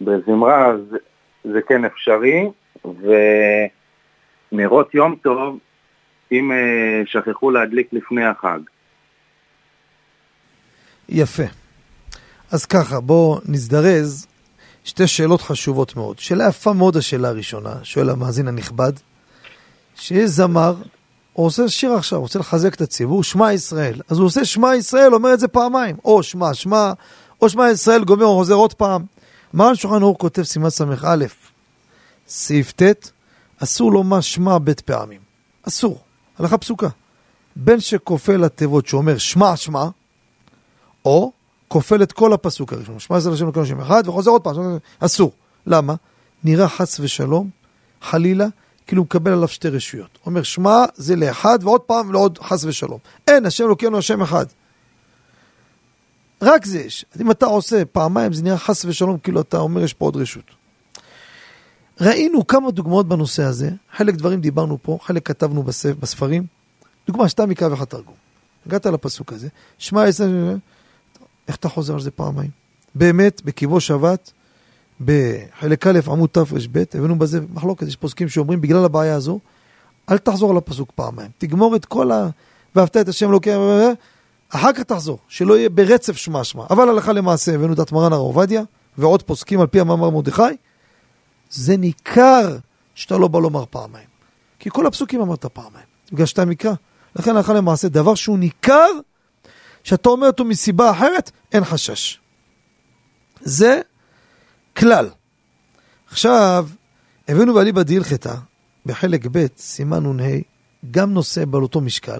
בזמרה, 0.00 0.72
זה, 0.90 0.98
זה 1.44 1.62
כן 1.62 1.84
אפשרי, 1.84 2.48
ונרות 4.52 4.94
יום 4.94 5.16
טוב, 5.22 5.58
אם 6.32 6.50
שכחו 7.06 7.50
להדליק 7.50 7.88
לפני 7.92 8.24
החג. 8.24 8.58
יפה. 11.08 11.42
אז 12.50 12.64
ככה, 12.66 13.00
בואו 13.00 13.40
נזדרז. 13.44 14.26
שתי 14.84 15.06
שאלות 15.06 15.42
חשובות 15.42 15.96
מאוד. 15.96 16.18
שאלה 16.18 16.48
יפה 16.48 16.72
מאוד 16.72 16.96
השאלה 16.96 17.28
הראשונה, 17.28 17.74
שואל 17.82 18.10
המאזין 18.10 18.48
הנכבד, 18.48 18.92
שיש 19.96 20.30
זמר, 20.30 20.74
הוא 21.32 21.46
עושה 21.46 21.68
שיר 21.68 21.92
עכשיו, 21.92 22.20
רוצה 22.20 22.38
לחזק 22.38 22.74
את 22.74 22.80
הציבור, 22.80 23.24
שמע 23.24 23.52
ישראל. 23.52 24.00
אז 24.08 24.18
הוא 24.18 24.26
עושה 24.26 24.44
שמע 24.44 24.76
ישראל, 24.76 25.14
אומר 25.14 25.34
את 25.34 25.40
זה 25.40 25.48
פעמיים. 25.48 25.96
או 26.04 26.22
שמע, 26.22 26.54
שמע, 26.54 26.92
או 27.42 27.48
שמע 27.48 27.70
ישראל, 27.70 28.04
גומר, 28.04 28.26
חוזר 28.26 28.54
עוד 28.54 28.74
פעם. 28.74 29.04
מרן 29.54 29.74
שולחן 29.74 30.02
אור 30.02 30.18
כותב 30.18 30.42
סימן 30.42 30.70
ס"א, 30.70 31.16
סעיף 32.28 32.72
ט', 32.72 33.10
אסור 33.62 33.92
לומר 33.92 34.20
שמע 34.20 34.58
בית 34.58 34.80
פעמים. 34.80 35.20
אסור. 35.68 36.00
הלכה 36.38 36.58
פסוקה. 36.58 36.88
בין 37.56 37.80
שכופה 37.80 38.36
לתיבות 38.36 38.86
שאומר 38.86 39.18
שמע 39.18 39.56
שמע, 39.56 39.88
או 41.04 41.32
כופל 41.68 42.02
את 42.02 42.12
כל 42.12 42.32
הפסוק 42.32 42.72
הראשון, 42.72 42.98
שמע 42.98 43.18
ישראל 43.18 43.34
השם 43.34 43.48
לקרוא 43.48 43.64
שם 43.64 43.80
אחד, 43.80 44.08
וחוזר 44.08 44.30
עוד 44.30 44.42
פעם, 44.42 44.54
אסור. 44.98 45.32
למה? 45.66 45.94
נראה 46.44 46.68
חס 46.68 47.00
ושלום, 47.00 47.50
חלילה, 48.02 48.46
כאילו 48.86 49.02
מקבל 49.02 49.32
עליו 49.32 49.48
שתי 49.48 49.68
רשויות. 49.68 50.18
אומר, 50.26 50.42
שמע 50.42 50.84
זה 50.94 51.16
לאחד, 51.16 51.58
ועוד 51.62 51.80
פעם 51.80 52.12
לעוד 52.12 52.38
חס 52.42 52.64
ושלום. 52.64 52.98
אין, 53.28 53.46
השם 53.46 53.64
אלוקינו 53.64 53.98
השם 53.98 54.22
אחד. 54.22 54.46
רק 56.42 56.64
זה 56.64 56.80
יש. 56.80 57.04
אם 57.20 57.30
אתה 57.30 57.46
עושה 57.46 57.84
פעמיים, 57.84 58.32
זה 58.32 58.42
נראה 58.42 58.58
חס 58.58 58.84
ושלום, 58.84 59.18
כאילו 59.18 59.40
אתה 59.40 59.58
אומר, 59.58 59.82
יש 59.82 59.94
פה 59.94 60.04
עוד 60.04 60.16
רשות. 60.16 60.44
ראינו 62.00 62.46
כמה 62.46 62.70
דוגמאות 62.70 63.08
בנושא 63.08 63.42
הזה, 63.42 63.70
חלק 63.96 64.14
דברים 64.14 64.40
דיברנו 64.40 64.78
פה, 64.82 64.98
חלק 65.02 65.26
כתבנו 65.26 65.62
בספרים. 66.00 66.46
דוגמה, 67.06 67.28
שתה 67.28 67.46
מקרא 67.46 67.68
ואחד 67.68 67.84
תרגום. 67.84 68.14
הגעת 68.66 68.86
לפסוק 68.86 69.32
הזה, 69.32 69.48
שמע 69.78 70.08
ישראל... 70.08 70.56
איך 71.48 71.56
אתה 71.56 71.68
חוזר 71.68 71.94
על 71.94 72.00
זה 72.00 72.10
פעמיים? 72.10 72.50
באמת, 72.94 73.42
בקיבו 73.44 73.80
שבת, 73.80 74.32
בחלק 75.00 75.86
א', 75.86 76.00
עמוד 76.06 76.30
תר"ב, 76.32 76.82
הבאנו 76.94 77.18
בזה 77.18 77.40
מחלוקת, 77.54 77.86
יש 77.86 77.96
פוסקים 77.96 78.28
שאומרים, 78.28 78.60
בגלל 78.60 78.84
הבעיה 78.84 79.14
הזו, 79.14 79.38
אל 80.10 80.18
תחזור 80.18 80.50
על 80.50 80.56
הפסוק 80.56 80.92
פעמיים. 80.94 81.30
תגמור 81.38 81.76
את 81.76 81.84
כל 81.84 82.12
ה... 82.12 82.28
ואהבת 82.74 82.96
את 82.96 83.08
השם 83.08 83.28
אלוקי... 83.28 83.50
אחר 84.50 84.72
כך 84.72 84.82
תחזור, 84.82 85.18
שלא 85.28 85.58
יהיה 85.58 85.68
ברצף 85.68 86.16
שמע 86.16 86.44
שמע. 86.44 86.64
אבל 86.70 86.88
הלכה 86.88 87.12
למעשה, 87.12 87.54
הבאנו 87.54 87.72
את 87.72 87.92
מרן 87.92 88.12
הרב 88.12 88.22
עובדיה, 88.22 88.62
ועוד 88.98 89.22
פוסקים 89.22 89.60
על 89.60 89.66
פי 89.66 89.80
המאמר 89.80 90.10
מרדכי, 90.10 90.42
זה 91.50 91.76
ניכר 91.76 92.56
שאתה 92.94 93.18
לא 93.18 93.28
בא 93.28 93.38
לומר 93.38 93.64
פעמיים. 93.70 94.06
כי 94.58 94.70
כל 94.70 94.86
הפסוקים 94.86 95.20
אמרת 95.20 95.46
פעמיים, 95.46 95.84
בגלל 96.12 96.26
שאתה 96.26 96.44
מקרא. 96.44 96.72
לכן 97.16 97.36
הלכה 97.36 97.54
למעשה, 97.54 97.88
דבר 97.88 98.14
שהוא 98.14 98.38
ניכר, 98.38 98.88
שאתה 99.88 100.08
אומר 100.08 100.26
אותו 100.26 100.44
מסיבה 100.44 100.90
אחרת, 100.90 101.30
אין 101.52 101.64
חשש. 101.64 102.20
זה 103.40 103.80
כלל. 104.76 105.10
עכשיו, 106.10 106.68
הבאנו 107.28 107.54
בעליבא 107.54 107.82
דהילכתא, 107.82 108.34
בחלק 108.86 109.26
ב', 109.32 109.46
סימן 109.56 110.06
נ"ה, 110.06 110.38
גם 110.90 111.14
נושא 111.14 111.44
בעל 111.44 111.62
אותו 111.62 111.80
משקל. 111.80 112.18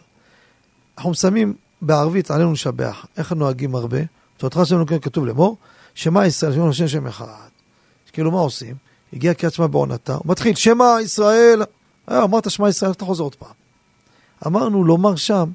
אנחנו 0.97 1.11
מסיימים 1.11 1.55
בערבית 1.83 2.31
עלינו 2.31 2.53
לשבח. 2.53 3.07
איך 3.17 3.33
נוהגים 3.33 3.75
הרבה? 3.75 3.99
תורתך 4.37 4.61
שלנו 4.65 4.87
כתוב 4.87 5.27
לאמור, 5.27 5.57
שמע 5.95 6.27
ישראל, 6.27 6.53
שמע 6.53 6.69
השם 6.69 6.89
שם 6.89 7.07
אחד. 7.07 7.49
כאילו 8.13 8.31
מה 8.31 8.39
עושים? 8.39 8.77
הגיע 9.13 9.35
קריאת 9.35 9.53
שמע 9.53 9.67
בעונתה, 9.67 10.15
הוא 10.15 10.23
מתחיל, 10.25 10.55
שמע 10.55 10.97
ישראל, 11.03 11.63
אה, 12.11 12.25
אמרת 12.25 12.51
שמע 12.51 12.69
ישראל, 12.69 12.91
אתה 12.91 13.05
חוזר 13.05 13.25
עוד 13.25 13.35
פעם. 13.35 13.55
אמרנו 14.47 14.85
לומר 14.85 15.17
שם, 15.17 15.51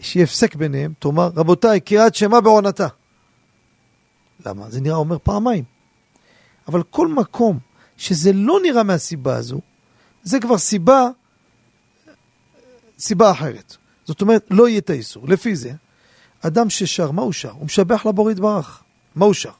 שיהיה 0.00 0.24
הפסק 0.24 0.54
ביניהם, 0.54 0.92
תאמר, 0.98 1.30
רבותיי, 1.36 1.80
קריאת 1.80 2.14
שמע 2.14 2.40
בעונתה. 2.40 2.86
למה? 4.46 4.70
זה 4.70 4.80
נראה 4.80 4.96
אומר 4.96 5.18
פעמיים. 5.22 5.64
אבל 6.68 6.82
כל 6.82 7.08
מקום 7.08 7.58
שזה 7.96 8.32
לא 8.32 8.58
נראה 8.62 8.82
מהסיבה 8.82 9.36
הזו, 9.36 9.60
זה 10.22 10.40
כבר 10.40 10.58
סיבה, 10.58 11.08
סיבה 12.98 13.30
אחרת. 13.30 13.76
זאת 14.04 14.20
אומרת, 14.20 14.46
לא 14.50 14.68
יהיה 14.68 14.78
את 14.78 14.90
האיסור. 14.90 15.28
לפי 15.28 15.56
זה, 15.56 15.72
אדם 16.40 16.70
ששר, 16.70 17.10
מה 17.10 17.22
הוא 17.22 17.32
שר? 17.32 17.50
הוא 17.50 17.64
משבח 17.64 18.06
לבורא 18.06 18.32
יתברך. 18.32 18.82
מה 19.14 19.24
הוא 19.24 19.34
שר? 19.34 19.50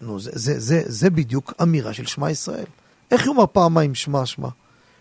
נו, 0.00 0.20
זה, 0.20 0.30
זה, 0.34 0.60
זה, 0.60 0.82
זה 0.86 1.10
בדיוק 1.10 1.52
אמירה 1.62 1.92
של 1.92 2.06
שמע 2.06 2.30
ישראל. 2.30 2.66
איך 3.10 3.28
אומר 3.28 3.44
פעמיים 3.52 3.94
שמע 3.94 4.26
שמע? 4.26 4.48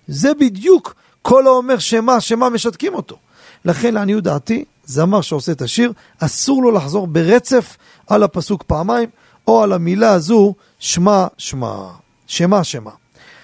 זה 0.07 0.33
בדיוק 0.33 0.95
כל 1.21 1.47
האומר 1.47 1.79
שמע 1.79 2.19
שמע 2.19 2.49
משתקים 2.49 2.93
אותו. 2.93 3.17
לכן 3.65 3.94
לעניות 3.94 4.23
דעתי, 4.23 4.65
זמר 4.85 5.22
שעושה 5.22 5.52
את 5.52 5.61
השיר, 5.61 5.94
אסור 6.19 6.64
לו 6.64 6.72
לחזור 6.72 7.07
ברצף 7.07 7.77
על 8.07 8.23
הפסוק 8.23 8.64
פעמיים, 8.64 9.10
או 9.48 9.64
על 9.64 9.73
המילה 9.73 10.11
הזו, 10.11 10.53
שמע, 10.80 11.27
שמע, 11.38 11.88
שמע, 12.27 12.64
שמע. 12.64 12.91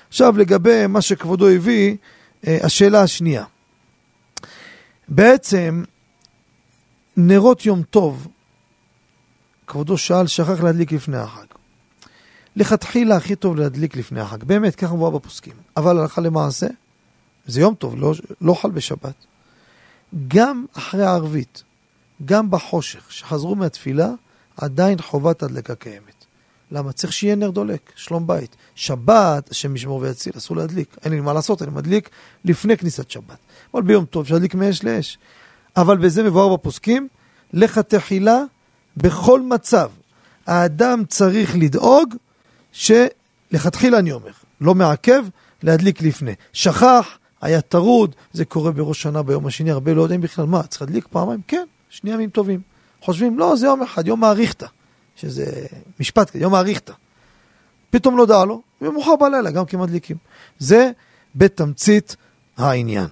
עכשיו 0.09 0.37
לגבי 0.37 0.87
מה 0.87 1.01
שכבודו 1.01 1.49
הביא, 1.49 1.95
אה, 2.47 2.57
השאלה 2.63 3.01
השנייה. 3.01 3.43
בעצם, 5.07 5.83
נרות 7.17 7.65
יום 7.65 7.83
טוב, 7.83 8.27
כבודו 9.67 9.97
שאל, 9.97 10.27
שכח 10.27 10.63
להדליק 10.63 10.91
לפני 10.91 11.17
החג. 11.17 11.45
לכתחילה 12.55 13.15
הכי 13.15 13.35
טוב 13.35 13.55
להדליק 13.55 13.95
לפני 13.95 14.21
החג, 14.21 14.43
באמת, 14.43 14.75
ככה 14.75 14.93
מבואה 14.93 15.11
בפוסקים. 15.11 15.53
אבל 15.77 15.99
הלכה 15.99 16.21
למעשה, 16.21 16.67
זה 17.47 17.61
יום 17.61 17.75
טוב, 17.75 17.95
לא, 17.97 18.13
לא 18.41 18.53
חל 18.53 18.71
בשבת. 18.71 19.13
גם 20.27 20.65
אחרי 20.73 21.03
הערבית, 21.03 21.63
גם 22.25 22.51
בחושך, 22.51 23.11
שחזרו 23.11 23.55
מהתפילה, 23.55 24.09
עדיין 24.57 25.01
חובת 25.01 25.43
הדלקה 25.43 25.75
קיימת. 25.75 26.25
למה? 26.71 26.91
צריך 26.91 27.13
שיהיה 27.13 27.35
נר 27.35 27.49
דולק, 27.49 27.91
שלום 27.95 28.27
בית. 28.27 28.55
שבת, 28.75 29.51
השם 29.51 29.75
ישמור 29.75 29.99
ויציל, 29.99 30.33
אסור 30.37 30.57
להדליק. 30.57 30.95
אין 31.03 31.11
לי 31.11 31.19
מה 31.19 31.33
לעשות, 31.33 31.61
אני 31.61 31.71
מדליק 31.71 32.09
לפני 32.45 32.77
כניסת 32.77 33.11
שבת. 33.11 33.37
אבל 33.73 33.81
ביום 33.81 34.05
טוב 34.05 34.21
אפשר 34.21 34.33
להדליק 34.33 34.55
מאש 34.55 34.83
לאש. 34.83 35.17
אבל 35.77 35.97
בזה 35.97 36.23
מבואר 36.23 36.55
בפוסקים, 36.55 37.07
לך 37.53 37.79
תחילה 37.79 38.43
בכל 38.97 39.41
מצב. 39.41 39.89
האדם 40.47 41.03
צריך 41.07 41.55
לדאוג 41.55 42.15
שלכתחילה 42.71 43.99
אני 43.99 44.11
אומר, 44.11 44.31
לא 44.61 44.75
מעכב, 44.75 45.25
להדליק 45.63 46.01
לפני. 46.01 46.33
שכח, 46.53 47.17
היה 47.41 47.61
טרוד, 47.61 48.15
זה 48.33 48.45
קורה 48.45 48.71
בראש 48.71 49.01
שנה 49.01 49.23
ביום 49.23 49.47
השני, 49.47 49.71
הרבה 49.71 49.93
לא 49.93 50.01
יודעים 50.01 50.21
בכלל 50.21 50.45
מה, 50.45 50.63
צריך 50.63 50.81
להדליק 50.81 51.07
פעמיים? 51.07 51.41
כן, 51.47 51.65
שני 51.89 52.11
ימים 52.11 52.29
טובים. 52.29 52.61
חושבים, 53.01 53.39
לא, 53.39 53.55
זה 53.55 53.65
יום 53.65 53.81
אחד, 53.81 54.07
יום 54.07 54.23
האריכתא, 54.23 54.65
שזה 55.15 55.65
משפט 55.99 56.35
יום 56.35 56.53
האריכתא. 56.53 56.93
פתאום 57.89 58.15
נודע 58.15 58.45
לו, 58.45 58.61
ומאוחר 58.81 59.15
בלילה 59.15 59.51
גם 59.51 59.65
כמדליקים. 59.65 60.17
זה 60.59 60.91
בתמצית 61.35 62.15
העניין. 62.57 63.07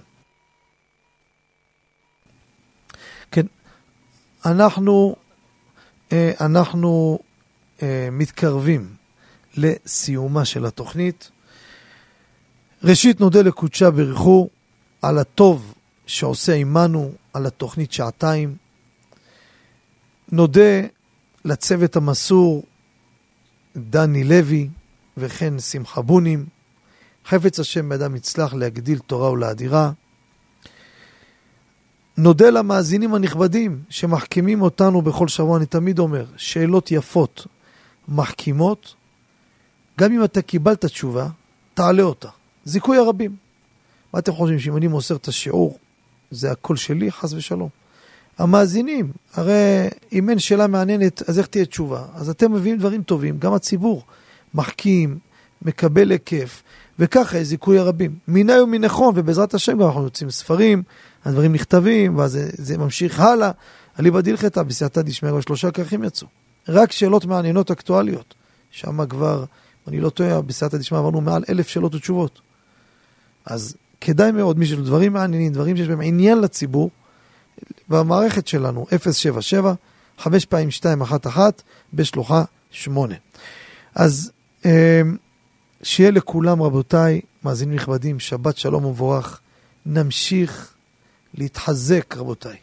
כן, 3.30 3.46
אנחנו, 4.46 5.16
אה, 6.12 6.32
אנחנו 6.40 7.18
אה, 7.82 8.08
מתקרבים 8.12 8.94
לסיומה 9.56 10.44
של 10.44 10.66
התוכנית. 10.66 11.30
ראשית 12.84 13.20
נודה 13.20 13.42
לקודשה 13.42 13.90
ברכו 13.90 14.48
על 15.02 15.18
הטוב 15.18 15.74
שעושה 16.06 16.54
עמנו, 16.54 17.12
על 17.32 17.46
התוכנית 17.46 17.92
שעתיים. 17.92 18.56
נודה 20.32 20.80
לצוות 21.44 21.96
המסור 21.96 22.62
דני 23.76 24.24
לוי 24.24 24.68
וכן 25.16 25.58
שמחה 25.58 26.02
בונים. 26.02 26.46
חפץ 27.26 27.60
השם 27.60 27.88
בידם 27.88 28.16
יצלח 28.16 28.54
להגדיל 28.54 28.98
תורה 28.98 29.30
ולאדירה. 29.30 29.92
נודה 32.16 32.50
למאזינים 32.50 33.14
הנכבדים 33.14 33.82
שמחכימים 33.90 34.62
אותנו 34.62 35.02
בכל 35.02 35.28
שבוע, 35.28 35.56
אני 35.56 35.66
תמיד 35.66 35.98
אומר, 35.98 36.24
שאלות 36.36 36.90
יפות, 36.90 37.46
מחכימות. 38.08 38.94
גם 39.98 40.12
אם 40.12 40.24
אתה 40.24 40.42
קיבלת 40.42 40.84
תשובה, 40.84 41.28
תעלה 41.74 42.02
אותה. 42.02 42.28
זיכוי 42.68 42.98
הרבים. 42.98 43.36
מה 44.14 44.20
אתם 44.20 44.32
חושבים, 44.32 44.58
שאם 44.60 44.76
אני 44.76 44.86
מוסר 44.86 45.16
את 45.16 45.28
השיעור, 45.28 45.78
זה 46.30 46.50
הכל 46.50 46.76
שלי? 46.76 47.12
חס 47.12 47.32
ושלום. 47.32 47.68
המאזינים, 48.38 49.12
הרי 49.34 49.88
אם 50.12 50.30
אין 50.30 50.38
שאלה 50.38 50.66
מעניינת, 50.66 51.22
אז 51.28 51.38
איך 51.38 51.46
תהיה 51.46 51.64
תשובה? 51.64 52.04
אז 52.14 52.30
אתם 52.30 52.52
מביאים 52.52 52.78
דברים 52.78 53.02
טובים, 53.02 53.38
גם 53.38 53.54
הציבור 53.54 54.02
מחכים, 54.54 55.18
מקבל 55.62 56.10
היקף, 56.10 56.62
וככה 56.98 57.42
זיכוי 57.42 57.78
הרבים. 57.78 58.14
מיני 58.28 58.60
ומנכון, 58.60 59.12
ובעזרת 59.16 59.54
השם 59.54 59.78
גם 59.78 59.86
אנחנו 59.86 60.04
יוצאים 60.04 60.30
ספרים, 60.30 60.82
הדברים 61.24 61.52
נכתבים, 61.52 62.18
ואז 62.18 62.32
זה, 62.32 62.50
זה 62.52 62.78
ממשיך 62.78 63.20
הלאה. 63.20 63.50
אליבא 64.00 64.20
דילכתא, 64.20 64.62
בסייעתא 64.62 65.02
דשמיא, 65.02 65.40
שלושה 65.40 65.70
כרכים 65.70 66.04
יצאו. 66.04 66.26
רק 66.68 66.92
שאלות 66.92 67.24
מעניינות 67.24 67.70
אקטואליות. 67.70 68.34
שם 68.70 69.06
כבר, 69.06 69.44
אני 69.88 70.00
לא 70.00 70.10
טועה, 70.10 70.42
בסייעתא 70.42 70.76
דשמיא 70.76 71.00
עברנו 71.00 71.20
מעל 71.20 71.44
אלף 71.48 71.68
שאלות 71.68 71.94
ותשובות. 71.94 72.47
אז 73.48 73.76
כדאי 74.00 74.32
מאוד, 74.32 74.58
מי 74.58 74.66
שיש 74.66 74.78
דברים 74.78 75.12
מעניינים, 75.12 75.52
דברים 75.52 75.76
שיש 75.76 75.88
בהם 75.88 76.00
עניין 76.00 76.40
לציבור, 76.40 76.90
במערכת 77.88 78.46
שלנו, 78.46 78.86
077, 79.12 79.74
5 80.18 80.44
פעמים 80.44 80.68
211 80.68 81.50
בשלוחה 81.94 82.44
8. 82.70 83.14
אז 83.94 84.32
אה, 84.66 85.02
שיהיה 85.82 86.10
לכולם, 86.10 86.62
רבותיי, 86.62 87.20
מאזינים 87.44 87.74
נכבדים, 87.74 88.20
שבת 88.20 88.56
שלום 88.56 88.84
ומבורך. 88.84 89.40
נמשיך 89.86 90.74
להתחזק, 91.34 92.16
רבותיי. 92.16 92.56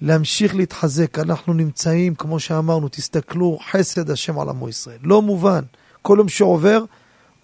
להמשיך 0.00 0.54
להתחזק. 0.54 1.18
אנחנו 1.18 1.52
נמצאים, 1.52 2.14
כמו 2.14 2.40
שאמרנו, 2.40 2.88
תסתכלו, 2.88 3.58
חסד 3.70 4.10
השם 4.10 4.38
על 4.38 4.48
עמו 4.48 4.68
ישראל. 4.68 4.98
לא 5.02 5.22
מובן. 5.22 5.64
כל 6.02 6.16
יום 6.18 6.28
שעובר, 6.28 6.84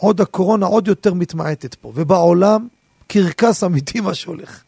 עוד 0.05 0.21
הקורונה 0.21 0.67
עוד 0.67 0.89
יותר 0.89 1.15
מתמעטת 1.15 1.75
פה. 1.75 1.93
ובעולם, 1.95 2.69
קרקס 3.07 3.65
אמיתי 3.65 4.01
מה 4.01 4.15
שהולך. 4.15 4.63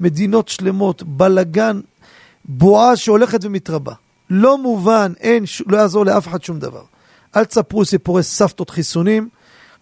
מדינות 0.00 0.48
שלמות, 0.48 1.02
בלגן, 1.02 1.80
בועה 2.44 2.96
שהולכת 2.96 3.44
ומתרבה. 3.44 3.92
לא 4.30 4.58
מובן, 4.58 5.12
אין, 5.20 5.44
לא 5.66 5.76
יעזור 5.76 6.06
לאף 6.06 6.28
אחד 6.28 6.42
שום 6.42 6.58
דבר. 6.58 6.82
אל 7.36 7.44
תספרו 7.44 7.84
סיפורי 7.84 8.22
סבתות 8.22 8.70
חיסונים. 8.70 9.28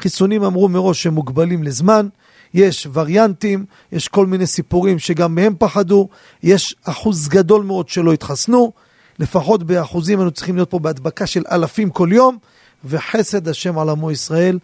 חיסונים 0.02 0.44
אמרו 0.44 0.68
מראש 0.68 1.02
שהם 1.02 1.14
מוגבלים 1.14 1.62
לזמן. 1.62 2.08
יש 2.54 2.86
וריאנטים, 2.92 3.64
יש 3.92 4.08
כל 4.08 4.26
מיני 4.26 4.46
סיפורים 4.46 4.98
שגם 4.98 5.34
מהם 5.34 5.54
פחדו, 5.58 6.08
יש 6.42 6.74
אחוז 6.84 7.28
גדול 7.28 7.64
מאוד 7.64 7.88
שלא 7.88 8.12
התחסנו, 8.12 8.72
לפחות 9.18 9.62
באחוזים 9.62 10.18
היינו 10.18 10.30
צריכים 10.30 10.56
להיות 10.56 10.70
פה 10.70 10.78
בהדבקה 10.78 11.26
של 11.26 11.42
אלפים 11.52 11.90
כל 11.90 12.08
יום, 12.12 12.38
וחסד 12.84 13.48
השם 13.48 13.78
על 13.78 13.88
עמו 13.88 14.10
ישראל, 14.10 14.58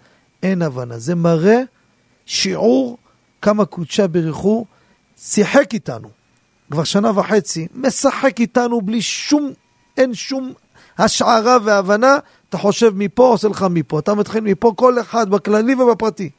אין 0.44 0.62
הבנה. 0.62 0.98
זה 0.98 1.14
מראה 1.14 1.60
שיעור 2.26 2.98
כמה 3.42 3.64
קודשה 3.64 4.08
ברכו 4.08 4.66
שיחק 5.18 5.74
איתנו 5.74 6.08
כבר 6.70 6.84
שנה 6.84 7.18
וחצי, 7.18 7.66
משחק 7.74 8.40
איתנו 8.40 8.80
בלי 8.80 9.02
שום, 9.02 9.52
אין 9.96 10.14
שום 10.14 10.52
השערה 10.98 11.56
והבנה, 11.64 12.18
אתה 12.48 12.58
חושב 12.58 12.92
מפה, 12.94 13.28
עושה 13.28 13.48
לך 13.48 13.66
מפה. 13.70 13.98
אתה 13.98 14.14
מתחיל 14.14 14.40
מפה, 14.40 14.72
כל 14.76 15.00
אחד 15.00 15.30
בכללי 15.30 15.74
ובפרטי. 15.74 16.30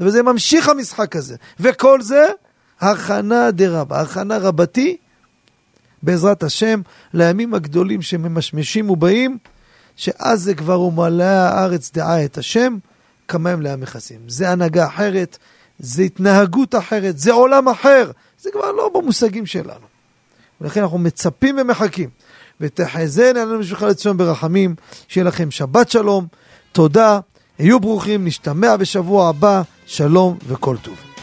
וזה 0.00 0.22
ממשיך 0.22 0.68
המשחק 0.68 1.16
הזה. 1.16 1.36
וכל 1.60 2.02
זה, 2.02 2.26
הכנה 2.80 3.50
דרבה, 3.50 4.00
הכנה 4.00 4.38
רבתי, 4.38 4.96
בעזרת 6.02 6.42
השם, 6.42 6.80
לימים 7.14 7.54
הגדולים 7.54 8.02
שממשמשים 8.02 8.90
ובאים, 8.90 9.38
שאז 9.96 10.42
זה 10.42 10.54
כבר 10.54 10.80
ומלא 10.80 11.24
הארץ 11.24 11.90
דעה 11.92 12.24
את 12.24 12.38
השם, 12.38 12.76
כמה 13.28 13.50
הם 13.50 13.60
לעם 13.60 13.80
מכסים. 13.80 14.20
זה 14.28 14.50
הנהגה 14.50 14.86
אחרת, 14.86 15.38
זה 15.78 16.02
התנהגות 16.02 16.74
אחרת, 16.74 17.18
זה 17.18 17.32
עולם 17.32 17.68
אחר. 17.68 18.10
זה 18.40 18.50
כבר 18.52 18.72
לא 18.72 18.90
במושגים 18.94 19.46
שלנו. 19.46 19.86
ולכן 20.60 20.82
אנחנו 20.82 20.98
מצפים 20.98 21.56
ומחכים. 21.60 22.08
ותחזן 22.60 23.36
עלינו 23.36 23.58
בשבילך 23.58 23.82
לציון 23.82 24.16
ברחמים, 24.16 24.74
שיהיה 25.08 25.24
לכם 25.24 25.50
שבת 25.50 25.90
שלום, 25.90 26.26
תודה, 26.72 27.20
היו 27.58 27.80
ברוכים, 27.80 28.24
נשתמע 28.24 28.76
בשבוע 28.76 29.28
הבא, 29.28 29.62
שלום 29.86 30.38
וכל 30.48 30.76
טוב. 30.82 31.13